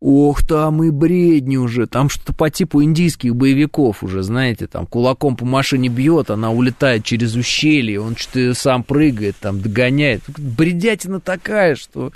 Ох, 0.00 0.44
там 0.44 0.82
и 0.82 0.90
бредни 0.90 1.56
уже, 1.56 1.86
там 1.86 2.08
что-то 2.08 2.34
по 2.34 2.50
типу 2.50 2.82
индийских 2.82 3.36
боевиков 3.36 4.02
уже, 4.02 4.24
знаете, 4.24 4.66
там 4.66 4.84
кулаком 4.84 5.36
по 5.36 5.44
машине 5.44 5.88
бьет, 5.88 6.28
она 6.28 6.50
улетает 6.50 7.04
через 7.04 7.36
ущелье, 7.36 8.00
он 8.00 8.16
что-то 8.16 8.52
сам 8.54 8.82
прыгает, 8.82 9.36
там 9.38 9.60
догоняет. 9.60 10.22
Бредятина 10.36 11.20
такая, 11.20 11.76
что 11.76 12.12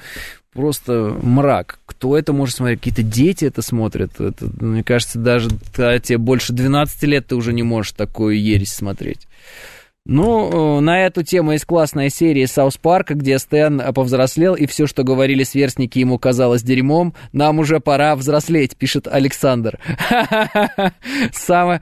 просто 0.57 1.17
мрак. 1.23 1.79
Кто 1.87 2.17
это 2.17 2.33
может 2.33 2.57
смотреть? 2.57 2.81
Какие-то 2.81 3.03
дети 3.03 3.45
это 3.45 3.63
смотрят. 3.63 4.21
Это, 4.21 4.47
мне 4.61 4.83
кажется, 4.83 5.19
даже 5.19 5.51
да, 5.77 5.99
тебе 6.01 6.19
больше 6.19 6.53
12 6.53 7.03
лет 7.05 7.29
ты 7.29 7.37
уже 7.37 7.53
не 7.53 7.63
можешь 7.63 7.93
такую 7.93 8.41
ересь 8.41 8.73
смотреть. 8.73 9.29
Ну, 10.09 10.79
э, 10.79 10.81
на 10.81 11.05
эту 11.05 11.25
тему 11.25 11.51
есть 11.53 11.65
классная 11.65 12.11
серия 12.11 12.47
South 12.47 12.77
Park 12.77 13.02
а, 13.02 13.15
где 13.15 13.41
Стэн 13.41 13.83
повзрослел, 13.93 14.55
и 14.55 14.67
все, 14.67 14.87
что 14.87 15.03
говорили 15.03 15.43
сверстники, 15.43 15.99
ему 15.99 16.17
казалось 16.17 16.63
дерьмом. 16.63 17.13
Нам 17.33 17.59
уже 17.59 17.81
пора 17.81 18.15
взрослеть, 18.15 18.77
пишет 18.77 19.09
Александр. 19.09 19.81
Самое 21.33 21.81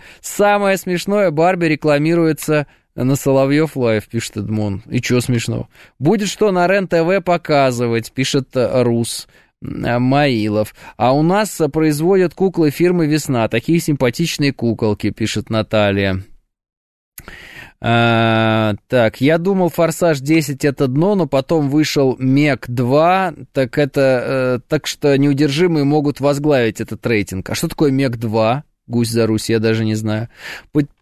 смешное, 0.79 1.31
Барби 1.31 1.67
рекламируется 1.67 2.67
на 2.95 3.17
Соловьев 3.17 3.77
Live, 3.77 4.07
пишет 4.07 4.37
Эдмон. 4.37 4.83
И 4.89 5.01
чё 5.01 5.21
смешного? 5.21 5.69
Будет 5.99 6.29
что 6.29 6.53
на 6.53 6.67
РЕН-ТВ 6.67 7.25
показывать, 7.25 8.13
пишет 8.13 8.51
Рус. 8.55 9.27
Э, 9.65 9.99
Маилов. 9.99 10.75
А 10.97 11.13
у 11.13 11.23
нас 11.23 11.61
производят 11.73 12.35
куклы 12.35 12.71
фирмы 12.71 13.07
«Весна». 13.07 13.49
Такие 13.49 13.81
симпатичные 13.81 14.53
куколки, 14.53 15.11
пишет 15.11 15.51
Наталья. 15.51 16.23
А, 17.87 18.75
так, 18.89 19.21
я 19.21 19.37
думал, 19.37 19.69
Форсаж 19.69 20.21
10 20.21 20.65
это 20.65 20.87
дно, 20.87 21.15
но 21.15 21.27
потом 21.27 21.69
вышел 21.69 22.17
Мег 22.19 22.65
2, 22.67 23.35
так 23.53 23.77
это, 23.77 24.01
э, 24.01 24.61
так 24.69 24.87
что 24.87 25.17
неудержимые 25.19 25.85
могут 25.85 26.21
возглавить 26.21 26.81
этот 26.81 27.07
рейтинг. 27.07 27.51
А 27.51 27.55
что 27.55 27.69
такое 27.69 27.91
Мег 27.91 28.17
2? 28.17 28.65
Гусь 28.87 29.11
за 29.11 29.27
Русь, 29.27 29.51
я 29.51 29.59
даже 29.59 29.85
не 29.85 29.95
знаю. 29.95 30.29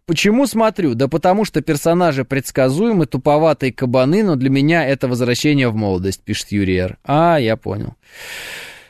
Почему 0.06 0.46
смотрю? 0.46 0.94
Да 0.94 1.08
потому 1.08 1.44
что 1.44 1.60
персонажи 1.60 2.24
предсказуемы, 2.24 3.06
туповатые 3.06 3.72
кабаны, 3.72 4.22
но 4.22 4.36
для 4.36 4.50
меня 4.50 4.86
это 4.86 5.06
возвращение 5.08 5.68
в 5.68 5.76
молодость, 5.76 6.22
пишет 6.22 6.50
Юрий. 6.50 6.96
А, 7.04 7.38
я 7.38 7.56
понял. 7.56 7.94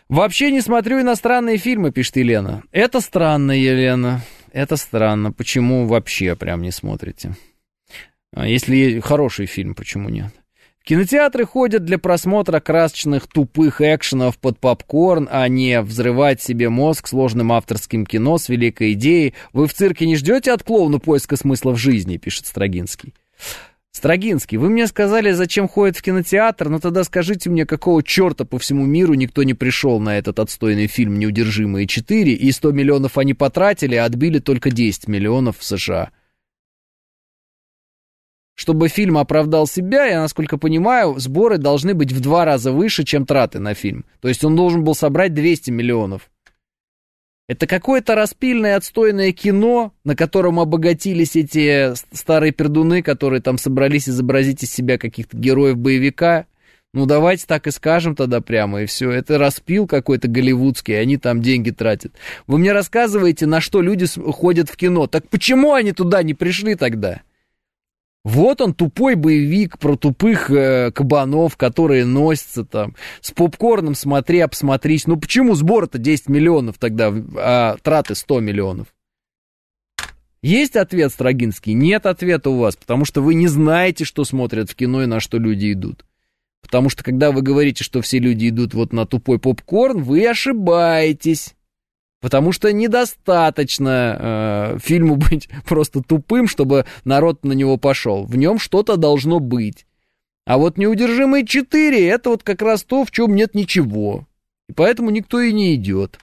Вообще 0.08 0.50
не 0.50 0.60
смотрю 0.60 1.00
иностранные 1.00 1.58
фильмы, 1.58 1.90
пишет 1.90 2.16
Елена. 2.16 2.62
Это 2.72 3.00
странно, 3.00 3.52
Елена. 3.52 4.22
Это 4.52 4.76
странно. 4.76 5.32
Почему 5.32 5.86
вообще 5.86 6.36
прям 6.36 6.62
не 6.62 6.70
смотрите? 6.70 7.34
А 8.34 8.46
если 8.46 9.00
хороший 9.00 9.46
фильм, 9.46 9.74
почему 9.74 10.08
нет? 10.08 10.32
В 10.82 10.84
кинотеатры 10.84 11.46
ходят 11.46 11.84
для 11.84 11.96
просмотра 11.96 12.58
красочных 12.58 13.28
тупых 13.28 13.80
экшенов 13.80 14.36
под 14.36 14.58
попкорн, 14.58 15.28
а 15.30 15.46
не 15.46 15.80
взрывать 15.80 16.42
себе 16.42 16.70
мозг 16.70 17.06
сложным 17.06 17.52
авторским 17.52 18.04
кино 18.04 18.36
с 18.36 18.48
великой 18.48 18.94
идеей. 18.94 19.34
Вы 19.52 19.68
в 19.68 19.74
цирке 19.74 20.06
не 20.06 20.16
ждете 20.16 20.50
от 20.50 20.64
клоуна 20.64 20.98
поиска 20.98 21.36
смысла 21.36 21.70
в 21.70 21.76
жизни, 21.76 22.16
пишет 22.16 22.46
Строгинский. 22.46 23.14
Строгинский, 23.92 24.56
вы 24.56 24.70
мне 24.70 24.88
сказали, 24.88 25.30
зачем 25.30 25.68
ходят 25.68 25.96
в 25.96 26.02
кинотеатр, 26.02 26.68
но 26.68 26.80
тогда 26.80 27.04
скажите 27.04 27.48
мне, 27.48 27.64
какого 27.64 28.02
черта 28.02 28.44
по 28.44 28.58
всему 28.58 28.84
миру 28.84 29.14
никто 29.14 29.44
не 29.44 29.54
пришел 29.54 30.00
на 30.00 30.18
этот 30.18 30.40
отстойный 30.40 30.88
фильм 30.88 31.16
«Неудержимые 31.16 31.86
4», 31.86 32.24
и 32.24 32.50
100 32.50 32.72
миллионов 32.72 33.18
они 33.18 33.34
потратили, 33.34 33.94
а 33.94 34.04
отбили 34.04 34.40
только 34.40 34.72
10 34.72 35.06
миллионов 35.06 35.58
в 35.58 35.64
США 35.64 36.10
чтобы 38.54 38.88
фильм 38.88 39.18
оправдал 39.18 39.66
себя, 39.66 40.06
я, 40.06 40.20
насколько 40.20 40.58
понимаю, 40.58 41.18
сборы 41.18 41.58
должны 41.58 41.94
быть 41.94 42.12
в 42.12 42.20
два 42.20 42.44
раза 42.44 42.72
выше, 42.72 43.04
чем 43.04 43.26
траты 43.26 43.58
на 43.58 43.74
фильм. 43.74 44.04
То 44.20 44.28
есть 44.28 44.44
он 44.44 44.56
должен 44.56 44.84
был 44.84 44.94
собрать 44.94 45.34
200 45.34 45.70
миллионов. 45.70 46.30
Это 47.48 47.66
какое-то 47.66 48.14
распильное 48.14 48.76
отстойное 48.76 49.32
кино, 49.32 49.92
на 50.04 50.14
котором 50.14 50.60
обогатились 50.60 51.36
эти 51.36 51.92
старые 52.14 52.52
пердуны, 52.52 53.02
которые 53.02 53.42
там 53.42 53.58
собрались 53.58 54.08
изобразить 54.08 54.62
из 54.62 54.72
себя 54.72 54.96
каких-то 54.96 55.36
героев 55.36 55.76
боевика. 55.76 56.46
Ну, 56.94 57.06
давайте 57.06 57.46
так 57.46 57.66
и 57.66 57.70
скажем 57.70 58.14
тогда 58.14 58.40
прямо, 58.40 58.82
и 58.82 58.86
все. 58.86 59.10
Это 59.10 59.38
распил 59.38 59.86
какой-то 59.86 60.28
голливудский, 60.28 61.00
они 61.00 61.16
там 61.16 61.42
деньги 61.42 61.70
тратят. 61.70 62.14
Вы 62.46 62.58
мне 62.58 62.72
рассказываете, 62.72 63.46
на 63.46 63.60
что 63.60 63.80
люди 63.80 64.06
ходят 64.06 64.68
в 64.70 64.76
кино. 64.76 65.06
Так 65.06 65.28
почему 65.28 65.72
они 65.72 65.92
туда 65.92 66.22
не 66.22 66.34
пришли 66.34 66.74
тогда? 66.74 67.22
Вот 68.24 68.60
он, 68.60 68.72
тупой 68.72 69.16
боевик 69.16 69.78
про 69.78 69.96
тупых 69.96 70.48
э, 70.50 70.92
кабанов, 70.92 71.56
которые 71.56 72.04
носятся 72.04 72.64
там. 72.64 72.94
С 73.20 73.32
попкорном 73.32 73.96
смотри, 73.96 74.38
обсмотрись. 74.38 75.08
Ну 75.08 75.16
почему 75.16 75.54
сбор-то 75.54 75.98
10 75.98 76.28
миллионов 76.28 76.78
тогда, 76.78 77.12
а 77.36 77.76
траты 77.82 78.14
100 78.14 78.40
миллионов? 78.40 78.86
Есть 80.40 80.76
ответ, 80.76 81.12
Строгинский? 81.12 81.72
Нет 81.72 82.06
ответа 82.06 82.50
у 82.50 82.58
вас, 82.58 82.76
потому 82.76 83.04
что 83.04 83.22
вы 83.22 83.34
не 83.34 83.48
знаете, 83.48 84.04
что 84.04 84.24
смотрят 84.24 84.70
в 84.70 84.74
кино 84.76 85.02
и 85.02 85.06
на 85.06 85.18
что 85.20 85.38
люди 85.38 85.72
идут. 85.72 86.04
Потому 86.62 86.88
что 86.90 87.02
когда 87.02 87.32
вы 87.32 87.42
говорите, 87.42 87.82
что 87.82 88.02
все 88.02 88.18
люди 88.18 88.48
идут 88.48 88.72
вот 88.72 88.92
на 88.92 89.04
тупой 89.04 89.40
попкорн, 89.40 90.02
вы 90.02 90.28
ошибаетесь. 90.28 91.54
Потому 92.22 92.52
что 92.52 92.72
недостаточно 92.72 94.16
э, 94.18 94.78
фильму 94.82 95.16
быть 95.30 95.50
просто 95.68 96.00
тупым, 96.00 96.48
чтобы 96.48 96.86
народ 97.04 97.44
на 97.44 97.52
него 97.52 97.76
пошел. 97.76 98.24
В 98.24 98.36
нем 98.36 98.58
что-то 98.58 98.96
должно 98.96 99.40
быть. 99.40 99.84
А 100.46 100.56
вот 100.56 100.78
«Неудержимые 100.78 101.44
4»— 101.44 102.08
это 102.10 102.30
вот 102.30 102.42
как 102.42 102.62
раз 102.62 102.84
то, 102.84 103.04
в 103.04 103.10
чем 103.10 103.34
нет 103.34 103.54
ничего. 103.54 104.26
И 104.68 104.72
поэтому 104.72 105.10
никто 105.10 105.40
и 105.40 105.52
не 105.52 105.74
идет. 105.74 106.18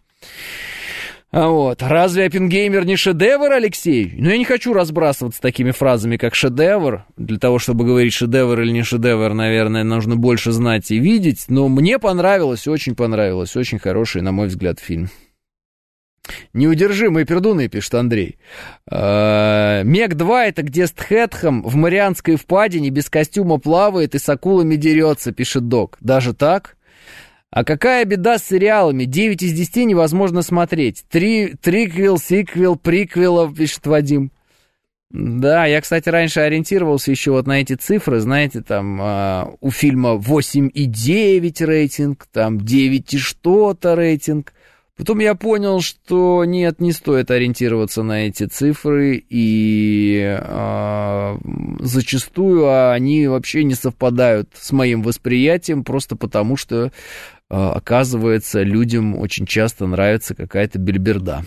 А 1.32 1.50
вот. 1.50 1.84
Разве 1.84 2.26
Оппенгеймер 2.26 2.86
не 2.86 2.96
шедевр, 2.96 3.52
Алексей? 3.52 4.14
Ну, 4.18 4.30
я 4.30 4.38
не 4.38 4.46
хочу 4.46 4.74
разбрасываться 4.74 5.42
такими 5.42 5.72
фразами, 5.72 6.18
как 6.18 6.34
шедевр. 6.34 7.06
Для 7.18 7.38
того, 7.38 7.60
чтобы 7.60 7.86
говорить 7.86 8.14
шедевр 8.14 8.60
или 8.62 8.72
не 8.72 8.84
шедевр, 8.84 9.34
наверное, 9.34 9.84
нужно 9.84 10.16
больше 10.16 10.52
знать 10.52 10.90
и 10.92 10.98
видеть. 10.98 11.46
Но 11.48 11.68
мне 11.68 12.00
понравилось, 12.00 12.68
очень 12.68 12.96
понравилось. 12.96 13.56
Очень 13.56 13.80
хороший, 13.80 14.22
на 14.22 14.32
мой 14.32 14.48
взгляд, 14.48 14.80
фильм. 14.80 15.10
Неудержимые 16.54 17.26
пердуны, 17.26 17.68
пишет 17.68 17.96
Андрей. 17.96 18.38
А, 18.90 19.84
Мег-2 19.84 20.48
это 20.48 20.64
где 20.64 20.88
Стхэтхэм 20.88 21.64
в 21.64 21.76
Марианской 21.76 22.36
впадине 22.36 22.90
без 22.90 23.10
костюма 23.10 23.58
плавает 23.58 24.16
и 24.16 24.20
с 24.20 24.28
акулами 24.30 24.76
дерется, 24.76 25.32
пишет 25.32 25.68
Док. 25.68 25.98
Даже 26.02 26.34
так? 26.34 26.76
А 27.52 27.64
какая 27.64 28.06
беда 28.06 28.38
с 28.38 28.46
сериалами? 28.46 29.06
9 29.06 29.42
из 29.42 29.54
10 29.54 29.88
невозможно 29.88 30.44
смотреть. 30.44 31.04
Три, 31.10 31.56
триквел, 31.60 32.20
сиквел, 32.20 32.76
приквел, 32.76 33.54
пишет 33.54 33.88
Вадим. 33.88 34.32
Да, 35.12 35.66
я, 35.66 35.82
кстати, 35.82 36.08
раньше 36.08 36.42
ориентировался 36.42 37.10
еще 37.10 37.32
вот 37.32 37.48
на 37.48 37.62
эти 37.62 37.74
цифры, 37.74 38.20
знаете, 38.20 38.62
там 38.62 39.02
э, 39.02 39.46
у 39.60 39.72
фильма 39.72 40.14
8,9 40.14 41.66
рейтинг, 41.66 42.28
там 42.32 42.62
9 42.62 43.14
и 43.16 43.18
что-то 43.18 43.96
рейтинг. 43.96 44.54
Потом 45.00 45.20
я 45.20 45.34
понял, 45.34 45.80
что 45.80 46.44
нет, 46.44 46.82
не 46.82 46.92
стоит 46.92 47.32
ориентироваться 47.32 48.04
на 48.04 48.28
эти 48.28 48.44
цифры, 48.48 49.24
и 49.30 50.38
э, 50.38 51.38
зачастую 51.80 52.92
они 52.92 53.28
вообще 53.28 53.64
не 53.64 53.76
совпадают 53.76 54.50
с 54.56 54.74
моим 54.74 55.02
восприятием, 55.02 55.86
просто 55.86 56.18
потому 56.18 56.58
что, 56.58 56.88
э, 56.88 56.90
оказывается, 57.50 58.62
людям 58.62 59.18
очень 59.18 59.46
часто 59.46 59.88
нравится 59.88 60.36
какая-то 60.36 60.80
бельберда. 60.80 61.46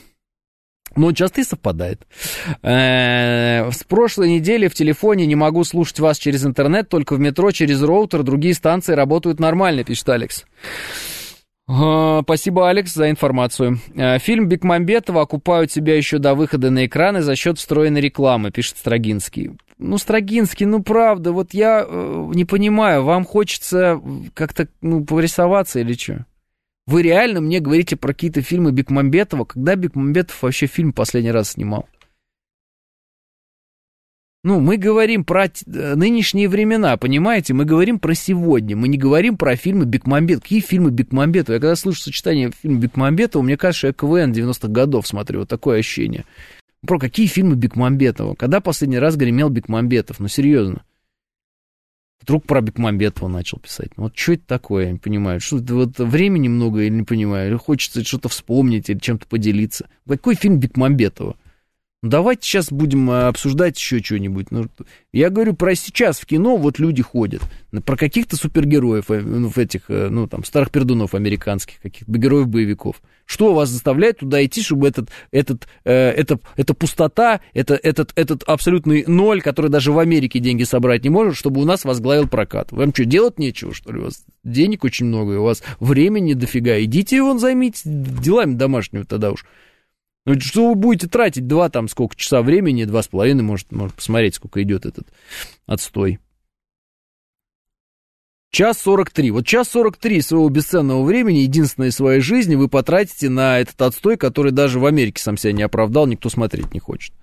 Но 0.97 1.13
часто 1.13 1.43
и 1.43 1.45
совпадает. 1.45 2.07
Э, 2.63 3.71
с 3.71 3.85
прошлой 3.85 4.31
недели 4.31 4.67
в 4.67 4.75
телефоне 4.75 5.27
не 5.27 5.37
могу 5.37 5.65
слушать 5.65 6.01
вас 6.01 6.17
через 6.17 6.47
интернет, 6.47 6.89
только 6.89 7.17
в 7.17 7.21
метро 7.21 7.51
через 7.51 7.83
роутер, 7.83 8.23
другие 8.23 8.55
станции 8.55 8.95
работают 8.95 9.41
нормально, 9.41 9.85
пишет 9.85 10.09
Алекс. 10.09 10.47
Спасибо, 11.67 12.69
Алекс, 12.69 12.93
за 12.93 13.09
информацию. 13.09 13.79
Э, 13.95 14.19
фильм 14.19 14.49
Бекмамбетова 14.49 15.23
окупают 15.23 15.71
себя 15.71 15.97
еще 15.97 16.19
до 16.19 16.35
выхода 16.35 16.71
на 16.71 16.87
экраны 16.87 17.23
за 17.23 17.37
счет 17.37 17.59
встроенной 17.59 18.01
рекламы, 18.01 18.51
пишет 18.51 18.79
Строгинский. 18.79 19.53
Ну, 19.79 19.97
Строгинский, 19.97 20.67
ну 20.67 20.83
правда, 20.83 21.33
вот 21.33 21.55
я 21.55 21.87
э, 21.87 22.31
не 22.35 22.45
понимаю, 22.45 23.05
вам 23.05 23.25
хочется 23.25 24.01
как-то 24.35 24.69
ну, 24.81 25.05
порисоваться 25.05 25.81
или 25.81 25.93
что? 25.95 26.27
Вы 26.87 27.03
реально 27.03 27.41
мне 27.41 27.61
говорите 27.61 27.97
про 27.97 28.13
какие-то 28.13 28.43
фильмы 28.43 28.73
Бекмамбетова? 28.73 29.45
Когда 29.45 29.77
Бекмамбетов 29.77 30.43
вообще 30.43 30.67
фильм 30.67 30.93
последний 30.93 31.31
раз 31.31 31.53
снимал? 31.53 31.89
Ну, 34.45 34.59
мы 34.59 34.77
говорим 34.77 35.25
про 35.25 35.45
э, 35.45 35.95
нынешние 35.95 36.49
времена, 36.49 36.97
понимаете? 36.97 37.55
Мы 37.55 37.65
говорим 37.65 38.01
про 38.01 38.13
сегодня. 38.15 38.77
Мы 38.77 38.89
не 38.89 38.99
говорим 38.99 39.37
про 39.37 39.55
фильмы 39.55 39.85
Бекмамбет. 39.85 40.41
Какие 40.43 40.61
фильмы 40.61 40.91
Бекмамбетова? 40.91 41.55
Я 41.55 41.61
когда 41.61 41.77
слышу 41.77 42.01
сочетание 42.01 42.51
фильма 42.51 42.81
Бекмамбетова, 42.81 43.41
мне 43.41 43.57
кажется, 43.57 43.89
я 43.89 43.93
КВН 43.93 44.33
90-х 44.33 44.67
годов 44.67 45.07
смотрю. 45.07 45.41
Вот 45.41 45.49
такое 45.49 45.79
ощущение. 45.79 46.25
Про 46.85 46.99
какие 46.99 47.29
фильмы 47.29 47.55
Бекмамбетова? 47.55 48.35
Когда 48.35 48.61
последний 48.61 48.99
раз 48.99 49.15
гремел 49.15 49.49
Бекмамбетов? 49.49 50.19
Ну, 50.19 50.27
серьезно. 50.27 50.83
Вдруг 52.21 52.45
про 52.45 52.61
Бекмамбетова 52.61 53.29
начал 53.29 53.61
писать. 53.61 53.91
Ну, 53.97 54.05
вот 54.05 54.19
что 54.19 54.33
это 54.33 54.47
такое, 54.49 54.87
я 54.87 54.93
не 54.93 54.99
понимаю. 54.99 55.39
Что 55.39 55.59
вот 55.59 55.99
времени 55.99 56.49
много 56.49 56.81
или 56.81 56.95
не 56.95 57.05
понимаю. 57.05 57.51
Или 57.51 57.57
хочется 57.59 58.03
что-то 58.03 58.29
вспомнить 58.29 58.91
или 58.91 58.99
чем-то 58.99 59.29
поделиться. 59.29 59.89
Какой 60.09 60.35
фильм 60.35 60.59
Бекмамбетова? 60.59 61.37
Давайте 62.03 62.43
сейчас 62.43 62.73
будем 62.73 63.09
э, 63.13 63.29
обсуждать 63.29 63.79
еще 63.79 64.03
что-нибудь. 64.03 64.51
Ну, 64.51 64.67
я 65.13 65.31
говорю 65.31 65.55
про 65.55 65.77
сейчас 65.77 66.19
в 66.19 66.27
кино 66.27 66.57
вот 66.57 66.81
люди 66.81 67.01
ходят. 67.01 67.43
Про 67.87 67.97
каких-то 67.97 68.35
супергероев, 68.35 69.09
э, 69.09 69.21
ну, 69.21 69.53
этих, 69.55 69.83
э, 69.87 70.09
ну, 70.09 70.27
там, 70.27 70.43
старых 70.43 70.73
пердунов 70.73 71.15
американских, 71.15 71.81
каких-то 71.81 72.11
героев-боевиков. 72.11 73.01
Что 73.25 73.55
вас 73.55 73.69
заставляет 73.69 74.19
туда 74.19 74.45
идти, 74.45 74.63
чтобы 74.63 74.89
этот, 74.89 75.11
этот, 75.31 75.69
э, 75.85 75.93
это, 75.93 76.41
эта 76.57 76.75
пустота, 76.75 77.41
это, 77.55 77.75
этот, 77.75 78.11
этот 78.17 78.43
абсолютный 78.49 79.05
ноль, 79.07 79.41
который 79.41 79.71
даже 79.71 79.93
в 79.93 79.99
Америке 80.01 80.41
деньги 80.41 80.65
собрать 80.65 81.05
не 81.05 81.11
может, 81.11 81.37
чтобы 81.37 81.61
у 81.61 81.65
нас 81.65 81.85
возглавил 81.85 82.27
прокат? 82.27 82.73
Вам 82.73 82.93
что, 82.93 83.05
делать 83.05 83.39
нечего, 83.39 83.73
что 83.73 83.93
ли? 83.93 84.01
У 84.01 84.05
вас 84.07 84.25
денег 84.43 84.83
очень 84.83 85.07
много, 85.07 85.39
у 85.39 85.45
вас 85.45 85.63
времени 85.79 86.35
дофига. 86.35 86.83
Идите 86.83 87.23
вон 87.23 87.39
займитесь 87.39 87.83
делами 87.85 88.55
домашними 88.55 89.05
тогда 89.05 89.31
уж. 89.31 89.45
Ну, 90.25 90.39
что 90.41 90.69
вы 90.69 90.75
будете 90.77 91.09
тратить 91.09 91.47
два 91.49 91.69
там 91.69 91.89
сколько 91.89 92.15
часа 92.17 92.43
времени, 92.43 92.85
два 92.85 93.03
с 93.03 93.09
половиной, 93.09 93.43
может, 93.43 93.73
может 93.73 93.95
посмотреть, 93.95 94.37
сколько 94.37 94.63
идет 94.63 94.87
этот 94.87 95.09
отстой. 95.67 96.21
Час 98.53 98.79
сорок 98.79 99.11
три. 99.11 99.31
Вот 99.31 99.47
час 99.47 99.69
сорок 99.71 99.97
три 99.97 100.21
своего 100.21 100.49
бесценного 100.49 101.03
времени, 101.03 101.39
единственной 101.39 101.91
своей 101.91 102.21
жизни, 102.21 102.55
вы 102.55 102.69
потратите 102.69 103.31
на 103.31 103.59
этот 103.59 103.81
отстой, 103.81 104.17
который 104.17 104.53
даже 104.53 104.79
в 104.79 104.85
Америке 104.85 105.23
сам 105.23 105.39
себя 105.39 105.55
не 105.55 105.63
оправдал, 105.63 106.07
никто 106.07 106.29
смотреть 106.29 106.75
не 106.75 106.79
хочет. 106.79 107.15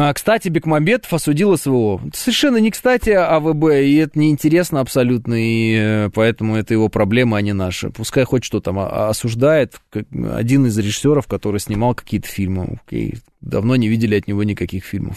А, 0.00 0.14
кстати, 0.14 0.48
Бекмамбетов 0.48 1.12
осудил 1.12 1.58
СВО. 1.58 2.00
Совершенно 2.14 2.58
не 2.58 2.70
кстати 2.70 3.10
АВБ, 3.10 3.64
и 3.82 3.96
это 3.96 4.16
неинтересно 4.16 4.78
абсолютно, 4.78 5.34
и 5.34 5.74
э, 5.76 6.10
поэтому 6.14 6.54
это 6.54 6.72
его 6.72 6.88
проблема, 6.88 7.36
а 7.36 7.40
не 7.40 7.52
наша. 7.52 7.90
Пускай 7.90 8.22
хоть 8.22 8.44
что 8.44 8.60
там 8.60 8.78
а, 8.78 9.08
осуждает 9.08 9.74
один 9.92 10.66
из 10.66 10.78
режиссеров, 10.78 11.26
который 11.26 11.58
снимал 11.58 11.96
какие-то 11.96 12.28
фильмы. 12.28 12.78
Окей, 12.86 13.18
давно 13.40 13.74
не 13.74 13.88
видели 13.88 14.14
от 14.16 14.28
него 14.28 14.44
никаких 14.44 14.84
фильмов. 14.84 15.16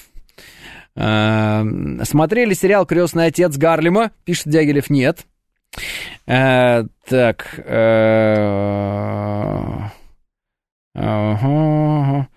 А, 0.96 1.64
смотрели 2.02 2.56
сериал 2.56 2.88
«Крестный 2.88 3.28
отец 3.28 3.56
Гарлема», 3.58 4.10
пишет 4.26 4.48
Дягилев, 4.48 4.90
нет. 4.90 5.28
А, 6.26 6.86
так. 7.08 7.64
А, 7.68 8.32
ага. 10.96 12.31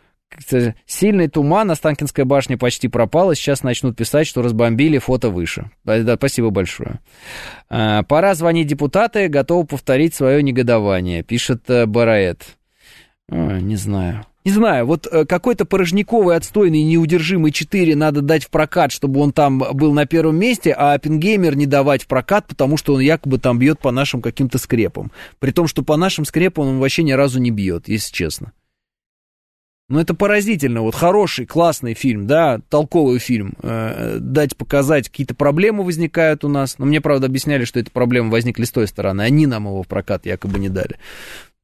Сильный 0.86 1.28
туман, 1.28 1.70
Останкинская 1.70 2.24
башня 2.24 2.58
почти 2.58 2.88
пропала, 2.88 3.34
сейчас 3.34 3.62
начнут 3.62 3.96
писать, 3.96 4.26
что 4.26 4.42
разбомбили, 4.42 4.98
фото 4.98 5.30
выше. 5.30 5.70
Да, 5.84 6.16
спасибо 6.16 6.50
большое. 6.50 7.00
А, 7.68 8.02
пора 8.02 8.34
звонить 8.34 8.66
депутаты, 8.66 9.28
готовы 9.28 9.66
повторить 9.66 10.14
свое 10.14 10.42
негодование, 10.42 11.22
пишет 11.22 11.68
э, 11.68 11.86
Бараэт. 11.86 12.44
не 13.28 13.76
знаю. 13.76 14.24
Не 14.44 14.52
знаю, 14.52 14.84
вот 14.84 15.08
э, 15.10 15.24
какой-то 15.24 15.64
порожниковый, 15.64 16.36
отстойный, 16.36 16.82
неудержимый 16.82 17.50
4 17.50 17.96
надо 17.96 18.20
дать 18.20 18.44
в 18.44 18.50
прокат, 18.50 18.92
чтобы 18.92 19.20
он 19.20 19.32
там 19.32 19.58
был 19.58 19.94
на 19.94 20.04
первом 20.04 20.36
месте, 20.36 20.74
а 20.76 20.92
Оппенгеймер 20.92 21.56
не 21.56 21.64
давать 21.64 22.02
в 22.02 22.06
прокат, 22.06 22.46
потому 22.46 22.76
что 22.76 22.92
он 22.92 23.00
якобы 23.00 23.38
там 23.38 23.58
бьет 23.58 23.78
по 23.78 23.90
нашим 23.90 24.20
каким-то 24.20 24.58
скрепам. 24.58 25.10
При 25.38 25.50
том, 25.50 25.66
что 25.66 25.82
по 25.82 25.96
нашим 25.96 26.26
скрепам 26.26 26.68
он 26.68 26.78
вообще 26.78 27.04
ни 27.04 27.12
разу 27.12 27.40
не 27.40 27.50
бьет, 27.50 27.88
если 27.88 28.12
честно. 28.12 28.52
Ну, 29.90 30.00
это 30.00 30.14
поразительно. 30.14 30.80
Вот 30.80 30.94
хороший, 30.94 31.44
классный 31.44 31.92
фильм, 31.92 32.26
да, 32.26 32.60
толковый 32.70 33.18
фильм. 33.18 33.54
Э, 33.62 34.16
дать 34.18 34.56
показать, 34.56 35.10
какие-то 35.10 35.34
проблемы 35.34 35.84
возникают 35.84 36.42
у 36.44 36.48
нас. 36.48 36.78
Но 36.78 36.86
мне, 36.86 37.02
правда, 37.02 37.26
объясняли, 37.26 37.64
что 37.66 37.80
эти 37.80 37.90
проблемы 37.90 38.30
возникли 38.30 38.64
с 38.64 38.70
той 38.70 38.88
стороны. 38.88 39.22
Они 39.22 39.46
нам 39.46 39.66
его 39.66 39.82
в 39.82 39.86
прокат 39.86 40.24
якобы 40.24 40.58
не 40.58 40.70
дали. 40.70 40.98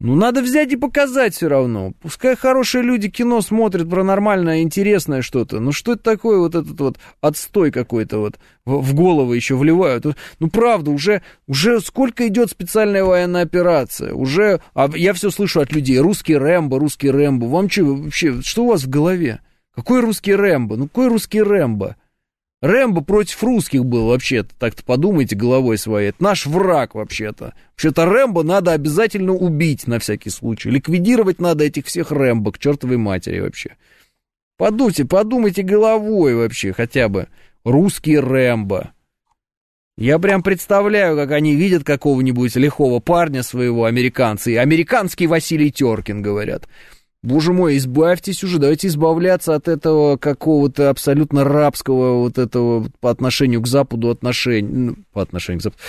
Ну, 0.03 0.15
надо 0.15 0.41
взять 0.41 0.73
и 0.73 0.77
показать 0.77 1.35
все 1.35 1.49
равно. 1.49 1.93
Пускай 2.01 2.35
хорошие 2.35 2.83
люди 2.83 3.11
кино 3.11 3.43
смотрят 3.43 3.91
про 3.91 4.03
нормальное, 4.03 4.63
интересное 4.63 5.21
что-то. 5.21 5.61
Ну, 5.61 5.73
что 5.73 5.93
это 5.93 6.03
такое 6.03 6.39
вот 6.39 6.55
этот 6.55 6.81
вот 6.81 6.99
отстой 7.21 7.71
какой-то 7.71 8.17
вот 8.19 8.39
в, 8.65 8.95
голову 8.95 9.35
еще 9.35 9.57
вливают? 9.57 10.07
Ну, 10.39 10.49
правда, 10.49 10.91
уже, 10.91 11.21
уже 11.47 11.81
сколько 11.81 12.27
идет 12.29 12.51
специальная 12.51 13.05
военная 13.05 13.43
операция? 13.43 14.15
Уже, 14.15 14.63
а 14.73 14.89
я 14.95 15.13
все 15.13 15.31
слышу 15.31 15.61
от 15.61 15.71
людей, 15.71 15.99
русский 15.99 16.35
Рэмбо, 16.35 16.79
русский 16.79 17.11
Рэмбо. 17.11 17.45
Вам 17.45 17.69
что 17.69 17.85
вообще, 17.85 18.41
что 18.41 18.65
у 18.65 18.69
вас 18.69 18.85
в 18.85 18.89
голове? 18.89 19.41
Какой 19.75 20.01
русский 20.01 20.35
Рэмбо? 20.35 20.77
Ну, 20.77 20.89
какой 20.89 21.09
русский 21.09 21.43
Рэмбо? 21.43 21.97
Рэмбо 22.63 23.01
против 23.01 23.43
русских 23.43 23.87
был 23.87 24.09
вообще-то, 24.09 24.55
так-то 24.59 24.85
подумайте 24.85 25.35
головой 25.35 25.79
своей. 25.79 26.11
Это 26.11 26.23
наш 26.23 26.45
враг 26.45 26.95
вообще-то. 26.95 27.55
Вообще-то 27.73 28.05
Рэмбо 28.05 28.43
надо 28.43 28.73
обязательно 28.73 29.33
убить 29.33 29.87
на 29.87 29.99
всякий 29.99 30.29
случай. 30.29 30.71
Ликвидировать 30.71 31.41
надо 31.41 31.65
этих 31.65 31.87
всех 31.87 32.13
Рэмбо 32.13 32.53
к 32.53 32.59
чертовой 32.59 32.99
матери 32.99 33.41
вообще. 33.41 33.77
Подумайте, 34.59 35.07
подумайте 35.07 35.63
головой 35.63 36.35
вообще 36.35 36.75
хотя 36.75 37.09
бы. 37.09 37.29
Русский 37.65 38.19
Рэмбо. 38.19 38.93
Я 39.97 40.19
прям 40.19 40.43
представляю, 40.43 41.17
как 41.17 41.31
они 41.31 41.55
видят 41.55 41.85
какого-нибудь 41.85 42.57
лихого 42.57 43.01
парня 43.01 43.43
своего, 43.43 43.85
американца, 43.85 44.51
и 44.51 44.57
американский 44.57 45.27
Василий 45.27 45.71
Теркин, 45.71 46.23
говорят. 46.23 46.69
Боже 47.23 47.53
мой, 47.53 47.77
избавьтесь 47.77 48.43
уже, 48.45 48.59
давайте 48.59 48.89
избавляться 48.89 49.55
от 49.55 49.69
этого 49.69 50.17
какого-то 50.17 50.89
абсолютно 50.89 51.45
рабского 51.45 52.23
вот 52.23 52.39
этого 52.39 52.89
по 53.01 53.11
отношению 53.11 53.61
к 53.61 53.67
Западу 53.67 54.09
отношения, 54.09 54.69
ну, 54.69 54.97
по 55.13 55.21
отношению 55.21 55.61
к 55.61 55.63
Западу, 55.63 55.83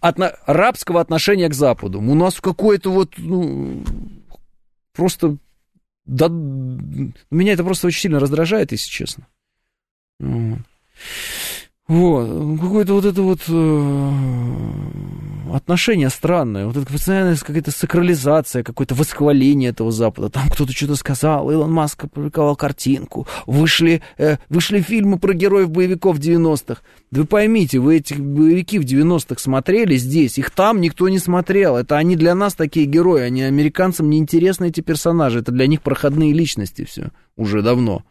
Отно, 0.00 0.36
рабского 0.46 1.00
отношения 1.00 1.48
к 1.48 1.54
Западу. 1.54 1.98
У 1.98 2.14
нас 2.14 2.40
какое-то 2.40 2.92
вот, 2.92 3.14
ну, 3.16 3.82
просто, 4.94 5.38
да, 6.04 6.28
меня 6.28 7.52
это 7.52 7.64
просто 7.64 7.88
очень 7.88 8.02
сильно 8.02 8.20
раздражает, 8.20 8.70
если 8.70 8.88
честно. 8.88 9.26
Вот, 10.20 10.60
какое-то 11.88 12.94
вот 12.94 13.04
это 13.04 13.22
вот 13.22 13.40
э, 13.48 14.12
отношение 15.54 16.10
странное, 16.10 16.66
вот 16.66 16.76
это 16.76 16.92
постоянная 16.92 17.36
какая-то 17.36 17.70
сакрализация, 17.70 18.64
какое-то 18.64 18.96
восхваление 18.96 19.70
этого 19.70 19.92
Запада. 19.92 20.28
Там 20.28 20.48
кто-то 20.50 20.72
что-то 20.72 20.96
сказал, 20.96 21.48
Илон 21.48 21.72
Маск 21.72 22.02
опубликовал 22.04 22.56
картинку, 22.56 23.28
вышли, 23.46 24.02
э, 24.18 24.38
вышли 24.48 24.80
фильмы 24.80 25.20
про 25.20 25.32
героев 25.32 25.70
боевиков 25.70 26.18
90-х. 26.18 26.82
Да 27.12 27.20
вы 27.20 27.26
поймите, 27.26 27.78
вы 27.78 27.98
эти 27.98 28.14
боевики 28.14 28.80
в 28.80 28.84
90-х 28.84 29.40
смотрели 29.40 29.96
здесь, 29.96 30.38
их 30.38 30.50
там 30.50 30.80
никто 30.80 31.08
не 31.08 31.20
смотрел. 31.20 31.76
Это 31.76 31.96
они 31.96 32.16
для 32.16 32.34
нас 32.34 32.54
такие 32.54 32.86
герои, 32.86 33.22
они 33.22 33.42
американцам 33.42 34.10
не 34.10 34.18
интересны 34.18 34.70
эти 34.70 34.80
персонажи, 34.80 35.38
это 35.38 35.52
для 35.52 35.68
них 35.68 35.82
проходные 35.82 36.32
личности 36.32 36.84
все, 36.84 37.10
уже 37.36 37.62
давно. 37.62 38.02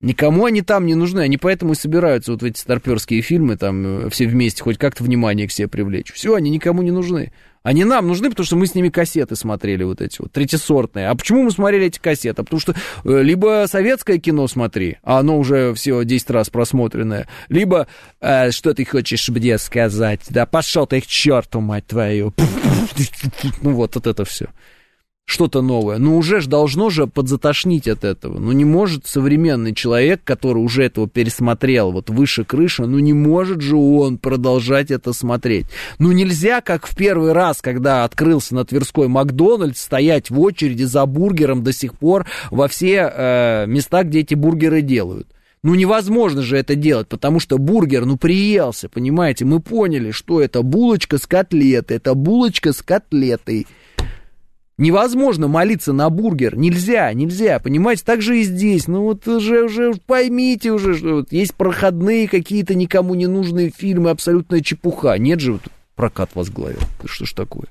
Никому 0.00 0.46
они 0.46 0.62
там 0.62 0.86
не 0.86 0.94
нужны, 0.94 1.20
они 1.20 1.36
поэтому 1.36 1.72
и 1.72 1.76
собираются 1.76 2.32
вот 2.32 2.40
в 2.40 2.44
эти 2.44 2.58
старперские 2.58 3.20
фильмы, 3.20 3.58
там, 3.58 4.06
э, 4.06 4.10
все 4.10 4.26
вместе, 4.26 4.62
хоть 4.62 4.78
как-то 4.78 5.04
внимание 5.04 5.46
к 5.46 5.52
себе 5.52 5.68
привлечь. 5.68 6.10
Все, 6.12 6.34
они 6.34 6.50
никому 6.50 6.80
не 6.80 6.90
нужны. 6.90 7.32
Они 7.62 7.84
нам 7.84 8.08
нужны, 8.08 8.30
потому 8.30 8.46
что 8.46 8.56
мы 8.56 8.66
с 8.66 8.74
ними 8.74 8.88
кассеты 8.88 9.36
смотрели, 9.36 9.84
вот 9.84 10.00
эти 10.00 10.22
вот, 10.22 10.32
третисортные. 10.32 11.08
А 11.08 11.14
почему 11.14 11.42
мы 11.42 11.50
смотрели 11.50 11.88
эти 11.88 11.98
кассеты? 11.98 12.42
Потому 12.42 12.60
что 12.60 12.74
э, 13.04 13.22
либо 13.22 13.66
советское 13.68 14.18
кино 14.18 14.48
смотри, 14.48 14.96
а 15.02 15.18
оно 15.18 15.38
уже 15.38 15.74
все 15.74 16.02
10 16.02 16.30
раз 16.30 16.48
просмотренное, 16.48 17.28
либо, 17.50 17.86
э, 18.22 18.52
что 18.52 18.72
ты 18.72 18.86
хочешь 18.86 19.28
мне 19.28 19.58
сказать? 19.58 20.22
Да 20.30 20.46
пошел 20.46 20.86
ты 20.86 21.02
к 21.02 21.06
черту, 21.06 21.60
мать 21.60 21.86
твою. 21.86 22.32
Ну 23.62 23.72
вот, 23.72 23.94
вот 23.94 24.06
это 24.06 24.24
все 24.24 24.48
что-то 25.30 25.62
новое. 25.62 25.98
Но 25.98 26.16
уже 26.16 26.40
ж 26.40 26.46
должно 26.46 26.90
же 26.90 27.06
подзатошнить 27.06 27.86
от 27.86 28.02
этого. 28.02 28.38
Ну 28.38 28.50
не 28.50 28.64
может 28.64 29.06
современный 29.06 29.72
человек, 29.72 30.22
который 30.24 30.58
уже 30.58 30.82
этого 30.82 31.08
пересмотрел, 31.08 31.92
вот 31.92 32.10
выше 32.10 32.44
крыши, 32.44 32.84
ну 32.84 32.98
не 32.98 33.12
может 33.12 33.60
же 33.60 33.76
он 33.76 34.18
продолжать 34.18 34.90
это 34.90 35.12
смотреть. 35.12 35.66
Ну 36.00 36.10
нельзя, 36.10 36.60
как 36.60 36.86
в 36.86 36.96
первый 36.96 37.32
раз, 37.32 37.62
когда 37.62 38.02
открылся 38.02 38.56
на 38.56 38.64
Тверской 38.64 39.06
Макдональдс, 39.06 39.80
стоять 39.80 40.30
в 40.30 40.40
очереди 40.40 40.82
за 40.82 41.06
бургером 41.06 41.62
до 41.62 41.72
сих 41.72 41.94
пор 41.94 42.26
во 42.50 42.66
все 42.66 43.10
э, 43.14 43.64
места, 43.68 44.02
где 44.02 44.20
эти 44.20 44.34
бургеры 44.34 44.82
делают. 44.82 45.28
Ну, 45.62 45.74
невозможно 45.74 46.42
же 46.42 46.56
это 46.56 46.74
делать, 46.74 47.06
потому 47.06 47.38
что 47.38 47.58
бургер, 47.58 48.06
ну, 48.06 48.16
приелся, 48.16 48.88
понимаете? 48.88 49.44
Мы 49.44 49.60
поняли, 49.60 50.10
что 50.10 50.40
это 50.40 50.62
булочка 50.62 51.18
с 51.18 51.26
котлетой, 51.26 51.98
это 51.98 52.14
булочка 52.14 52.72
с 52.72 52.80
котлетой. 52.80 53.66
Невозможно 54.80 55.46
молиться 55.46 55.92
на 55.92 56.08
бургер. 56.08 56.56
Нельзя, 56.56 57.12
нельзя, 57.12 57.58
понимаете? 57.58 58.02
Так 58.02 58.22
же 58.22 58.40
и 58.40 58.44
здесь. 58.44 58.88
Ну 58.88 59.02
вот 59.02 59.28
уже, 59.28 59.64
уже 59.64 59.92
поймите 60.06 60.72
уже, 60.72 60.96
что 60.96 61.16
вот 61.16 61.32
есть 61.32 61.54
проходные 61.54 62.26
какие-то 62.26 62.74
никому 62.74 63.14
не 63.14 63.26
нужные 63.26 63.68
фильмы, 63.68 64.08
абсолютная 64.08 64.62
чепуха. 64.62 65.18
Нет 65.18 65.40
же, 65.40 65.52
вот 65.52 65.62
прокат 65.96 66.30
возглавил. 66.34 66.80
Что 67.04 67.26
ж 67.26 67.32
такое? 67.34 67.64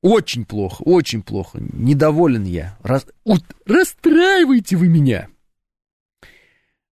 Очень 0.00 0.46
плохо, 0.46 0.80
очень 0.84 1.20
плохо. 1.20 1.58
Недоволен 1.60 2.44
я. 2.44 2.78
Рас... 2.82 3.06
Вот, 3.26 3.42
расстраиваете 3.66 4.76
вы 4.76 4.88
меня. 4.88 5.28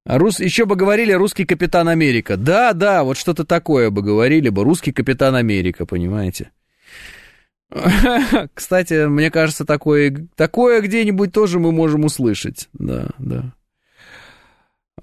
Рус... 0.04 0.38
Еще 0.38 0.66
бы 0.66 0.76
говорили 0.76 1.12
русский 1.12 1.46
капитан 1.46 1.88
Америка. 1.88 2.36
Да, 2.36 2.74
да, 2.74 3.04
вот 3.04 3.16
что-то 3.16 3.46
такое 3.46 3.88
бы 3.88 4.02
говорили 4.02 4.50
бы. 4.50 4.64
Русский 4.64 4.92
капитан 4.92 5.34
Америка, 5.34 5.86
понимаете? 5.86 6.50
Кстати, 8.54 9.06
мне 9.06 9.30
кажется, 9.30 9.64
такое, 9.64 10.28
такое 10.36 10.80
где-нибудь 10.80 11.32
тоже 11.32 11.58
мы 11.58 11.72
можем 11.72 12.04
услышать. 12.04 12.68
Да, 12.74 13.08
да. 13.18 13.52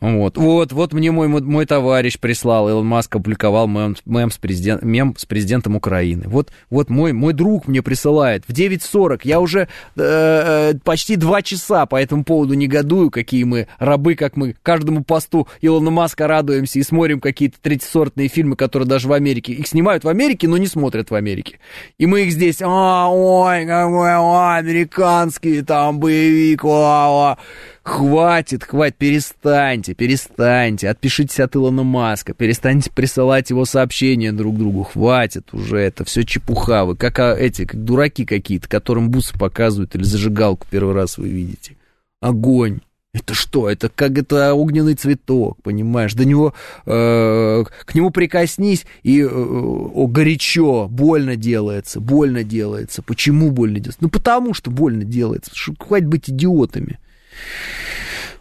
Вот, 0.01 0.37
вот, 0.37 0.71
вот 0.71 0.93
мне 0.93 1.11
мой, 1.11 1.27
мой 1.27 1.65
товарищ 1.65 2.19
прислал, 2.19 2.69
Илон 2.69 2.85
Маск 2.85 3.15
опубликовал 3.15 3.67
мем, 3.67 3.95
мем, 4.05 4.29
с, 4.29 4.37
президент, 4.37 4.83
мем 4.83 5.15
с 5.17 5.25
президентом 5.25 5.75
Украины. 5.75 6.25
Вот, 6.27 6.51
вот 6.69 6.91
мой, 6.91 7.11
мой 7.11 7.33
друг 7.33 7.67
мне 7.67 7.81
присылает 7.81 8.43
в 8.47 8.51
9.40. 8.51 9.21
Я 9.23 9.39
уже 9.39 9.61
э, 9.61 9.67
э, 9.97 10.73
почти 10.83 11.15
два 11.15 11.41
часа 11.41 11.87
по 11.87 11.99
этому 11.99 12.23
поводу 12.23 12.53
негодую, 12.53 13.09
какие 13.09 13.43
мы 13.45 13.67
рабы, 13.79 14.13
как 14.13 14.37
мы 14.37 14.55
каждому 14.61 15.03
посту 15.03 15.47
Илона 15.59 15.89
Маска 15.89 16.27
радуемся 16.27 16.77
и 16.77 16.83
смотрим 16.83 17.19
какие-то 17.19 17.57
третьесортные 17.59 18.27
фильмы, 18.27 18.55
которые 18.55 18.87
даже 18.87 19.07
в 19.07 19.13
Америке. 19.13 19.53
Их 19.53 19.67
снимают 19.67 20.03
в 20.03 20.07
Америке, 20.07 20.47
но 20.47 20.57
не 20.57 20.67
смотрят 20.67 21.09
в 21.09 21.15
Америке. 21.15 21.59
И 21.97 22.05
мы 22.05 22.21
их 22.21 22.31
здесь, 22.31 22.61
а, 22.61 23.09
ой, 23.09 23.65
какой, 23.65 24.15
о, 24.15 24.55
американский 24.55 25.63
там 25.63 25.99
боевик, 25.99 26.63
о, 26.63 27.33
о. 27.33 27.37
Хватит, 27.83 28.63
хватит, 28.65 28.97
перестаньте, 28.97 29.93
перестаньте, 29.93 30.89
отпишитесь 30.89 31.39
от 31.39 31.55
Илона 31.55 31.83
Маска, 31.83 32.33
перестаньте 32.33 32.91
присылать 32.91 33.49
его 33.49 33.65
сообщения 33.65 34.31
друг 34.31 34.57
другу, 34.57 34.83
хватит 34.83 35.53
уже, 35.53 35.77
это 35.79 36.03
все 36.03 36.23
чепуха, 36.23 36.85
вы 36.85 36.95
как 36.95 37.19
а, 37.19 37.33
эти, 37.33 37.65
как 37.65 37.83
дураки 37.83 38.25
какие-то, 38.25 38.67
которым 38.67 39.09
бусы 39.09 39.37
показывают 39.37 39.95
или 39.95 40.03
зажигалку 40.03 40.67
первый 40.69 40.93
раз 40.93 41.17
вы 41.17 41.29
видите. 41.29 41.77
огонь. 42.21 42.81
Это 43.11 43.33
что? 43.33 43.67
Это 43.67 43.89
как 43.89 44.19
это 44.19 44.53
огненный 44.53 44.93
цветок, 44.93 45.57
понимаешь? 45.63 46.13
До 46.13 46.25
него, 46.25 46.53
э, 46.85 47.63
к 47.85 47.95
нему 47.95 48.11
прикоснись, 48.11 48.85
и 49.01 49.21
э, 49.21 49.27
о, 49.27 50.05
горячо, 50.05 50.87
больно 50.87 51.35
делается, 51.35 51.99
больно 51.99 52.43
делается. 52.43 53.01
Почему 53.01 53.49
больно 53.49 53.79
делается? 53.79 54.03
Ну, 54.03 54.09
потому 54.09 54.53
что 54.53 54.69
больно 54.69 55.05
делается. 55.05 55.49
Что, 55.55 55.73
хватит 55.79 56.07
быть 56.07 56.29
идиотами. 56.29 56.99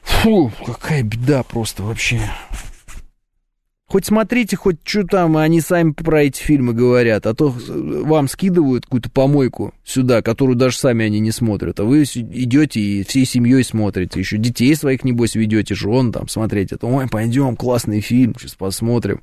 Фу, 0.03 0.53
какая 0.65 1.03
беда 1.03 1.43
просто 1.43 1.83
вообще. 1.83 2.21
Хоть 3.91 4.05
смотрите, 4.05 4.55
хоть 4.55 4.77
что 4.85 5.03
там, 5.05 5.39
они 5.39 5.63
сами 5.63 5.93
про 5.93 6.25
эти 6.25 6.43
фильмы 6.43 6.75
говорят, 6.75 7.27
а 7.27 7.33
то 7.33 7.49
вам 7.49 8.29
скидывают 8.29 8.85
какую-то 8.85 9.11
помойку 9.11 9.73
сюда, 9.83 10.21
которую 10.21 10.57
даже 10.57 10.77
сами 10.77 11.07
они 11.07 11.21
не 11.21 11.31
смотрят, 11.31 11.81
а 11.81 11.85
вы 11.85 12.03
идете 12.03 12.81
и 12.81 13.03
всей 13.03 13.25
семьей 13.25 13.65
смотрите, 13.65 14.21
еще 14.21 14.37
детей 14.37 14.77
своих, 14.77 15.05
небось, 15.05 15.37
ведете, 15.37 15.75
жен 15.75 16.13
там 16.13 16.29
смотреть 16.29 16.73
это, 16.73 16.87
ой, 16.87 17.09
пойдем, 17.09 17.57
классный 17.57 18.03
фильм, 18.03 18.35
сейчас 18.39 18.57
посмотрим. 18.57 19.23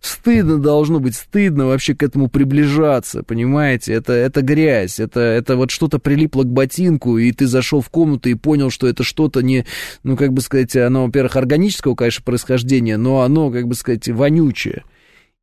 Стыдно 0.00 0.58
должно 0.58 0.98
быть, 0.98 1.14
стыдно 1.14 1.66
вообще 1.66 1.94
к 1.94 2.02
этому 2.02 2.28
приближаться, 2.28 3.22
понимаете, 3.22 3.92
это, 3.92 4.12
это 4.12 4.42
грязь, 4.42 4.98
это, 4.98 5.20
это 5.20 5.56
вот 5.56 5.70
что-то 5.70 6.00
прилипло 6.00 6.42
к 6.42 6.48
ботинку, 6.48 7.16
и 7.16 7.30
ты 7.30 7.46
зашел 7.46 7.80
в 7.80 7.90
комнату 7.90 8.28
и 8.28 8.34
понял, 8.34 8.70
что 8.70 8.88
это 8.88 9.04
что-то 9.04 9.40
не, 9.40 9.66
ну, 10.02 10.16
как 10.16 10.32
бы 10.32 10.40
сказать, 10.40 10.74
оно, 10.74 11.06
во-первых, 11.06 11.36
органического, 11.36 11.94
конечно, 11.94 12.24
происхождения, 12.24 12.96
но 12.96 13.20
оно, 13.20 13.52
как 13.52 13.68
бы 13.68 13.76
сказать, 13.76 13.99
сказать, 14.04 14.18
вонючее. 14.18 14.84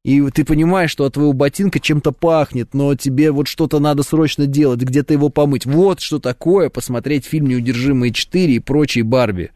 И 0.03 0.21
ты 0.31 0.45
понимаешь, 0.45 0.91
что 0.91 1.05
от 1.05 1.15
твоего 1.15 1.33
ботинка 1.33 1.79
чем-то 1.79 2.11
пахнет, 2.11 2.73
но 2.73 2.95
тебе 2.95 3.31
вот 3.31 3.47
что-то 3.47 3.79
надо 3.79 4.03
срочно 4.03 4.45
делать, 4.45 4.79
где-то 4.79 5.13
его 5.13 5.29
помыть. 5.29 5.65
Вот 5.65 5.99
что 5.99 6.19
такое 6.19 6.69
посмотреть 6.69 7.25
фильм 7.25 7.47
«Неудержимые 7.47 8.11
4» 8.13 8.45
и 8.47 8.59
прочие 8.59 9.03
Барби. 9.03 9.51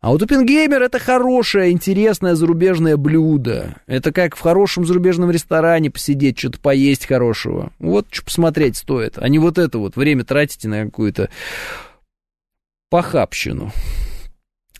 А 0.00 0.10
вот 0.10 0.22
Оппенгеймер 0.22 0.82
это 0.82 1.00
хорошее, 1.00 1.72
интересное 1.72 2.36
зарубежное 2.36 2.96
блюдо. 2.96 3.76
Это 3.86 4.12
как 4.12 4.36
в 4.36 4.40
хорошем 4.40 4.84
зарубежном 4.84 5.30
ресторане 5.30 5.90
посидеть, 5.90 6.38
что-то 6.38 6.60
поесть 6.60 7.06
хорошего. 7.06 7.72
Вот 7.80 8.06
что 8.10 8.24
посмотреть 8.24 8.76
стоит, 8.76 9.18
а 9.18 9.28
не 9.28 9.40
вот 9.40 9.58
это 9.58 9.78
вот 9.78 9.96
время 9.96 10.24
тратите 10.24 10.68
на 10.68 10.84
какую-то 10.84 11.30
похабщину. 12.90 13.72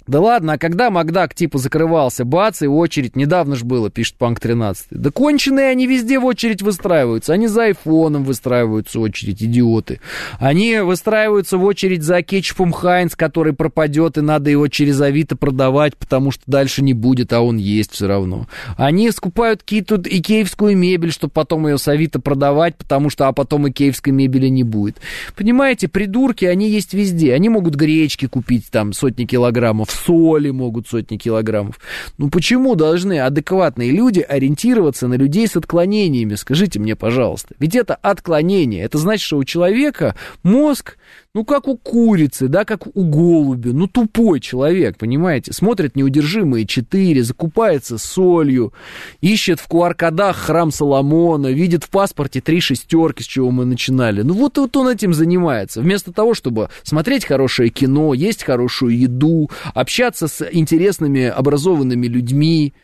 Да 0.08 0.20
ладно, 0.20 0.54
а 0.54 0.58
когда 0.58 0.90
Макдак 0.90 1.34
типа 1.34 1.58
закрывался, 1.58 2.24
бац, 2.24 2.62
и 2.62 2.66
очередь, 2.66 3.14
недавно 3.14 3.56
же 3.56 3.66
было, 3.66 3.90
пишет 3.90 4.16
Панк 4.16 4.40
13. 4.40 4.86
Да 4.90 5.10
конченые 5.10 5.68
они 5.68 5.86
везде 5.86 6.18
в 6.18 6.24
очередь 6.24 6.62
выстраиваются. 6.62 7.34
Они 7.34 7.46
за 7.46 7.64
айфоном 7.64 8.24
выстраиваются 8.24 8.98
в 8.98 9.02
очередь, 9.02 9.42
идиоты. 9.42 10.00
Они 10.38 10.78
выстраиваются 10.78 11.58
в 11.58 11.64
очередь 11.64 12.02
за 12.02 12.22
кетчупом 12.22 12.72
Хайнс, 12.72 13.16
который 13.16 13.52
пропадет, 13.52 14.16
и 14.16 14.22
надо 14.22 14.48
его 14.48 14.66
через 14.68 14.98
Авито 15.02 15.36
продавать, 15.36 15.94
потому 15.94 16.30
что 16.30 16.42
дальше 16.46 16.82
не 16.82 16.94
будет, 16.94 17.34
а 17.34 17.42
он 17.42 17.58
есть 17.58 17.92
все 17.92 18.06
равно. 18.06 18.46
Они 18.78 19.10
скупают 19.10 19.60
какие-то 19.60 20.00
икеевскую 20.02 20.74
мебель, 20.74 21.12
чтобы 21.12 21.32
потом 21.34 21.66
ее 21.66 21.76
с 21.76 21.86
Авито 21.86 22.18
продавать, 22.18 22.76
потому 22.76 23.10
что, 23.10 23.28
а 23.28 23.34
потом 23.34 23.68
икеевской 23.68 24.14
мебели 24.14 24.48
не 24.48 24.62
будет. 24.62 24.96
Понимаете, 25.36 25.86
придурки, 25.86 26.46
они 26.46 26.70
есть 26.70 26.94
везде. 26.94 27.34
Они 27.34 27.50
могут 27.50 27.74
гречки 27.74 28.26
купить 28.26 28.70
там 28.70 28.94
сотни 28.94 29.26
килограммов, 29.26 29.97
соли 30.04 30.50
могут 30.50 30.88
сотни 30.88 31.16
килограммов. 31.16 31.78
Ну 32.18 32.30
почему 32.30 32.74
должны 32.74 33.20
адекватные 33.20 33.90
люди 33.90 34.20
ориентироваться 34.20 35.08
на 35.08 35.14
людей 35.14 35.46
с 35.46 35.56
отклонениями? 35.56 36.34
Скажите 36.34 36.78
мне, 36.78 36.96
пожалуйста. 36.96 37.54
Ведь 37.58 37.74
это 37.74 37.94
отклонение. 37.94 38.84
Это 38.84 38.98
значит, 38.98 39.26
что 39.26 39.38
у 39.38 39.44
человека 39.44 40.14
мозг 40.42 40.96
ну, 41.38 41.44
как 41.44 41.68
у 41.68 41.76
курицы, 41.76 42.48
да, 42.48 42.64
как 42.64 42.88
у 42.96 43.04
голубя. 43.04 43.70
Ну, 43.72 43.86
тупой 43.86 44.40
человек, 44.40 44.98
понимаете? 44.98 45.52
Смотрит 45.52 45.94
неудержимые 45.94 46.66
четыре, 46.66 47.22
закупается 47.22 47.96
солью, 47.96 48.72
ищет 49.20 49.60
в 49.60 49.68
QR-кодах 49.68 50.36
храм 50.36 50.72
Соломона, 50.72 51.46
видит 51.46 51.84
в 51.84 51.90
паспорте 51.90 52.40
три 52.40 52.58
шестерки, 52.58 53.22
с 53.22 53.26
чего 53.26 53.52
мы 53.52 53.66
начинали. 53.66 54.22
Ну, 54.22 54.34
вот, 54.34 54.58
вот 54.58 54.76
он 54.76 54.88
этим 54.88 55.14
занимается. 55.14 55.80
Вместо 55.80 56.12
того, 56.12 56.34
чтобы 56.34 56.70
смотреть 56.82 57.24
хорошее 57.24 57.70
кино, 57.70 58.14
есть 58.14 58.42
хорошую 58.42 58.98
еду, 58.98 59.48
общаться 59.74 60.26
с 60.26 60.44
интересными, 60.50 61.26
образованными 61.26 62.08
людьми, 62.08 62.74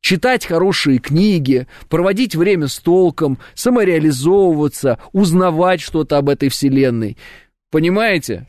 читать 0.00 0.46
хорошие 0.46 0.98
книги, 0.98 1.66
проводить 1.88 2.36
время 2.36 2.68
с 2.68 2.78
толком, 2.78 3.38
самореализовываться, 3.54 5.00
узнавать 5.12 5.80
что-то 5.80 6.18
об 6.18 6.28
этой 6.28 6.48
вселенной– 6.48 7.16
Понимаете? 7.74 8.46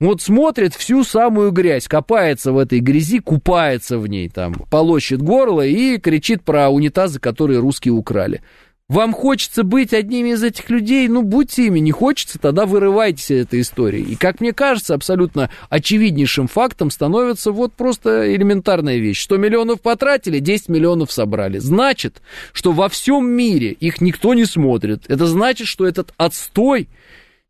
Вот 0.00 0.20
смотрит 0.20 0.74
всю 0.74 1.02
самую 1.02 1.50
грязь, 1.50 1.88
копается 1.88 2.52
в 2.52 2.58
этой 2.58 2.80
грязи, 2.80 3.18
купается 3.18 3.98
в 3.98 4.06
ней 4.06 4.28
там, 4.28 4.52
полощет 4.70 5.22
горло 5.22 5.64
и 5.64 5.96
кричит 5.96 6.42
про 6.42 6.68
унитазы, 6.68 7.20
которые 7.20 7.60
русские 7.60 7.94
украли. 7.94 8.42
Вам 8.90 9.14
хочется 9.14 9.62
быть 9.62 9.94
одним 9.94 10.26
из 10.26 10.42
этих 10.42 10.68
людей, 10.68 11.08
ну, 11.08 11.22
будьте 11.22 11.68
ими, 11.68 11.78
не 11.78 11.90
хочется, 11.90 12.38
тогда 12.38 12.66
вырывайтесь 12.66 13.30
из 13.30 13.46
этой 13.46 13.62
истории. 13.62 14.02
И, 14.02 14.14
как 14.14 14.42
мне 14.42 14.52
кажется, 14.52 14.92
абсолютно 14.92 15.48
очевиднейшим 15.70 16.46
фактом 16.46 16.90
становится 16.90 17.52
вот 17.52 17.72
просто 17.72 18.34
элементарная 18.34 18.98
вещь. 18.98 19.22
100 19.22 19.38
миллионов 19.38 19.80
потратили, 19.80 20.38
10 20.38 20.68
миллионов 20.68 21.12
собрали. 21.12 21.56
Значит, 21.56 22.20
что 22.52 22.72
во 22.72 22.90
всем 22.90 23.26
мире 23.26 23.70
их 23.70 24.02
никто 24.02 24.34
не 24.34 24.44
смотрит. 24.44 25.04
Это 25.08 25.24
значит, 25.24 25.66
что 25.66 25.86
этот 25.86 26.12
отстой 26.18 26.88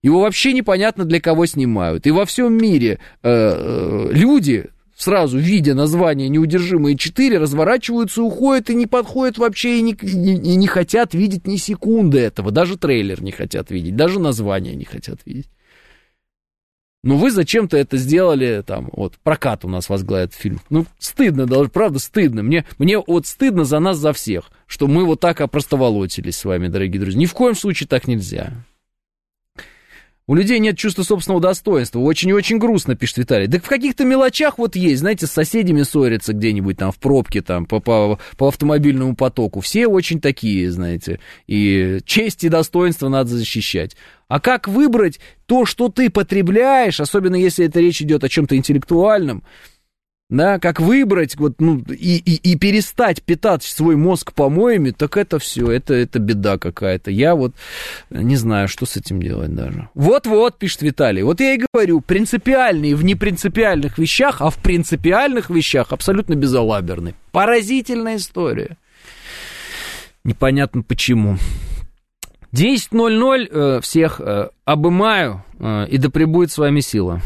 его 0.03 0.21
вообще 0.21 0.53
непонятно 0.53 1.05
для 1.05 1.21
кого 1.21 1.47
снимают. 1.47 2.07
И 2.07 2.11
во 2.11 2.25
всем 2.25 2.55
мире 2.57 2.99
э, 3.23 3.29
э, 3.31 4.09
люди, 4.13 4.71
сразу 4.97 5.39
видя 5.39 5.75
название 5.75 6.29
«Неудержимые 6.29 6.97
4», 6.97 7.39
разворачиваются, 7.39 8.23
уходят 8.23 8.71
и 8.71 8.75
не 8.75 8.87
подходят 8.87 9.39
вообще, 9.39 9.79
и 9.79 9.83
не, 9.83 9.93
и, 9.93 10.57
не 10.57 10.67
хотят 10.67 11.15
видеть 11.15 11.47
ни 11.47 11.57
секунды 11.57 12.19
этого. 12.19 12.51
Даже 12.51 12.79
трейлер 12.79 13.23
не 13.23 13.33
хотят 13.33 13.71
видеть, 13.71 13.97
даже 13.97 14.21
название 14.21 14.75
не 14.75 14.85
хотят 14.85 15.21
видеть. 15.27 15.49
Ну, 17.03 17.17
вы 17.17 17.31
зачем-то 17.31 17.79
это 17.79 17.97
сделали, 17.97 18.63
там, 18.67 18.91
вот, 18.93 19.15
прокат 19.23 19.65
у 19.65 19.69
нас 19.69 19.89
возглавит 19.89 20.35
фильм. 20.35 20.61
Ну, 20.69 20.85
стыдно, 20.99 21.47
даже, 21.47 21.71
правда, 21.71 21.99
стыдно. 21.99 22.43
Мне, 22.43 22.67
мне 22.77 22.99
вот 22.99 23.27
стыдно 23.27 23.65
за 23.65 23.79
нас, 23.79 23.97
за 23.97 24.13
всех, 24.13 24.51
что 24.67 24.87
мы 24.87 25.07
вот 25.07 25.19
так 25.19 25.41
опростоволотились 25.41 26.37
с 26.37 26.45
вами, 26.45 26.69
дорогие 26.69 27.01
друзья. 27.01 27.19
Ни 27.19 27.25
в 27.25 27.33
коем 27.33 27.55
случае 27.55 27.87
так 27.89 28.07
нельзя. 28.07 28.53
У 30.31 30.35
людей 30.37 30.61
нет 30.61 30.79
чувства 30.79 31.03
собственного 31.03 31.43
достоинства. 31.43 31.99
Очень 31.99 32.31
и 32.31 32.33
очень 32.33 32.59
грустно, 32.59 32.95
пишет 32.95 33.19
Виталий. 33.19 33.49
Да 33.49 33.59
в 33.59 33.69
каких-то 33.69 34.05
мелочах 34.05 34.59
вот 34.59 34.77
есть, 34.77 35.01
знаете, 35.01 35.27
с 35.27 35.33
соседями 35.33 35.83
ссорятся 35.83 36.33
где-нибудь 36.33 36.79
там 36.79 36.93
в 36.93 36.99
пробке, 37.01 37.43
там, 37.43 37.67
по, 37.67 37.81
по, 37.81 38.21
по 38.37 38.47
автомобильному 38.47 39.17
потоку. 39.17 39.59
Все 39.59 39.89
очень 39.89 40.21
такие, 40.21 40.71
знаете. 40.71 41.19
И 41.49 41.99
честь 42.05 42.45
и 42.45 42.49
достоинство 42.49 43.09
надо 43.09 43.31
защищать. 43.31 43.97
А 44.29 44.39
как 44.39 44.69
выбрать 44.69 45.19
то, 45.47 45.67
что 45.67 45.89
ты 45.89 46.11
потребляешь, 46.11 47.01
особенно 47.01 47.35
если 47.35 47.67
это 47.67 47.81
речь 47.81 48.01
идет 48.01 48.23
о 48.23 48.29
чем-то 48.29 48.57
интеллектуальном, 48.57 49.43
да, 50.31 50.61
как 50.61 50.81
выбрать 50.81 51.37
вот, 51.37 51.61
ну, 51.61 51.83
и, 51.89 52.17
и, 52.19 52.53
и 52.53 52.57
перестать 52.57 53.23
питать 53.23 53.65
свой 53.65 53.97
мозг 53.97 54.33
помоями, 54.33 54.91
так 54.91 55.17
это 55.17 55.39
все, 55.41 55.71
это, 55.71 55.93
это 55.95 56.21
беда 56.21 56.57
какая-то. 56.57 57.11
Я 57.11 57.35
вот 57.35 57.55
не 58.11 58.37
знаю, 58.37 58.69
что 58.69 58.87
с 58.87 58.97
этим 58.97 59.21
делать 59.21 59.55
даже. 59.55 59.89
Вот-вот, 59.95 60.57
пишет 60.57 60.83
Виталий, 60.83 61.23
вот 61.23 61.41
я 61.41 61.55
и 61.55 61.61
говорю, 61.73 62.01
принципиальный 62.01 62.95
в 62.95 63.05
непринципиальных 63.05 63.99
вещах, 63.99 64.41
а 64.41 64.51
в 64.51 64.57
принципиальных 64.57 65.51
вещах 65.51 65.89
абсолютно 65.91 66.35
безалаберный. 66.35 67.15
Поразительная 67.33 68.17
история. 68.17 68.77
Непонятно 70.23 70.83
почему. 70.83 71.39
10.00 72.53 73.49
э, 73.51 73.81
всех 73.81 74.21
э, 74.21 74.49
обымаю, 74.65 75.45
э, 75.59 75.87
и 75.89 75.99
да 75.99 76.11
пребудет 76.11 76.53
с 76.53 76.59
вами 76.59 76.81
сила. 76.81 77.21